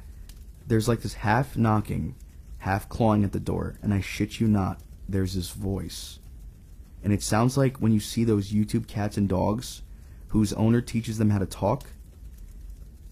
There's 0.68 0.88
like 0.88 1.02
this 1.02 1.16
half 1.16 1.58
knocking, 1.58 2.16
half 2.60 2.90
clawing 2.90 3.24
at 3.24 3.32
the 3.32 3.40
door, 3.40 3.78
and 3.82 3.94
I 3.94 4.02
shit 4.02 4.40
you 4.40 4.48
not, 4.48 4.80
there's 5.08 5.36
this 5.36 5.52
voice. 5.52 6.20
And 7.04 7.14
it 7.14 7.22
sounds 7.22 7.56
like 7.56 7.78
when 7.78 7.92
you 7.92 8.00
see 8.00 8.24
those 8.24 8.52
YouTube 8.52 8.88
cats 8.88 9.16
and 9.16 9.30
dogs 9.30 9.84
whose 10.30 10.54
owner 10.54 10.82
teaches 10.82 11.18
them 11.18 11.30
how 11.30 11.40
to 11.40 11.46
talk. 11.46 11.84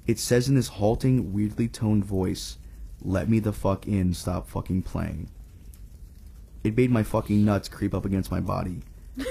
It 0.06 0.20
says 0.20 0.50
in 0.50 0.56
this 0.56 0.68
halting, 0.68 1.34
weirdly 1.34 1.68
toned 1.68 2.06
voice, 2.06 2.58
let 3.02 3.30
me 3.30 3.40
the 3.40 3.54
fuck 3.54 3.88
in, 3.88 4.14
stop 4.14 4.48
fucking 4.48 4.84
playing. 4.84 5.30
It 6.64 6.78
made 6.78 6.92
my 6.92 7.04
fucking 7.04 7.44
nuts 7.44 7.70
creep 7.70 7.94
up 7.94 8.06
against 8.06 8.32
my 8.32 8.40
body. 8.40 8.82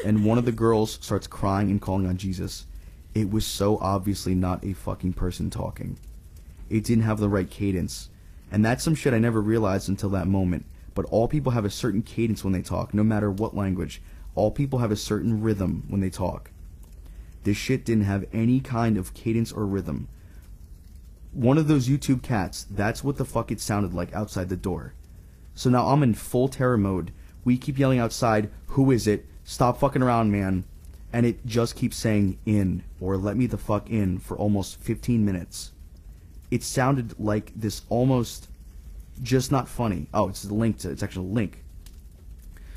And 0.05 0.25
one 0.25 0.39
of 0.39 0.45
the 0.45 0.53
girls 0.53 0.99
starts 1.01 1.27
crying 1.27 1.71
and 1.71 1.81
calling 1.81 2.07
on 2.07 2.17
Jesus. 2.17 2.67
It 3.15 3.31
was 3.31 3.47
so 3.47 3.79
obviously 3.79 4.35
not 4.35 4.65
a 4.65 4.75
fucking 4.75 5.15
person 5.15 5.51
talking. 5.51 5.99
It 6.71 6.85
didn't 6.85 7.05
have 7.05 7.19
the 7.19 7.29
right 7.29 7.51
cadence. 7.51 8.09
And 8.51 8.65
that's 8.65 8.85
some 8.85 8.95
shit 8.95 9.15
I 9.15 9.19
never 9.19 9.41
realized 9.41 9.89
until 9.89 10.11
that 10.11 10.27
moment. 10.27 10.67
But 10.95 11.07
all 11.07 11.27
people 11.27 11.53
have 11.53 11.65
a 11.65 11.71
certain 11.71 12.03
cadence 12.03 12.45
when 12.45 12.53
they 12.53 12.63
talk, 12.63 12.95
no 12.95 13.03
matter 13.03 13.31
what 13.31 13.57
language. 13.57 14.03
All 14.35 14.51
people 14.51 14.79
have 14.79 14.93
a 14.93 14.97
certain 14.97 15.43
rhythm 15.43 15.85
when 15.89 16.01
they 16.01 16.11
talk. 16.11 16.51
This 17.45 17.57
shit 17.57 17.85
didn't 17.85 18.05
have 18.05 18.27
any 18.33 18.61
kind 18.61 18.97
of 18.97 19.15
cadence 19.15 19.53
or 19.53 19.67
rhythm. 19.67 20.09
One 21.33 21.59
of 21.59 21.67
those 21.67 21.89
YouTube 21.89 22.23
cats, 22.23 22.67
that's 22.71 23.03
what 23.03 23.17
the 23.17 23.25
fuck 23.25 23.51
it 23.51 23.61
sounded 23.61 23.95
like 23.95 24.13
outside 24.15 24.49
the 24.49 24.57
door. 24.57 24.93
So 25.55 25.71
now 25.71 25.89
I'm 25.89 26.03
in 26.03 26.15
full 26.15 26.49
terror 26.49 26.79
mode. 26.79 27.13
We 27.45 27.57
keep 27.57 27.79
yelling 27.79 27.99
outside, 27.99 28.51
Who 28.69 28.91
is 28.91 29.07
it? 29.07 29.27
Stop 29.45 29.79
fucking 29.79 30.03
around, 30.03 30.31
man. 30.31 30.65
And 31.13 31.27
it 31.27 31.45
just 31.45 31.77
keeps 31.77 31.97
saying 31.97 32.39
in 32.47 32.85
or 33.01 33.17
let 33.17 33.37
me 33.37 33.47
the 33.47 33.59
fuck 33.59 33.91
in 33.91 34.19
for 34.19 34.37
almost 34.37 34.79
15 34.81 35.25
minutes. 35.25 35.73
It 36.51 36.63
sounded 36.63 37.19
like 37.19 37.53
this 37.55 37.83
almost 37.89 38.49
just 39.23 39.53
not 39.53 39.69
funny. 39.69 40.09
Oh, 40.15 40.29
it's 40.29 40.45
a 40.45 40.55
link 40.55 40.79
to 40.79 40.91
it's 40.91 41.03
actually 41.03 41.29
a 41.29 41.33
link. 41.33 41.65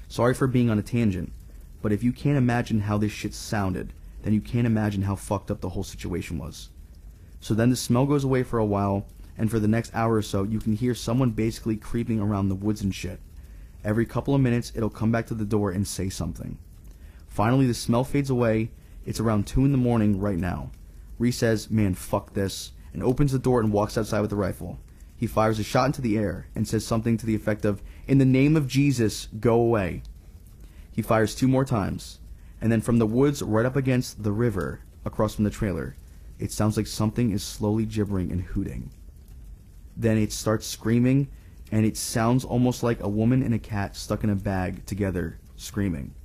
Sorry 0.08 0.34
for 0.34 0.48
being 0.48 0.70
on 0.70 0.80
a 0.80 0.84
tangent, 0.84 1.32
but 1.82 1.92
if 1.92 2.04
you 2.04 2.12
can't 2.12 2.38
imagine 2.38 2.82
how 2.82 2.98
this 2.98 3.12
shit 3.12 3.34
sounded, 3.34 3.94
then 4.26 4.34
you 4.34 4.42
can't 4.42 4.66
imagine 4.66 5.04
how 5.04 5.16
fucked 5.16 5.52
up 5.52 5.62
the 5.62 5.70
whole 5.70 5.84
situation 5.84 6.40
was. 6.40 6.70
So 7.40 7.54
then 7.54 7.70
the 7.70 7.76
smell 7.76 8.08
goes 8.08 8.24
away 8.24 8.42
for 8.42 8.58
a 8.58 8.66
while, 8.66 9.06
and 9.38 9.52
for 9.52 9.60
the 9.60 9.68
next 9.68 9.94
hour 9.94 10.16
or 10.16 10.24
so, 10.24 10.42
you 10.42 10.60
can 10.60 10.74
hear 10.74 10.96
someone 10.96 11.30
basically 11.30 11.78
creeping 11.78 12.20
around 12.20 12.50
the 12.50 12.56
woods 12.56 12.82
and 12.82 12.94
shit. 12.94 13.20
Every 13.84 14.08
couple 14.08 14.34
of 14.34 14.42
minutes, 14.42 14.72
it'll 14.74 14.90
come 14.90 15.12
back 15.12 15.28
to 15.28 15.36
the 15.36 15.46
door 15.46 15.70
and 15.70 15.88
say 15.88 16.10
something. 16.10 16.58
Finally, 17.28 17.68
the 17.68 17.76
smell 17.76 18.04
fades 18.04 18.32
away. 18.32 18.72
It's 19.06 19.20
around 19.20 19.46
2 19.46 19.64
in 19.64 19.72
the 19.72 19.78
morning 19.78 20.20
right 20.20 20.40
now. 20.40 20.72
Reese 21.20 21.38
says, 21.38 21.70
Man, 21.70 21.94
fuck 21.94 22.34
this, 22.34 22.72
and 22.94 23.04
opens 23.04 23.32
the 23.32 23.38
door 23.38 23.60
and 23.60 23.72
walks 23.72 23.96
outside 23.96 24.22
with 24.22 24.34
a 24.34 24.36
rifle. 24.36 24.80
He 25.16 25.28
fires 25.28 25.60
a 25.60 25.64
shot 25.64 25.86
into 25.86 26.02
the 26.02 26.18
air 26.18 26.48
and 26.56 26.68
says 26.68 26.84
something 26.84 27.16
to 27.18 27.28
the 27.28 27.36
effect 27.36 27.64
of, 27.64 27.84
In 28.08 28.18
the 28.18 28.26
name 28.26 28.58
of 28.58 28.68
Jesus, 28.68 29.28
go 29.40 29.54
away. 29.54 30.02
He 30.92 31.04
fires 31.04 31.36
two 31.36 31.48
more 31.48 31.64
times, 31.64 32.18
and 32.66 32.72
then 32.72 32.82
from 32.82 32.98
the 32.98 33.06
woods 33.06 33.44
right 33.44 33.64
up 33.64 33.76
against 33.76 34.24
the 34.24 34.32
river, 34.32 34.82
across 35.06 35.36
from 35.36 35.44
the 35.44 35.52
trailer, 35.52 35.96
it 36.40 36.52
sounds 36.52 36.78
like 36.78 36.88
something 36.88 37.30
is 37.30 37.44
slowly 37.44 37.86
gibbering 37.86 38.32
and 38.32 38.42
hooting. 38.42 38.90
Then 39.96 40.18
it 40.18 40.34
starts 40.34 40.66
screaming, 40.66 41.28
and 41.72 41.86
it 41.86 41.96
sounds 41.96 42.44
almost 42.44 42.82
like 42.82 43.02
a 43.02 43.08
woman 43.08 43.44
and 43.44 43.54
a 43.54 43.60
cat 43.60 43.96
stuck 43.96 44.24
in 44.24 44.32
a 44.32 44.36
bag 44.36 44.84
together 44.88 45.38
screaming. 45.56 46.16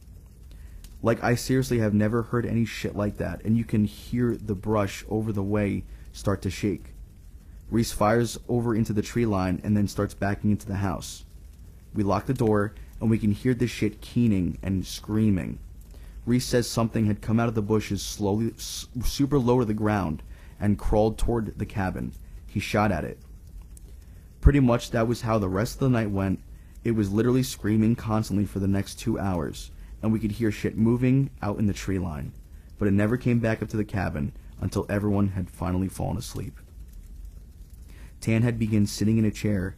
Like, 1.03 1.23
I 1.23 1.35
seriously 1.35 1.81
have 1.81 1.93
never 1.93 2.23
heard 2.23 2.47
any 2.47 2.65
shit 2.65 2.97
like 2.97 3.19
that, 3.19 3.45
and 3.45 3.59
you 3.59 3.65
can 3.65 3.85
hear 3.85 4.35
the 4.35 4.55
brush 4.55 5.05
over 5.11 5.33
the 5.33 5.43
way 5.43 5.85
start 6.11 6.41
to 6.41 6.51
shake. 6.51 6.95
Reese 7.71 7.93
fires 7.93 8.39
over 8.49 8.75
into 8.75 8.95
the 8.95 9.03
tree 9.03 9.27
line 9.27 9.61
and 9.63 9.77
then 9.77 9.87
starts 9.87 10.15
backing 10.15 10.53
into 10.53 10.67
the 10.67 10.77
house. 10.77 11.27
We 11.93 12.03
lock 12.03 12.25
the 12.25 12.33
door, 12.33 12.73
and 12.99 13.11
we 13.11 13.19
can 13.19 13.33
hear 13.33 13.53
this 13.53 13.71
shit 13.71 14.01
keening 14.01 14.57
and 14.63 14.87
screaming. 14.87 15.59
Reese 16.31 16.47
says 16.47 16.71
something 16.71 17.07
had 17.07 17.21
come 17.21 17.41
out 17.41 17.49
of 17.49 17.57
the 17.57 17.61
bushes 17.61 18.03
slowly, 18.03 18.55
super 18.57 19.37
low 19.37 19.59
to 19.59 19.65
the 19.65 19.75
ground, 19.75 20.23
and 20.61 20.79
crawled 20.79 21.19
toward 21.19 21.59
the 21.59 21.67
cabin. 21.67 22.13
He 22.47 22.61
shot 22.61 22.93
at 22.93 23.05
it. 23.05 23.19
Pretty 24.41 24.61
much 24.61 24.93
that 24.93 25.09
was 25.09 25.23
how 25.23 25.39
the 25.39 25.49
rest 25.49 25.75
of 25.75 25.81
the 25.81 25.89
night 25.89 26.13
went. 26.13 26.41
It 26.85 26.93
was 26.93 27.11
literally 27.11 27.43
screaming 27.43 27.97
constantly 27.97 28.45
for 28.47 28.61
the 28.61 28.69
next 28.69 28.95
two 28.95 29.19
hours, 29.19 29.73
and 30.01 30.13
we 30.13 30.21
could 30.21 30.31
hear 30.31 30.53
shit 30.53 30.79
moving 30.79 31.31
out 31.43 31.59
in 31.59 31.67
the 31.67 31.73
tree 31.73 31.99
line. 31.99 32.33
But 32.79 32.87
it 32.87 32.93
never 32.93 33.17
came 33.17 33.41
back 33.41 33.61
up 33.61 33.69
to 33.71 33.77
the 33.77 33.85
cabin 33.85 34.33
until 34.61 34.87
everyone 34.89 35.31
had 35.31 35.51
finally 35.51 35.89
fallen 35.89 36.17
asleep. 36.17 36.61
Tan 38.21 38.43
had 38.43 38.57
begun 38.57 38.87
sitting 38.87 39.19
in 39.19 39.25
a 39.25 39.33
chair. 39.33 39.75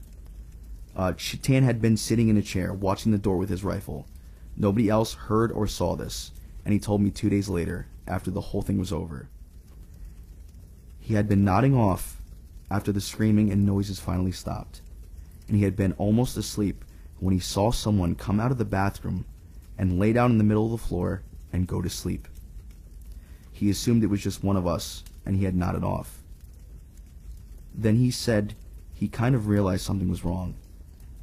Uh, 0.95 1.15
Tan 1.17 1.63
had 1.63 1.81
been 1.81 1.97
sitting 1.97 2.29
in 2.29 2.37
a 2.37 2.43
chair, 2.43 2.75
watching 2.75 3.11
the 3.11 3.17
door 3.17 3.39
with 3.39 3.49
his 3.49 3.65
rifle. 3.65 4.07
Nobody 4.55 4.91
else 4.91 5.15
heard 5.15 5.51
or 5.51 5.67
saw 5.67 5.97
this, 5.97 6.31
and 6.65 6.73
he 6.73 6.81
told 6.81 7.01
me 7.01 7.11
two 7.11 7.29
days 7.29 7.49
later, 7.49 7.87
after 8.07 8.31
the 8.31 8.41
whole 8.41 8.63
thing 8.63 8.79
was 8.79 8.93
over. 8.93 9.29
He 11.01 11.15
had 11.15 11.29
been 11.29 11.45
nodding 11.45 11.75
off 11.75 12.21
after 12.71 12.93
the 12.93 13.01
screaming 13.01 13.51
and 13.51 13.67
noises 13.67 14.01
finally 14.01 14.33
stopped, 14.33 14.81
and 15.49 15.57
he 15.57 15.65
had 15.65 15.77
been 15.77 15.93
almost 15.95 16.37
asleep 16.37 16.85
when 17.19 17.35
he 17.35 17.41
saw 17.41 17.71
someone 17.71 18.15
come 18.15 18.41
out 18.41 18.51
of 18.51 18.59
the 18.59 18.65
bathroom 18.65 19.25
and 19.79 19.99
lay 19.99 20.13
down 20.13 20.31
in 20.31 20.39
the 20.39 20.45
middle 20.45 20.67
of 20.67 20.81
the 20.81 20.87
floor 20.87 21.23
and 21.53 21.67
go 21.67 21.83
to 21.83 21.91
sleep. 21.91 22.29
He 23.53 23.71
assumed 23.71 24.03
it 24.03 24.09
was 24.09 24.23
just 24.23 24.43
one 24.43 24.57
of 24.57 24.67
us, 24.67 25.05
and 25.25 25.37
he 25.37 25.45
had 25.45 25.55
nodded 25.55 25.85
off. 25.85 26.23
Then 27.75 27.97
he 27.97 28.11
said 28.11 28.55
he 28.93 29.09
kind 29.09 29.35
of 29.35 29.47
realized 29.47 29.85
something 29.85 30.09
was 30.09 30.25
wrong, 30.25 30.55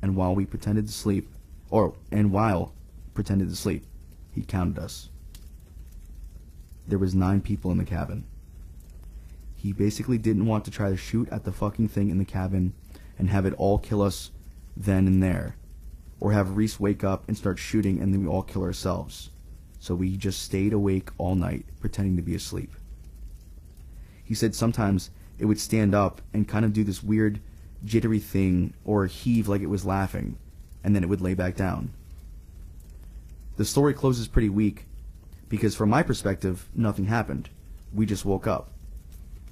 and 0.01 0.15
while 0.15 0.35
we 0.35 0.45
pretended 0.45 0.87
to 0.87 0.93
sleep, 0.93 1.29
or 1.69 1.93
and 2.11 2.31
while 2.31 2.73
pretended 3.13 3.49
to 3.49 3.55
sleep, 3.55 3.85
he 4.31 4.41
counted 4.41 4.79
us. 4.79 5.09
There 6.89 6.97
was 6.97 7.13
nine 7.13 7.41
people 7.41 7.69
in 7.69 7.77
the 7.77 7.85
cabin. 7.85 8.25
He 9.55 9.73
basically 9.73 10.17
didn't 10.17 10.47
want 10.47 10.65
to 10.65 10.71
try 10.71 10.89
to 10.89 10.97
shoot 10.97 11.29
at 11.29 11.43
the 11.43 11.51
fucking 11.51 11.89
thing 11.89 12.09
in 12.09 12.17
the 12.17 12.25
cabin 12.25 12.73
and 13.19 13.29
have 13.29 13.45
it 13.45 13.53
all 13.53 13.77
kill 13.77 14.01
us 14.01 14.31
then 14.75 15.05
and 15.05 15.21
there, 15.21 15.55
or 16.19 16.31
have 16.31 16.57
Reese 16.57 16.79
wake 16.79 17.03
up 17.03 17.27
and 17.27 17.37
start 17.37 17.59
shooting 17.59 18.01
and 18.01 18.11
then 18.11 18.21
we 18.21 18.27
all 18.27 18.41
kill 18.41 18.63
ourselves. 18.63 19.29
So 19.79 19.93
we 19.93 20.17
just 20.17 20.41
stayed 20.41 20.73
awake 20.73 21.09
all 21.19 21.35
night, 21.35 21.65
pretending 21.79 22.15
to 22.15 22.23
be 22.23 22.33
asleep. 22.33 22.73
He 24.23 24.33
said 24.33 24.55
sometimes 24.55 25.11
it 25.37 25.45
would 25.45 25.59
stand 25.59 25.93
up 25.93 26.21
and 26.33 26.47
kind 26.47 26.65
of 26.65 26.73
do 26.73 26.83
this 26.83 27.03
weird 27.03 27.39
jittery 27.85 28.19
thing 28.19 28.73
or 28.83 29.05
heave 29.05 29.47
like 29.47 29.61
it 29.61 29.69
was 29.69 29.85
laughing, 29.85 30.39
and 30.83 30.95
then 30.95 31.03
it 31.03 31.09
would 31.09 31.21
lay 31.21 31.35
back 31.35 31.55
down. 31.55 31.93
The 33.57 33.65
story 33.65 33.93
closes 33.93 34.27
pretty 34.27 34.49
weak 34.49 34.85
because, 35.49 35.75
from 35.75 35.89
my 35.89 36.03
perspective, 36.03 36.69
nothing 36.73 37.05
happened. 37.05 37.49
We 37.93 38.05
just 38.05 38.25
woke 38.25 38.47
up. 38.47 38.71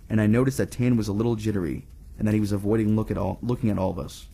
And 0.10 0.22
I 0.22 0.28
noticed 0.28 0.58
that 0.60 0.72
Tan 0.72 0.96
was 0.96 1.08
a 1.08 1.14
little 1.14 1.36
jittery 1.36 1.86
and 2.18 2.28
that 2.28 2.34
he 2.34 2.40
was 2.40 2.52
avoiding 2.52 2.96
look 2.96 3.12
at 3.12 3.18
all, 3.18 3.40
looking 3.42 3.70
at 3.70 3.78
all 3.78 3.90
of 3.90 4.00
us. 4.00 4.28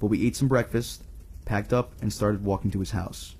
But 0.00 0.08
we 0.08 0.26
ate 0.26 0.36
some 0.36 0.48
breakfast, 0.48 1.02
packed 1.44 1.72
up, 1.72 1.92
and 2.02 2.12
started 2.12 2.44
walking 2.44 2.70
to 2.72 2.80
his 2.80 2.90
house. 2.90 3.36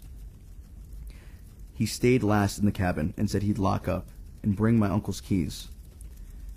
He 1.74 1.86
stayed 1.86 2.22
last 2.22 2.58
in 2.58 2.64
the 2.64 2.72
cabin 2.72 3.12
and 3.16 3.28
said 3.28 3.42
he'd 3.42 3.58
lock 3.58 3.88
up 3.88 4.08
and 4.42 4.56
bring 4.56 4.78
my 4.78 4.88
uncle's 4.88 5.20
keys. 5.20 5.68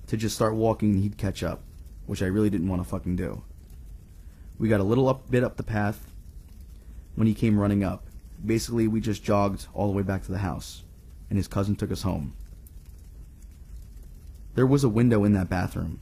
To 0.07 0.17
just 0.17 0.35
start 0.35 0.53
walking 0.53 1.01
he'd 1.01 1.17
catch 1.17 1.43
up, 1.43 1.63
which 2.05 2.21
I 2.21 2.27
really 2.27 2.49
didn't 2.49 2.69
want 2.69 2.81
to 2.81 2.87
fucking 2.87 3.15
do. 3.15 3.43
We 4.59 4.69
got 4.69 4.79
a 4.79 4.83
little 4.83 5.09
up, 5.09 5.29
bit 5.29 5.43
up 5.43 5.57
the 5.57 5.63
path 5.63 6.11
when 7.15 7.27
he 7.27 7.33
came 7.33 7.59
running 7.59 7.83
up. 7.83 8.05
Basically, 8.43 8.87
we 8.87 9.01
just 9.01 9.23
jogged 9.23 9.67
all 9.73 9.87
the 9.87 9.97
way 9.97 10.03
back 10.03 10.23
to 10.23 10.31
the 10.31 10.37
house, 10.37 10.83
and 11.29 11.37
his 11.37 11.47
cousin 11.47 11.75
took 11.75 11.91
us 11.91 12.03
home. 12.03 12.33
There 14.55 14.65
was 14.65 14.83
a 14.83 14.89
window 14.89 15.23
in 15.23 15.33
that 15.33 15.49
bathroom. 15.49 15.99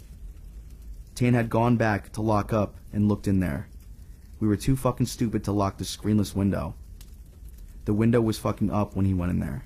Tan 1.14 1.34
had 1.34 1.50
gone 1.50 1.78
back 1.78 2.12
to 2.14 2.22
lock 2.22 2.54
up 2.54 2.76
and 2.94 3.08
looked 3.08 3.28
in 3.28 3.40
there. 3.40 3.68
We 4.40 4.48
were 4.48 4.56
too 4.56 4.76
fucking 4.76 5.08
stupid 5.08 5.44
to 5.46 5.52
lock 5.52 5.78
the 5.78 5.84
screenless 5.84 6.36
window. 6.36 6.76
The 7.86 7.94
window 7.94 8.22
was 8.22 8.38
fucking 8.38 8.72
up 8.72 8.96
when 8.96 9.06
he 9.06 9.14
went 9.14 9.32
in 9.32 9.40
there. 9.40 9.66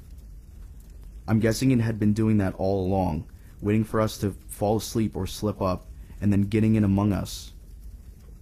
I'm 1.27 1.40
guessing 1.40 1.72
it 1.72 1.80
had 1.80 1.99
been 1.99 2.14
doing 2.14 2.38
that 2.38 2.56
all 2.56 2.86
along, 2.86 3.27
waiting 3.61 3.84
for 3.84 4.02
us 4.02 4.18
to 4.19 4.36
fall 4.48 4.77
asleep 4.77 5.15
or 5.15 5.27
slip 5.27 5.61
up, 5.61 5.86
and 6.22 6.31
then 6.31 6.44
getting 6.44 6.76
in 6.76 6.84
among 6.84 7.14
us. 7.14 7.53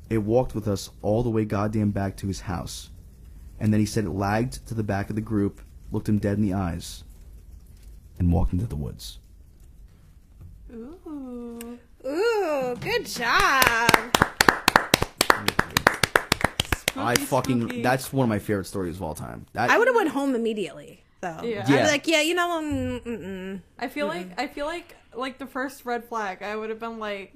It 0.10 0.20
walked 0.20 0.56
with 0.56 0.68
us 0.68 0.90
all 1.02 1.24
the 1.24 1.30
way 1.30 1.44
goddamn 1.44 1.92
back 1.92 2.16
to 2.18 2.28
his 2.28 2.42
house. 2.42 2.90
And 3.60 3.74
then 3.74 3.80
he 3.80 3.86
said 3.86 4.06
it 4.06 4.12
lagged 4.12 4.66
to 4.68 4.74
the 4.74 4.84
back 4.84 5.10
of 5.10 5.16
the 5.16 5.22
group, 5.22 5.62
looked 5.92 6.08
him 6.08 6.20
dead 6.20 6.38
in 6.38 6.44
the 6.44 6.54
eyes, 6.54 7.04
and 8.20 8.32
walked 8.32 8.54
into 8.54 8.66
the 8.66 8.76
woods. 8.76 9.20
Ooh. 10.74 11.80
Ooh, 12.06 12.76
good 12.80 13.06
job. 13.06 14.18
I 17.00 17.16
fucking 17.16 17.62
spooky. 17.62 17.82
that's 17.82 18.12
one 18.12 18.26
of 18.26 18.30
my 18.30 18.40
favorite 18.40 18.66
stories 18.66 18.96
of 18.96 19.04
all 19.04 19.14
time. 19.14 19.46
That, 19.54 19.70
I 19.70 19.78
would 19.78 19.88
have 19.88 19.96
went 19.96 20.10
home 20.10 20.36
immediately, 20.36 21.04
though. 21.22 21.42
Yeah. 21.44 21.62
I'd 21.62 21.68
be 21.68 21.84
like, 21.84 22.08
yeah, 22.08 22.22
you 22.22 22.34
know, 22.34 22.60
mm, 22.62 23.04
mm, 23.04 23.26
mm. 23.26 23.62
I 23.78 23.88
feel 23.88 24.08
like 24.08 24.40
I 24.40 24.48
feel 24.48 24.66
like 24.66 24.96
like 25.14 25.38
the 25.38 25.46
first 25.46 25.86
red 25.86 26.06
flag. 26.06 26.42
I 26.42 26.56
would 26.56 26.70
have 26.70 26.80
been 26.80 27.00
like, 27.00 27.36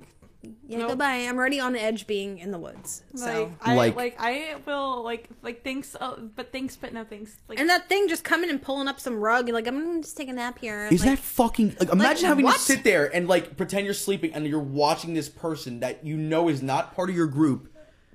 yeah, 0.68 0.80
Nope. 0.80 0.90
goodbye. 0.90 1.16
I'm 1.28 1.38
already 1.38 1.60
on 1.60 1.76
edge 1.76 2.08
being 2.08 2.38
in 2.40 2.52
the 2.52 2.58
woods. 2.58 3.04
like, 3.14 3.24
So, 3.24 3.54
I 3.62 3.76
Like- 3.76 3.96
like, 3.96 4.16
I 4.20 4.56
will 4.66 5.04
like 5.04 5.30
like 5.44 5.64
thanks, 5.64 5.96
uh, 6.00 6.16
but 6.36 6.52
thanks, 6.52 6.76
but 6.76 6.94
no 6.94 7.04
thanks. 7.04 7.38
Like, 7.48 7.60
and 7.60 7.70
that 7.70 7.88
thing 7.90 8.08
just 8.08 8.24
coming 8.24 8.50
and 8.50 8.62
pulling 8.62 8.88
up 8.88 9.00
some 9.00 9.16
rug, 9.20 9.50
and 9.50 9.54
like, 9.54 9.68
I'm 9.68 9.80
gonna 9.84 10.02
just 10.02 10.18
take 10.18 10.30
a 10.30 10.34
nap 10.34 10.60
here. 10.60 10.88
Is 10.92 11.02
like, 11.06 11.18
that 11.18 11.24
fucking 11.24 11.76
like 11.80 11.90
imagine 11.90 12.26
having 12.28 12.46
what? 12.46 12.56
to 12.56 12.62
sit 12.62 12.84
there 12.84 13.14
and 13.14 13.28
like 13.28 13.56
pretend 13.58 13.86
you're 13.86 13.94
sleeping 13.94 14.34
and 14.34 14.48
you're 14.48 14.60
watching 14.60 15.14
this 15.14 15.30
person 15.30 15.80
that 15.82 16.06
you 16.06 16.18
know 16.18 16.50
is 16.50 16.62
not 16.64 16.96
part 16.96 17.10
of 17.10 17.16
your 17.16 17.28
group 17.28 17.68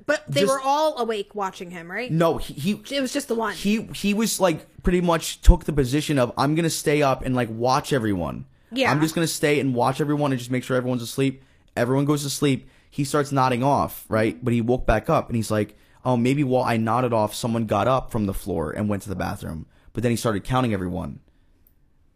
But 0.07 0.23
they 0.28 0.43
Just- 0.43 0.53
were 0.53 0.61
all 0.61 0.98
awake 0.98 1.35
watching 1.35 1.73
him, 1.73 1.90
right? 1.90 2.12
No, 2.12 2.39
he, 2.39 2.55
he 2.55 2.94
It 2.94 3.01
was 3.01 3.12
just 3.12 3.27
the 3.28 3.35
one. 3.35 3.55
he 3.55 3.82
he 3.93 4.15
was 4.15 4.39
like 4.39 4.66
pretty 4.85 5.01
much 5.01 5.40
took 5.43 5.65
the 5.65 5.73
position 5.73 6.16
of 6.19 6.32
I'm 6.39 6.55
gonna 6.55 6.70
stay 6.70 7.03
up 7.03 7.24
and 7.24 7.35
like 7.35 7.48
watch 7.51 7.93
everyone. 7.93 8.44
Yeah. 8.70 8.90
I'm 8.90 9.01
just 9.01 9.15
gonna 9.16 9.27
stay 9.27 9.59
and 9.59 9.74
watch 9.74 10.01
everyone 10.01 10.31
and 10.32 10.39
just 10.39 10.51
make 10.51 10.62
sure 10.65 10.77
everyone's 10.77 11.03
asleep. 11.03 11.43
Everyone 11.77 12.05
goes 12.05 12.23
to 12.23 12.31
sleep. 12.31 12.69
He 12.90 13.05
starts 13.05 13.31
nodding 13.32 13.62
off, 13.62 14.05
right? 14.09 14.43
But 14.43 14.55
he 14.55 14.61
woke 14.61 14.86
back 14.86 15.11
up 15.11 15.28
and 15.28 15.36
he's 15.36 15.51
like, 15.51 15.77
"Oh, 16.05 16.16
maybe 16.16 16.43
while 16.44 16.65
I 16.65 16.77
nodded 16.77 17.12
off, 17.12 17.35
someone 17.35 17.66
got 17.66 17.86
up 17.89 18.11
from 18.11 18.27
the 18.27 18.35
floor 18.35 18.70
and 18.70 18.89
went 18.89 19.03
to 19.03 19.09
the 19.09 19.16
bathroom." 19.16 19.66
But 19.93 20.03
then 20.03 20.11
he 20.11 20.16
started 20.16 20.44
counting 20.44 20.73
everyone. 20.73 21.20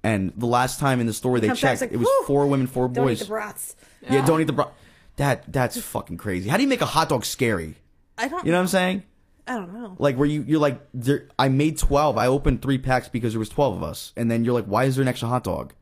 And 0.02 0.32
the 0.36 0.46
last 0.46 0.80
time 0.80 1.00
in 1.00 1.06
the 1.06 1.12
story 1.12 1.40
they 1.40 1.46
Comes 1.48 1.60
checked, 1.60 1.80
like, 1.82 1.92
it 1.92 1.98
was 1.98 2.08
four 2.26 2.46
women, 2.46 2.66
four 2.66 2.88
Don't 2.88 3.04
boys. 3.04 3.20
eat 3.20 3.24
the 3.24 3.28
brats. 3.28 3.76
Yeah, 4.08 4.24
don't 4.24 4.40
eat 4.40 4.44
the 4.44 4.52
brats. 4.54 4.72
That 5.16 5.52
that's 5.52 5.78
fucking 5.80 6.16
crazy. 6.16 6.48
How 6.48 6.56
do 6.56 6.62
you 6.62 6.68
make 6.68 6.80
a 6.80 6.86
hot 6.86 7.10
dog 7.10 7.24
scary? 7.24 7.76
I 8.16 8.28
don't. 8.28 8.44
You 8.46 8.52
know 8.52 8.58
what 8.58 8.62
I'm 8.62 8.68
saying? 8.68 9.02
I 9.46 9.54
don't 9.56 9.74
know. 9.74 9.96
Like 9.98 10.16
where 10.16 10.26
you 10.28 10.42
you're 10.46 10.60
like 10.60 10.80
there, 10.94 11.28
I 11.38 11.48
made 11.48 11.76
twelve. 11.76 12.16
I 12.16 12.26
opened 12.28 12.62
three 12.62 12.78
packs 12.78 13.08
because 13.08 13.32
there 13.34 13.40
was 13.40 13.48
twelve 13.50 13.76
of 13.76 13.82
us, 13.82 14.12
and 14.16 14.30
then 14.30 14.44
you're 14.44 14.54
like, 14.54 14.66
why 14.66 14.84
is 14.84 14.96
there 14.96 15.02
an 15.02 15.08
extra 15.08 15.28
hot 15.28 15.44
dog? 15.44 15.74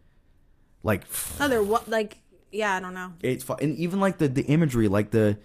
Like 0.83 1.05
No, 1.39 1.49
they're 1.49 1.63
what? 1.63 1.89
Like, 1.89 2.19
yeah, 2.51 2.75
I 2.75 2.81
don't 2.81 2.95
know. 2.95 3.13
it's 3.23 3.45
fu- 3.45 3.55
and 3.55 3.77
even 3.77 4.01
like 4.01 4.19
the 4.19 4.29
the 4.29 4.43
imagery, 4.43 4.89
like 4.89 5.11
the 5.11 5.39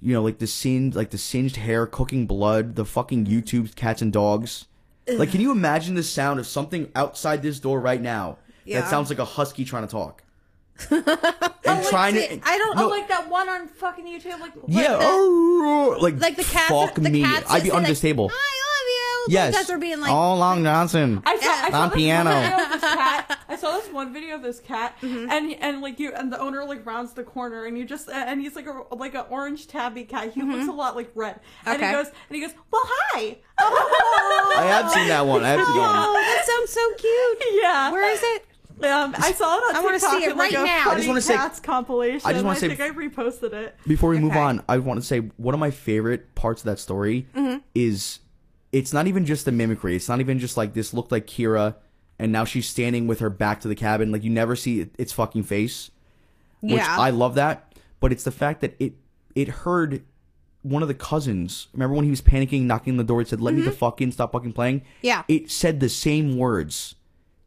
you 0.00 0.12
know 0.12 0.22
like 0.22 0.38
the 0.38 0.46
singed 0.46 0.94
like 0.96 1.10
the 1.10 1.18
singed 1.18 1.56
hair, 1.56 1.86
cooking 1.86 2.26
blood, 2.26 2.74
the 2.76 2.84
fucking 2.84 3.26
YouTube 3.26 3.74
cats 3.74 4.02
and 4.02 4.12
dogs. 4.12 4.66
Like, 5.10 5.30
can 5.30 5.40
you 5.40 5.50
imagine 5.52 5.94
the 5.94 6.02
sound 6.02 6.38
of 6.38 6.46
something 6.46 6.90
outside 6.94 7.42
this 7.42 7.58
door 7.60 7.80
right 7.80 8.00
now 8.02 8.36
Yeah. 8.66 8.82
that 8.82 8.90
sounds 8.90 9.08
like 9.08 9.18
a 9.18 9.24
husky 9.24 9.64
trying 9.64 9.86
to 9.86 9.90
talk? 9.90 10.22
and 10.90 11.84
trying 11.86 12.14
see, 12.14 12.28
to 12.28 12.40
I 12.44 12.58
don't- 12.58 12.76
no, 12.76 12.84
Oh, 12.86 12.88
like 12.88 13.08
that 13.08 13.28
one 13.28 13.48
on 13.48 13.68
fucking 13.68 14.04
YouTube, 14.06 14.38
like 14.38 14.52
yeah, 14.68 14.88
the- 14.92 14.98
oh, 15.00 15.96
like 16.00 16.20
Like 16.20 16.36
the 16.36 16.44
cats. 16.44 16.68
Fuck 16.68 16.94
the 16.96 17.08
me, 17.10 17.22
cats 17.22 17.50
I'd 17.50 17.62
be 17.62 17.70
under 17.70 17.80
like, 17.82 17.88
this 17.88 18.00
table. 18.00 18.30
I. 18.32 18.54
Yes. 19.28 19.54
Those 19.54 19.62
guys 19.64 19.70
are 19.70 19.78
being 19.78 20.00
like, 20.00 20.10
oh, 20.10 20.34
Long 20.36 20.62
Johnson. 20.64 21.22
I 21.24 21.36
saw, 21.38 21.48
I 21.66 21.70
saw 21.70 21.80
On 21.82 21.88
this 21.90 21.96
piano. 21.96 22.30
One 22.30 22.42
video 22.42 22.64
of 22.64 22.70
this 22.72 22.80
cat. 22.80 23.38
I 23.48 23.56
saw 23.56 23.72
this 23.78 23.88
one 23.92 24.12
video 24.12 24.34
of 24.36 24.42
this 24.42 24.60
cat, 24.60 24.96
Mm-hmm. 25.00 25.30
and 25.30 25.54
and 25.60 25.80
like 25.80 25.98
you 25.98 26.12
and 26.12 26.32
the 26.32 26.38
owner 26.38 26.64
like 26.64 26.84
rounds 26.86 27.12
the 27.12 27.22
corner, 27.24 27.64
and 27.66 27.76
you 27.78 27.84
just 27.84 28.08
and 28.10 28.40
he's 28.40 28.56
like 28.56 28.66
a 28.66 28.94
like 28.94 29.14
an 29.14 29.24
orange 29.30 29.66
tabby 29.68 30.04
cat. 30.04 30.32
He 30.32 30.42
looks 30.42 30.68
a 30.68 30.72
lot 30.72 30.96
like 30.96 31.10
red, 31.14 31.40
and 31.66 31.80
Mm-hmm. 31.80 31.84
Okay. 31.84 31.86
he 31.86 31.92
goes 31.92 32.06
and 32.28 32.34
he 32.36 32.40
goes, 32.40 32.52
well, 32.70 32.82
hi. 32.84 33.38
I 33.58 34.64
have 34.66 34.90
seen 34.92 35.08
that 35.08 35.26
one. 35.26 35.42
I 35.44 35.48
have 35.50 35.64
seen 35.66 35.76
that 35.76 35.80
one. 35.80 35.96
oh, 35.96 36.12
that 36.14 36.44
sounds 36.46 36.70
so 36.72 36.94
cute. 36.96 37.60
yeah. 37.62 37.90
Where 37.92 38.12
is 38.12 38.20
it? 38.22 38.44
Um, 38.80 39.12
I 39.18 39.32
saw 39.32 39.56
it 39.56 39.62
on 39.70 39.76
I 39.76 39.80
wanna 39.84 39.98
see 39.98 40.22
it 40.24 40.30
in, 40.30 40.38
like, 40.38 40.52
right 40.52 40.64
now. 40.64 40.80
I 40.82 40.84
funny 40.84 40.96
just 40.98 41.08
wanna 41.08 41.20
say- 41.20 41.34
cats 41.34 41.58
compilation. 41.58 42.28
I 42.28 42.32
just 42.32 42.44
wanna 42.44 42.56
I 42.56 42.60
say- 42.60 42.68
think 42.68 42.80
I 42.80 42.90
reposted 42.90 43.52
it. 43.52 43.74
Before 43.88 44.10
we 44.10 44.20
move 44.20 44.36
on, 44.36 44.62
I 44.68 44.78
want 44.78 45.00
to 45.00 45.06
say 45.06 45.18
one 45.36 45.52
of 45.52 45.58
my 45.58 45.72
favorite 45.72 46.36
parts 46.36 46.60
of 46.62 46.66
that 46.66 46.78
story 46.78 47.26
is 47.74 48.20
it's 48.72 48.92
not 48.92 49.06
even 49.06 49.24
just 49.24 49.44
the 49.44 49.52
mimicry. 49.52 49.96
It's 49.96 50.08
not 50.08 50.20
even 50.20 50.38
just 50.38 50.56
like 50.56 50.74
this 50.74 50.92
looked 50.92 51.12
like 51.12 51.26
Kira 51.26 51.74
and 52.18 52.32
now 52.32 52.44
she's 52.44 52.68
standing 52.68 53.06
with 53.06 53.20
her 53.20 53.30
back 53.30 53.60
to 53.60 53.68
the 53.68 53.74
cabin. 53.74 54.10
Like 54.10 54.24
you 54.24 54.30
never 54.30 54.56
see 54.56 54.80
it, 54.80 54.90
its 54.98 55.12
fucking 55.12 55.44
face. 55.44 55.90
Which 56.60 56.74
Yeah. 56.74 56.96
I 56.98 57.10
love 57.10 57.34
that. 57.36 57.72
But 58.00 58.12
it's 58.12 58.24
the 58.24 58.32
fact 58.32 58.60
that 58.60 58.74
it 58.78 58.94
it 59.34 59.48
heard 59.48 60.02
one 60.62 60.82
of 60.82 60.88
the 60.88 60.94
cousins. 60.94 61.68
Remember 61.72 61.94
when 61.94 62.04
he 62.04 62.10
was 62.10 62.20
panicking, 62.20 62.62
knocking 62.62 62.94
on 62.94 62.96
the 62.96 63.04
door, 63.04 63.20
it 63.20 63.28
said, 63.28 63.40
Let 63.40 63.54
me 63.54 63.60
the 63.62 63.70
mm-hmm. 63.70 63.78
fuck 63.78 64.00
in, 64.00 64.12
stop 64.12 64.32
fucking 64.32 64.52
playing? 64.52 64.82
Yeah. 65.02 65.22
It 65.28 65.50
said 65.50 65.80
the 65.80 65.88
same 65.88 66.36
words, 66.36 66.96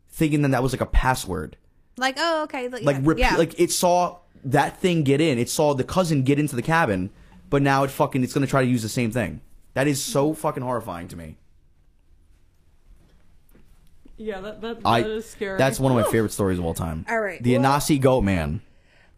thinking 0.10 0.42
that 0.44 0.52
that 0.52 0.64
was 0.64 0.72
like 0.72 0.82
a 0.82 0.86
password. 0.86 1.58
Like, 1.98 2.16
oh, 2.18 2.44
okay. 2.44 2.70
Like, 2.70 2.84
Like 2.84 2.98
yeah. 2.98 3.02
repeat, 3.04 3.22
yeah. 3.22 3.36
like 3.36 3.60
it 3.60 3.72
saw 3.72 4.20
that 4.46 4.80
thing 4.80 5.04
get 5.04 5.22
in. 5.22 5.38
It 5.38 5.50
saw 5.50 5.74
the 5.74 5.84
cousin 5.84 6.24
get 6.24 6.40
into 6.40 6.56
the 6.56 6.62
cabin, 6.62 7.10
but 7.50 7.62
now 7.62 7.84
it 7.84 7.92
fucking 7.92 8.24
it's 8.24 8.34
gonna 8.34 8.48
try 8.48 8.64
to 8.64 8.70
use 8.70 8.82
the 8.82 8.90
same 8.90 9.12
thing. 9.12 9.42
That 9.74 9.88
is 9.88 10.04
so 10.04 10.34
fucking 10.34 10.64
horrifying 10.64 11.08
to 11.10 11.16
me. 11.16 11.38
Yeah, 14.18 14.40
that 14.42 14.62
that, 14.62 14.78
I 14.86 15.02
that 15.02 15.10
is 15.10 15.30
scary. 15.30 15.58
that's 15.58 15.80
one 15.80 15.92
of 15.92 15.98
my 16.04 16.10
favorite 16.12 16.32
stories 16.32 16.60
of 16.60 16.66
all 16.66 16.74
time. 16.74 17.06
All 17.10 17.20
right, 17.20 17.42
the 17.42 17.58
well- 17.58 17.80
Anansi 17.80 18.00
Goat 18.00 18.22
Man. 18.22 18.62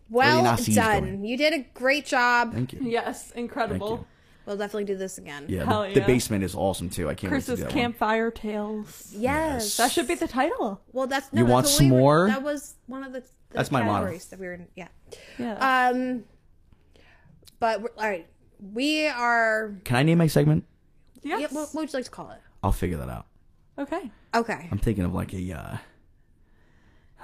well 0.10 0.30
Really 0.38 0.44
nice 0.44 0.66
he's 0.66 0.76
done. 0.76 1.24
You 1.26 1.38
did 1.38 1.54
a 1.54 1.66
great 1.74 2.06
job. 2.06 2.54
Thank 2.54 2.72
you. 2.74 2.80
yes, 2.84 3.26
Thank 3.32 3.38
incredible. 3.46 3.90
you. 3.90 4.06
We'll 4.46 4.58
definitely 4.58 4.86
do 4.86 4.98
this 4.98 5.18
again. 5.18 5.46
Yeah, 5.48 5.64
Hell 5.66 5.84
the, 5.84 5.94
the 5.96 6.02
basement 6.02 6.44
is 6.44 6.54
awesome 6.54 6.90
too. 6.90 7.10
I 7.10 7.16
can't 7.16 7.32
wait 7.32 7.40
to 7.40 7.46
Chris's 7.46 7.60
do 7.60 7.64
that 7.66 7.72
campfire 7.74 8.30
tales. 8.30 9.14
Yes. 9.16 9.78
That 9.78 9.92
should 9.92 10.08
be 10.08 10.16
the 10.16 10.28
title. 10.28 10.82
Well, 10.92 11.08
that's 11.08 11.32
no, 11.32 11.40
You 11.42 11.46
that's 11.48 11.54
want 11.54 11.66
what 11.66 11.72
some 11.74 11.90
we 11.90 11.96
more? 11.98 12.28
That 12.28 12.44
was 12.44 12.76
one 12.88 13.04
of 13.04 13.14
the, 13.14 13.22
the 13.22 13.28
That's 13.52 13.72
my 13.72 13.84
motto. 13.84 14.18
that 14.18 14.40
we 14.40 14.46
were 14.48 14.54
in. 14.54 14.68
Yeah. 14.76 14.90
Yeah. 15.38 15.90
Um. 15.90 16.26
But 17.60 17.82
we're, 17.82 17.90
all 17.98 18.10
right, 18.10 18.28
we 18.60 19.08
are. 19.08 19.74
Can 19.84 19.96
I 19.98 20.04
name 20.04 20.18
my 20.18 20.28
segment? 20.28 20.66
yes. 21.22 21.40
Yeah, 21.42 21.48
what, 21.58 21.70
what 21.74 21.82
would 21.82 21.94
you 21.94 21.98
like 22.00 22.06
to 22.06 22.12
call 22.12 22.32
it? 22.32 22.40
I'll 22.62 22.72
figure 22.72 22.98
that 22.98 23.10
out. 23.10 23.26
okay. 23.78 24.12
Okay. 24.36 24.68
I'm 24.72 24.78
thinking 24.80 25.04
of 25.06 25.14
like 25.14 25.34
a 25.34 25.52
uh, 25.54 25.78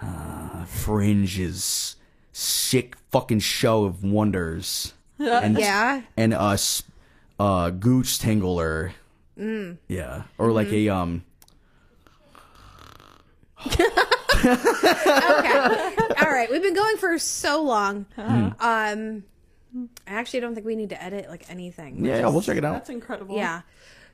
uh 0.01 0.65
fringes 0.65 1.95
sick 2.31 2.95
fucking 3.11 3.39
show 3.39 3.83
of 3.85 4.03
wonders. 4.03 4.93
and 5.19 5.57
Yeah. 5.57 6.01
and 6.17 6.33
a 6.33 6.41
s- 6.53 6.83
uh 7.39 7.69
gooch 7.71 8.19
tingler. 8.19 8.91
Mm. 9.37 9.77
Yeah, 9.87 10.23
or 10.37 10.51
like 10.51 10.67
Mm-hmm. 10.67 10.89
a 10.89 10.89
um. 10.89 11.23
Okay. 14.39 15.95
all 16.21 16.31
right. 16.31 16.47
We've 16.49 16.61
been 16.61 16.73
going 16.73 16.95
for 16.97 17.17
so 17.19 17.61
long. 17.61 18.05
Hmm. 18.15 18.49
Um. 18.59 19.23
I 19.75 19.87
actually 20.11 20.39
don't 20.39 20.55
think 20.55 20.65
we 20.65 20.75
need 20.75 20.89
to 20.89 21.01
edit 21.03 21.29
like 21.29 21.49
anything. 21.49 22.03
Yeah, 22.05 22.27
we'll 22.29 22.41
check 22.41 22.57
it 22.57 22.65
out. 22.65 22.73
That's 22.73 22.89
incredible. 22.89 23.35
Yeah. 23.35 23.61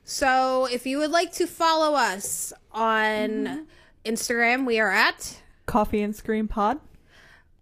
So 0.04 0.66
if 0.66 0.86
you 0.86 0.98
would 0.98 1.10
like 1.10 1.32
to 1.34 1.46
follow 1.46 1.94
us 1.96 2.52
on 2.72 3.66
Instagram, 4.04 4.66
we 4.66 4.78
are 4.78 4.90
at, 4.90 5.40
Coffee 5.66 6.02
and 6.02 6.14
Scream 6.14 6.46
Pod. 6.46 6.78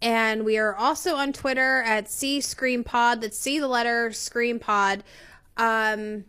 and 0.02 0.44
we 0.44 0.58
are 0.58 0.74
also 0.74 1.14
on 1.16 1.32
Twitter 1.32 1.82
at 1.82 2.10
C 2.10 2.40
Scream 2.40 2.84
Pod. 2.84 3.20
That's 3.22 3.38
C 3.38 3.58
the 3.58 3.68
letter 3.68 4.12
Scream 4.12 4.58
Pod. 4.58 5.02
Um, 5.56 6.24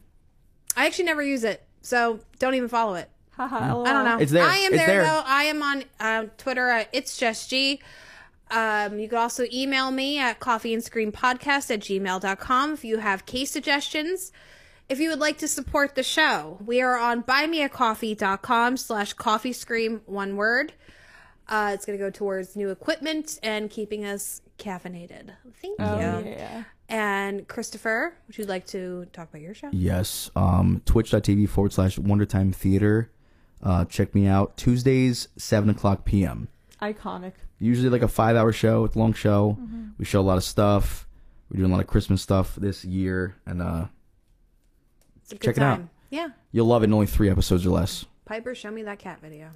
I 0.77 0.85
actually 0.85 1.05
never 1.05 1.21
use 1.23 1.43
it, 1.43 1.63
so 1.81 2.19
don't 2.39 2.53
even 2.53 2.69
follow 2.69 2.93
it. 2.95 3.09
Haha. 3.31 3.81
I 3.83 3.91
don't 3.91 4.05
know. 4.05 4.17
It's 4.19 4.31
there. 4.31 4.45
I 4.45 4.55
am 4.57 4.73
It's 4.73 4.85
there, 4.85 5.01
there. 5.01 5.03
though. 5.03 5.23
I 5.25 5.43
am 5.45 5.61
on 5.61 5.83
um, 5.99 6.31
Twitter 6.37 6.69
at 6.69 6.87
It's 6.93 7.17
Just 7.17 7.49
G. 7.49 7.81
Um, 8.51 8.99
you 8.99 9.09
can 9.09 9.17
also 9.17 9.45
email 9.51 9.91
me 9.91 10.19
at 10.19 10.39
coffee 10.39 10.73
and 10.73 10.83
scream 10.83 11.11
podcast 11.11 11.71
at 11.71 11.79
gmail.com 11.81 12.73
if 12.73 12.85
you 12.85 12.97
have 12.99 13.25
case 13.25 13.51
suggestions. 13.51 14.31
If 14.87 14.99
you 14.99 15.09
would 15.09 15.19
like 15.19 15.39
to 15.39 15.47
support 15.47 15.95
the 15.95 16.03
show, 16.03 16.59
we 16.63 16.79
are 16.81 16.97
on 16.97 17.23
buymeacoffee.com 17.23 18.77
slash 18.77 19.13
coffee 19.13 19.53
scream 19.53 20.01
one 20.05 20.35
word. 20.35 20.73
Uh, 21.47 21.71
it's 21.73 21.85
going 21.85 21.97
to 21.97 22.03
go 22.03 22.11
towards 22.11 22.55
new 22.55 22.69
equipment 22.69 23.39
and 23.41 23.69
keeping 23.69 24.05
us 24.05 24.41
caffeinated. 24.59 25.31
Thank 25.61 25.79
you. 25.79 25.85
Oh, 25.85 26.23
yeah. 26.25 26.63
And 26.87 27.47
Christopher, 27.47 28.15
would 28.27 28.37
you 28.37 28.45
like 28.45 28.67
to 28.67 29.05
talk 29.11 29.29
about 29.29 29.41
your 29.41 29.55
show? 29.55 29.69
Yes. 29.71 30.29
Um, 30.35 30.81
Twitch.tv 30.85 31.49
forward 31.49 31.73
slash 31.73 31.97
Wonder 31.97 32.25
Time 32.25 32.51
Theater. 32.51 33.11
Uh, 33.63 33.85
check 33.85 34.13
me 34.13 34.27
out 34.27 34.55
Tuesdays, 34.57 35.29
7 35.37 35.69
o'clock 35.69 36.05
p.m. 36.05 36.47
Iconic. 36.79 37.33
Usually 37.59 37.89
like 37.89 38.01
a 38.01 38.07
five 38.07 38.35
hour 38.35 38.51
show. 38.51 38.85
It's 38.85 38.95
a 38.95 38.99
long 38.99 39.13
show. 39.13 39.57
Mm-hmm. 39.59 39.83
We 39.97 40.05
show 40.05 40.19
a 40.19 40.23
lot 40.23 40.37
of 40.37 40.43
stuff. 40.43 41.07
We're 41.49 41.57
doing 41.57 41.71
a 41.71 41.73
lot 41.75 41.81
of 41.81 41.87
Christmas 41.87 42.21
stuff 42.21 42.55
this 42.55 42.83
year. 42.83 43.35
And 43.45 43.61
uh, 43.61 43.85
It's 45.21 45.31
a 45.31 45.35
good 45.35 45.41
Check 45.41 45.57
it 45.57 45.63
out. 45.63 45.81
Yeah. 46.09 46.29
you'll 46.51 46.67
love 46.67 46.83
it 46.83 46.85
in 46.85 46.93
only 46.93 47.07
three 47.07 47.29
episodes 47.29 47.65
or 47.65 47.69
less. 47.71 48.05
Piper, 48.25 48.55
show 48.55 48.71
me 48.71 48.83
that 48.83 48.99
cat 48.99 49.19
video. 49.21 49.49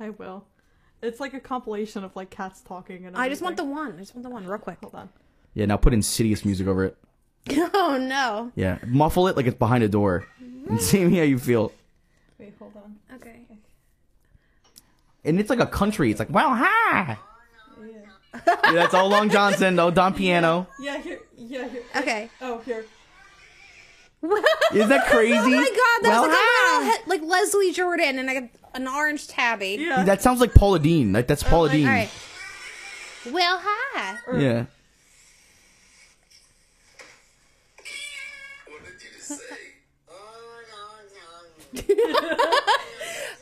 I 0.00 0.10
will. 0.10 0.44
It's 1.02 1.20
like 1.20 1.34
a 1.34 1.40
compilation 1.40 2.02
of 2.04 2.14
like 2.16 2.30
cats 2.30 2.60
talking 2.62 3.04
and. 3.06 3.16
I 3.16 3.28
just 3.28 3.42
want 3.42 3.56
the 3.56 3.64
one. 3.64 3.94
I 3.96 3.98
just 4.00 4.14
want 4.14 4.22
the 4.24 4.30
one 4.30 4.46
real 4.46 4.58
quick. 4.58 4.78
Hold 4.82 4.94
on. 4.94 5.08
Yeah, 5.52 5.66
now 5.66 5.76
put 5.76 5.92
insidious 5.92 6.44
music 6.44 6.66
over 6.66 6.84
it. 6.84 6.96
Oh 7.74 7.98
no. 8.00 8.50
Yeah, 8.54 8.78
muffle 8.86 9.28
it 9.28 9.36
like 9.36 9.44
it's 9.46 9.58
behind 9.58 9.84
a 9.84 9.88
door. 9.88 10.26
And 10.68 10.80
see 10.80 11.04
me 11.04 11.18
how 11.18 11.24
you 11.24 11.38
feel. 11.38 11.70
Wait, 12.38 12.54
hold 12.58 12.72
on. 12.76 12.96
Okay. 13.16 13.40
And 15.24 15.38
it's 15.38 15.50
like 15.50 15.60
a 15.60 15.66
country. 15.66 16.10
It's 16.10 16.18
like, 16.18 16.30
well, 16.30 16.54
hi. 16.54 17.18
Yeah, 18.46 18.72
that's 18.72 18.94
all 18.94 19.08
Long 19.08 19.30
Johnson, 19.30 19.76
no 19.76 19.90
Don 19.90 20.14
Piano. 20.14 20.66
Yeah, 20.80 20.98
here. 20.98 21.20
Yeah, 21.36 21.68
here. 21.68 21.82
Okay. 21.96 22.30
Oh, 22.40 22.58
here. 22.64 22.84
Isn't 24.72 24.88
that 24.88 25.06
crazy? 25.06 25.34
Oh 25.38 25.48
my 25.50 25.56
god, 25.68 26.02
that 26.02 26.08
well, 26.08 26.22
was 26.22 26.28
like, 26.30 26.38
hi. 26.40 26.76
a 26.76 26.78
little, 26.88 27.02
he- 27.04 27.10
like 27.10 27.22
Leslie 27.30 27.72
Jordan 27.72 28.18
and 28.18 28.26
like 28.26 28.50
an 28.74 28.88
orange 28.88 29.28
tabby. 29.28 29.76
Yeah. 29.80 30.02
That 30.04 30.22
sounds 30.22 30.40
like 30.40 30.54
Paula 30.54 30.78
Deen. 30.78 31.12
Like 31.12 31.26
that's 31.26 31.44
oh 31.44 31.48
Paula 31.48 31.70
Deen. 31.70 31.86
All 31.86 31.92
right. 31.92 32.10
Well, 33.30 33.60
hi. 33.62 34.16
Er. 34.28 34.38
Yeah. 34.40 34.64
What 38.66 38.82
did 38.84 39.02
you 39.02 39.08
just 39.16 39.28
say? 39.28 39.56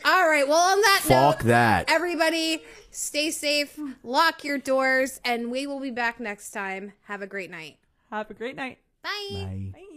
All 0.05 0.27
right. 0.29 0.47
Well, 0.49 0.73
on 0.73 0.81
that 0.81 1.01
Fuck 1.03 1.39
note, 1.45 1.49
that. 1.49 1.91
everybody 1.91 2.63
stay 2.93 3.31
safe, 3.31 3.79
lock 4.05 4.45
your 4.45 4.59
doors, 4.59 5.21
and 5.25 5.51
we 5.51 5.67
will 5.67 5.81
be 5.81 5.91
back 5.91 6.21
next 6.21 6.51
time. 6.53 6.93
Have 7.05 7.23
a 7.23 7.27
great 7.27 7.51
night. 7.51 7.79
Have 8.11 8.31
a 8.31 8.35
great 8.35 8.57
night. 8.57 8.79
Bye. 9.03 9.11
Bye. 9.33 9.71
Bye. 9.73 9.92